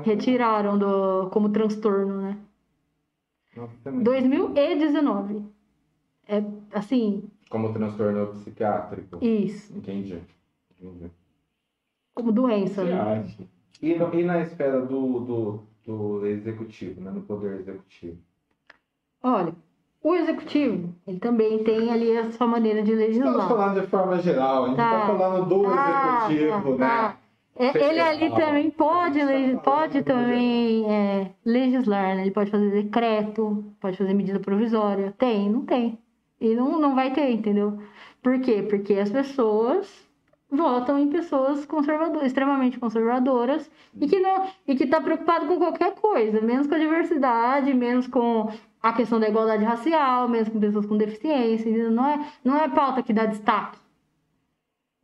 Retiraram 0.05 0.79
do, 0.79 1.31
como 1.31 1.49
transtorno, 1.49 2.21
né? 2.21 2.39
Nossa, 3.57 3.91
2019. 3.91 5.43
É 6.29 6.45
assim. 6.73 7.25
Como 7.49 7.73
transtorno 7.73 8.27
psiquiátrico. 8.29 9.25
Isso. 9.25 9.75
Entendi. 9.77 10.21
Entendi. 10.79 11.11
Como 12.19 12.33
doença, 12.33 12.83
né? 12.83 13.25
E, 13.81 13.93
e 13.93 14.25
na 14.25 14.41
esfera 14.41 14.81
do, 14.81 15.21
do, 15.21 15.61
do 15.87 16.27
executivo, 16.27 17.01
né? 17.01 17.13
No 17.13 17.23
poder 17.23 17.61
executivo? 17.61 18.19
Olha, 19.23 19.55
o 20.03 20.17
executivo, 20.17 20.93
ele 21.07 21.21
também 21.21 21.63
tem 21.63 21.93
ali 21.93 22.19
a 22.19 22.33
sua 22.33 22.49
maneira 22.49 22.83
de 22.83 22.93
legislar. 22.93 23.29
Estamos 23.31 23.49
falando 23.49 23.81
de 23.81 23.87
forma 23.87 24.19
geral, 24.19 24.65
a 24.65 24.67
gente 24.67 24.81
está 24.81 25.01
tá 25.01 25.07
falando 25.07 25.49
do 25.49 25.63
tá, 25.63 26.27
executivo, 26.29 26.77
tá, 26.77 26.79
né? 26.79 26.79
Tá. 26.79 27.17
É, 27.55 27.89
ele 27.89 28.01
ali 28.01 28.31
também 28.35 28.69
pode, 28.69 29.21
pode 29.63 30.03
também 30.03 30.91
é, 30.93 31.31
legislar, 31.45 32.17
né? 32.17 32.23
Ele 32.23 32.33
pode 32.33 32.51
fazer 32.51 32.83
decreto, 32.83 33.65
pode 33.81 33.97
fazer 33.97 34.13
medida 34.13 34.41
provisória. 34.41 35.15
Tem, 35.17 35.49
não 35.49 35.65
tem. 35.65 35.97
E 36.41 36.53
não, 36.57 36.81
não 36.81 36.97
vai 36.97 37.13
ter, 37.13 37.31
entendeu? 37.31 37.79
Por 38.21 38.41
quê? 38.41 38.67
Porque 38.69 38.95
as 38.95 39.09
pessoas 39.09 40.08
votam 40.51 40.99
em 40.99 41.09
pessoas 41.09 41.67
conservadoras, 41.67 42.27
extremamente 42.27 42.79
conservadoras 42.79 43.71
e 44.01 44.07
que 44.07 44.19
não 44.19 44.47
e 44.67 44.75
que 44.75 44.85
está 44.85 45.01
preocupado 45.01 45.47
com 45.47 45.59
qualquer 45.59 45.95
coisa, 45.95 46.41
menos 46.41 46.67
com 46.67 46.75
a 46.75 46.79
diversidade, 46.79 47.75
menos 47.75 48.07
com 48.07 48.51
a 48.83 48.93
questão 48.93 49.21
da 49.21 49.29
igualdade 49.29 49.65
racial, 49.65 50.29
menos 50.29 50.49
com 50.49 50.59
pessoas 50.59 50.87
com 50.87 50.97
deficiência, 50.97 51.91
não 51.91 52.07
é 52.07 52.27
não 52.45 52.57
é 52.57 52.69
pauta 52.69 53.03
que 53.03 53.13
dá 53.13 53.27
destaque. 53.27 53.79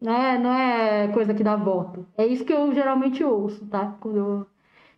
Não 0.00 0.12
é, 0.12 0.38
não 0.38 0.52
é 0.52 1.08
coisa 1.08 1.32
que 1.32 1.42
dá 1.42 1.56
voto. 1.56 2.06
É 2.16 2.26
isso 2.26 2.44
que 2.44 2.52
eu 2.52 2.74
geralmente 2.74 3.24
ouço, 3.24 3.66
tá? 3.66 3.96
Quando 4.00 4.16
eu, 4.18 4.46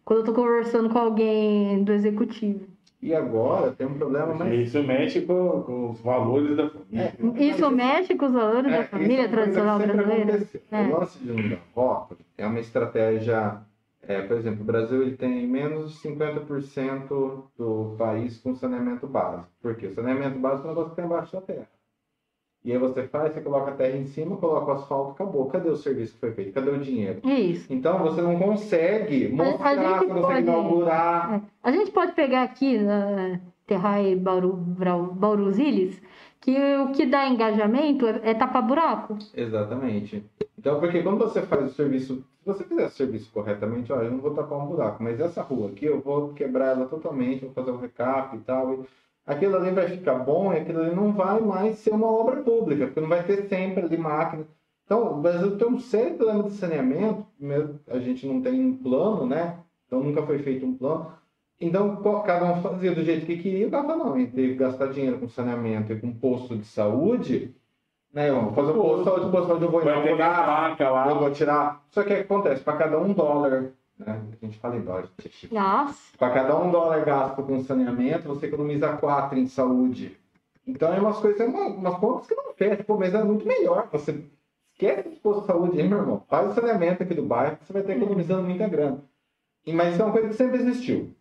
quando 0.04 0.20
eu 0.20 0.24
tô 0.24 0.34
conversando 0.34 0.90
com 0.90 0.98
alguém 0.98 1.84
do 1.84 1.92
executivo. 1.92 2.66
E 3.06 3.14
agora 3.14 3.70
tem 3.70 3.86
um 3.86 3.94
problema 3.94 4.34
mais. 4.34 4.66
Isso 4.66 4.82
mexe 4.82 5.20
com, 5.20 5.62
com 5.62 5.90
os 5.90 6.00
valores 6.00 6.56
da 6.56 6.68
família. 6.68 7.14
É, 7.38 7.44
isso 7.44 7.70
mexe 7.70 8.16
com 8.16 8.26
os 8.26 8.32
valores 8.32 8.72
é, 8.72 8.78
da 8.78 8.84
família 8.84 9.22
é 9.22 9.28
tradicional 9.28 9.78
brasileira. 9.78 10.42
É. 10.72 10.82
O 10.82 10.98
lance 10.98 11.16
de 11.20 11.32
não 11.32 11.48
dar 11.48 11.60
voto 11.72 12.18
é 12.36 12.44
uma 12.44 12.58
estratégia. 12.58 13.60
É, 14.02 14.22
por 14.22 14.36
exemplo, 14.36 14.62
o 14.62 14.64
Brasil 14.64 15.02
ele 15.02 15.16
tem 15.16 15.46
menos 15.46 15.92
de 15.92 16.08
50% 16.08 17.44
do 17.56 17.94
país 17.96 18.38
com 18.38 18.56
saneamento 18.56 19.06
básico. 19.06 19.46
Por 19.62 19.76
quê? 19.76 19.86
O 19.86 19.94
saneamento 19.94 20.40
básico 20.40 20.66
é 20.66 20.70
um 20.72 20.74
negócio 20.74 20.94
que 20.94 21.00
está 21.00 21.04
embaixo 21.04 21.32
da 21.32 21.42
terra. 21.42 21.68
E 22.66 22.72
aí 22.72 22.78
você 22.78 23.04
faz, 23.04 23.32
você 23.32 23.40
coloca 23.40 23.70
a 23.70 23.74
terra 23.74 23.96
em 23.96 24.06
cima, 24.06 24.36
coloca 24.38 24.72
o 24.72 24.74
asfalto, 24.74 25.12
acabou. 25.12 25.46
Cadê 25.46 25.68
o 25.70 25.76
serviço 25.76 26.14
que 26.14 26.18
foi 26.18 26.32
feito? 26.32 26.52
Cadê 26.52 26.68
o 26.68 26.78
dinheiro? 26.78 27.20
Isso. 27.24 27.72
Então 27.72 28.00
você 28.00 28.20
não 28.20 28.36
consegue 28.36 29.28
mostrar 29.28 29.98
quando 30.00 30.14
você 30.14 30.20
pode- 30.20 30.40
inaugurar. 30.42 31.34
É. 31.34 31.40
A 31.62 31.70
gente 31.70 31.92
pode 31.92 32.10
pegar 32.12 32.42
aqui 32.42 32.76
na 32.76 33.38
Terrai 33.68 34.16
Bauru, 34.16 34.52
Bauruzilhas, 34.52 36.00
que 36.40 36.56
o 36.78 36.90
que 36.90 37.06
dá 37.06 37.28
engajamento 37.28 38.04
é, 38.06 38.20
é 38.30 38.34
tapar 38.34 38.62
buraco. 38.66 39.16
Exatamente. 39.32 40.24
Então, 40.58 40.80
porque 40.80 41.02
quando 41.04 41.18
você 41.18 41.42
faz 41.42 41.70
o 41.70 41.74
serviço, 41.74 42.16
se 42.16 42.46
você 42.46 42.64
fizer 42.64 42.86
o 42.86 42.90
serviço 42.90 43.30
corretamente, 43.32 43.92
olha, 43.92 44.06
eu 44.06 44.10
não 44.10 44.18
vou 44.18 44.34
tapar 44.34 44.58
um 44.58 44.66
buraco, 44.66 45.02
mas 45.04 45.20
essa 45.20 45.40
rua 45.40 45.68
aqui 45.68 45.84
eu 45.84 46.00
vou 46.00 46.30
quebrar 46.32 46.72
ela 46.76 46.86
totalmente, 46.86 47.44
vou 47.44 47.54
fazer 47.54 47.70
um 47.70 47.78
recap 47.78 48.36
e 48.36 48.40
tal. 48.40 48.74
E 48.74 48.78
aquilo 49.26 49.56
ali 49.56 49.70
vai 49.72 49.88
ficar 49.88 50.14
bom 50.20 50.52
e 50.52 50.58
aquilo 50.58 50.80
ali 50.80 50.94
não 50.94 51.12
vai 51.12 51.40
mais 51.40 51.78
ser 51.78 51.90
uma 51.90 52.06
obra 52.06 52.42
pública, 52.42 52.86
porque 52.86 53.00
não 53.00 53.08
vai 53.08 53.24
ter 53.24 53.48
sempre 53.48 53.84
ali 53.84 53.96
máquina. 53.96 54.46
Então, 54.84 55.18
o 55.18 55.20
Brasil 55.20 55.58
tem 55.58 55.66
um 55.66 55.80
sério 55.80 56.16
problema 56.16 56.44
de 56.44 56.52
saneamento, 56.52 57.26
primeiro, 57.36 57.80
a 57.88 57.98
gente 57.98 58.24
não 58.24 58.40
tem 58.40 58.64
um 58.64 58.76
plano, 58.76 59.26
né? 59.26 59.58
Então 59.86 60.00
nunca 60.00 60.22
foi 60.22 60.38
feito 60.38 60.64
um 60.64 60.76
plano. 60.76 61.12
Então, 61.60 61.96
cada 62.22 62.52
um 62.52 62.62
fazia 62.62 62.94
do 62.94 63.02
jeito 63.02 63.26
que 63.26 63.38
queria, 63.38 63.70
cada 63.70 63.96
não. 63.96 64.18
E 64.18 64.26
que 64.26 64.54
gastar 64.54 64.88
dinheiro 64.88 65.18
com 65.18 65.28
saneamento 65.28 65.92
e 65.92 65.98
com 65.98 66.12
posto 66.12 66.56
de 66.56 66.66
saúde. 66.66 67.54
Né, 68.12 68.30
eu 68.30 68.42
vou 68.42 68.52
fazer 68.52 68.70
o 68.72 68.74
posto 68.74 68.98
de 68.98 69.04
saúde, 69.04 69.30
posto 69.30 69.42
de 69.42 69.48
saúde 69.48 69.64
eu 69.64 69.70
vou 69.70 69.82
inaugurar, 69.82 70.76
eu 71.08 71.18
vou 71.18 71.30
tirar. 71.30 71.84
Só 71.90 72.02
que 72.02 72.12
o 72.12 72.16
que 72.16 72.22
acontece? 72.22 72.62
Para 72.62 72.76
cada 72.76 72.98
um 72.98 73.12
dólar, 73.12 73.72
né? 73.98 74.22
A 74.42 74.44
gente 74.44 74.58
fala 74.58 74.76
em 74.76 74.82
dólar. 74.82 75.08
Nossa. 75.50 76.16
Para 76.18 76.34
cada 76.34 76.58
um 76.58 76.70
dólar 76.70 77.04
gasto 77.04 77.42
com 77.42 77.62
saneamento, 77.62 78.28
você 78.28 78.46
economiza 78.46 78.96
quatro 78.96 79.38
em 79.38 79.46
saúde. 79.46 80.16
Então 80.66 80.92
é 80.92 81.00
umas 81.00 81.18
coisas, 81.18 81.46
uma, 81.46 81.66
umas 81.66 81.98
contas 81.98 82.26
que 82.26 82.34
não 82.34 82.52
fecham, 82.54 82.84
pô, 82.84 82.98
mas 82.98 83.14
é 83.14 83.22
muito 83.22 83.46
melhor. 83.46 83.88
Você 83.92 84.24
esquece 84.72 85.08
de 85.08 85.16
posto 85.16 85.42
de 85.42 85.46
saúde, 85.46 85.80
hein, 85.80 85.88
meu 85.88 85.98
irmão? 85.98 86.22
Faz 86.28 86.50
o 86.50 86.54
saneamento 86.54 87.02
aqui 87.02 87.14
do 87.14 87.22
bairro, 87.22 87.58
você 87.62 87.72
vai 87.72 87.82
estar 87.82 87.94
economizando 87.94 88.42
muita 88.42 88.68
grana. 88.68 89.02
E, 89.64 89.72
mas 89.72 89.92
isso 89.92 90.02
é 90.02 90.04
uma 90.04 90.12
coisa 90.12 90.28
que 90.28 90.34
sempre 90.34 90.58
existiu. 90.58 91.14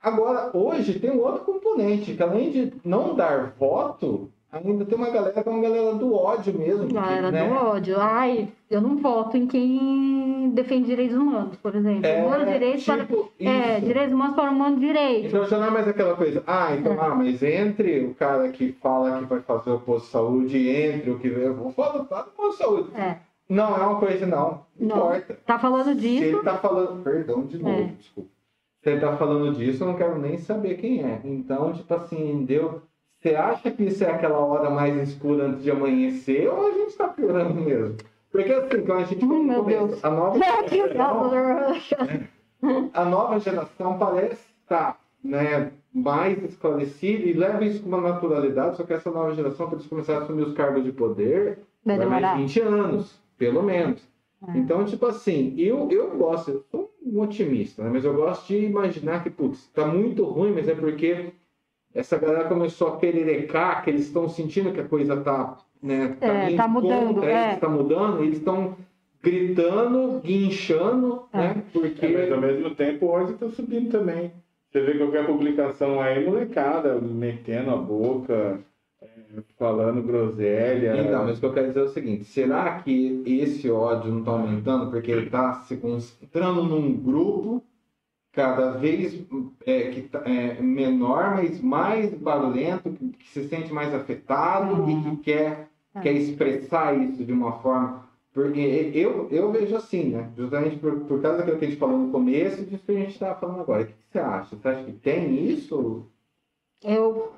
Agora, 0.00 0.50
hoje 0.54 1.00
tem 1.00 1.10
um 1.10 1.20
outro 1.20 1.44
componente, 1.44 2.14
que 2.14 2.22
além 2.22 2.50
de 2.50 2.74
não 2.84 3.14
dar 3.14 3.54
voto, 3.58 4.30
ainda 4.54 4.84
tem 4.84 4.96
uma 4.98 5.10
galera 5.10 5.42
que 5.42 5.48
é 5.48 5.52
uma 5.52 5.62
galera 5.62 5.94
do 5.94 6.14
ódio 6.14 6.52
mesmo. 6.58 6.92
Galera 6.92 7.30
né? 7.30 7.48
do 7.48 7.54
ódio. 7.54 7.96
Ai, 8.00 8.48
eu 8.70 8.80
não 8.80 8.96
voto 8.96 9.36
em 9.36 9.46
quem 9.46 10.50
defende 10.54 10.86
direitos 10.86 11.16
humanos, 11.16 11.56
por 11.56 11.74
exemplo. 11.74 12.06
É, 12.06 12.22
Humanos 12.24 12.48
direitos 12.48 12.84
para. 12.84 13.04
tipo 13.06 13.30
É, 13.40 13.76
isso. 13.78 13.86
direitos 13.86 14.12
humanos 14.14 14.36
para 14.36 14.50
humanos 14.50 14.80
direitos. 14.80 15.26
Então 15.26 15.44
já 15.46 15.58
não 15.58 15.66
é 15.66 15.70
mais 15.70 15.88
aquela 15.88 16.16
coisa, 16.16 16.42
ah, 16.46 16.74
então, 16.74 16.96
ah, 17.00 17.14
mas 17.14 17.42
entre 17.42 18.04
o 18.06 18.14
cara 18.14 18.48
que 18.50 18.72
fala 18.80 19.18
que 19.18 19.24
vai 19.24 19.40
fazer 19.40 19.70
o 19.70 19.80
posto 19.80 20.06
de 20.06 20.10
saúde 20.12 20.68
entre 20.68 21.10
o 21.10 21.18
que 21.18 21.28
eu 21.28 21.54
vou 21.54 21.70
falar 21.72 21.98
do 21.98 22.04
posto 22.04 22.50
de 22.50 22.56
saúde. 22.56 22.88
É. 22.96 23.16
Não, 23.48 23.76
é 23.76 23.86
uma 23.86 24.00
coisa, 24.00 24.24
não. 24.26 24.62
Não 24.78 24.88
Não. 24.88 24.96
importa. 25.08 25.38
Tá 25.44 25.58
falando 25.58 25.84
Se 26.00 26.06
ele 26.06 26.30
disso. 26.30 26.42
tá 26.42 26.56
falando. 26.56 27.02
Perdão 27.02 27.42
de 27.42 27.58
novo, 27.58 27.70
É. 27.78 27.82
desculpa. 27.98 28.30
Se 28.82 28.90
ele 28.90 29.00
tá 29.00 29.16
falando 29.16 29.52
disso, 29.54 29.82
eu 29.82 29.88
não 29.88 29.96
quero 29.96 30.18
nem 30.18 30.36
saber 30.38 30.76
quem 30.76 31.02
é. 31.02 31.20
Então, 31.24 31.72
tipo 31.72 31.92
assim, 31.94 32.44
deu. 32.46 32.82
Você 33.24 33.34
acha 33.36 33.70
que 33.70 33.84
isso 33.84 34.04
é 34.04 34.10
aquela 34.10 34.38
hora 34.38 34.68
mais 34.68 34.94
escura 35.08 35.46
antes 35.46 35.62
de 35.62 35.70
amanhecer 35.70 36.46
ou 36.46 36.66
a 36.66 36.72
gente 36.72 36.94
tá 36.94 37.08
piorando 37.08 37.54
mesmo? 37.54 37.96
Porque 38.30 38.52
assim, 38.52 38.84
quando 38.84 39.00
a 39.00 39.04
gente 39.04 39.24
meu 39.24 39.62
começa, 39.62 39.86
Deus. 39.86 40.04
a 40.04 40.10
nova 40.10 40.36
a 42.92 43.04
nova 43.06 43.40
geração 43.40 43.96
parece 43.96 44.44
estar 44.60 45.00
né, 45.24 45.72
mais 45.90 46.44
esclarecida 46.44 47.24
e 47.24 47.32
leva 47.32 47.64
isso 47.64 47.82
com 47.82 47.88
uma 47.88 48.02
naturalidade, 48.02 48.76
só 48.76 48.82
que 48.82 48.92
essa 48.92 49.10
nova 49.10 49.34
geração, 49.34 49.68
para 49.68 49.76
eles 49.76 49.88
começarem 49.88 50.20
a 50.20 50.24
assumir 50.24 50.42
os 50.42 50.52
cargos 50.52 50.84
de 50.84 50.92
poder, 50.92 51.60
Vai 51.82 51.96
vai 51.96 52.06
mais 52.06 52.20
demorar. 52.20 52.36
20 52.36 52.60
anos, 52.60 53.18
pelo 53.38 53.62
menos. 53.62 54.06
É. 54.48 54.58
Então, 54.58 54.84
tipo 54.84 55.06
assim, 55.06 55.54
eu, 55.56 55.88
eu 55.90 56.10
gosto, 56.10 56.50
eu 56.50 56.62
sou 56.70 56.92
um 57.02 57.22
otimista, 57.22 57.84
né? 57.84 57.90
mas 57.90 58.04
eu 58.04 58.12
gosto 58.12 58.48
de 58.48 58.66
imaginar 58.66 59.22
que, 59.22 59.30
putz, 59.30 59.66
tá 59.68 59.86
muito 59.86 60.24
ruim, 60.24 60.52
mas 60.52 60.68
é 60.68 60.74
porque 60.74 61.32
essa 61.94 62.18
galera 62.18 62.48
começou 62.48 62.88
a 62.88 62.96
pererecar, 62.96 63.84
que 63.84 63.90
eles 63.90 64.06
estão 64.06 64.28
sentindo 64.28 64.72
que 64.72 64.80
a 64.80 64.88
coisa 64.88 65.16
tá, 65.18 65.56
né, 65.80 66.16
É, 66.20 66.56
tá 66.56 66.66
mudando, 66.66 67.14
contra 67.14 67.30
é. 67.30 67.48
eles, 67.48 67.60
tá 67.60 67.68
mudando, 67.68 68.22
e 68.22 68.26
eles 68.26 68.38
estão 68.38 68.76
gritando, 69.22 70.20
guinchando, 70.20 71.22
É. 71.32 71.38
né? 71.38 71.62
Porque... 71.72 72.04
É, 72.04 72.12
mas 72.12 72.32
ao 72.32 72.40
mesmo 72.40 72.74
tempo 72.74 73.06
hoje 73.06 73.34
tá 73.34 73.48
subindo 73.48 73.90
também. 73.90 74.32
Você 74.70 74.80
vê 74.80 74.98
qualquer 74.98 75.24
publicação 75.24 76.00
aí, 76.00 76.24
molecada, 76.26 77.00
metendo 77.00 77.70
a 77.70 77.76
boca, 77.76 78.58
é, 79.00 79.06
falando 79.56 80.02
groselha. 80.02 81.00
Então, 81.00 81.24
mas 81.24 81.38
o 81.38 81.40
que 81.40 81.46
eu 81.46 81.52
quero 81.52 81.68
dizer 81.68 81.80
é 81.80 81.84
o 81.84 81.88
seguinte: 81.88 82.24
será 82.24 82.80
que 82.80 83.22
esse 83.24 83.70
ódio 83.70 84.10
não 84.10 84.18
está 84.18 84.32
aumentando 84.32 84.90
porque 84.90 85.12
ele 85.12 85.26
está 85.26 85.54
se 85.62 85.76
concentrando 85.76 86.64
num 86.64 86.92
grupo 86.92 87.62
cada 88.34 88.72
vez 88.72 89.22
é, 89.66 89.90
que 89.90 90.02
tá- 90.02 90.22
é, 90.26 90.60
menor, 90.60 91.36
mas 91.36 91.60
mais 91.60 92.12
barulhento, 92.14 92.90
que, 92.90 93.08
que 93.10 93.28
se 93.28 93.48
sente 93.48 93.72
mais 93.72 93.94
afetado 93.94 94.74
Uhum. 94.82 94.90
e 94.90 95.02
que 95.16 95.16
quer, 95.22 95.68
É. 95.94 96.00
quer 96.00 96.12
expressar 96.14 96.96
isso 96.98 97.24
de 97.24 97.32
uma 97.32 97.52
forma. 97.60 98.04
Porque 98.32 98.90
eu, 98.92 99.28
eu 99.30 99.52
vejo 99.52 99.76
assim, 99.76 100.06
né? 100.10 100.28
Justamente 100.36 100.76
por, 100.78 101.00
por 101.02 101.22
causa 101.22 101.38
daquilo 101.38 101.56
que 101.58 101.64
a 101.66 101.68
gente 101.68 101.78
falou 101.78 101.96
no 101.98 102.10
começo 102.10 102.62
e 102.62 102.64
disso 102.64 102.82
que 102.84 102.90
a 102.90 102.94
gente 102.96 103.10
estava 103.12 103.38
falando 103.38 103.60
agora. 103.60 103.82
O 103.82 103.86
que, 103.86 103.92
que 103.92 103.98
você 104.10 104.18
acha? 104.18 104.56
Você 104.56 104.68
acha 104.68 104.82
que 104.84 104.92
tem 104.92 105.46
isso? 105.48 106.04
Eu, 106.82 107.32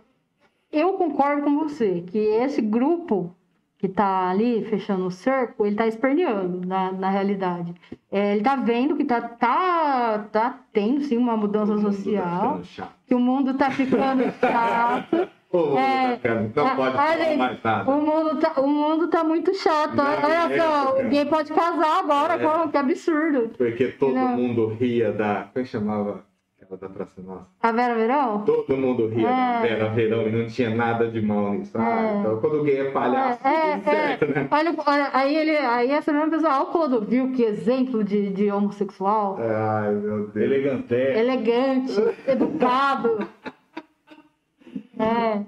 eu 0.72 0.94
concordo 0.94 1.42
com 1.42 1.58
você 1.58 2.00
que 2.00 2.16
esse 2.18 2.62
grupo 2.62 3.35
que 3.78 3.88
tá 3.88 4.30
ali 4.30 4.64
fechando 4.64 5.06
o 5.06 5.10
cerco, 5.10 5.66
ele 5.66 5.76
tá 5.76 5.86
esperneando 5.86 6.66
na, 6.66 6.90
na 6.92 7.10
realidade. 7.10 7.74
É, 8.10 8.32
ele 8.34 8.42
tá 8.42 8.56
vendo 8.56 8.96
que 8.96 9.04
tá, 9.04 9.20
tá, 9.20 10.26
tá 10.32 10.60
tendo 10.72 11.02
sim 11.02 11.18
uma 11.18 11.36
mudança 11.36 11.74
mundo 11.74 11.84
tá 11.86 11.92
social, 11.92 12.60
chato. 12.64 12.92
que 13.06 13.14
o 13.14 13.18
mundo 13.20 13.54
tá 13.54 13.70
ficando 13.70 14.22
chato. 14.40 15.28
Pô, 15.50 15.78
É, 15.78 16.16
cara, 16.16 16.50
não 16.54 16.66
a- 16.66 16.74
pode 16.74 16.88
a 16.96 16.98
falar 16.98 17.18
gente- 17.18 17.36
mais 17.38 17.62
nada. 17.62 17.90
O 17.90 18.00
mundo 18.00 18.40
tá, 18.40 18.60
o 18.60 18.66
mundo 18.66 19.08
tá 19.08 19.22
muito 19.22 19.54
chato. 19.54 19.96
Olha 20.00 20.52
é, 20.54 20.58
só, 20.58 21.02
ninguém 21.02 21.26
pode 21.26 21.52
casar 21.52 22.00
agora, 22.00 22.34
É. 22.34 22.68
que 22.68 22.76
absurdo. 22.78 23.50
Porque 23.56 23.88
todo 23.88 24.14
Não. 24.14 24.36
mundo 24.36 24.66
ria 24.68 25.12
da. 25.12 25.44
Como 25.44 25.50
é 25.54 25.62
que 25.62 25.66
chamava 25.66 26.24
aquela 26.66 26.78
da 26.80 26.88
Praça 26.88 27.22
Nossa? 27.22 27.46
A 27.62 27.72
Vera 27.72 27.94
Verão? 27.94 28.42
Todo 28.44 28.76
mundo 28.76 29.06
ria 29.08 29.28
da 29.28 29.58
É. 29.58 29.62
Vera 29.62 29.88
Verão 29.90 30.22
e 30.28 30.32
não 30.32 30.46
tinha 30.46 30.70
nada 30.70 31.08
de 31.08 31.20
mal 31.22 31.54
nisso. 31.54 31.76
Ah, 31.78 32.02
É. 32.14 32.18
então 32.20 32.40
quando 32.40 32.60
o 32.60 32.64
gay 32.64 32.80
é 32.80 32.90
palhaço, 32.90 33.40
É, 33.46 33.76
tudo 33.78 33.88
é, 33.88 33.94
certo, 33.94 34.26
né? 34.26 34.48
Olha, 34.50 34.74
olha, 34.86 35.10
aí 35.12 35.36
ele, 35.36 35.56
aí 35.56 35.90
essa 35.90 36.12
mesma 36.12 36.30
pessoa, 36.30 36.52
olha 36.54 36.62
o 36.62 36.66
Clodovil, 36.66 37.32
que 37.32 37.42
exemplo 37.42 38.02
de, 38.04 38.30
de 38.30 38.50
homossexual. 38.50 39.38
Ai, 39.40 39.92
meu 39.94 40.28
Deus. 40.28 40.36
Elegante. 40.36 40.94
Elegante, 40.94 41.92
educado. 42.26 43.26
É. 44.98 45.42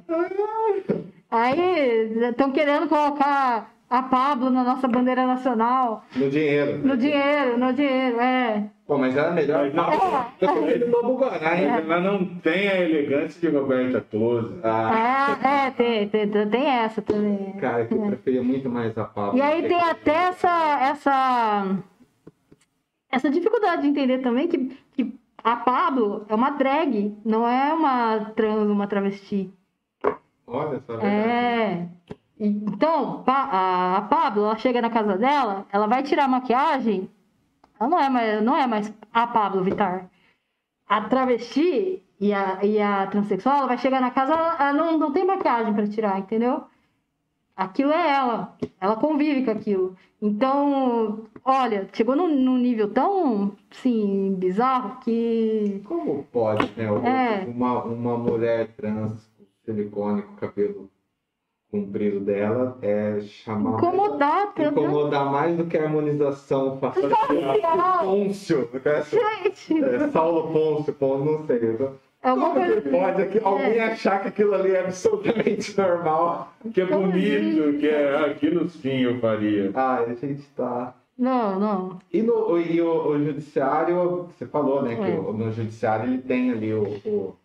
Aí 1.30 2.12
estão 2.28 2.50
querendo 2.52 2.88
colocar 2.88 3.74
a 3.90 4.02
Pablo 4.02 4.50
na 4.50 4.62
nossa 4.64 4.86
bandeira 4.86 5.26
nacional. 5.26 6.04
No 6.14 6.28
dinheiro. 6.30 6.78
No 6.86 6.96
dinheiro, 6.96 7.58
no 7.58 7.72
dinheiro, 7.72 8.20
é. 8.20 8.64
Pô, 8.86 8.96
mas 8.98 9.16
era 9.16 9.30
melhor. 9.32 9.70
Mas 9.72 9.74
não- 9.74 10.26
Eu 10.40 10.48
tomei 10.54 10.78
do 10.78 11.16
Guará, 11.16 11.56
hein? 11.58 11.68
Ela 11.68 12.00
não 12.00 12.24
tem 12.24 12.68
a 12.68 12.80
elegância 12.80 13.40
de 13.40 13.54
Roberta 13.56 14.00
Close. 14.10 14.60
Ah, 14.62 15.36
É, 15.42 15.66
é 15.66 15.70
tem, 15.70 16.08
tem, 16.08 16.28
tem 16.48 16.66
essa 16.66 17.00
também. 17.02 17.52
cara, 17.60 17.84
que 17.86 17.94
eu 17.94 18.00
preferia 18.06 18.42
muito 18.42 18.68
mais 18.68 18.96
a 18.96 19.04
Pablo. 19.04 19.38
E 19.38 19.42
aí 19.42 19.62
tem 19.68 19.78
até 19.80 20.28
essa, 20.28 20.78
essa, 20.82 21.76
essa 23.10 23.30
dificuldade 23.30 23.82
de 23.82 23.88
entender 23.88 24.18
também 24.18 24.48
que, 24.48 24.76
que 24.94 25.14
a 25.42 25.56
Pablo 25.56 26.24
é 26.28 26.34
uma 26.34 26.50
drag, 26.50 27.14
não 27.24 27.46
é 27.48 27.72
uma 27.72 28.20
trans, 28.36 28.68
uma 28.68 28.86
travesti. 28.86 29.50
Olha 30.46 30.80
só, 30.86 30.94
a 30.94 30.96
verdade. 30.96 31.88
Então, 32.40 33.24
a, 33.26 34.06
Pablo, 34.08 34.44
ela 34.44 34.56
chega 34.56 34.80
na 34.80 34.90
casa 34.90 35.16
dela, 35.16 35.66
ela 35.72 35.86
vai 35.88 36.02
tirar 36.02 36.26
a 36.26 36.28
maquiagem, 36.28 37.10
ela 37.78 37.90
não 37.90 38.00
é 38.00 38.08
mais, 38.08 38.42
não 38.42 38.56
é 38.56 38.66
mais 38.66 38.92
a 39.12 39.26
Pablo 39.26 39.64
Vittar. 39.64 40.08
A 40.88 41.02
travesti 41.02 42.02
e 42.20 42.32
a, 42.32 42.64
e 42.64 42.80
a 42.80 43.06
transexual, 43.08 43.58
ela 43.58 43.66
vai 43.66 43.78
chegar 43.78 44.00
na 44.00 44.10
casa, 44.10 44.32
ela, 44.32 44.72
não, 44.72 44.98
não 44.98 45.12
tem 45.12 45.26
maquiagem 45.26 45.74
para 45.74 45.88
tirar, 45.88 46.18
entendeu? 46.18 46.64
Aquilo 47.56 47.90
é 47.90 48.12
ela, 48.12 48.56
ela 48.80 48.96
convive 48.96 49.44
com 49.44 49.50
aquilo. 49.50 49.96
Então, 50.22 51.24
olha, 51.44 51.88
chegou 51.92 52.14
num, 52.14 52.28
num 52.28 52.56
nível 52.56 52.92
tão, 52.92 53.56
assim, 53.70 54.36
bizarro 54.36 55.00
que... 55.00 55.82
Como 55.84 56.22
pode, 56.32 56.70
né? 56.76 56.86
É. 56.86 57.44
Uma, 57.46 57.82
uma 57.82 58.16
mulher 58.16 58.68
trans 58.76 59.28
com 59.36 59.44
silicone, 59.64 60.22
com 60.22 60.36
cabelo 60.36 60.88
comprido 61.70 62.20
dela, 62.20 62.78
é 62.82 63.20
chamar. 63.20 63.74
Incomodar, 63.78 64.52
meu 64.56 64.72
Deus 64.72 64.84
incomodar 64.86 65.30
mais 65.30 65.56
do 65.56 65.66
que 65.66 65.76
a 65.76 65.84
harmonização 65.84 66.78
facial. 66.78 67.10
céu. 67.10 68.00
Pôncio, 68.04 68.68
conhece? 68.82 69.16
Gente! 69.18 69.84
É, 69.84 70.08
Saulo 70.08 70.50
Pôncio, 70.52 70.92
Pôncio, 70.94 71.24
não 71.32 71.46
sei. 71.46 71.58
eu 71.62 71.76
tô- 71.78 71.90
É 72.20 72.30
alguma 72.30 72.48
Como 72.50 72.66
coisa 72.66 72.80
que 72.80 72.88
pode 72.88 73.22
aqui, 73.22 73.40
alguém 73.44 73.80
achar 73.80 74.20
que 74.22 74.28
aquilo 74.28 74.52
ali 74.54 74.72
é 74.72 74.80
absolutamente 74.80 75.78
normal? 75.78 76.52
Que 76.74 76.80
é 76.80 76.84
bonito, 76.86 77.78
que 77.78 77.86
é 77.88 78.16
aquilo 78.26 78.68
sim 78.68 79.02
eu 79.02 79.20
faria. 79.20 79.70
Ah, 79.74 79.98
a 80.00 80.14
gente 80.14 80.42
tá. 80.56 80.94
Não, 81.16 81.58
não. 81.60 81.98
E, 82.12 82.20
no, 82.22 82.58
e 82.58 82.80
o, 82.80 83.08
o 83.10 83.24
judiciário, 83.24 84.28
você 84.36 84.46
falou, 84.46 84.82
né, 84.82 84.96
que 84.96 85.02
É. 85.02 85.14
o- 85.18 85.32
no 85.32 85.52
judiciário 85.52 86.06
ele 86.06 86.18
tem 86.18 86.50
ali 86.50 86.74
o. 86.74 86.82
o- 87.06 87.36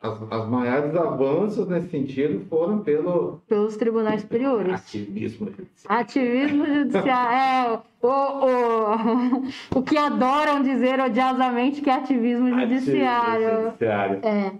as, 0.00 0.22
as 0.30 0.48
maiores 0.48 0.94
avanços 0.94 1.66
nesse 1.68 1.88
sentido 1.88 2.44
foram 2.48 2.80
pelo 2.80 3.40
Pelos 3.48 3.76
tribunais 3.76 4.20
superiores. 4.22 4.74
ativismo 4.74 5.50
judiciário. 5.50 6.00
Ativismo 6.00 6.66
judiciário. 6.66 7.36
É, 7.36 7.80
o, 8.02 8.08
o, 8.08 9.78
o 9.78 9.82
que 9.82 9.96
adoram 9.96 10.62
dizer 10.62 11.00
odiosamente 11.00 11.80
que 11.80 11.90
é 11.90 11.94
ativismo 11.94 12.48
judiciário. 12.48 13.46
Ativismo 13.46 13.64
judiciário. 13.64 14.20
É. 14.22 14.52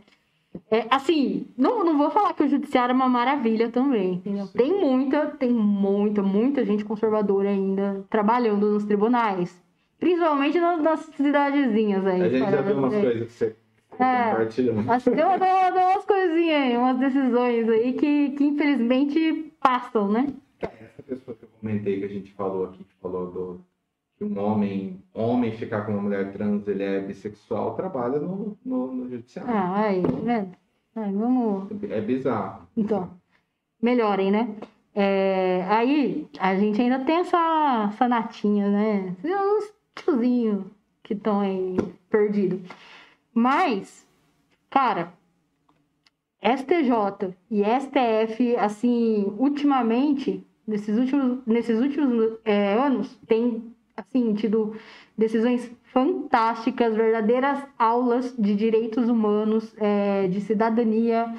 É, 0.71 0.87
assim, 0.91 1.47
não, 1.57 1.85
não 1.85 1.99
vou 1.99 2.11
falar 2.11 2.33
que 2.33 2.43
o 2.43 2.49
judiciário 2.49 2.93
é 2.93 2.95
uma 2.95 3.09
maravilha 3.09 3.71
também, 3.71 4.15
entendeu? 4.15 4.49
Tem 4.49 4.73
muita, 4.73 5.27
tem 5.27 5.51
muita, 5.53 6.23
muita 6.23 6.65
gente 6.65 6.85
conservadora 6.85 7.51
ainda 7.51 8.05
trabalhando 8.09 8.73
nos 8.73 8.85
tribunais. 8.85 9.63
Principalmente 10.01 10.59
nas, 10.59 10.83
nas 10.83 11.01
cidadezinhas 11.15 12.07
aí. 12.07 12.23
A 12.23 12.29
gente 12.29 12.51
já 12.51 12.63
viu 12.63 12.79
umas 12.79 12.95
coisas 12.95 13.27
que 13.27 13.33
você 13.33 13.57
É. 13.99 14.73
né? 14.73 14.85
Acho 14.89 15.11
que 15.11 15.17
tem 15.17 15.25
uma- 15.25 15.39
tem 15.39 15.85
umas 15.85 16.05
coisinhas 16.05 16.63
aí, 16.63 16.77
umas 16.77 16.99
decisões 16.99 17.69
aí 17.69 17.93
que, 17.95 18.31
que 18.31 18.45
infelizmente 18.45 19.53
passam, 19.61 20.09
né? 20.11 20.27
Essa 20.61 21.03
pessoa 21.03 21.37
que 21.37 21.45
eu 21.45 21.49
comentei 21.61 21.99
que 22.01 22.05
a 22.05 22.09
gente 22.09 22.33
falou 22.33 22.67
aqui, 22.67 22.79
que 22.85 22.95
falou 23.01 23.31
do 23.31 23.61
que 24.17 24.25
um 24.25 24.39
homem, 24.39 25.03
homem 25.13 25.53
ficar 25.53 25.83
com 25.85 25.93
uma 25.93 26.03
mulher 26.03 26.33
trans, 26.33 26.67
ele 26.67 26.83
é 26.83 27.01
bissexual, 27.01 27.75
trabalha 27.75 28.19
no, 28.19 28.57
no, 28.65 28.87
no 28.95 29.09
judiciário. 29.11 29.53
Ah, 29.53 29.81
aí, 29.83 30.03
vendo? 30.03 30.53
Aí, 30.97 31.13
vamos. 31.13 31.71
É 31.91 32.01
bizarro. 32.01 32.67
Então, 32.77 33.11
melhorem, 33.83 34.31
né? 34.31 34.49
É, 34.95 35.63
aí, 35.69 36.27
a 36.41 36.55
gente 36.57 36.81
ainda 36.81 37.01
tem 37.01 37.17
essa, 37.19 37.91
essa 37.93 38.09
natinha, 38.09 38.71
né? 38.71 39.15
Os 39.23 39.75
tiozinhos 39.95 40.65
que 41.03 41.13
estão 41.13 41.41
aí 41.41 41.77
perdidos. 42.09 42.61
Mas, 43.39 44.09
cara, 44.71 45.13
STJ 46.43 47.37
e 47.51 47.63
STF, 47.63 48.57
assim, 48.57 49.31
ultimamente, 49.39 50.43
nesses 50.67 50.97
últimos, 50.97 51.45
nesses 51.47 51.79
últimos 51.79 52.39
é, 52.47 52.73
anos, 52.73 53.15
tem, 53.29 53.75
assim, 53.95 54.33
tido 54.33 54.75
decisões 55.19 55.71
fantásticas, 55.93 56.97
verdadeiras 56.97 57.63
aulas 57.79 58.35
de 58.39 58.55
direitos 58.55 59.07
humanos, 59.07 59.75
é, 59.77 60.29
de 60.29 60.41
cidadania, 60.41 61.35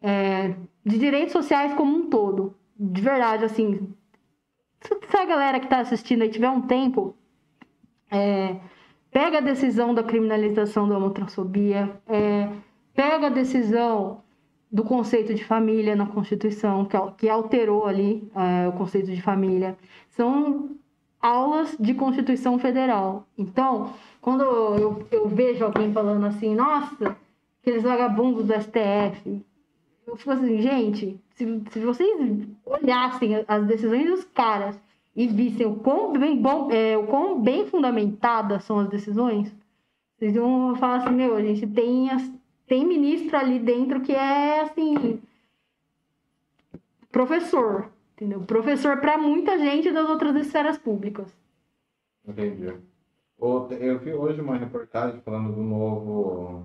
é, 0.00 0.54
de 0.86 0.98
direitos 0.98 1.32
sociais 1.32 1.74
como 1.74 1.98
um 1.98 2.08
todo. 2.08 2.54
De 2.78 3.02
verdade, 3.02 3.44
assim, 3.44 3.92
se 4.80 5.16
a 5.18 5.26
galera 5.26 5.60
que 5.60 5.66
está 5.66 5.80
assistindo 5.80 6.22
aí 6.22 6.30
tiver 6.30 6.48
um 6.48 6.62
tempo, 6.62 7.14
é, 8.10 8.58
pega 9.10 9.38
a 9.38 9.40
decisão 9.40 9.94
da 9.94 10.02
criminalização 10.02 10.88
da 10.88 10.96
homotransfobia, 10.96 11.90
é, 12.06 12.48
pega 12.94 13.26
a 13.26 13.30
decisão 13.30 14.22
do 14.70 14.84
conceito 14.84 15.34
de 15.34 15.44
família 15.44 15.96
na 15.96 16.06
Constituição, 16.06 16.84
que, 16.84 16.96
que 17.18 17.28
alterou 17.28 17.86
ali 17.86 18.30
é, 18.34 18.68
o 18.68 18.72
conceito 18.72 19.10
de 19.10 19.20
família. 19.20 19.76
São 20.10 20.70
aulas 21.20 21.76
de 21.78 21.92
Constituição 21.92 22.58
Federal. 22.58 23.26
Então, 23.36 23.92
quando 24.20 24.42
eu, 24.42 25.06
eu 25.10 25.28
vejo 25.28 25.64
alguém 25.64 25.92
falando 25.92 26.24
assim, 26.26 26.54
nossa, 26.54 27.16
aqueles 27.60 27.82
vagabundos 27.82 28.46
do 28.46 28.54
STF, 28.54 29.44
eu 30.06 30.16
fico 30.16 30.30
assim, 30.30 30.60
gente, 30.60 31.20
se, 31.34 31.62
se 31.70 31.80
vocês 31.80 32.46
olhassem 32.64 33.44
as 33.46 33.66
decisões 33.66 34.06
dos 34.06 34.24
caras 34.24 34.78
e 35.22 35.26
vissem 35.28 35.66
o 35.66 35.76
quão 35.76 36.12
bem, 36.12 36.40
bom, 36.40 36.70
é, 36.70 36.96
o 36.96 37.06
quão 37.06 37.40
bem 37.40 37.66
fundamentadas 37.66 38.64
são 38.64 38.78
as 38.78 38.88
decisões, 38.88 39.54
vocês 40.16 40.34
vão 40.34 40.74
falar 40.76 40.96
assim, 40.98 41.14
meu, 41.14 41.36
a 41.36 41.42
gente 41.42 41.66
tem, 41.66 42.10
as- 42.10 42.30
tem 42.66 42.86
ministro 42.86 43.36
ali 43.36 43.58
dentro 43.58 44.00
que 44.00 44.12
é 44.12 44.60
assim. 44.62 45.20
Professor, 47.10 47.90
entendeu? 48.14 48.40
Professor 48.42 48.98
para 49.00 49.18
muita 49.18 49.58
gente 49.58 49.90
das 49.90 50.08
outras 50.08 50.34
esferas 50.36 50.78
públicas. 50.78 51.36
Entendi. 52.26 52.72
Eu 53.38 53.98
vi 53.98 54.12
hoje 54.12 54.40
uma 54.40 54.56
reportagem 54.56 55.20
falando 55.22 55.52
do 55.54 55.62
novo 55.62 56.62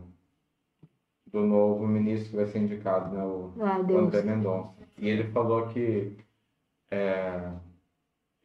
do 1.31 1.41
novo 1.41 1.85
ministro 1.87 2.29
que 2.29 2.35
vai 2.37 2.45
ser 2.45 2.59
indicado, 2.59 3.13
né? 3.13 3.23
O 3.23 3.51
Ah. 3.61 3.77
André 3.77 4.21
Mendonça. 4.21 4.69
E 4.97 5.09
ele 5.09 5.25
falou 5.31 5.67
que 5.67 6.13
é, 6.91 7.49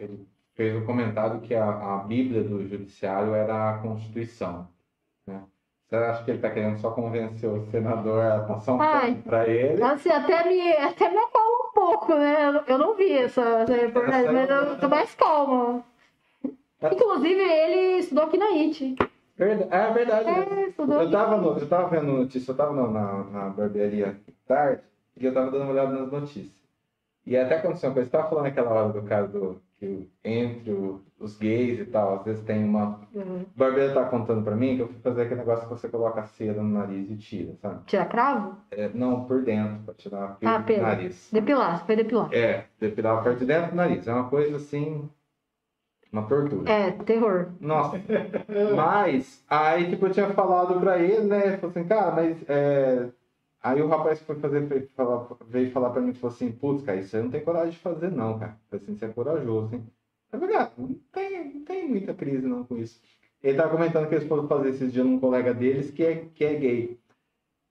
ele 0.01 0.27
fez 0.55 0.77
o 0.77 0.85
comentário 0.87 1.41
que 1.41 1.55
a, 1.55 1.69
a 1.69 1.99
Bíblia 1.99 2.43
do 2.43 2.67
Judiciário 2.67 3.35
era 3.35 3.71
a 3.71 3.79
Constituição. 3.79 4.67
Né? 5.27 5.43
Você 5.89 5.97
acha 5.97 6.25
que 6.25 6.31
ele 6.31 6.39
está 6.39 6.51
querendo 6.51 6.79
só 6.79 6.91
convencer 6.93 7.49
o 7.51 7.67
senador 7.71 8.25
a 8.25 8.41
passar 8.45 8.75
um 8.75 8.79
pano 8.79 9.23
para 9.23 9.49
ele? 9.49 9.83
Assim, 9.83 10.09
até 10.11 10.49
me, 10.49 10.73
até 10.73 11.11
me 11.11 11.19
acalma 11.19 11.57
um 11.69 11.73
pouco, 11.75 12.15
né? 12.15 12.49
Eu- 12.49 12.65
Eu 12.75 12.79
não 12.79 12.95
vi 12.95 13.13
essa, 13.13 13.41
essa 13.43 13.75
reportagem, 13.75 14.33
mas 14.33 14.49
eu 14.51 14.79
tô 14.79 14.89
mais 14.89 15.15
calma. 15.15 15.85
Inclusive, 16.83 17.41
ele 17.41 17.99
estudou 17.99 18.25
aqui 18.25 18.39
na 18.39 18.47
IT. 18.51 18.97
É 19.39 19.91
verdade. 19.93 20.29
É, 20.29 20.75
Eu 20.79 21.01
aqui. 21.01 21.11
tava, 21.13 21.37
no, 21.39 21.59
eu 21.59 21.69
tava 21.69 21.89
vendo 21.89 22.13
notícia, 22.13 22.51
eu 22.53 22.57
tava 22.57 22.73
no- 22.73 22.91
na, 22.91 23.25
na 23.25 23.49
barbearia 23.51 24.19
tarde 24.47 24.83
e 25.17 25.25
eu 25.27 25.33
tava 25.33 25.51
dando 25.51 25.63
uma 25.63 25.73
olhada 25.73 25.93
nas 25.93 26.11
notícias. 26.11 26.61
E 27.27 27.37
até 27.37 27.57
aconteceu 27.57 27.89
uma 27.89 27.95
coisa, 27.95 28.09
você 28.09 28.17
tava 28.17 28.29
falando 28.29 28.47
aquela 28.47 28.71
hora 28.71 28.93
do 28.93 29.03
caso 29.03 29.33
do, 29.33 29.63
que 29.81 30.09
entre 30.23 30.71
os 31.19 31.39
gays 31.39 31.81
e 31.81 31.87
tal, 31.87 32.17
às 32.17 32.25
vezes 32.25 32.45
tem 32.45 32.63
uma. 32.63 33.01
Uhum. 33.15 33.47
O 33.55 33.59
barbeiro 33.59 33.95
tá 33.95 34.05
contando 34.05 34.45
pra 34.45 34.55
mim 34.55 34.77
que 34.77 34.83
eu 34.83 34.89
fui 34.89 34.99
fazer 35.01 35.23
aquele 35.23 35.41
negócio 35.41 35.67
que 35.67 35.71
você 35.75 35.89
coloca 35.89 36.21
a 36.21 36.25
cera 36.27 36.63
no 36.63 36.69
nariz 36.69 37.11
e 37.11 37.17
tira, 37.17 37.55
sabe? 37.63 37.81
Tira 37.87 38.05
cravo? 38.05 38.57
É, 38.71 38.91
não, 38.91 39.25
por 39.25 39.43
dentro, 39.43 39.83
pra 39.85 39.95
tirar 39.95 40.37
Ah, 40.45 40.59
do 40.59 40.65
pelo. 40.65 40.83
nariz. 40.83 41.31
Depilar, 41.33 41.87
foi 41.87 41.97
depilar. 41.97 42.29
É, 42.33 42.67
depilar 42.79 43.19
a 43.19 43.23
parte 43.23 43.39
de 43.41 43.47
dentro 43.47 43.71
do 43.71 43.77
nariz. 43.77 44.07
É 44.07 44.13
uma 44.13 44.29
coisa 44.29 44.57
assim. 44.57 45.09
Uma 46.13 46.27
tortura. 46.27 46.71
É, 46.71 46.91
terror. 46.91 47.51
Nossa. 47.61 47.99
Mas, 48.77 49.43
aí, 49.49 49.89
tipo, 49.89 50.07
eu 50.07 50.11
tinha 50.13 50.29
falado 50.35 50.79
pra 50.79 50.99
ele, 50.99 51.25
né? 51.25 51.57
Falou 51.57 51.71
assim, 51.71 51.85
cara, 51.85 52.11
mas. 52.17 52.37
É... 52.49 53.09
Aí 53.63 53.83
o 53.83 53.89
rapaz 53.89 54.19
que 54.19 54.25
foi 54.25 54.37
fazer, 54.37 54.61
veio 54.67 54.89
falar, 54.97 55.27
veio 55.47 55.71
falar 55.71 55.91
pra 55.91 56.01
mim, 56.01 56.15
falou 56.15 56.35
assim, 56.35 56.51
putz, 56.51 56.83
cara, 56.83 56.99
isso 56.99 57.15
aí 57.17 57.23
não 57.23 57.31
tem 57.31 57.45
coragem 57.45 57.73
de 57.73 57.79
fazer, 57.79 58.11
não, 58.11 58.39
cara. 58.39 58.57
Assim, 58.73 58.97
você 58.97 59.05
é 59.05 59.09
corajoso, 59.09 59.75
hein? 59.75 59.87
Eu 60.33 60.41
falei, 60.41 60.57
ah, 60.57 60.71
não 60.79 60.95
tem, 61.13 61.55
não 61.55 61.65
tem 61.65 61.89
muita 61.89 62.15
crise 62.15 62.47
não 62.47 62.65
com 62.65 62.79
isso. 62.79 63.01
Ele 63.43 63.57
tava 63.57 63.71
comentando 63.71 64.09
que 64.09 64.15
eles 64.15 64.29
foram 64.29 64.47
fazer 64.49 64.71
esses 64.71 64.93
dias 64.93 65.05
num 65.05 65.19
colega 65.19 65.53
deles 65.53 65.91
que 65.91 66.05
é, 66.05 66.27
que 66.35 66.45
é 66.45 66.55
gay. 66.55 67.01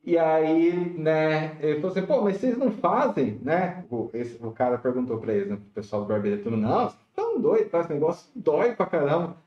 E 0.04 0.18
aí, 0.18 0.74
né, 0.98 1.58
ele 1.60 1.82
falou 1.82 1.92
assim, 1.92 2.06
pô, 2.06 2.22
mas 2.22 2.38
vocês 2.38 2.58
não 2.58 2.72
fazem, 2.72 3.40
né? 3.42 3.86
O, 3.90 4.10
esse, 4.14 4.44
o 4.44 4.52
cara 4.52 4.78
perguntou 4.78 5.20
pra 5.20 5.34
eles, 5.34 5.50
né, 5.50 5.60
pessoal 5.74 6.04
do 6.04 6.08
barbeiro, 6.08 6.42
tudo, 6.42 6.58
não, 6.58 6.90
vocês 6.90 7.02
estão 7.10 7.40
doidos, 7.40 7.72
tá? 7.72 7.82
esse 7.82 7.94
negócio 7.94 8.32
dói 8.36 8.76
pra 8.76 8.86
caramba. 8.86 9.38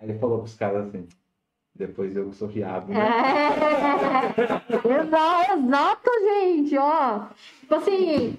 Aí 0.00 0.10
ele 0.10 0.18
falou 0.18 0.38
pros 0.40 0.54
caras 0.54 0.88
assim, 0.88 1.06
depois 1.74 2.14
eu 2.16 2.32
sou 2.32 2.46
riado, 2.48 2.92
né? 2.92 3.00
É. 3.00 5.02
Exato, 5.02 5.58
exato, 5.58 6.10
gente, 6.22 6.78
ó. 6.78 7.20
Tipo 7.60 7.74
assim, 7.74 8.36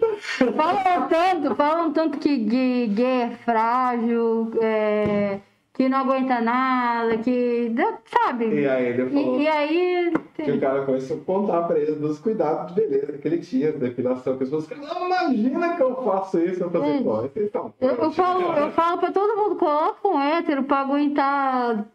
falam 0.55 1.07
tanto, 1.09 1.55
falam 1.55 1.91
tanto 1.91 2.17
que 2.19 2.37
gay, 2.37 2.87
gay 2.87 3.21
é 3.23 3.29
frágil, 3.43 4.51
é, 4.61 5.39
que 5.73 5.89
não 5.89 5.97
aguenta 5.99 6.39
nada, 6.39 7.17
que. 7.17 7.73
Sabe? 8.05 8.61
E 8.61 8.67
aí 8.67 8.93
falou 9.09 9.39
E, 9.39 9.43
e 9.43 9.47
aí. 9.49 10.13
que 10.35 10.51
o 10.51 10.59
cara 10.61 10.85
começou 10.85 11.17
a 11.17 11.19
contar 11.21 11.63
pra 11.63 11.77
ele 11.77 11.91
dos 11.93 12.19
cuidados 12.19 12.73
de 12.73 12.81
beleza 12.81 13.17
que 13.17 13.27
ele 13.27 13.39
tinha, 13.39 13.73
depilação, 13.73 14.37
que 14.37 14.43
as 14.43 14.49
pessoas 14.49 14.69
não, 14.79 15.07
imagina 15.07 15.75
que 15.75 15.83
eu 15.83 15.95
faço 16.05 16.39
isso. 16.39 16.63
Eu 16.63 16.71
pô, 16.71 16.79
vocês 16.79 17.45
estão... 17.47 17.73
Eu, 17.81 17.89
eu 17.95 18.11
falo, 18.11 18.53
eu 18.53 18.71
falo 18.71 18.97
pra 18.99 19.11
todo 19.11 19.35
mundo, 19.35 19.55
coloca 19.57 20.07
um 20.07 20.21
hétero 20.21 20.63
pra 20.63 20.79
aguentar 20.79 21.85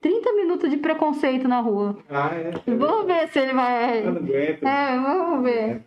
30 0.00 0.32
minutos 0.32 0.70
de 0.70 0.76
preconceito 0.78 1.46
na 1.46 1.60
rua. 1.60 1.96
Ah, 2.08 2.30
é. 2.34 2.50
Vamos 2.74 3.06
ver 3.06 3.28
se 3.28 3.38
ele 3.38 3.52
vai. 3.52 4.00
Eu 4.06 4.12
não 4.12 4.22
aguento. 4.22 4.64
É, 4.66 4.96
vamos 5.00 5.44
ver. 5.44 5.82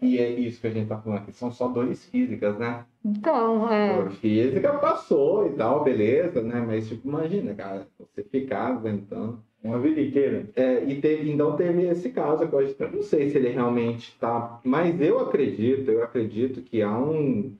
E 0.00 0.18
é 0.18 0.30
isso 0.30 0.60
que 0.60 0.66
a 0.68 0.70
gente 0.70 0.86
tá 0.86 0.96
falando 0.98 1.18
aqui, 1.18 1.32
são 1.32 1.50
só 1.50 1.66
dores 1.66 2.04
físicas, 2.06 2.56
né? 2.56 2.84
Então, 3.04 3.68
é. 3.72 3.96
Dor 3.96 4.10
física 4.12 4.74
passou 4.74 5.46
e 5.48 5.54
tal, 5.54 5.82
beleza, 5.82 6.40
né? 6.40 6.62
Mas, 6.64 6.88
tipo, 6.88 7.08
imagina, 7.08 7.52
cara, 7.52 7.86
você 7.98 8.22
ficar 8.22 8.68
aguentando. 8.68 9.40
Uma 9.64 9.80
vida 9.80 10.00
inteira. 10.00 10.48
É, 10.54 10.84
e 10.84 11.00
teve, 11.00 11.28
então 11.32 11.56
teve 11.56 11.82
esse 11.88 12.10
caso 12.10 12.44
acho- 12.44 12.76
eu 12.78 12.92
não 12.92 13.02
sei 13.02 13.28
se 13.30 13.38
ele 13.38 13.48
realmente 13.48 14.16
tá. 14.20 14.60
Mas 14.62 15.00
eu 15.00 15.18
acredito, 15.18 15.90
eu 15.90 16.04
acredito 16.04 16.62
que 16.62 16.80
há 16.82 16.96
um, 16.96 17.52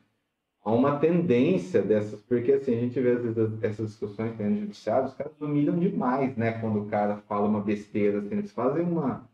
há 0.67 0.73
uma 0.73 0.99
tendência 0.99 1.81
dessas, 1.81 2.21
porque 2.23 2.53
assim, 2.53 2.77
a 2.77 2.81
gente 2.81 3.01
vê 3.01 3.13
às 3.13 3.23
vezes 3.23 3.63
essas 3.63 3.87
discussões 3.87 4.37
dentro 4.37 4.63
judiciário, 4.63 5.07
os 5.07 5.15
caras 5.15 5.33
humilham 5.41 5.79
demais, 5.79 6.37
né? 6.37 6.59
Quando 6.61 6.81
o 6.81 6.87
cara 6.87 7.19
fala 7.29 7.47
uma 7.47 7.61
besteira, 7.61 8.19
assim, 8.19 8.33
eles 8.33 8.51
fazem 8.51 8.83
uma, 8.83 9.25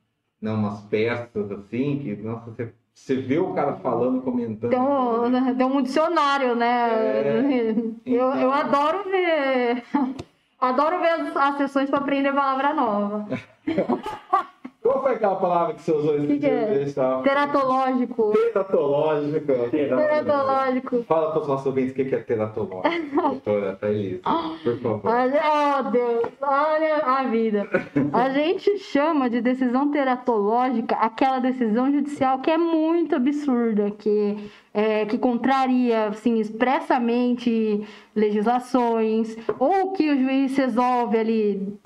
não, 0.41 0.57
umas 0.57 0.83
peças 0.83 1.51
assim, 1.51 1.99
que, 2.01 2.15
nossa, 2.17 2.51
você, 2.51 2.71
você 2.93 3.17
vê 3.17 3.39
o 3.39 3.55
cara 3.55 3.77
falando, 3.77 4.21
comentando. 4.21 4.69
Tem 4.71 4.79
um, 4.79 5.57
tem 5.57 5.67
um 5.67 5.81
dicionário, 5.81 6.55
né? 6.55 6.91
É, 6.91 7.71
eu, 8.05 8.15
eu 8.15 8.35
então. 8.37 8.53
adoro 8.53 9.05
ver. 9.11 9.83
Adoro 10.61 11.01
ver 11.01 11.09
as, 11.09 11.37
as 11.37 11.57
sessões 11.57 11.91
para 11.91 11.99
aprender 11.99 12.33
palavra 12.33 12.73
nova. 12.73 13.27
Qual 14.93 15.03
foi 15.03 15.15
aquela 15.15 15.37
palavra 15.37 15.75
que 15.75 15.83
você 15.83 15.91
usou 15.93 16.17
esse 16.17 16.27
Que 16.27 16.47
é? 16.47 16.65
dia? 16.67 16.83
Estava... 16.83 17.23
Teratológico. 17.23 18.33
Teratológico. 18.33 19.53
Teratológico. 19.71 21.03
Fala 21.05 21.31
para 21.31 21.41
os 21.41 21.49
nossos 21.49 21.67
ouvintes 21.67 21.93
o 21.93 21.95
que 21.95 22.05
que 22.05 22.15
é 22.15 22.19
teratológico, 22.19 22.83
doutora 23.17 23.77
Thaís, 23.77 24.21
por 24.63 24.79
favor. 24.81 25.11
Olha, 25.11 25.43
oh 25.43 25.91
Deus, 25.91 26.29
olha 26.43 26.97
a 26.99 27.23
vida. 27.25 27.67
A 28.13 28.29
gente 28.31 28.79
chama 28.79 29.31
de 29.31 29.41
decisão 29.41 29.91
teratológica 29.91 30.95
aquela 30.97 31.39
decisão 31.39 31.91
judicial 31.91 32.41
que 32.41 32.51
é 32.51 32.59
muito 32.59 33.17
absurda, 33.17 33.91
que, 33.93 34.37
é, 34.75 35.07
que 35.07 35.17
contraria 35.17 36.09
assim, 36.09 36.39
expressamente 36.39 37.87
legislações, 38.15 39.37
ou 39.59 39.93
que 39.93 40.11
o 40.11 40.19
juiz 40.19 40.55
resolve 40.57 41.17
ali 41.19 41.79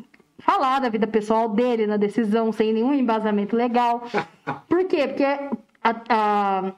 falar 0.46 0.78
da 0.80 0.88
vida 0.88 1.06
pessoal 1.06 1.48
dele 1.48 1.86
na 1.86 1.96
decisão 1.96 2.52
sem 2.52 2.72
nenhum 2.72 2.94
embasamento 2.94 3.56
legal. 3.56 4.04
Por 4.68 4.84
quê? 4.84 5.08
Porque 5.08 5.24
a, 5.24 5.50
a, 6.08 6.72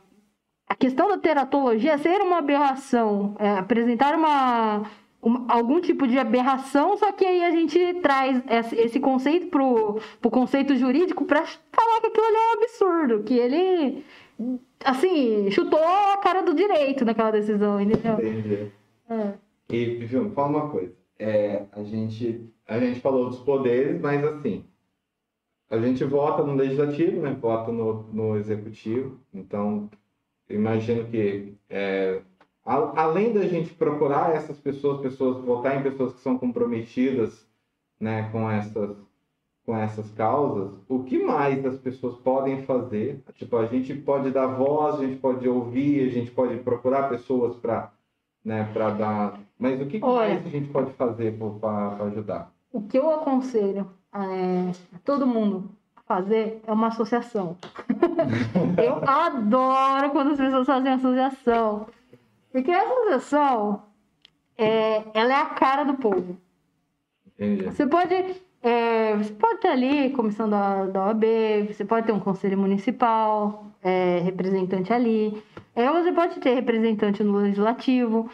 a 0.69 0.75
questão 0.75 1.09
da 1.09 1.19
teratologia 1.19 1.99
ser 1.99 2.21
uma 2.23 2.39
aberração, 2.39 3.37
é, 3.39 3.51
apresentar 3.59 4.15
uma, 4.15 4.83
uma- 5.21 5.45
algum 5.53 5.81
tipo 5.81 6.07
de 6.07 6.19
aberração, 6.19 6.97
só 6.97 7.13
que 7.13 7.25
aí 7.27 7.45
a 7.45 7.51
gente 7.51 7.79
traz 8.01 8.43
esse, 8.49 8.75
esse 8.77 9.01
conceito 9.01 9.49
pro, 9.49 10.01
pro 10.21 10.31
conceito 10.31 10.75
jurídico 10.75 11.25
para 11.27 11.45
falar 11.45 12.01
que 12.01 12.07
aquilo 12.07 12.27
ali 12.27 12.37
é 12.37 12.49
um 12.49 12.63
absurdo, 12.63 13.23
que 13.25 13.35
ele, 13.35 14.05
assim, 14.85 15.51
chutou 15.51 15.79
a 15.85 16.17
cara 16.19 16.43
do 16.43 16.55
direito 16.55 17.05
naquela 17.05 17.31
decisão, 17.33 17.79
entendeu? 17.81 18.15
Entendi. 18.15 18.73
É. 19.11 19.33
E, 19.71 19.85
Viu, 20.07 20.31
fala 20.33 20.49
uma 20.49 20.69
coisa. 20.71 20.93
É, 21.19 21.67
a, 21.73 21.83
gente, 21.85 22.49
a 22.67 22.79
gente 22.79 23.01
falou 23.01 23.29
dos 23.31 23.41
poderes, 23.41 24.01
mas 24.01 24.25
assim, 24.25 24.65
a 25.71 25.79
gente 25.79 26.03
vota 26.05 26.43
no 26.43 26.55
legislativo, 26.55 27.21
né? 27.21 27.35
Vota 27.35 27.71
no, 27.73 28.05
no 28.13 28.37
executivo. 28.37 29.21
Então, 29.33 29.91
imagino 30.49 31.07
que 31.11 31.55
é, 31.71 32.23
a- 32.65 33.03
além 33.03 33.33
da 33.33 33.47
gente 33.47 33.75
procurar 33.75 34.35
essas 34.35 34.59
pessoas, 34.61 35.01
pessoas, 35.03 35.45
votar 35.45 35.79
em 35.79 35.83
pessoas 35.83 36.15
que 36.15 36.21
são 36.21 36.39
comprometidas 36.39 37.47
né, 38.01 38.31
com 38.33 38.51
essas 38.51 38.97
com 39.65 39.77
essas 39.77 40.11
causas, 40.13 40.73
o 40.89 41.05
que 41.05 41.19
mais 41.23 41.65
as 41.67 41.79
pessoas 41.79 42.17
podem 42.19 42.65
fazer? 42.65 43.23
Tipo, 43.35 43.59
a 43.59 43.67
gente 43.67 43.95
pode 43.95 44.31
dar 44.31 44.47
voz, 44.47 45.01
a 45.01 45.07
gente 45.07 45.19
pode 45.21 45.49
ouvir, 45.49 46.09
a 46.09 46.13
gente 46.13 46.31
pode 46.31 46.57
procurar 46.59 47.09
pessoas 47.11 47.57
para 47.57 47.93
né, 48.49 48.69
para 48.73 48.91
dar. 48.91 49.41
Mas 49.59 49.81
o 49.81 49.87
que, 49.87 50.01
Olha. 50.03 50.35
mais 50.35 50.47
a 50.47 50.49
gente 50.49 50.71
pode 50.71 50.93
fazer 50.95 51.39
para 51.61 52.05
ajudar? 52.07 52.51
O 52.73 52.83
que 52.83 52.99
eu 52.99 53.11
aconselho 53.15 53.91
é, 54.13 54.71
a 54.97 54.99
todo 55.05 55.27
mundo 55.27 55.71
a 55.95 56.01
fazer 56.01 56.63
é 56.67 56.73
uma 56.73 56.87
associação. 56.87 57.57
eu 58.83 59.09
adoro 59.09 60.11
quando 60.11 60.33
as 60.33 60.39
pessoas 60.39 60.67
fazem 60.67 60.93
associação. 60.93 61.87
Porque 62.51 62.71
a 62.71 62.83
associação, 62.83 63.83
é, 64.57 65.05
ela 65.13 65.33
é 65.33 65.43
a 65.43 65.47
cara 65.47 65.85
do 65.85 65.95
povo. 65.95 66.39
Entendi. 67.27 67.65
Você 67.65 67.87
pode, 67.87 68.15
é, 68.63 69.15
você 69.17 69.33
pode 69.35 69.61
ter 69.61 69.69
ali 69.69 70.11
comissão 70.11 70.49
da, 70.49 70.87
da 70.87 71.07
OAB, 71.07 71.25
você 71.71 71.85
pode 71.85 72.07
ter 72.07 72.13
um 72.13 72.21
conselho 72.21 72.57
municipal, 72.57 73.67
é, 73.83 74.21
representante 74.21 74.91
ali. 74.93 75.43
É, 75.81 75.89
você 75.93 76.13
pode 76.13 76.41
ter 76.41 76.55
representante 76.55 77.23
no 77.23 77.39
legislativo. 77.39 78.29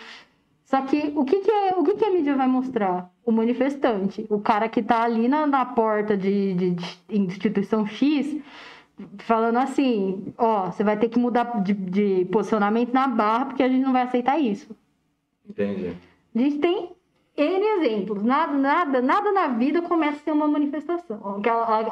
Só 0.64 0.80
que 0.80 1.12
o 1.14 1.24
que, 1.26 1.40
que, 1.40 1.50
é- 1.50 1.74
o 1.76 1.84
que, 1.84 1.94
que 1.94 2.04
a 2.04 2.10
mídia 2.10 2.34
vai 2.34 2.46
mostrar? 2.46 3.10
O 3.24 3.30
manifestante, 3.30 4.26
o 4.30 4.40
cara 4.40 4.66
que 4.68 4.82
tá 4.82 5.02
ali 5.02 5.28
na, 5.28 5.46
na 5.46 5.64
porta 5.66 6.16
de, 6.16 6.54
de- 6.54 6.70
de 6.70 6.96
instituição 7.10 7.86
X, 7.86 8.36
falando 9.18 9.58
assim: 9.58 10.32
ó, 10.38 10.70
você 10.70 10.82
vai 10.82 10.96
ter 10.98 11.08
que 11.10 11.18
mudar 11.18 11.62
de, 11.62 11.74
de 11.74 12.24
posicionamento 12.32 12.92
na 12.94 13.06
barra 13.06 13.44
porque 13.46 13.62
a 13.62 13.68
gente 13.68 13.84
não 13.84 13.92
vai 13.92 14.02
aceitar 14.02 14.38
isso. 14.38 14.74
Entendi. 15.48 15.92
A 16.34 16.38
gente 16.38 16.58
tem 16.58 16.92
N 17.36 17.64
exemplos. 17.78 18.22
Nada, 18.22 18.52
nada, 18.56 19.02
nada 19.02 19.32
na 19.32 19.48
vida 19.48 19.82
começa 19.82 20.16
a 20.16 20.20
ser 20.20 20.32
uma 20.32 20.48
manifestação. 20.48 21.40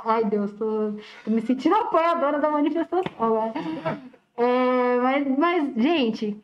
Ai, 0.07 0.25
Deus, 0.25 0.51
tô, 0.53 0.95
tô 1.25 1.31
me 1.31 1.43
sentindo 1.43 1.75
apoiadora 1.75 2.39
da 2.41 2.51
manifestação. 2.51 3.03
É, 4.37 5.01
mas, 5.01 5.39
mas, 5.39 5.75
gente, 5.77 6.41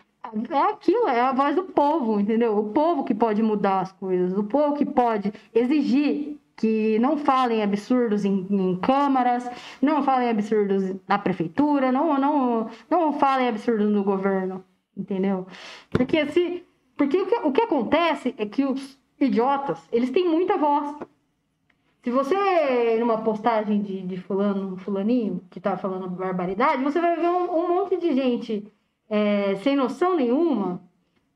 é 0.50 0.58
aquilo, 0.70 1.08
é 1.08 1.20
a 1.20 1.32
voz 1.32 1.56
do 1.56 1.64
povo, 1.64 2.20
entendeu? 2.20 2.58
O 2.58 2.72
povo 2.72 3.04
que 3.04 3.14
pode 3.14 3.42
mudar 3.42 3.80
as 3.80 3.92
coisas, 3.92 4.36
o 4.36 4.44
povo 4.44 4.74
que 4.74 4.84
pode 4.84 5.32
exigir 5.54 6.38
que 6.56 6.98
não 6.98 7.16
falem 7.16 7.62
absurdos 7.62 8.24
em, 8.24 8.46
em 8.50 8.76
câmaras, 8.80 9.48
não 9.80 10.02
falem 10.02 10.28
absurdos 10.28 10.96
na 11.06 11.16
prefeitura, 11.16 11.92
não, 11.92 12.18
não, 12.18 12.68
não 12.90 13.12
falem 13.12 13.48
absurdos 13.48 13.88
no 13.88 14.02
governo, 14.02 14.64
entendeu? 14.96 15.46
Porque 15.88 16.26
se 16.26 16.64
porque 16.96 17.16
o 17.16 17.26
que, 17.26 17.34
o 17.36 17.52
que 17.52 17.62
acontece 17.62 18.34
é 18.36 18.44
que 18.44 18.64
os 18.64 18.98
idiotas, 19.20 19.78
eles 19.92 20.10
têm 20.10 20.28
muita 20.28 20.56
voz. 20.56 20.96
Se 22.08 22.12
você, 22.12 22.96
numa 22.98 23.18
postagem 23.18 23.82
de, 23.82 24.00
de 24.00 24.16
fulano, 24.16 24.78
fulaninho, 24.78 25.42
que 25.50 25.60
tá 25.60 25.76
falando 25.76 26.08
barbaridade, 26.08 26.82
você 26.82 26.98
vai 26.98 27.16
ver 27.16 27.28
um, 27.28 27.54
um 27.54 27.68
monte 27.68 27.98
de 27.98 28.14
gente 28.14 28.66
é, 29.10 29.56
sem 29.56 29.76
noção 29.76 30.16
nenhuma 30.16 30.80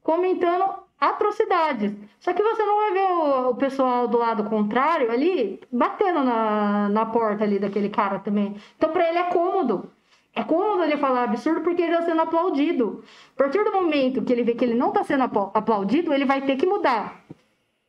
comentando 0.03 0.65
atrocidades. 0.99 1.93
Só 2.19 2.33
que 2.33 2.43
você 2.43 2.65
não 2.65 2.77
vai 2.79 2.93
ver 2.93 3.03
o, 3.03 3.51
o 3.51 3.55
pessoal 3.55 4.09
do 4.09 4.17
lado 4.17 4.45
contrário 4.45 5.13
ali 5.13 5.61
batendo 5.71 6.25
na, 6.25 6.89
na 6.89 7.05
porta 7.05 7.45
ali 7.45 7.59
daquele 7.59 7.91
cara 7.91 8.19
também. 8.21 8.57
Então, 8.75 8.91
pra 8.91 9.11
ele 9.11 9.19
é 9.19 9.25
cômodo. 9.25 9.91
É 10.35 10.43
cômodo 10.43 10.85
ele 10.85 10.97
falar 10.97 11.25
absurdo 11.25 11.61
porque 11.61 11.83
ele 11.83 11.93
está 11.93 12.07
sendo 12.07 12.23
aplaudido. 12.23 13.05
A 13.35 13.43
partir 13.43 13.63
do 13.63 13.73
momento 13.73 14.23
que 14.23 14.33
ele 14.33 14.43
vê 14.43 14.55
que 14.55 14.65
ele 14.65 14.73
não 14.73 14.89
está 14.89 15.05
sendo 15.05 15.25
apla- 15.25 15.51
aplaudido, 15.53 16.15
ele 16.15 16.25
vai 16.25 16.41
ter 16.41 16.57
que 16.57 16.65
mudar. 16.65 17.23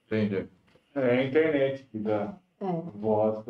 Entendi. 0.05 0.49
É 0.93 1.19
a 1.19 1.23
internet 1.23 1.87
que 1.89 1.97
dá 1.97 2.33
É. 2.63 2.81
voz. 2.95 3.43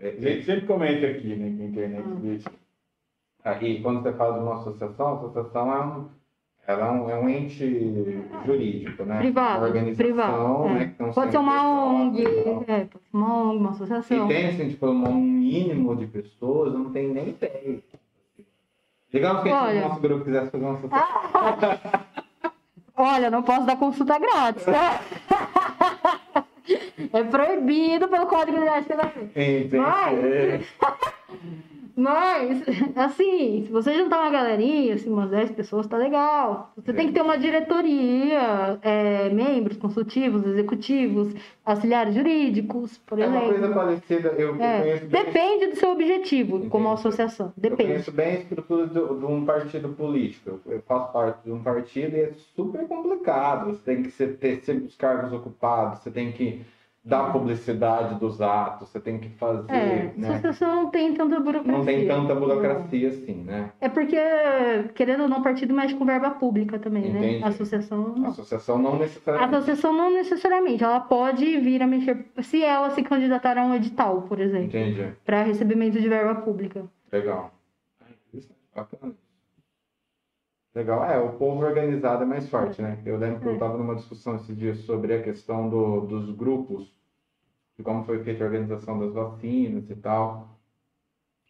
A 0.00 0.04
gente 0.20 0.44
sempre 0.44 0.66
comenta 0.66 1.06
aqui, 1.06 1.34
né? 1.36 1.54
Que 1.56 1.62
a 1.62 1.66
internet 1.66 2.08
deixa. 2.22 2.50
Aí, 3.44 3.82
quando 3.82 4.02
você 4.02 4.12
fala 4.12 4.34
de 4.38 4.44
uma 4.44 4.56
associação, 4.56 5.06
a 5.08 5.14
associação 5.14 5.72
é 5.72 5.80
um, 5.84 6.08
ela 6.66 6.86
é 6.86 6.90
um, 6.90 7.10
é 7.10 7.18
um 7.18 7.28
ente 7.28 8.22
jurídico, 8.44 9.04
né? 9.04 9.18
Privado, 9.18 9.58
Uma 9.58 9.66
organização, 9.66 10.04
privado, 10.06 10.66
é. 10.68 10.72
né? 10.74 10.94
tem 10.98 11.06
um 11.06 11.12
Pode 11.12 11.30
ser 11.30 11.38
uma 11.38 11.84
ONG, 11.88 12.24
é, 12.26 12.84
pode 12.84 13.04
ser 13.04 13.16
uma 13.16 13.42
ONG, 13.42 13.58
uma 13.58 13.70
E 13.70 13.72
associação. 13.72 14.28
tem, 14.28 14.46
assim, 14.48 14.68
tipo, 14.68 14.86
um 14.86 15.14
mínimo 15.20 15.96
de 15.96 16.06
pessoas, 16.06 16.72
não 16.74 16.90
tenho 16.92 17.14
nem 17.14 17.30
ideia. 17.30 17.78
Digamos 19.10 19.42
que 19.42 19.48
a 19.48 19.52
gente, 19.52 19.68
Olha. 19.68 19.80
no 19.80 19.88
nosso 19.88 20.00
grupo 20.02 20.24
quisesse 20.24 20.50
fazer 20.50 20.64
uma 20.64 20.74
associação. 20.74 22.00
Olha, 23.00 23.30
não 23.30 23.42
posso 23.42 23.64
dar 23.64 23.76
consulta 23.76 24.18
grátis, 24.18 24.64
tá? 24.64 25.00
É 27.12 27.22
proibido 27.24 28.08
pelo 28.08 28.26
Código 28.26 28.58
de 28.58 28.68
Ética 28.68 28.96
da. 28.96 29.12
Mas, 29.78 30.64
mas, 32.00 32.62
assim, 32.96 33.64
se 33.66 33.72
você 33.72 33.92
juntar 33.94 34.20
uma 34.22 34.30
galerinha, 34.30 34.94
assim, 34.94 35.10
umas 35.10 35.28
10 35.30 35.50
pessoas, 35.50 35.86
tá 35.86 35.96
legal. 35.96 36.72
Você 36.76 36.92
tem 36.92 37.08
que 37.08 37.12
ter 37.12 37.22
uma 37.22 37.36
diretoria, 37.36 38.78
é, 38.82 39.28
membros 39.30 39.76
consultivos, 39.76 40.46
executivos, 40.46 41.34
auxiliares 41.64 42.14
jurídicos, 42.14 42.98
por 42.98 43.18
É 43.18 43.26
uma 43.26 43.36
exemplo. 43.42 43.58
coisa 43.58 43.74
parecida, 43.74 44.28
eu, 44.28 44.56
eu 44.56 44.62
É, 44.62 44.80
conheço 44.80 45.06
bem, 45.06 45.24
depende 45.24 45.66
do 45.68 45.76
seu 45.76 45.90
objetivo 45.90 46.68
como 46.68 46.84
Entendi. 46.86 47.00
associação. 47.00 47.46
eu 47.48 47.52
Depende. 47.56 47.82
conheço 47.90 48.12
bem 48.12 48.26
a 48.28 48.38
estrutura 48.40 48.86
do- 48.86 49.18
de 49.18 49.24
um 49.26 49.44
partido 49.44 49.88
político. 49.90 50.50
Eu, 50.66 50.72
eu 50.74 50.82
faço 50.82 51.12
parte 51.12 51.42
de 51.44 51.50
um 51.52 51.62
partido 51.62 52.16
e 52.16 52.20
é 52.20 52.32
super 52.54 52.86
complicado. 52.86 53.70
Você 53.72 53.80
tem 53.84 54.02
que 54.02 54.10
ter 54.10 54.60
sempre 54.62 54.86
os 54.86 54.94
cargos 54.96 55.32
ocupados, 55.32 55.98
você 56.00 56.10
tem 56.10 56.30
que 56.32 56.62
dar 57.08 57.32
publicidade 57.32 58.16
dos 58.20 58.40
atos, 58.42 58.88
você 58.90 59.00
tem 59.00 59.18
que 59.18 59.30
fazer, 59.30 59.64
É, 59.72 60.12
né? 60.14 60.28
associação 60.28 60.74
não 60.84 60.90
tem 60.90 61.14
tanta 61.14 61.40
burocracia. 61.40 61.72
Não 61.78 61.84
tem 61.84 62.06
tanta 62.06 62.34
burocracia 62.34 63.08
assim, 63.08 63.34
né? 63.44 63.72
É 63.80 63.88
porque, 63.88 64.16
querendo 64.94 65.22
ou 65.22 65.28
não, 65.28 65.38
o 65.38 65.42
partido 65.42 65.72
mexe 65.72 65.94
com 65.94 66.04
verba 66.04 66.30
pública 66.32 66.78
também, 66.78 67.10
né? 67.10 67.18
Entendi. 67.18 67.44
A 67.44 67.48
associação 67.48 68.12
A 68.14 68.18
não. 68.18 68.28
associação 68.28 68.78
não 68.78 68.92
A 68.92 68.98
necessariamente. 68.98 69.54
associação 69.54 69.92
não 69.94 70.12
necessariamente, 70.12 70.84
ela 70.84 71.00
pode 71.00 71.58
vir 71.58 71.82
a 71.82 71.86
mexer 71.86 72.26
se 72.42 72.62
ela 72.62 72.90
se 72.90 73.02
candidatar 73.02 73.56
a 73.56 73.64
um 73.64 73.74
edital, 73.74 74.22
por 74.22 74.38
exemplo, 74.38 74.66
Entendi. 74.66 75.10
para 75.24 75.42
recebimento 75.42 75.98
de 75.98 76.08
verba 76.08 76.34
pública. 76.42 76.84
Legal. 77.10 77.50
Bacana. 78.76 79.14
Legal. 80.74 81.04
É, 81.04 81.18
o 81.18 81.30
povo 81.30 81.64
organizado 81.64 82.22
é 82.22 82.26
mais 82.26 82.48
forte, 82.50 82.80
né? 82.82 82.98
Eu 83.04 83.16
lembro 83.16 83.40
que 83.40 83.46
eu 83.46 83.54
estava 83.54 83.76
numa 83.78 83.94
discussão 83.96 84.36
esses 84.36 84.54
dias 84.56 84.78
sobre 84.80 85.14
a 85.14 85.22
questão 85.22 85.68
do, 85.68 86.02
dos 86.02 86.30
grupos, 86.36 86.94
de 87.78 87.84
como 87.84 88.04
foi 88.04 88.22
feita 88.24 88.42
a 88.42 88.46
organização 88.46 88.98
das 88.98 89.12
vacinas 89.12 89.88
e 89.88 89.94
tal. 89.94 90.58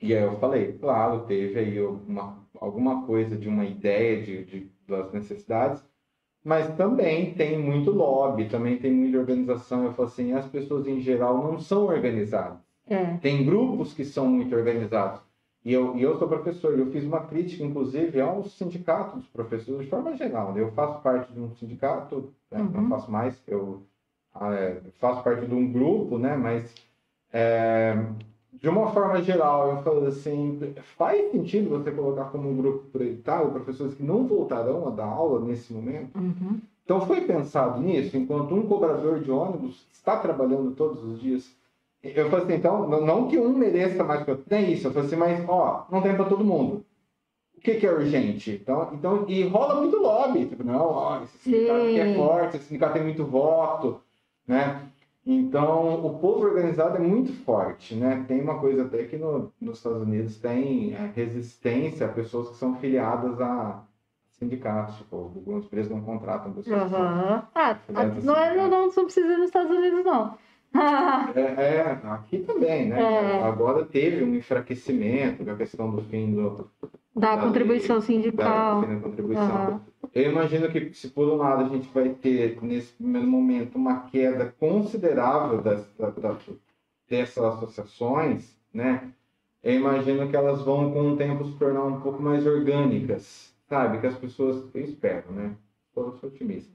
E 0.00 0.14
aí 0.14 0.22
eu 0.22 0.38
falei, 0.38 0.74
claro, 0.74 1.26
teve 1.26 1.58
aí 1.58 1.80
uma, 1.80 2.46
alguma 2.60 3.06
coisa 3.06 3.36
de 3.36 3.48
uma 3.48 3.64
ideia 3.64 4.22
de, 4.22 4.44
de, 4.44 4.72
das 4.86 5.10
necessidades, 5.12 5.82
mas 6.44 6.76
também 6.76 7.34
tem 7.34 7.58
muito 7.58 7.90
lobby, 7.90 8.48
também 8.48 8.78
tem 8.78 8.92
muita 8.92 9.18
organização. 9.18 9.84
Eu 9.84 9.92
falo 9.94 10.08
assim, 10.08 10.32
as 10.34 10.46
pessoas 10.46 10.86
em 10.86 11.00
geral 11.00 11.42
não 11.42 11.58
são 11.58 11.86
organizadas. 11.86 12.58
É. 12.86 13.16
Tem 13.16 13.44
grupos 13.44 13.92
que 13.92 14.04
são 14.04 14.28
muito 14.28 14.54
organizados. 14.54 15.20
E 15.64 15.72
eu, 15.72 15.96
e 15.96 16.02
eu 16.02 16.16
sou 16.18 16.28
professor, 16.28 16.78
eu 16.78 16.90
fiz 16.92 17.04
uma 17.04 17.26
crítica, 17.26 17.64
inclusive, 17.64 18.20
ao 18.20 18.44
sindicato 18.44 19.16
dos 19.16 19.26
professores, 19.26 19.84
de 19.84 19.90
forma 19.90 20.14
geral. 20.14 20.52
né? 20.52 20.60
Eu 20.62 20.70
faço 20.72 21.02
parte 21.02 21.32
de 21.32 21.40
um 21.40 21.54
sindicato, 21.56 22.32
né? 22.50 22.60
Uhum. 22.60 22.70
não 22.70 22.88
faço 22.88 23.10
mais, 23.10 23.42
eu 23.46 23.82
é, 24.52 24.80
faço 25.00 25.22
parte 25.22 25.46
de 25.46 25.54
um 25.54 25.70
grupo, 25.72 26.18
né? 26.18 26.36
mas 26.36 26.74
é, 27.32 27.96
de 28.52 28.68
uma 28.68 28.90
forma 28.90 29.22
geral, 29.22 29.70
eu 29.70 29.82
falo 29.82 30.06
assim, 30.06 30.74
faz 30.96 31.30
sentido 31.30 31.70
você 31.70 31.90
colocar 31.90 32.24
como 32.26 32.48
um 32.50 32.56
grupo 32.56 32.86
prioritário 32.90 33.50
professores 33.50 33.94
que 33.94 34.02
não 34.02 34.26
voltarão 34.26 34.88
a 34.88 34.90
dar 34.90 35.06
aula 35.06 35.40
nesse 35.40 35.72
momento? 35.72 36.16
Uhum. 36.18 36.60
Então 36.84 37.06
foi 37.06 37.20
pensado 37.20 37.80
nisso, 37.80 38.16
enquanto 38.16 38.54
um 38.54 38.66
cobrador 38.66 39.20
de 39.20 39.30
ônibus 39.30 39.86
está 39.92 40.16
trabalhando 40.16 40.70
todos 40.72 41.04
os 41.04 41.20
dias. 41.20 41.54
Eu 42.02 42.30
falei 42.30 42.44
assim, 42.46 42.54
então, 42.54 42.88
não- 42.88 43.28
que 43.28 43.38
um 43.38 43.50
mereça 43.50 44.02
mais 44.02 44.24
que 44.24 44.30
outro, 44.30 44.46
não 44.50 44.56
é 44.56 44.62
isso. 44.62 44.86
Eu 44.86 44.92
falei 44.92 45.06
assim, 45.06 45.16
mas, 45.16 45.48
ó, 45.48 45.84
não 45.90 46.00
tem 46.00 46.14
para 46.14 46.24
todo 46.24 46.44
mundo. 46.44 46.84
O 47.56 47.60
que, 47.60 47.74
que 47.74 47.86
é 47.86 47.92
urgente? 47.92 48.52
Então, 48.62 48.90
então, 48.94 49.24
e 49.28 49.42
rola 49.42 49.74
muito 49.80 49.96
lobby. 49.98 50.46
Tipo, 50.46 50.64
não, 50.64 50.86
ó, 50.86 51.22
esse 51.22 51.36
sindicato 51.38 51.80
aqui 51.80 51.98
é 52.00 52.14
forte, 52.14 52.56
esse 52.56 52.66
sindicato 52.66 52.92
tem 52.94 53.02
muito 53.02 53.24
voto, 53.24 54.00
né? 54.48 54.88
Então, 55.26 56.06
o 56.06 56.18
povo 56.18 56.46
organizado 56.46 56.96
é 56.96 57.00
muito 57.00 57.32
forte, 57.44 57.94
né? 57.94 58.24
Tem 58.26 58.40
uma 58.40 58.58
coisa 58.58 58.84
até 58.86 59.04
que 59.04 59.18
no, 59.18 59.52
nos 59.60 59.76
Estados 59.76 60.00
Unidos 60.00 60.38
tem 60.38 60.94
é, 60.94 61.12
resistência 61.14 62.06
a 62.06 62.12
pessoas 62.12 62.48
que 62.48 62.56
são 62.56 62.74
filiadas 62.76 63.38
a 63.38 63.84
sindicatos. 64.30 64.96
Tipo, 64.96 65.16
algumas 65.16 65.64
empresas 65.66 65.92
não 65.92 66.00
contratam 66.00 66.52
pessoas 66.54 66.90
Aham. 66.94 67.46
Ah, 67.54 67.76
não, 67.92 68.00
é, 68.34 68.48
assim, 68.48 68.56
não, 68.56 68.70
não 68.70 69.04
precisa 69.04 69.26
ir 69.34 69.36
nos 69.36 69.48
Estados 69.48 69.70
Unidos, 69.70 70.02
não. 70.02 70.38
É, 71.34 71.40
é, 71.40 71.80
aqui 72.10 72.38
também, 72.40 72.88
né? 72.88 73.00
É. 73.00 73.42
Agora 73.42 73.84
teve 73.84 74.22
um 74.24 74.34
enfraquecimento 74.34 75.44
com 75.44 75.50
a 75.50 75.56
questão 75.56 75.90
do 75.90 76.02
fim 76.02 76.32
do, 76.34 76.70
da 77.14 77.36
Da 77.36 77.42
contribuição 77.42 77.96
da, 77.96 78.02
sindical. 78.02 78.82
fim 78.82 78.94
da 78.94 79.00
contribuição. 79.00 79.44
Aham. 79.56 79.80
Eu 80.14 80.30
imagino 80.30 80.70
que 80.70 80.92
se 80.94 81.08
por 81.08 81.28
um 81.28 81.36
lado 81.36 81.64
a 81.64 81.68
gente 81.68 81.88
vai 81.92 82.10
ter, 82.10 82.58
nesse 82.62 82.92
primeiro 82.92 83.26
momento, 83.26 83.76
uma 83.76 84.00
queda 84.02 84.54
considerável 84.58 85.60
das, 85.60 85.86
da- 85.98 86.10
da- 86.10 86.36
dessas 87.08 87.44
associações, 87.44 88.56
né? 88.72 89.12
Eu 89.62 89.74
imagino 89.74 90.28
que 90.28 90.36
elas 90.36 90.62
vão, 90.62 90.92
com 90.92 91.12
o 91.12 91.16
tempo, 91.16 91.44
se 91.44 91.56
tornar 91.58 91.84
um 91.84 92.00
pouco 92.00 92.22
mais 92.22 92.46
orgânicas, 92.46 93.54
sabe? 93.68 94.00
Que 94.00 94.06
as 94.06 94.16
pessoas, 94.16 94.64
eu 94.74 94.82
espero, 94.82 95.30
né? 95.32 95.56
Eu 95.96 96.12
sou 96.20 96.28
otimista. 96.30 96.72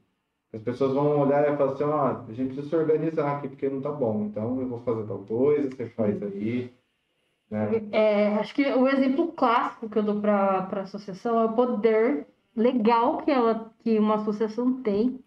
As 0.54 0.62
pessoas 0.62 0.94
vão 0.94 1.20
olhar 1.20 1.52
e 1.52 1.58
falar 1.58 1.72
assim, 1.72 1.84
ó, 1.84 2.06
a 2.30 2.34
gente 2.34 2.54
precisa 2.54 2.70
se 2.70 2.76
organizar 2.76 3.38
aqui 3.38 3.48
porque 3.48 3.68
não 3.68 3.82
tá 3.82 3.92
bom. 3.92 4.26
Então 4.26 4.62
eu 4.62 4.68
vou 4.68 4.80
fazer 4.82 5.08
tal 5.08 5.20
coisa, 5.20 5.70
você 5.70 5.88
faz 5.88 6.22
aí. 6.22 6.72
Né? 7.50 7.82
É, 7.92 8.28
acho 8.36 8.54
que 8.54 8.64
o 8.64 8.88
exemplo 8.88 9.32
clássico 9.32 9.90
que 9.90 9.98
eu 9.98 10.04
dou 10.04 10.22
para 10.22 10.70
a 10.72 10.82
associação 10.82 11.40
é 11.40 11.46
o 11.46 11.54
poder 11.54 12.28
legal 12.56 13.18
que, 13.18 13.32
ela, 13.32 13.72
que 13.80 13.98
uma 13.98 14.16
associação 14.16 14.82
tem 14.84 15.20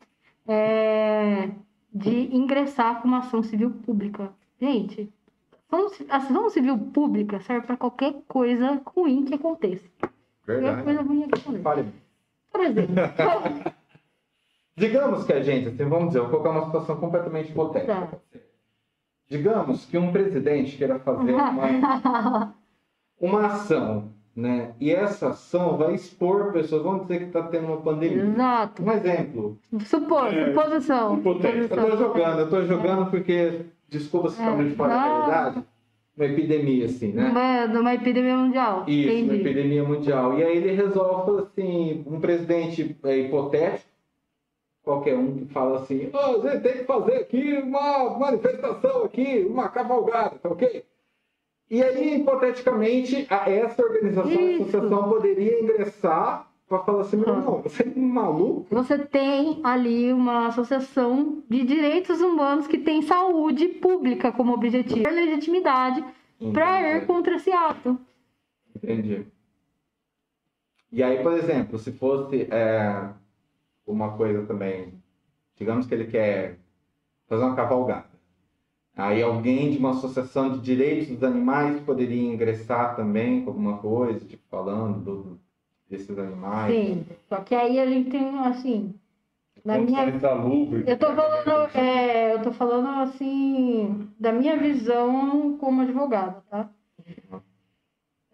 é, 0.46 1.50
de 1.92 2.34
ingressar 2.34 3.02
com 3.02 3.08
uma 3.08 3.18
ação 3.18 3.42
civil 3.42 3.72
pública. 3.84 4.30
Gente, 4.60 5.12
ação, 5.68 5.90
a 6.08 6.16
ação 6.18 6.50
civil 6.50 6.78
pública 6.78 7.40
serve 7.40 7.66
para 7.66 7.76
qualquer 7.76 8.14
coisa 8.28 8.80
ruim 8.86 9.24
que 9.24 9.34
aconteça. 9.34 9.88
Qualquer 10.44 10.62
Verdade. 10.62 10.82
coisa 10.84 11.02
ruim 11.02 11.28
que 11.28 11.40
aconteça. 11.40 11.62
Fale. 11.64 11.92
Por 12.52 12.60
exemplo, 12.60 12.94
Digamos 14.76 15.24
que 15.24 15.32
a 15.32 15.42
gente, 15.42 15.68
assim, 15.68 15.84
vamos 15.88 16.08
dizer, 16.08 16.18
eu 16.18 16.24
vou 16.28 16.32
colocar 16.32 16.50
uma 16.50 16.66
situação 16.66 16.96
completamente 16.96 17.50
hipotética. 17.50 17.94
Tá. 17.94 18.38
Digamos 19.28 19.86
que 19.86 19.96
um 19.98 20.12
presidente 20.12 20.76
queira 20.76 20.98
fazer 21.00 21.32
uma, 21.34 22.54
uma 23.20 23.46
ação, 23.46 24.10
né? 24.36 24.72
E 24.78 24.92
essa 24.92 25.30
ação 25.30 25.76
vai 25.76 25.94
expor 25.94 26.52
pessoas, 26.52 26.82
vamos 26.82 27.02
dizer 27.02 27.18
que 27.20 27.24
está 27.24 27.42
tendo 27.44 27.66
uma 27.68 27.78
pandemia. 27.80 28.22
exato. 28.22 28.82
Um 28.84 28.92
exemplo. 28.92 29.58
Supor, 29.80 30.26
É, 30.32 30.52
suposição. 30.52 31.18
hipotético. 31.18 31.74
Eu 31.74 31.84
estou 31.84 31.96
jogando, 31.96 32.38
eu 32.40 32.44
estou 32.44 32.64
jogando 32.66 33.10
porque, 33.10 33.62
desculpa 33.88 34.28
se 34.28 34.38
está 34.38 34.52
É, 34.52 34.54
muito 34.56 34.76
fora 34.76 34.90
da 34.94 35.02
realidade, 35.04 35.64
uma 36.16 36.26
epidemia, 36.26 36.84
assim, 36.86 37.12
né? 37.12 37.28
Uma, 37.30 37.66
de 37.66 37.78
uma 37.78 37.94
epidemia 37.94 38.36
mundial. 38.36 38.84
Isso, 38.86 39.08
uma 39.08 39.18
Entendi. 39.18 39.40
epidemia 39.40 39.82
mundial. 39.84 40.38
E 40.38 40.44
aí 40.44 40.56
ele 40.56 40.70
resolve, 40.72 41.42
assim, 41.42 42.04
um 42.06 42.20
presidente 42.20 42.96
é, 43.04 43.18
hipotético, 43.18 43.88
qualquer 44.86 45.18
um 45.18 45.34
que 45.38 45.46
fala 45.46 45.80
assim, 45.80 46.08
"Ó, 46.12 46.40
a 46.46 46.48
gente 46.52 46.62
tem 46.62 46.72
que 46.78 46.84
fazer 46.84 47.16
aqui 47.16 47.54
uma 47.58 48.16
manifestação 48.16 49.02
aqui, 49.04 49.44
uma 49.50 49.68
cavalgada, 49.68 50.38
tá 50.40 50.48
ok? 50.48 50.84
E 51.68 51.82
aí, 51.82 52.20
hipoteticamente, 52.20 53.26
a- 53.28 53.50
essa 53.50 53.82
organização, 53.82 54.30
Isso. 54.30 54.62
essa 54.62 54.78
associação 54.78 55.08
poderia 55.08 55.60
ingressar 55.60 56.48
para 56.68 56.78
falar 56.78 57.00
assim, 57.00 57.16
meu 57.16 57.28
irmão, 57.28 57.62
você 57.62 57.82
é 57.82 57.98
maluco? 57.98 58.66
Você 58.70 58.96
tem 58.98 59.60
ali 59.64 60.12
uma 60.12 60.46
associação 60.46 61.42
de 61.48 61.64
direitos 61.64 62.20
humanos 62.20 62.68
que 62.68 62.78
tem 62.78 63.02
saúde 63.02 63.66
pública 63.66 64.30
como 64.30 64.52
objetivo, 64.54 65.02
ter 65.02 65.10
legitimidade 65.10 66.04
para 66.52 66.98
ir 66.98 67.06
contra 67.06 67.34
esse 67.34 67.50
ato. 67.50 67.98
Entendi. 68.76 69.26
E 70.92 71.02
aí, 71.02 71.20
por 71.24 71.32
exemplo, 71.32 71.76
se 71.76 71.90
fosse 71.90 72.46
é, 72.50 73.08
uma 73.86 74.16
coisa 74.16 74.46
também, 74.46 74.92
digamos 75.56 75.86
que 75.86 75.94
ele 75.94 76.06
quer 76.06 76.58
fazer 77.28 77.44
uma 77.44 77.56
cavalgada. 77.56 78.08
Aí 78.96 79.22
alguém 79.22 79.70
de 79.70 79.78
uma 79.78 79.90
associação 79.90 80.52
de 80.52 80.60
direitos 80.60 81.08
dos 81.08 81.22
animais 81.22 81.80
poderia 81.82 82.22
ingressar 82.32 82.96
também 82.96 83.44
com 83.44 83.50
alguma 83.50 83.78
coisa, 83.78 84.24
tipo, 84.26 84.42
falando 84.50 85.00
do- 85.04 85.40
desses 85.88 86.18
animais. 86.18 86.74
Sim. 86.74 87.06
Só 87.28 87.40
que 87.42 87.54
aí 87.54 87.78
a 87.78 87.86
gente 87.86 88.10
tem, 88.10 88.38
assim, 88.40 88.94
na 89.64 89.78
minha 89.78 90.18
salubres. 90.20 90.86
Eu 90.88 90.98
tô 90.98 91.06
falando, 91.14 91.76
é, 91.76 92.34
eu 92.34 92.42
tô 92.42 92.52
falando 92.52 92.88
assim, 93.02 94.08
da 94.18 94.32
minha 94.32 94.56
visão 94.56 95.58
como 95.58 95.82
advogada, 95.82 96.42
tá? 96.50 96.70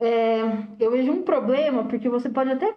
É, 0.00 0.40
eu 0.80 0.90
vejo 0.90 1.12
um 1.12 1.22
problema, 1.22 1.86
porque 1.88 2.08
você 2.08 2.28
pode 2.28 2.50
até 2.50 2.71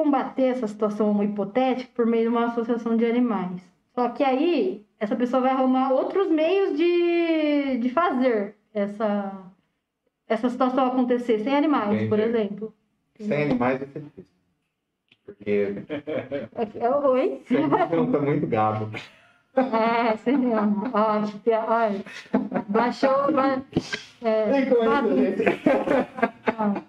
combater 0.00 0.42
essa 0.48 0.66
situação 0.66 1.22
hipotética 1.24 1.90
por 1.94 2.04
meio 2.04 2.24
de 2.24 2.28
uma 2.28 2.44
associação 2.48 2.98
de 2.98 3.06
animais. 3.06 3.62
Só 3.94 4.10
que 4.10 4.22
aí, 4.22 4.84
essa 5.00 5.16
pessoa 5.16 5.40
vai 5.40 5.52
arrumar 5.52 5.90
outros 5.90 6.28
meios 6.28 6.76
de, 6.76 7.78
de 7.78 7.88
fazer 7.88 8.54
essa, 8.74 9.32
essa 10.28 10.50
situação 10.50 10.86
acontecer 10.86 11.38
sem 11.38 11.56
animais, 11.56 12.06
por 12.10 12.18
Entendi. 12.18 12.36
exemplo. 12.38 12.74
Sem 13.18 13.42
animais 13.44 13.80
ser 13.86 14.00
difícil. 14.02 14.36
Porque 15.24 15.74
É, 16.78 16.88
oi? 16.90 17.42
sempre 17.48 17.96
junta 17.96 18.18
muito 18.20 18.46
gado. 18.46 18.90
É, 19.56 20.14
sim. 20.18 20.52
Ó, 20.92 21.26
que 21.26 21.38
pia- 21.38 21.64
olha, 21.66 22.04
baixou. 22.68 23.32
Ba... 23.32 23.62
É, 24.20 24.46
Nem 24.52 24.66
com 24.66 24.74
isso, 24.74 24.84
babi- 24.84 25.16
gente. 25.16 25.42
Ah, 26.58 26.82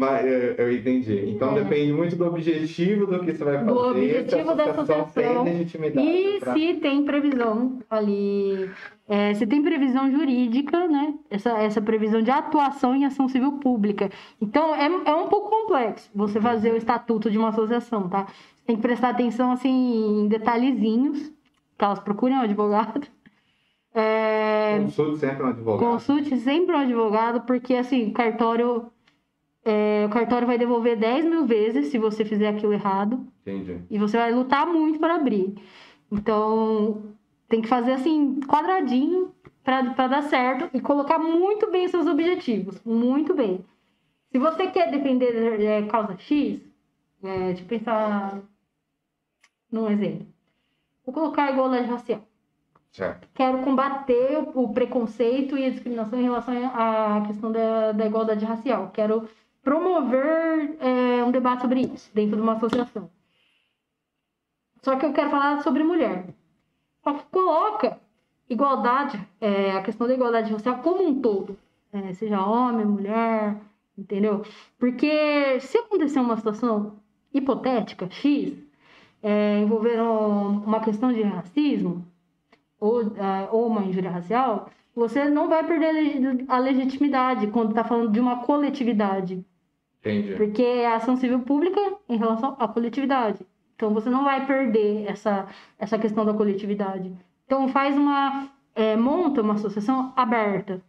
Mas 0.00 0.24
eu, 0.26 0.32
eu 0.54 0.72
entendi. 0.72 1.24
Então 1.28 1.54
É. 1.54 1.62
depende 1.62 1.92
muito 1.92 2.16
do 2.16 2.26
objetivo 2.26 3.06
do 3.06 3.20
que 3.20 3.34
você 3.34 3.44
vai 3.44 3.58
fazer. 3.58 3.66
Do 3.70 3.78
objetivo 3.78 4.54
da 4.54 4.64
associação. 4.64 5.46
E 5.46 6.38
pra- 6.40 6.54
se 6.54 6.74
tem 6.76 7.04
previsão 7.04 7.78
ali, 7.90 8.70
é, 9.06 9.34
se 9.34 9.46
tem 9.46 9.62
previsão 9.62 10.10
jurídica, 10.10 10.88
né? 10.88 11.12
Essa, 11.30 11.50
essa 11.58 11.82
previsão 11.82 12.22
de 12.22 12.30
atuação 12.30 12.96
em 12.96 13.04
ação 13.04 13.28
civil 13.28 13.52
pública. 13.58 14.10
Então, 14.40 14.74
é, 14.74 14.86
é 14.86 15.14
um 15.14 15.28
pouco 15.28 15.50
complexo 15.50 16.08
você 16.14 16.40
fazer 16.40 16.72
o 16.72 16.76
estatuto 16.78 17.30
de 17.30 17.36
uma 17.36 17.50
associação, 17.50 18.08
tá? 18.08 18.26
Tem 18.66 18.76
que 18.76 18.82
prestar 18.82 19.10
atenção, 19.10 19.52
assim, 19.52 20.22
em 20.22 20.28
detalhezinhos, 20.28 21.30
que 21.76 21.84
elas 21.84 21.98
procurem 21.98 22.38
um 22.38 22.40
advogado. 22.42 23.06
É, 23.94 24.78
Consulte 24.82 25.18
sempre 25.18 25.42
um 25.42 25.48
advogado. 25.48 25.90
Consulte 25.90 26.36
sempre 26.38 26.74
um 26.74 26.78
advogado, 26.78 27.40
porque 27.42 27.74
assim, 27.74 28.10
cartório. 28.12 28.86
É, 29.64 30.04
o 30.06 30.10
cartório 30.10 30.46
vai 30.46 30.56
devolver 30.56 30.96
10 30.98 31.24
mil 31.24 31.46
vezes 31.46 31.88
se 31.88 31.98
você 31.98 32.24
fizer 32.24 32.48
aquilo 32.48 32.72
errado. 32.72 33.26
Entendi. 33.42 33.80
E 33.90 33.98
você 33.98 34.16
vai 34.16 34.32
lutar 34.32 34.66
muito 34.66 34.98
para 34.98 35.16
abrir. 35.16 35.54
Então, 36.10 37.14
tem 37.48 37.60
que 37.60 37.68
fazer 37.68 37.92
assim, 37.92 38.40
quadradinho 38.40 39.34
para 39.62 40.08
dar 40.08 40.22
certo 40.22 40.70
e 40.74 40.80
colocar 40.80 41.18
muito 41.18 41.70
bem 41.70 41.86
seus 41.88 42.06
objetivos. 42.06 42.80
Muito 42.84 43.34
bem. 43.34 43.64
Se 44.32 44.38
você 44.38 44.68
quer 44.68 44.90
defender 44.90 45.60
é, 45.60 45.82
causa 45.86 46.16
X, 46.16 46.60
é, 47.22 47.38
deixa 47.48 47.62
eu 47.62 47.66
pensar 47.66 48.40
num 49.70 49.90
exemplo. 49.90 50.26
Vou 51.04 51.14
colocar 51.14 51.44
a 51.44 51.52
igualdade 51.52 51.88
racial. 51.88 52.22
Certo. 52.92 53.28
Quero 53.34 53.58
combater 53.58 54.38
o, 54.38 54.64
o 54.64 54.72
preconceito 54.72 55.56
e 55.56 55.64
a 55.64 55.70
discriminação 55.70 56.18
em 56.18 56.24
relação 56.24 56.54
à 56.74 57.22
questão 57.26 57.52
da, 57.52 57.92
da 57.92 58.06
igualdade 58.06 58.44
racial. 58.44 58.90
Quero 58.92 59.28
promover 59.62 60.76
é, 60.80 61.24
um 61.24 61.30
debate 61.30 61.62
sobre 61.62 61.80
isso 61.82 62.10
dentro 62.14 62.36
de 62.36 62.42
uma 62.42 62.54
associação. 62.54 63.10
Só 64.82 64.96
que 64.96 65.06
eu 65.06 65.12
quero 65.12 65.30
falar 65.30 65.62
sobre 65.62 65.82
mulher. 65.82 66.26
Só 67.04 67.14
que 67.14 67.24
coloca 67.30 67.98
igualdade, 68.48 69.20
é, 69.40 69.72
a 69.72 69.82
questão 69.82 70.06
da 70.06 70.14
igualdade 70.14 70.52
racial 70.52 70.78
como 70.78 71.06
um 71.06 71.20
todo. 71.20 71.58
É, 71.92 72.12
seja 72.12 72.44
homem, 72.44 72.86
mulher, 72.86 73.56
entendeu? 73.96 74.42
Porque 74.78 75.60
se 75.60 75.78
acontecer 75.78 76.20
uma 76.20 76.36
situação 76.36 76.96
hipotética, 77.32 78.08
X, 78.10 78.54
é, 79.22 79.58
envolvendo 79.58 80.02
uma 80.02 80.80
questão 80.80 81.12
de 81.12 81.22
racismo 81.22 82.04
ou, 82.78 83.02
é, 83.02 83.48
ou 83.50 83.66
uma 83.66 83.84
injúria 83.84 84.10
racial, 84.10 84.70
você 84.94 85.28
não 85.28 85.48
vai 85.48 85.64
perder 85.64 86.46
a 86.48 86.58
legitimidade 86.58 87.46
quando 87.48 87.70
está 87.70 87.84
falando 87.84 88.10
de 88.10 88.20
uma 88.20 88.44
coletividade. 88.44 89.44
Entendi. 90.00 90.34
Porque 90.34 90.62
é 90.62 90.86
a 90.86 90.96
ação 90.96 91.16
civil 91.16 91.40
pública 91.40 91.80
em 92.08 92.16
relação 92.16 92.56
à 92.58 92.66
coletividade. 92.66 93.46
Então 93.76 93.92
você 93.94 94.10
não 94.10 94.24
vai 94.24 94.46
perder 94.46 95.06
essa, 95.06 95.46
essa 95.78 95.98
questão 95.98 96.24
da 96.24 96.34
coletividade. 96.34 97.12
Então 97.46 97.68
faz 97.68 97.96
uma. 97.96 98.48
É, 98.74 98.96
monta 98.96 99.42
uma 99.42 99.54
associação 99.54 100.12
aberta. 100.16 100.80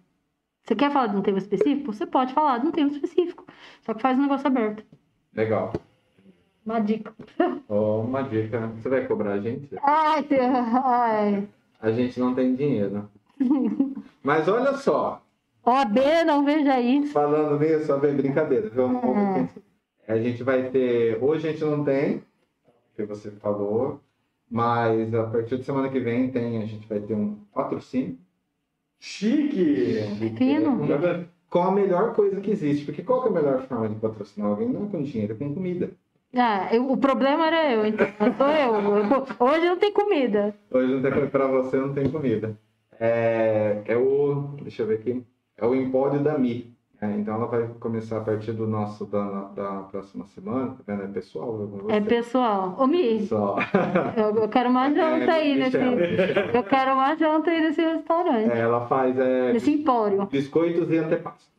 Você 0.63 0.75
quer 0.75 0.91
falar 0.91 1.07
de 1.07 1.17
um 1.17 1.21
tema 1.21 1.39
específico? 1.39 1.91
Você 1.91 2.05
pode 2.05 2.33
falar 2.33 2.59
de 2.59 2.67
um 2.67 2.71
tema 2.71 2.91
específico. 2.91 3.45
Só 3.81 3.93
que 3.93 4.01
faz 4.01 4.17
um 4.17 4.21
negócio 4.21 4.47
aberto. 4.47 4.83
Legal. 5.33 5.73
Uma 6.65 6.79
dica. 6.79 7.13
Oh, 7.67 8.01
uma 8.01 8.21
dica, 8.21 8.59
né? 8.59 8.67
Você 8.75 8.89
vai 8.89 9.07
cobrar 9.07 9.31
a 9.31 9.39
gente? 9.39 9.69
Ai, 9.81 10.27
ai. 10.83 11.47
A 11.81 11.89
gente 11.91 12.19
não 12.19 12.35
tem 12.35 12.53
dinheiro. 12.53 13.09
Mas 14.21 14.47
olha 14.49 14.73
só, 14.73 15.21
OAB, 15.65 15.97
não 16.25 16.43
veja 16.43 16.79
isso. 16.79 17.13
falando 17.13 17.59
nisso, 17.59 17.91
a 17.93 17.97
ver, 17.97 18.13
brincadeira, 18.15 18.69
viu? 18.69 18.85
É. 20.07 20.11
A 20.13 20.17
gente 20.17 20.41
vai 20.43 20.69
ter. 20.69 21.17
Hoje 21.23 21.47
a 21.47 21.51
gente 21.51 21.63
não 21.63 21.83
tem, 21.83 22.23
que 22.95 23.03
você 23.05 23.29
falou, 23.31 23.99
mas 24.49 25.13
a 25.13 25.23
partir 25.27 25.57
de 25.57 25.63
semana 25.63 25.89
que 25.89 25.99
vem 25.99 26.29
tem, 26.31 26.61
a 26.61 26.65
gente 26.65 26.87
vai 26.87 26.99
ter 26.99 27.13
um 27.13 27.35
patrocínio. 27.53 28.17
Chique! 28.99 29.97
Fino. 30.37 30.77
Vendo? 30.85 31.27
Com 31.49 31.63
a 31.63 31.71
melhor 31.71 32.13
coisa 32.13 32.39
que 32.39 32.51
existe. 32.51 32.85
Porque 32.85 33.01
qual 33.03 33.21
que 33.21 33.27
é 33.27 33.31
a 33.31 33.33
melhor 33.33 33.61
forma 33.67 33.89
de 33.89 33.95
patrocinar 33.95 34.49
alguém? 34.49 34.69
Não 34.69 34.85
é 34.85 34.89
com 34.89 35.01
dinheiro, 35.03 35.33
é 35.33 35.35
com 35.35 35.53
comida. 35.53 35.91
Ah, 36.33 36.73
eu- 36.73 36.89
o 36.89 36.95
problema 36.97 37.47
era 37.47 37.71
eu, 37.73 37.85
então. 37.85 38.07
Não 38.19 38.33
sou 38.37 38.47
eu. 38.47 38.73
Eu- 38.75 39.47
Hoje 39.47 39.65
não 39.65 39.77
tem 39.77 39.91
comida. 39.91 40.55
Hoje 40.71 40.93
não 40.93 41.01
tem 41.01 41.27
para 41.29 41.47
você, 41.47 41.77
não 41.77 41.93
tem 41.93 42.09
comida. 42.09 42.57
É, 42.99 43.81
é 43.85 43.97
o. 43.97 44.55
Deixa 44.61 44.83
eu 44.83 44.87
ver 44.87 44.95
aqui. 44.99 45.23
É 45.61 45.65
o 45.65 45.75
Empório 45.75 46.19
da 46.21 46.37
Mi. 46.37 46.71
É, 46.99 47.09
então 47.13 47.33
ela 47.33 47.47
vai 47.47 47.67
começar 47.79 48.17
a 48.17 48.21
partir 48.21 48.51
do 48.51 48.67
nosso 48.67 49.05
da, 49.05 49.45
da 49.55 49.71
próxima 49.89 50.25
semana. 50.27 50.67
Tá 50.67 50.83
vendo? 50.85 51.03
É 51.03 51.07
pessoal. 51.07 51.69
É 51.89 51.99
pessoal. 52.01 52.75
Ô, 52.77 52.85
Mi, 52.85 53.19
Pessoal. 53.19 53.57
eu, 54.17 54.35
eu 54.43 54.49
quero 54.49 54.69
uma 54.69 54.87
janta 54.91 55.31
aí 55.31 55.55
nesse. 55.55 55.77
Michel, 55.79 55.95
Michel. 55.95 56.45
Eu 56.53 56.63
quero 56.63 56.93
uma 56.93 57.15
janta 57.15 57.49
aí 57.49 57.61
nesse 57.61 57.81
restaurante. 57.81 58.51
É, 58.51 58.59
ela 58.59 58.85
faz 58.87 59.17
é, 59.17 59.53
Nesse 59.53 59.71
empório. 59.71 60.25
biscoitos 60.27 60.91
e 60.91 60.97
antepastos. 60.97 61.49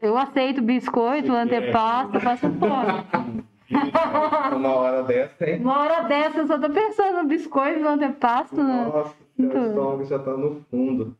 Eu 0.00 0.16
aceito 0.16 0.62
biscoito, 0.62 1.32
antepasta, 1.32 2.20
faço 2.20 2.48
fome. 2.50 3.30
Uma 4.56 4.68
hora 4.74 5.02
dessa, 5.02 5.48
hein? 5.48 5.60
Uma 5.60 5.78
hora 5.80 6.02
dessa 6.04 6.38
eu 6.38 6.46
só 6.46 6.58
tô 6.58 6.70
pensando 6.70 7.22
no 7.22 7.28
biscoito, 7.28 7.80
no 7.80 7.88
antepasto. 7.88 8.56
né? 8.62 8.90
Nossa, 8.92 9.14
Muito. 9.36 9.52
seu 9.52 9.66
estômago 9.68 10.04
já 10.04 10.18
tá 10.18 10.36
no 10.36 10.60
fundo. 10.70 11.16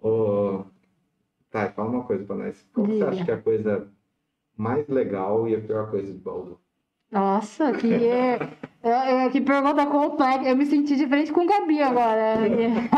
Ô, 0.00 0.60
Tá, 1.52 1.68
fala 1.68 1.90
uma 1.90 2.02
coisa 2.04 2.24
pra 2.24 2.34
nós. 2.34 2.66
Qual 2.72 2.86
que 2.86 2.92
você 2.94 2.98
Diga. 2.98 3.10
acha 3.10 3.24
que 3.26 3.30
é 3.30 3.34
a 3.34 3.42
coisa 3.42 3.88
mais 4.56 4.88
legal 4.88 5.46
e 5.46 5.54
a 5.54 5.60
pior 5.60 5.90
coisa 5.90 6.10
de 6.10 6.18
Bauru? 6.18 6.58
Nossa, 7.10 7.72
que, 7.72 7.92
é, 7.92 8.38
é- 8.82 9.28
que 9.28 9.38
pergunta 9.42 9.84
complexa. 9.84 10.48
Eu 10.48 10.56
me 10.56 10.64
senti 10.64 10.96
diferente 10.96 11.30
com 11.30 11.42
o 11.42 11.46
Gabi 11.46 11.82
agora. 11.82 12.38
É. 12.48 12.88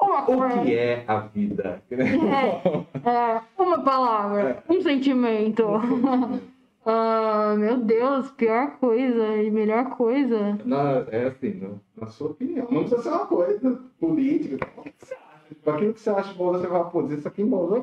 Uma 0.00 0.22
O 0.28 0.62
que 0.62 0.74
é 0.76 1.04
a 1.08 1.18
vida? 1.20 1.82
É, 1.90 3.40
uma 3.58 3.82
palavra, 3.82 4.62
um 4.68 4.80
sentimento. 4.80 5.64
Ah, 6.86 7.54
meu 7.58 7.78
Deus, 7.78 8.30
pior 8.30 8.76
coisa 8.78 9.42
e 9.42 9.50
melhor 9.50 9.90
coisa. 9.96 10.56
Na, 10.64 11.04
é 11.10 11.26
assim, 11.26 11.50
no- 11.54 11.80
na 12.00 12.06
sua 12.06 12.28
opinião. 12.30 12.68
Não 12.70 12.80
precisa 12.84 13.02
ser 13.02 13.08
uma 13.08 13.26
coisa 13.26 13.80
política. 13.98 14.66
Aquilo 15.66 15.94
que 15.94 16.00
você 16.00 16.10
acha 16.10 16.32
bom, 16.34 16.52
você 16.52 16.66
fala, 16.68 16.84
pô, 16.84 17.04
isso 17.08 17.26
aqui 17.26 17.42
em 17.42 17.48
Bauru 17.48 17.76
é 17.76 17.82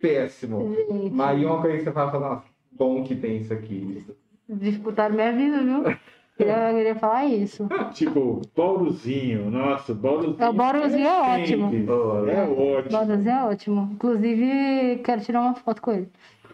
péssimo. 0.00 0.74
Gente, 0.74 1.14
Mas 1.14 1.28
aí 1.38 1.44
uma 1.46 1.60
coisa 1.62 1.78
que 1.78 1.84
você 1.84 1.92
fala, 1.92 2.18
nossa, 2.20 2.44
bom 2.72 3.04
que 3.04 3.14
tem 3.14 3.36
isso 3.38 3.52
aqui. 3.52 4.04
disputaram 4.48 5.14
minha 5.14 5.32
vida, 5.32 5.62
viu? 5.62 5.84
Queria, 6.36 6.72
queria 6.72 6.94
falar 6.94 7.26
isso. 7.26 7.68
Tipo, 7.92 8.40
Bauruzinho. 8.56 9.50
Nossa, 9.50 9.92
Bauruzinho. 9.92 10.36
É, 10.42 10.48
o 10.48 10.52
Bauruzinho 10.54 11.06
é 11.06 11.38
sempre. 11.46 11.82
ótimo. 11.84 11.92
Ô, 11.92 12.26
É 12.30 12.42
ótimo. 12.48 12.90
Bauruzinho 12.98 13.30
é 13.30 13.44
ótimo. 13.44 13.90
Inclusive, 13.92 15.00
quero 15.04 15.20
tirar 15.20 15.42
uma 15.42 15.54
foto 15.54 15.82
com 15.82 15.92
ele. 15.92 16.08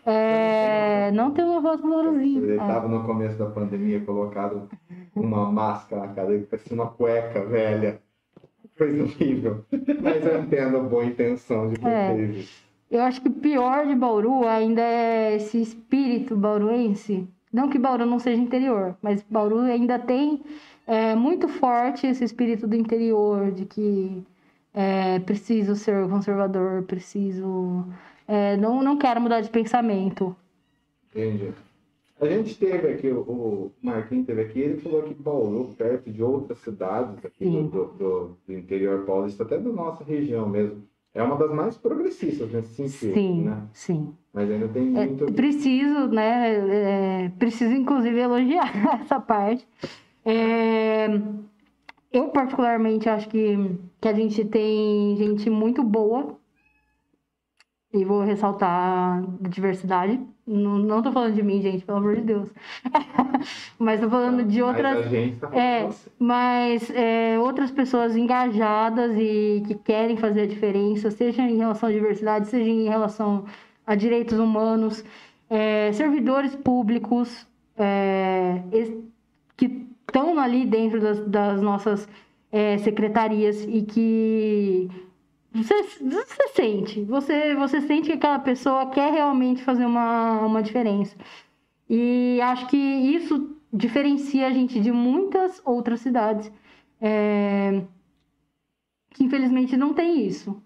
É, 0.06 1.10
não 1.12 1.32
tem 1.32 1.44
uma 1.44 1.60
foto 1.60 1.82
com 1.82 1.88
o 1.88 1.90
Bauruzinho. 1.90 2.44
Ele 2.44 2.60
Ah, 2.60 2.66
tava 2.66 2.88
no 2.88 3.04
começo 3.04 3.36
da 3.36 3.46
pandemia 3.46 4.00
colocado 4.00 4.68
uma 5.14 5.50
máscara 5.50 6.06
na 6.06 6.14
cara 6.14 6.46
parecia 6.48 6.74
uma 6.74 6.86
cueca 6.88 7.44
velha. 7.44 8.00
Coisa 8.78 9.02
horrível. 9.02 9.64
Mas 10.02 10.24
eu 10.24 10.42
entendo 10.42 10.76
a 10.76 10.80
boa 10.80 11.04
intenção 11.04 11.68
de 11.68 11.76
quem 11.78 11.88
É. 11.88 12.14
fez 12.14 12.36
isso. 12.36 12.66
Eu 12.90 13.02
acho 13.02 13.20
que 13.20 13.28
o 13.28 13.32
pior 13.32 13.86
de 13.86 13.94
Bauru 13.96 14.46
ainda 14.46 14.80
é 14.80 15.34
esse 15.36 15.60
espírito 15.60 16.36
bauruense. 16.36 17.26
Não 17.52 17.68
que 17.68 17.78
Bauru 17.78 18.06
não 18.06 18.18
seja 18.18 18.40
interior, 18.40 18.96
mas 19.02 19.22
Bauru 19.28 19.58
ainda 19.60 19.98
tem 19.98 20.42
é, 20.86 21.14
muito 21.16 21.48
forte 21.48 22.06
esse 22.06 22.22
espírito 22.22 22.66
do 22.66 22.76
interior, 22.76 23.50
de 23.50 23.64
que 23.64 24.22
é, 24.74 25.18
preciso 25.20 25.74
ser 25.74 26.08
conservador, 26.08 26.82
preciso. 26.84 27.84
É, 28.26 28.56
não, 28.56 28.82
não 28.82 28.96
quero 28.98 29.20
mudar 29.20 29.40
de 29.40 29.50
pensamento. 29.50 30.34
Entendi. 31.10 31.52
A 32.20 32.26
gente 32.26 32.54
teve 32.58 32.88
aqui, 32.88 33.08
o- 33.10 33.70
Marquinhos 33.82 34.26
teve 34.26 34.40
aqui, 34.40 34.60
ele 34.60 34.80
falou 34.80 35.02
que 35.02 35.14
Bauru, 35.14 35.74
perto 35.76 36.10
de 36.10 36.22
outras 36.22 36.58
cidades 36.60 37.22
aqui 37.24 37.44
do, 37.44 37.62
do, 37.68 37.84
do- 38.46 38.52
interior 38.52 39.04
paulista, 39.04 39.42
até 39.42 39.58
da 39.58 39.70
nossa 39.70 40.02
região 40.02 40.48
mesmo, 40.48 40.82
é 41.14 41.22
uma 41.22 41.36
das 41.36 41.50
mais 41.52 41.76
progressistas 41.76 42.50
nesse 42.50 42.74
sentido, 42.74 43.14
Sim, 43.14 43.42
né? 43.42 43.62
sim. 43.72 44.14
Mas 44.32 44.50
ainda 44.50 44.68
tem 44.68 44.96
É, 44.96 45.06
muito... 45.06 45.30
preciso, 45.32 46.08
né? 46.08 47.24
é, 47.24 47.28
preciso, 47.38 47.74
inclusive, 47.74 48.18
elogiar 48.18 48.70
essa 49.00 49.20
parte. 49.20 49.66
É, 50.24 51.06
eu, 52.12 52.28
particularmente, 52.28 53.08
acho 53.08 53.28
que, 53.28 53.56
que 54.00 54.08
a 54.08 54.12
gente 54.14 54.44
tem 54.44 55.16
gente 55.16 55.50
muito 55.50 55.82
boa. 55.82 56.38
E 57.96 58.04
vou 58.04 58.22
ressaltar 58.22 58.70
a 58.70 59.48
diversidade. 59.48 60.20
Não, 60.46 60.78
não 60.78 61.02
tô 61.02 61.10
falando 61.10 61.34
de 61.34 61.42
mim, 61.42 61.60
gente, 61.60 61.84
pelo 61.84 61.98
amor 61.98 62.16
de 62.16 62.22
Deus. 62.22 62.48
Mas 63.78 64.00
tô 64.00 64.08
falando 64.08 64.44
de 64.44 64.62
outras. 64.62 64.96
Mas 64.96 65.06
a 65.06 65.08
gente 65.08 65.36
tá 65.36 65.50
É, 65.52 65.88
mas 66.18 66.90
é, 66.90 67.38
outras 67.38 67.70
pessoas 67.70 68.16
engajadas 68.16 69.16
e 69.16 69.62
que 69.66 69.74
querem 69.74 70.16
fazer 70.16 70.42
a 70.42 70.46
diferença, 70.46 71.10
seja 71.10 71.42
em 71.42 71.56
relação 71.56 71.88
à 71.88 71.92
diversidade, 71.92 72.48
seja 72.48 72.70
em 72.70 72.88
relação 72.88 73.44
a 73.86 73.94
direitos 73.94 74.38
humanos, 74.38 75.04
é, 75.48 75.92
servidores 75.92 76.54
públicos 76.54 77.46
é, 77.76 78.62
que 79.56 79.86
estão 80.06 80.38
ali 80.38 80.64
dentro 80.64 81.00
das, 81.00 81.20
das 81.20 81.60
nossas 81.60 82.08
é, 82.50 82.78
secretarias 82.78 83.64
e 83.64 83.82
que 83.82 84.90
você, 85.62 85.82
você 86.00 86.48
sente, 86.54 87.02
você, 87.04 87.54
você 87.54 87.80
sente 87.80 88.08
que 88.08 88.14
aquela 88.14 88.38
pessoa 88.38 88.86
quer 88.90 89.12
realmente 89.12 89.62
fazer 89.62 89.86
uma, 89.86 90.40
uma 90.40 90.62
diferença. 90.62 91.16
E 91.88 92.40
acho 92.42 92.66
que 92.68 92.76
isso 92.76 93.56
diferencia 93.72 94.46
a 94.46 94.52
gente 94.52 94.80
de 94.80 94.90
muitas 94.90 95.60
outras 95.64 96.00
cidades 96.00 96.50
é, 97.00 97.82
que 99.10 99.24
infelizmente 99.24 99.76
não 99.76 99.92
tem 99.92 100.26
isso 100.26 100.62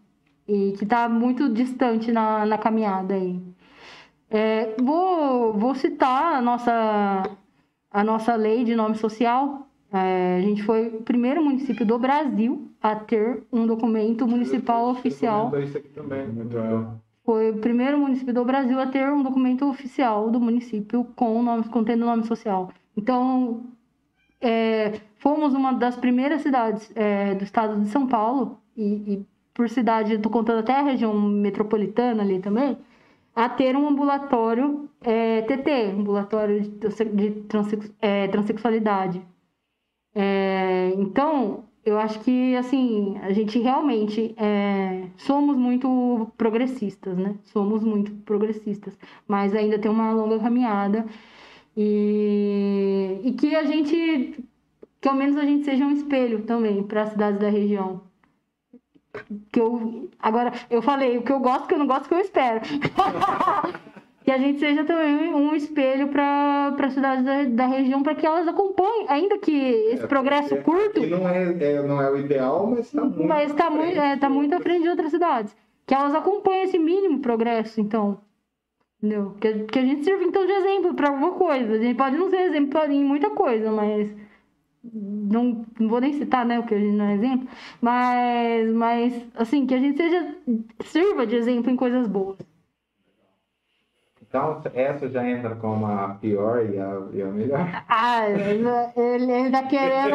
e 0.47 0.73
que 0.77 0.85
está 0.85 1.09
muito 1.09 1.49
distante 1.49 2.11
na, 2.13 2.45
na 2.47 2.59
caminhada 2.59 3.15
aí. 3.15 3.41
É, 4.29 4.75
vou, 4.81 5.53
vou 5.53 5.75
citar 5.75 6.35
a 6.35 6.43
nossa, 6.43 7.23
a 7.91 8.05
nossa 8.05 8.35
lei 8.37 8.65
de 8.65 8.75
nome 8.75 8.97
social. 8.97 9.70
É, 9.93 10.37
a 10.39 10.41
gente 10.41 10.63
foi 10.63 10.89
o 10.89 11.03
primeiro 11.03 11.43
município 11.43 11.85
do 11.85 11.99
Brasil 11.99 12.71
a 12.81 12.95
ter 12.95 13.43
um 13.53 13.67
documento 13.67 14.27
municipal 14.27 14.89
oficial 14.91 15.51
Isso 15.59 15.79
aqui 15.79 15.89
também. 15.89 16.27
Legal. 16.27 17.01
foi 17.25 17.51
o 17.51 17.59
primeiro 17.59 17.99
município 17.99 18.33
do 18.33 18.45
Brasil 18.45 18.79
a 18.81 18.87
ter 18.87 19.11
um 19.11 19.23
documento 19.23 19.69
oficial 19.69 20.31
do 20.31 20.41
município 20.41 21.05
com 21.17 21.43
nome, 21.43 21.65
contendo 21.65 22.07
nome 22.07 22.25
social. 22.25 22.71
Então, 22.97 23.65
é, 24.41 25.01
fomos 25.19 25.55
uma 25.55 25.73
das 25.73 25.97
primeiras 25.97 26.43
cidades 26.43 26.91
é, 26.95 27.35
do 27.35 27.45
estado 27.45 27.81
de 27.81 27.89
São 27.89 28.07
Paulo, 28.07 28.59
e, 28.77 29.15
e 29.15 29.27
por 29.53 29.69
cidade, 29.69 30.15
estou 30.15 30.31
contando 30.31 30.61
até 30.61 30.75
a 30.75 30.83
região 30.83 31.13
metropolitana 31.15 32.23
ali 32.23 32.39
também, 32.39 32.79
a 33.35 33.49
ter 33.49 33.77
um 33.77 33.89
ambulatório 33.89 34.89
é, 35.03 35.43
TT, 35.43 35.93
ambulatório 35.99 36.63
de, 36.63 37.05
de 37.15 37.31
transex, 37.43 37.93
é, 38.01 38.29
transexualidade. 38.29 39.23
É, 40.15 40.93
então, 40.97 41.65
eu 41.85 41.99
acho 41.99 42.21
que, 42.21 42.57
assim, 42.57 43.19
a 43.23 43.33
gente 43.33 43.59
realmente 43.59 44.35
é, 44.37 45.09
somos 45.17 45.57
muito 45.57 46.31
progressistas, 46.37 47.17
né? 47.17 47.37
Somos 47.45 47.83
muito 47.83 48.13
progressistas, 48.25 48.99
mas 49.27 49.55
ainda 49.55 49.79
tem 49.79 49.91
uma 49.91 50.13
longa 50.13 50.39
caminhada 50.39 51.07
e, 51.77 53.21
e 53.25 53.33
que 53.33 53.55
a 53.55 53.65
gente, 53.65 54.45
que 55.01 55.09
ao 55.09 55.15
menos 55.15 55.37
a 55.37 55.45
gente 55.45 55.65
seja 55.65 55.85
um 55.85 55.93
espelho 55.93 56.43
também 56.45 56.83
para 56.83 57.03
as 57.03 57.11
cidades 57.11 57.41
da 57.41 57.49
região. 57.49 58.03
Que 59.53 59.61
eu, 59.61 60.09
agora, 60.19 60.53
eu 60.71 60.83
falei 60.83 61.19
o 61.19 61.23
que 61.23 61.33
eu 61.33 61.41
gosto, 61.41 61.65
o 61.65 61.69
que 61.69 61.75
eu 61.75 61.79
não 61.79 61.87
gosto, 61.87 62.07
o 62.07 62.09
que 62.09 62.15
eu 62.15 62.21
espero. 62.21 62.61
que 64.25 64.31
a 64.31 64.39
gente 64.39 64.61
seja 64.61 64.85
também 64.85 65.33
um 65.35 65.55
espelho 65.55 66.09
para 66.09 66.75
as 66.79 66.93
cidades 66.93 67.25
da, 67.25 67.45
da 67.45 67.67
região, 67.67 68.03
para 68.03 68.15
que 68.15 68.27
elas 68.27 68.47
acompanhem, 68.47 69.07
ainda 69.09 69.39
que 69.39 69.53
esse 69.53 70.05
É, 70.05 70.07
progresso 70.07 70.57
curto, 70.59 71.01
não 71.07 71.29
é, 71.29 71.45
é- 71.59 71.83
não 71.83 72.01
é 72.01 72.11
o 72.11 72.19
ideal, 72.19 72.67
mas 72.67 72.87
está 72.87 73.03
muito. 73.03 73.25
mas 73.25 73.51
está 73.51 73.71
muito, 73.71 73.99
é, 73.99 74.17
tá 74.17 74.29
muito 74.29 74.55
à 74.55 74.61
frente 74.61 74.83
de 74.83 74.89
outras 74.91 75.11
cidades. 75.11 75.57
Que 75.87 75.95
elas 75.95 76.15
acompanhem 76.15 76.65
esse 76.65 76.79
mínimo 76.79 77.21
progresso, 77.21 77.81
então. 77.81 78.21
Entendeu? 79.03 79.35
Que, 79.41 79.65
que 79.65 79.79
a 79.79 79.83
gente 79.85 80.05
sirva 80.05 80.23
então 80.25 80.45
de 80.47 80.53
exemplo 80.53 80.93
para 80.95 81.09
alguma 81.09 81.33
coisa. 81.33 81.73
A 81.73 81.79
gente 81.79 81.97
pode 81.97 82.17
não 82.19 82.29
ser 82.29 82.43
exemplo 82.43 82.79
em 82.91 83.03
muita 83.03 83.31
coisa, 83.31 83.73
mas. 83.73 84.15
Não, 84.83 85.65
não 85.79 85.89
vou 85.89 86.01
nem 86.01 86.13
citar, 86.15 86.45
né, 86.47 86.59
o 86.59 86.63
que 86.65 86.75
a 86.75 86.79
gente 86.79 86.97
não 86.97 87.05
é 87.05 87.15
exemplo, 87.15 87.47
mas, 87.83 88.73
mas 88.73 89.27
assim, 89.35 89.67
que 89.67 89.75
a 89.75 89.79
gente 89.79 89.99
seja, 89.99 90.35
sirva 90.85 91.27
de 91.27 91.37
exemplo 91.37 91.71
em 91.71 91.77
coisas 91.77 92.07
boas. 92.07 92.39
Então, 94.31 94.63
essa 94.73 95.09
já 95.09 95.29
entra 95.29 95.57
como 95.57 95.85
a 95.87 96.17
pior 96.21 96.65
e 96.65 96.79
a, 96.79 97.03
e 97.13 97.21
a 97.21 97.27
melhor. 97.27 97.67
Ah, 97.89 98.29
ele, 98.31 98.63
ele 98.97 99.51
tá 99.51 99.65
querendo. 99.65 100.15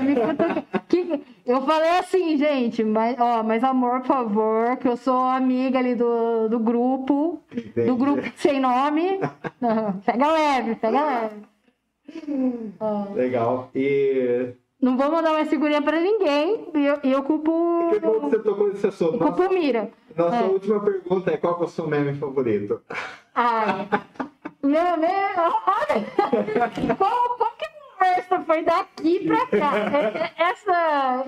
ele 0.00 1.22
eu 1.44 1.60
falei 1.62 1.90
assim, 1.98 2.38
gente, 2.38 2.82
mas, 2.82 3.16
ó, 3.20 3.42
mas 3.42 3.62
amor, 3.62 4.00
por 4.00 4.06
favor, 4.06 4.76
que 4.78 4.88
eu 4.88 4.96
sou 4.96 5.20
amiga 5.24 5.78
ali 5.78 5.94
do, 5.94 6.48
do 6.48 6.58
grupo, 6.58 7.40
do 7.86 7.96
grupo 7.96 8.22
sem 8.36 8.60
nome. 8.60 9.20
Pega 10.06 10.32
leve, 10.32 10.74
pega 10.76 11.04
leve. 11.04 11.36
Ó, 12.80 13.12
Legal. 13.14 13.68
E 13.74 14.52
não 14.80 14.96
vou 14.96 15.10
mandar 15.10 15.32
mais 15.32 15.50
figurinha 15.50 15.82
pra 15.82 16.00
ninguém 16.00 16.68
e 16.74 16.86
eu, 16.86 16.98
e 17.04 17.12
eu 17.12 17.22
culpo. 17.24 17.90
que 17.92 18.00
bom 18.00 18.20
que 18.20 18.30
você 18.30 18.38
tocou 18.38 18.68
nesse 18.68 18.86
assunto. 18.86 19.18
Culpo 19.18 19.52
Mira. 19.52 19.90
nossa 20.16 20.36
É. 20.36 20.42
última 20.44 20.80
pergunta 20.80 21.30
é 21.30 21.36
qual 21.36 21.60
é 21.60 21.64
o 21.64 21.68
seu 21.68 21.86
meme 21.86 22.14
favorito? 22.14 22.80
Ai. 23.34 23.88
Meu, 24.62 24.96
meu, 24.98 25.08
olha. 25.66 26.96
Qual, 26.96 27.36
que 27.56 27.64
a 27.64 27.70
conversa 27.98 28.40
foi 28.44 28.62
daqui 28.62 29.26
pra 29.26 29.46
cá? 29.58 29.72
É- 29.96 30.18
é- 30.18 30.32
Essa. 30.50 31.24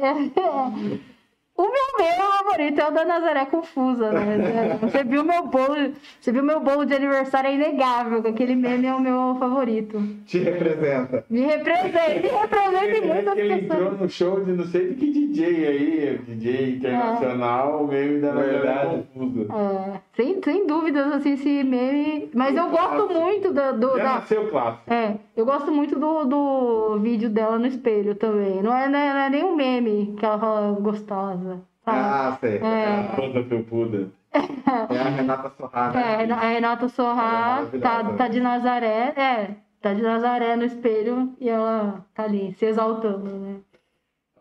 É- 1.59 1.63
o 1.63 1.65
meu 1.65 1.73
meme 1.99 2.17
favorito 2.43 2.81
é 2.81 2.89
o 2.89 2.91
da 2.91 3.05
Nazaré 3.05 3.45
Confusa, 3.47 4.11
né? 4.11 4.79
Você 4.81 5.05
viu 5.05 5.23
meu 5.25 5.47
bolo. 5.47 5.93
Você 6.21 6.33
viu 6.33 6.43
meu 6.43 6.61
bolo 6.61 6.85
de 6.85 6.95
aniversário 6.95 7.51
é 7.51 7.55
inegável, 7.55 8.23
que 8.23 8.29
aquele 8.29 8.57
meme 8.57 8.87
é 8.87 8.95
o 8.95 9.01
meu 9.01 9.37
favorito. 9.39 10.01
Te 10.27 10.39
representa. 10.39 11.25
Me 11.31 11.41
representa, 11.43 12.09
me 12.09 12.29
representa 12.29 12.97
em 12.99 13.11
É 13.11 13.15
muitas 13.15 13.39
ele 13.39 13.53
entrou 13.55 13.79
pessoas. 13.91 14.01
no 14.01 14.09
show 14.09 14.45
de 14.45 14.53
não 14.53 14.65
sei 14.65 14.89
de 14.89 14.95
que 14.95 15.11
DJ 15.13 15.67
aí, 15.67 16.19
DJ 16.27 16.77
internacional, 16.77 17.87
meio 17.87 18.21
da 18.21 18.33
Verdade. 18.33 18.53
Verdade. 18.63 19.05
confuso. 19.15 19.47
É, 19.53 20.01
sem, 20.17 20.43
sem 20.43 20.67
dúvidas, 20.67 21.13
assim, 21.13 21.33
esse 21.35 21.63
meme. 21.65 22.31
Mas 22.35 22.57
eu 22.57 22.69
gosto 22.71 23.13
muito 23.13 23.53
do, 23.53 23.73
do- 23.79 23.97
Já 23.99 24.05
da, 24.05 24.15
nasceu 24.15 24.49
clássico. 24.49 24.93
É, 24.93 25.17
eu 25.37 25.45
gosto 25.45 25.71
muito 25.71 25.99
do, 25.99 26.25
do 26.25 26.99
vídeo 27.01 27.29
dela 27.31 27.59
no 27.59 27.67
espelho 27.67 28.15
também. 28.15 28.63
Não 28.63 28.75
é, 28.77 28.89
não 28.89 28.99
é, 28.99 29.13
não 29.13 29.21
é 29.21 29.31
nem 29.31 29.45
um 29.45 29.55
meme 29.55 30.15
que 30.19 30.25
ela 30.25 30.39
fala 30.39 30.73
gostosa. 30.81 31.52
Ah, 31.87 32.37
sei. 32.41 32.59
É. 32.59 33.13
Toda 33.17 33.45
felpuda. 33.45 34.11
É 34.33 34.99
a 34.99 35.09
Renata 35.11 35.51
Sorrada. 35.57 35.99
É, 36.01 36.31
a 36.33 36.37
Renata 36.49 36.89
Sorrá 36.89 37.67
é 37.73 37.79
tá, 37.79 38.05
tá 38.15 38.29
de 38.29 38.41
Nazaré, 38.41 39.13
é, 39.17 39.57
tá 39.81 39.93
de 39.93 40.01
Nazaré 40.03 40.57
no 40.57 40.65
espelho 40.65 41.35
e 41.41 41.49
ela 41.49 42.07
tá 42.15 42.23
ali, 42.25 42.53
se 42.55 42.65
exaltando, 42.67 43.31
né? 43.39 43.57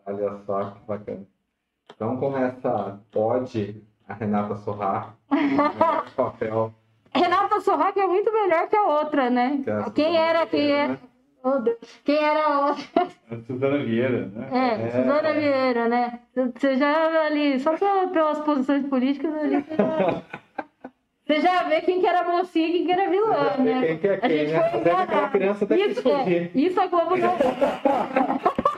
Olha 0.06 0.38
só 0.46 0.64
que 0.70 0.86
bacana. 0.86 1.26
Então, 1.94 2.16
com 2.16 2.36
essa 2.38 2.98
ode, 3.14 3.82
a 4.08 4.14
Renata 4.14 4.56
Sorrar, 4.56 5.14
papel. 6.16 6.72
Renata 7.14 7.60
Sorrá 7.60 7.92
que 7.92 8.00
é 8.00 8.06
muito 8.06 8.32
melhor 8.32 8.68
que 8.68 8.76
a 8.76 8.84
outra, 8.86 9.28
né? 9.28 9.60
Que 9.62 9.70
a 9.70 9.90
Quem 9.90 10.16
era, 10.16 10.46
quem 10.46 10.60
Vieira, 10.60 10.78
era. 10.84 10.92
né? 10.92 10.98
Oh, 11.44 11.58
Deus. 11.58 11.76
Quem 12.04 12.16
era 12.16 12.46
a 12.46 12.66
outra? 12.68 12.84
A 13.30 13.36
Suzana 13.46 13.78
Vieira, 13.84 14.26
né? 14.26 14.48
É, 14.52 14.86
É. 14.86 14.90
Suzana 14.90 15.32
Vieira, 15.32 15.88
né? 15.88 16.20
Você 16.34 16.76
já 16.76 17.26
ali, 17.26 17.58
só 17.58 17.76
pela- 17.76 18.06
pelas 18.08 18.38
posições 18.40 18.86
políticas 18.86 19.34
ali, 19.34 19.60
você 19.62 19.76
já, 19.76 20.22
você 21.26 21.40
já 21.40 21.62
vê 21.64 21.80
quem 21.80 22.00
que 22.00 22.06
era 22.06 22.22
mocinha 22.30 22.68
e 22.68 22.72
quem 22.72 22.86
que 22.86 22.92
era 22.92 23.10
vilã, 23.10 23.56
né? 23.58 23.86
Quem 23.86 23.98
que 23.98 24.08
é 24.08 24.14
A 24.14 24.20
quem, 24.20 24.30
gente 24.38 24.52
né? 24.52 24.68
foi 24.70 24.80
enganado. 24.80 25.30
criança 25.32 25.64
até 25.64 25.76
isso, 25.76 26.08
é, 26.08 26.50
isso 26.54 26.80
a 26.80 26.86
Globo 26.86 27.16
não... 27.16 27.32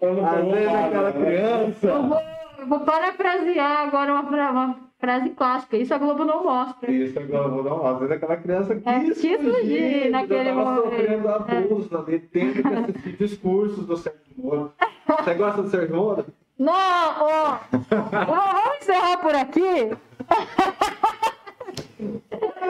Às 0.00 0.44
vezes 0.46 0.68
aquela 0.74 1.08
Eu 1.10 1.12
criança. 1.24 1.98
vou, 1.98 2.20
eu 2.58 2.66
vou 2.68 2.80
parafrasear 2.80 3.80
agora 3.88 4.12
uma, 4.12 4.22
uma 4.50 4.87
frase 4.98 5.30
clássica. 5.30 5.76
Isso 5.76 5.94
a 5.94 5.98
Globo 5.98 6.24
não 6.24 6.44
mostra. 6.44 6.90
Isso, 6.90 7.18
vou 7.20 7.62
dar 7.62 7.74
uma. 7.74 7.92
Às 7.92 7.98
vezes 8.00 8.12
aquela 8.16 8.36
criança 8.36 8.74
quis, 8.76 8.86
É, 8.86 9.00
quis 9.00 9.20
fugir 9.40 10.10
naquele 10.10 10.52
momento. 10.52 10.82
sofrendo 10.84 11.28
abuso 11.28 11.98
ali, 11.98 12.18
tendo 12.20 12.62
que 12.62 12.68
assistir 12.68 13.16
discursos 13.18 13.86
do 13.86 13.96
Sérgio 13.96 14.20
Moro. 14.36 14.72
Você 15.06 15.34
gosta 15.34 15.62
do 15.62 15.68
Sérgio 15.70 15.96
Moro? 15.96 16.26
Não, 16.58 16.72
ó. 16.72 17.58
Vamos 17.70 18.76
encerrar 18.82 19.18
por 19.18 19.34
aqui. 19.34 19.96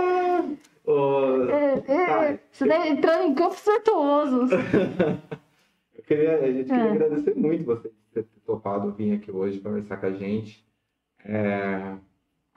É, 0.06 1.92
é, 1.92 2.06
Tá. 2.06 2.38
Você 2.50 2.66
tá 2.66 2.88
entrando 2.88 3.24
em 3.24 3.34
campos 3.34 3.62
tortuosos. 3.62 4.50
Eu 5.96 6.02
queria, 6.06 6.38
a 6.38 6.52
gente 6.52 6.64
queria 6.68 6.84
É. 6.84 6.90
agradecer 6.92 7.34
muito 7.36 7.64
você 7.64 7.90
ter 8.14 8.24
topado 8.46 8.92
vir 8.92 9.12
aqui 9.14 9.30
hoje 9.30 9.60
conversar 9.60 9.98
com 9.98 10.06
a 10.06 10.12
gente. 10.12 10.64
É, 11.24 11.94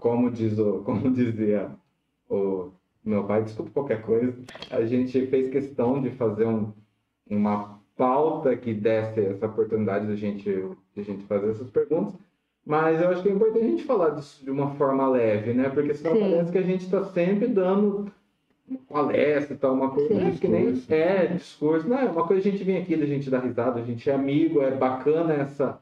como, 0.01 0.29
diz 0.29 0.59
o, 0.59 0.79
como 0.83 1.09
dizia 1.09 1.69
o 2.29 2.71
meu 3.05 3.23
pai, 3.23 3.43
desculpa 3.43 3.71
qualquer 3.71 4.01
coisa, 4.01 4.35
a 4.69 4.83
gente 4.83 5.25
fez 5.27 5.49
questão 5.49 6.01
de 6.01 6.09
fazer 6.11 6.45
um, 6.45 6.73
uma 7.29 7.79
pauta 7.95 8.55
que 8.57 8.73
desse 8.73 9.21
essa 9.21 9.45
oportunidade 9.45 10.07
de 10.07 10.11
a 10.11 10.15
gente, 10.15 10.43
de 10.43 11.01
a 11.01 11.03
gente 11.03 11.23
fazer 11.25 11.51
essas 11.51 11.69
perguntas. 11.69 12.13
Mas 12.65 13.01
eu 13.01 13.09
acho 13.09 13.23
que 13.23 13.29
é 13.29 13.31
importante 13.31 13.65
a 13.65 13.69
gente 13.69 13.83
falar 13.83 14.09
disso 14.11 14.43
de 14.43 14.51
uma 14.51 14.75
forma 14.75 15.07
leve, 15.09 15.53
né? 15.53 15.69
Porque 15.69 15.95
senão 15.95 16.13
Sim. 16.13 16.19
parece 16.19 16.51
que 16.51 16.57
a 16.57 16.63
gente 16.63 16.85
está 16.85 17.03
sempre 17.05 17.47
dando 17.47 18.11
palestra 18.87 19.55
e 19.55 19.57
tal, 19.57 19.73
uma 19.73 19.89
coisa 19.89 20.31
Sim. 20.31 20.37
que 20.37 20.47
nem 20.47 20.81
é 20.89 21.25
discurso. 21.25 21.87
Não, 21.87 21.97
é 21.97 22.05
uma 22.05 22.25
coisa 22.27 22.47
a 22.47 22.51
gente 22.51 22.63
vem 22.63 22.77
aqui, 22.77 22.93
a 22.93 23.05
gente 23.05 23.29
dá 23.29 23.39
risada, 23.39 23.79
a 23.79 23.83
gente 23.83 24.07
é 24.09 24.13
amigo, 24.13 24.61
é 24.61 24.71
bacana 24.71 25.33
essa, 25.33 25.79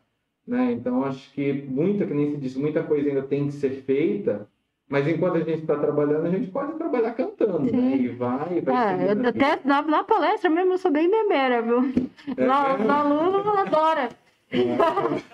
né? 0.49 0.71
Então 0.73 1.03
acho 1.03 1.31
que 1.33 1.53
muita, 1.53 2.05
que 2.05 2.13
nem 2.13 2.31
se 2.31 2.37
diz, 2.37 2.55
muita 2.57 2.83
coisa 2.83 3.07
ainda 3.07 3.21
tem 3.23 3.45
que 3.45 3.53
ser 3.53 3.69
feita, 3.83 4.47
mas 4.89 5.07
enquanto 5.07 5.37
a 5.37 5.41
gente 5.41 5.61
está 5.61 5.77
trabalhando, 5.77 6.25
a 6.25 6.29
gente 6.29 6.47
pode 6.51 6.73
trabalhar 6.73 7.13
cantando, 7.13 7.71
né? 7.71 7.95
E 7.95 8.07
vai, 8.09 8.59
vai 8.61 8.75
É, 8.75 8.97
seguindo 8.97 9.23
eu- 9.23 9.29
aqui. 9.29 9.43
até 9.43 9.59
na, 9.67 9.81
na 9.83 10.03
palestra 10.03 10.49
mesmo 10.49 10.73
eu 10.73 10.77
sou 10.77 10.91
bem 10.91 11.07
memeira, 11.07 11.61
viu? 11.61 11.79
É 12.35 12.45
Na, 12.45 12.69
mesmo? 12.69 12.85
na 12.85 12.99
aluno 12.99 13.49
adora. 13.57 14.09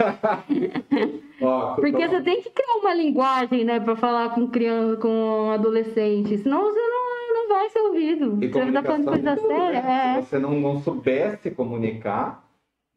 Ó, 1.42 1.76
Porque 1.76 2.08
você 2.08 2.22
tem 2.22 2.42
que 2.42 2.50
criar 2.50 2.76
uma 2.82 2.94
linguagem, 2.94 3.66
né, 3.66 3.80
pra 3.80 3.96
falar 3.96 4.30
com 4.36 4.48
criança, 4.48 4.98
com 4.98 5.52
adolescente. 5.52 6.38
Senão 6.38 6.64
você 6.64 6.80
não, 6.80 7.34
não 7.34 7.50
vai 7.50 7.70
ser 7.70 7.80
ouvido. 7.80 8.38
E 8.44 8.48
Você 8.48 8.72
tá 8.72 8.84
falando 8.84 9.06
coisa 9.06 9.36
comunicação, 9.36 9.48
tudo, 9.48 9.58
séria. 9.58 9.82
né? 9.82 10.16
É. 10.18 10.22
Se 10.22 10.30
você 10.30 10.40
não, 10.40 10.60
não 10.60 10.82
soubesse 10.82 11.52
comunicar, 11.52 12.45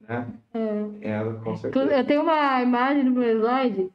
né? 0.08 0.26
é. 0.54 1.10
É, 1.10 1.24
com 1.44 1.56
certeza. 1.56 1.94
Eu 1.96 2.04
tenho 2.06 2.22
uma 2.22 2.62
imagem 2.62 3.04
no 3.04 3.10
meu 3.12 3.30
slide 3.38 3.90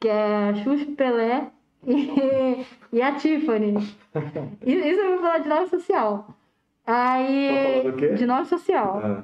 que 0.00 0.08
é 0.08 0.48
a 0.48 0.54
Xuxa 0.54 0.86
Pelé 0.96 1.50
e, 1.86 2.64
e 2.92 3.02
a 3.02 3.14
Tiffany. 3.16 3.74
Isso 4.64 5.00
eu 5.00 5.10
vou 5.12 5.20
falar 5.20 5.38
de 5.38 5.48
nome 5.48 5.66
social. 5.68 6.28
Tá 6.84 7.12
Aí. 7.12 7.86
o 7.86 7.92
quê? 7.96 8.14
De 8.14 8.26
nome 8.26 8.46
social. 8.46 9.00
Ah, 9.04 9.22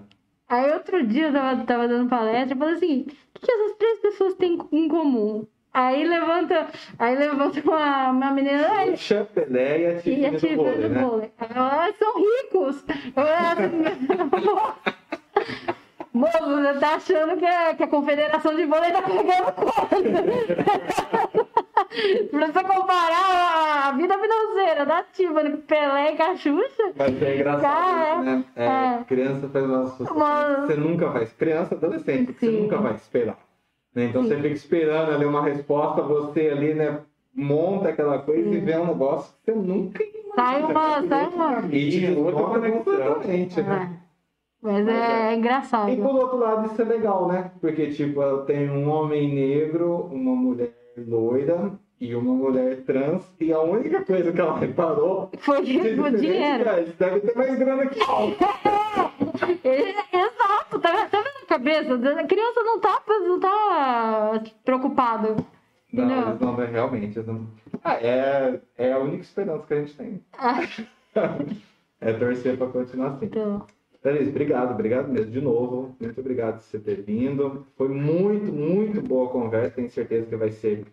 Aí 0.48 0.70
outro 0.72 1.06
dia 1.06 1.28
eu 1.28 1.32
tava, 1.32 1.64
tava 1.64 1.88
dando 1.88 2.08
palestra 2.10 2.54
e 2.54 2.58
falei 2.58 2.74
assim: 2.74 3.00
o 3.00 3.04
que, 3.04 3.46
que 3.46 3.50
essas 3.50 3.76
três 3.76 3.98
pessoas 4.00 4.34
têm 4.34 4.58
em 4.72 4.88
comum? 4.88 5.46
Aí 5.72 6.06
levanta, 6.06 6.68
aí 6.98 7.16
levanta 7.16 7.60
uma, 7.62 8.10
uma 8.10 8.30
menina. 8.30 8.68
Puxa, 8.90 9.26
Pelé 9.34 9.80
e 9.80 9.86
a 9.86 9.92
e 9.92 9.96
a 9.96 10.00
Tiffany 10.00 10.30
do 10.30 10.36
tia 10.38 10.56
vôlei, 10.56 10.76
do 10.76 10.88
né? 10.90 11.02
vôlei. 11.02 11.32
Ah, 11.38 11.92
são 11.98 12.14
ricos. 12.18 12.84
Moço, 14.44 14.74
você 16.14 16.78
tá 16.80 16.94
achando 16.94 17.36
que 17.38 17.44
a, 17.46 17.74
que 17.74 17.82
a 17.82 17.88
confederação 17.88 18.54
de 18.54 18.64
vôlei 18.66 18.92
tá 18.92 19.02
pegando 19.02 19.52
conta. 19.52 19.96
pra 22.30 22.46
você 22.46 22.64
comparar 22.64 23.88
a 23.88 23.92
vida 23.92 24.14
financeira 24.18 24.86
da 24.86 25.02
Tiffany 25.12 25.50
com 25.50 25.56
Pelé 25.62 26.12
e 26.12 26.16
com 26.16 26.22
a 26.22 26.36
Xuxa, 26.36 26.92
Mas 26.96 27.22
é 27.22 27.34
engraçado 27.36 27.60
Cara, 27.62 28.14
isso, 28.14 28.22
né? 28.24 28.44
É, 28.56 28.64
é. 28.66 29.04
Criança 29.06 29.48
faz 29.48 29.64
umas 29.64 29.86
associações 29.92 30.18
Mas- 30.18 30.56
que 30.60 30.66
você 30.66 30.74
nunca 30.80 31.06
vai. 31.08 31.26
Criança, 31.26 31.74
adolescente, 31.74 32.32
que 32.32 32.40
você 32.40 32.46
Sim. 32.50 32.60
nunca 32.62 32.76
vai 32.78 32.94
esperar. 32.94 33.38
né? 33.94 34.04
Então 34.06 34.22
Sim. 34.22 34.28
você 34.28 34.36
fica 34.36 34.48
esperando 34.54 35.12
ali 35.12 35.24
uma 35.24 35.42
resposta, 35.42 36.02
você 36.02 36.48
ali, 36.48 36.74
né? 36.74 37.00
Monta 37.36 37.88
aquela 37.88 38.18
coisa 38.20 38.48
e 38.48 38.60
vê 38.60 38.76
um 38.76 38.86
negócio 38.86 39.34
que 39.44 39.50
você 39.52 39.58
nunca 39.58 40.00
imagina. 40.04 40.34
sai 40.36 40.62
uma, 40.62 41.08
sai 41.08 41.26
uma. 41.26 41.62
E 41.74 41.90
te 41.90 42.12
Outra 42.16 42.60
completamente, 42.70 43.60
né? 43.62 44.00
É. 44.64 44.72
Mas 44.72 44.88
é, 44.88 45.32
é 45.32 45.36
engraçado. 45.36 45.90
E 45.90 45.96
por 45.96 46.14
outro 46.14 46.38
lado, 46.38 46.66
isso 46.66 46.80
é 46.80 46.84
legal, 46.84 47.28
né? 47.28 47.50
Porque, 47.60 47.88
tipo, 47.90 48.20
tenho 48.46 48.72
um 48.72 48.88
homem 48.88 49.34
negro, 49.34 50.08
uma 50.10 50.34
mulher 50.34 50.72
loira 50.96 51.72
e 52.00 52.14
uma 52.14 52.32
mulher 52.34 52.82
trans, 52.84 53.24
e 53.40 53.52
a 53.52 53.60
única 53.60 54.04
coisa 54.04 54.32
que 54.32 54.40
ela 54.40 54.58
reparou 54.58 55.30
Foi 55.38 55.60
o 55.60 55.64
diferente, 55.64 56.16
dinheiro. 56.20 56.64
cara, 56.64 56.80
eles 56.80 56.96
devem 56.96 57.20
ter 57.20 57.34
mais 57.36 57.58
grana 57.58 57.86
que. 57.86 57.98
É, 59.64 59.90
Exato, 60.16 60.78
tá, 60.80 61.06
tá 61.06 61.18
vendo 61.18 61.42
a 61.42 61.46
cabeça? 61.46 61.94
A 61.94 62.26
criança 62.26 62.62
não 62.62 62.78
tá, 62.80 63.02
não 63.08 63.40
tá 63.40 64.42
preocupada. 64.64 65.36
Não, 65.92 66.28
eles 66.28 66.40
não, 66.40 66.54
realmente. 66.54 67.18
Eles 67.18 67.26
não... 67.26 67.46
Ah, 67.82 67.94
é, 67.94 68.60
é 68.76 68.92
a 68.92 68.98
única 68.98 69.22
esperança 69.22 69.66
que 69.66 69.74
a 69.74 69.80
gente 69.80 69.96
tem. 69.96 70.24
Ah, 70.38 70.60
é 72.00 72.12
torcer 72.12 72.56
pra 72.56 72.66
continuar 72.68 73.08
assim. 73.08 73.26
então, 73.26 73.66
Thalys, 74.04 74.28
obrigado, 74.28 74.72
obrigado 74.72 75.10
mesmo 75.10 75.32
de 75.32 75.40
novo. 75.40 75.96
Muito 75.98 76.20
obrigado 76.20 76.56
por 76.56 76.62
você 76.62 76.78
ter 76.78 77.00
vindo. 77.00 77.66
Foi 77.74 77.88
muito, 77.88 78.52
muito 78.52 79.00
boa 79.00 79.28
a 79.28 79.32
conversa. 79.32 79.76
Tenho 79.76 79.88
certeza 79.88 80.26
que 80.26 80.36
vai 80.36 80.50
ser 80.50 80.84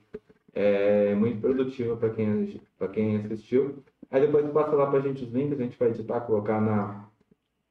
é, 0.53 1.13
muito 1.13 1.41
produtiva 1.41 1.97
para 1.97 2.09
quem, 2.11 2.61
pra 2.79 2.87
quem 2.87 3.17
assistiu. 3.17 3.83
Aí 4.09 4.21
depois 4.21 4.49
passa 4.51 4.77
lá 4.77 4.89
pra 4.89 5.01
gente 5.01 5.25
os 5.25 5.29
links, 5.33 5.59
a 5.59 5.63
gente 5.63 5.77
vai 5.77 5.89
editar, 5.89 6.21
colocar 6.21 6.61
na, 6.61 7.05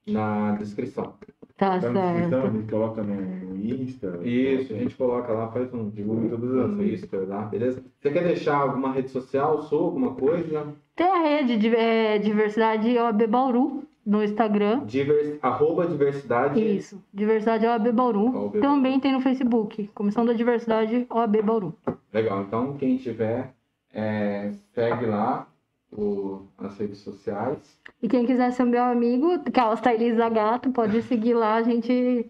na 0.06 0.56
descrição. 0.56 1.14
tá 1.56 1.80
Tá 1.80 1.80
certo. 1.80 2.46
ele 2.46 2.70
coloca 2.70 3.02
no 3.02 3.56
Insta. 3.56 4.20
Isso, 4.22 4.74
a 4.74 4.76
gente 4.76 4.94
coloca 4.94 5.32
lá, 5.32 5.50
faz 5.52 5.72
um 5.72 5.88
Divulga 5.88 6.36
todas 6.36 6.54
as 6.54 6.70
um 6.70 6.76
redes. 6.76 7.02
Insta 7.04 7.16
lá, 7.26 7.42
beleza? 7.46 7.82
Você 7.98 8.10
quer 8.10 8.24
deixar 8.24 8.58
alguma 8.58 8.92
rede 8.92 9.08
social 9.08 9.62
sua, 9.62 9.84
alguma 9.84 10.14
coisa? 10.14 10.74
Tem 10.94 11.08
a 11.08 11.22
rede 11.22 11.56
de 11.56 11.74
é, 11.74 12.18
Diversidade 12.18 12.94
OAB 12.98 13.26
Bauru 13.26 13.88
no 14.04 14.22
Instagram. 14.24 14.84
Divers, 14.86 15.38
arroba 15.42 15.86
diversidade. 15.86 16.60
Isso, 16.60 17.02
Diversidade 17.12 17.66
OAB 17.66 17.92
Bauru. 17.92 18.34
OAB 18.44 18.60
Também 18.60 18.98
tem 18.98 19.12
no 19.12 19.20
Facebook, 19.20 19.88
Comissão 19.94 20.24
da 20.24 20.32
Diversidade 20.32 21.06
OAB 21.10 21.42
Bauru. 21.42 21.74
Legal, 22.12 22.42
então 22.42 22.74
quem 22.76 22.96
tiver, 22.96 23.52
é, 23.94 24.52
segue 24.74 25.06
lá 25.06 25.46
o, 25.92 26.42
as 26.58 26.76
redes 26.78 26.98
sociais. 26.98 27.78
E 28.02 28.08
quem 28.08 28.24
quiser 28.26 28.50
ser 28.52 28.64
meu 28.64 28.82
amigo, 28.82 29.38
Carlos 29.52 29.80
Thaís 29.80 30.16
Zagato, 30.16 30.70
pode 30.70 31.02
seguir 31.04 31.34
lá, 31.34 31.56
a 31.56 31.62
gente 31.62 32.26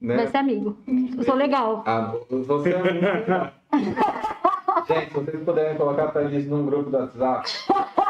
Né? 0.00 0.16
vai 0.16 0.26
ser 0.28 0.36
amigo. 0.38 0.76
Eu 1.18 1.24
sou 1.24 1.34
legal. 1.34 1.82
Ah, 1.86 2.14
você 2.30 2.72
é 2.72 2.78
muito- 2.78 3.60
Gente, 4.86 5.08
se 5.08 5.14
vocês 5.14 5.44
puderem 5.44 5.76
colocar 5.76 6.04
a 6.04 6.10
Thalys 6.10 6.48
num 6.48 6.64
grupo 6.64 6.90
do 6.90 6.96
WhatsApp, 6.96 7.48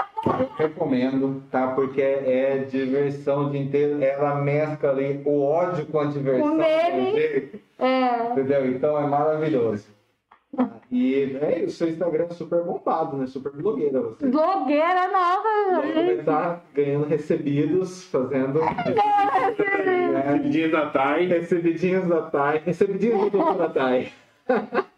recomendo, 0.58 1.42
tá? 1.50 1.68
Porque 1.68 2.00
é 2.02 2.58
diversão 2.58 3.46
o 3.46 3.50
dia 3.50 3.60
inteiro. 3.60 4.02
Ela 4.02 4.34
mescla 4.36 4.90
ali 4.90 5.22
o 5.24 5.42
ódio 5.42 5.86
com 5.86 6.00
a 6.00 6.04
diversão. 6.06 6.54
O 6.54 6.56
meme. 6.56 7.10
do 7.10 7.16
jeito, 7.16 7.60
É, 7.78 8.32
Entendeu? 8.32 8.66
Então 8.70 8.98
é 8.98 9.06
maravilhoso. 9.06 9.86
E 10.90 11.38
é, 11.40 11.62
o 11.64 11.70
seu 11.70 11.88
Instagram 11.88 12.26
é 12.28 12.34
super 12.34 12.64
bombado, 12.64 13.16
né? 13.16 13.26
Super 13.26 13.52
blogueira 13.52 14.00
você. 14.00 14.26
blogueira 14.26 15.06
nova. 15.06 15.80
Vai 15.80 15.92
começar 15.92 16.64
ganhando 16.74 17.06
recebidos, 17.06 18.02
fazendo 18.06 18.58
é, 20.24 20.38
Dias 20.48 20.72
da 20.72 20.86
Thay. 20.90 21.26
recebidinhos 21.28 22.08
da 22.08 22.22
Thay, 22.22 22.62
recebidinhos 22.64 23.20
do 23.22 23.30
doutor 23.30 23.54
da 23.58 23.68
Thay. 23.68 24.12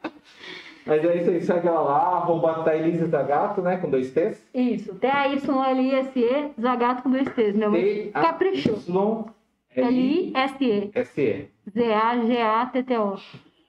Mas 0.87 1.05
é 1.05 1.17
isso 1.17 1.31
aí, 1.31 1.41
segue 1.41 1.69
ela 1.69 1.81
lá, 1.81 1.99
arroba 2.17 2.65
Thailise 2.65 3.07
Zagato, 3.07 3.63
né? 3.63 3.77
Com 3.77 3.89
dois 3.91 4.11
T's. 4.11 4.43
Isso, 4.55 4.95
T-A-Y-L-I-S-E, 4.97 6.51
Zagato 6.61 7.03
com 7.05 7.11
dois 7.11 7.29
T's. 7.35 7.55
Minha 7.55 7.71
mãe 7.71 8.11
caprichou. 8.13 8.75
L-I-S-E. 9.75 10.91
L-I-S-E, 10.95 11.49
Z-A-G-A-T-T-O. 11.73 13.17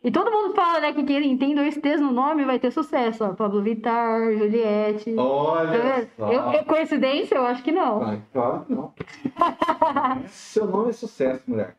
E 0.03 0.11
todo 0.11 0.29
mundo 0.31 0.53
fala, 0.53 0.81
né, 0.81 0.91
que 0.91 1.01
quem 1.03 1.37
tem 1.37 1.55
dois 1.55 1.77
T's 1.77 2.01
no 2.01 2.11
nome 2.11 2.43
vai 2.43 2.59
ter 2.59 2.71
sucesso. 2.71 3.23
Ó. 3.23 3.29
Pablo 3.33 3.61
Vittar, 3.61 4.33
Juliette. 4.33 5.15
Olha 5.17 6.09
só. 6.17 6.29
Eu, 6.31 6.41
eu- 6.51 6.65
coincidência? 6.65 7.35
Eu 7.35 7.45
acho 7.45 7.63
que 7.63 7.71
não. 7.71 8.03
Ah, 8.03 8.17
claro 8.33 8.65
que 8.65 8.73
não. 8.73 8.91
Seu 10.27 10.65
nome 10.67 10.89
é 10.89 10.93
sucesso, 10.93 11.43
mulher. 11.47 11.75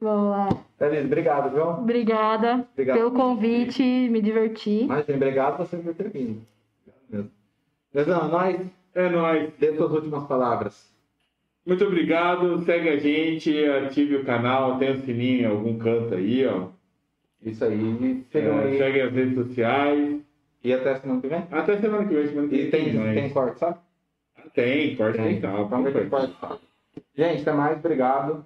Vamos 0.00 0.30
lá. 0.30 0.48
Thailise, 0.78 1.04
obrigado, 1.06 1.52
viu? 1.52 1.64
Obrigada 1.68 2.66
Obrigado. 2.72 2.96
pelo 2.96 3.10
convite, 3.12 3.82
me 3.82 4.22
diverti. 4.22 4.86
Mas 4.88 5.06
obrigado 5.08 5.58
você 5.58 5.76
por 5.76 5.94
ter 5.94 6.08
vindo. 6.10 6.40
Obrigado 6.86 7.04
mesmo. 7.10 7.30
Lesão, 7.92 8.28
nós, 8.28 8.60
É 8.94 9.08
nóis. 9.10 9.52
dê 9.58 9.74
suas 9.76 9.92
últimas 9.92 10.24
palavras. 10.26 10.90
Muito 11.66 11.84
obrigado. 11.84 12.62
Segue 12.64 12.88
a 12.88 12.96
gente, 12.96 13.54
ative 13.66 14.16
o 14.16 14.24
canal, 14.24 14.78
tem 14.78 14.92
o 14.92 14.96
sininho 15.02 15.42
em 15.42 15.46
algum 15.46 15.78
canto 15.78 16.14
aí, 16.14 16.46
ó. 16.46 16.68
Isso 17.42 17.62
aí. 17.64 18.24
Sigam 18.32 18.58
É, 18.60 18.64
aí. 18.64 18.78
segue 18.78 19.00
as 19.02 19.12
redes 19.12 19.34
sociais. 19.34 20.20
E 20.64 20.72
até 20.72 20.94
semana 20.96 21.20
que 21.20 21.28
vem. 21.28 21.44
Até 21.50 21.76
semana 21.78 22.06
que 22.06 22.14
vem. 22.14 22.26
Semana 22.28 22.48
que 22.48 22.56
E 22.56 22.70
tem, 22.70 22.92
mais. 22.94 23.14
tem 23.14 23.30
corte, 23.30 23.58
sabe? 23.58 23.78
Tem, 24.54 24.96
corte 24.96 25.16
tem, 25.18 25.26
Tem. 25.32 25.40
tal. 25.42 25.68
Vamos 25.68 25.92
ver 25.92 26.04
que 26.04 26.10
corte, 26.10 26.34
sabe? 26.40 26.58
Gente, 27.14 27.42
até 27.42 27.52
mais. 27.52 27.78
Obrigado. 27.78 28.44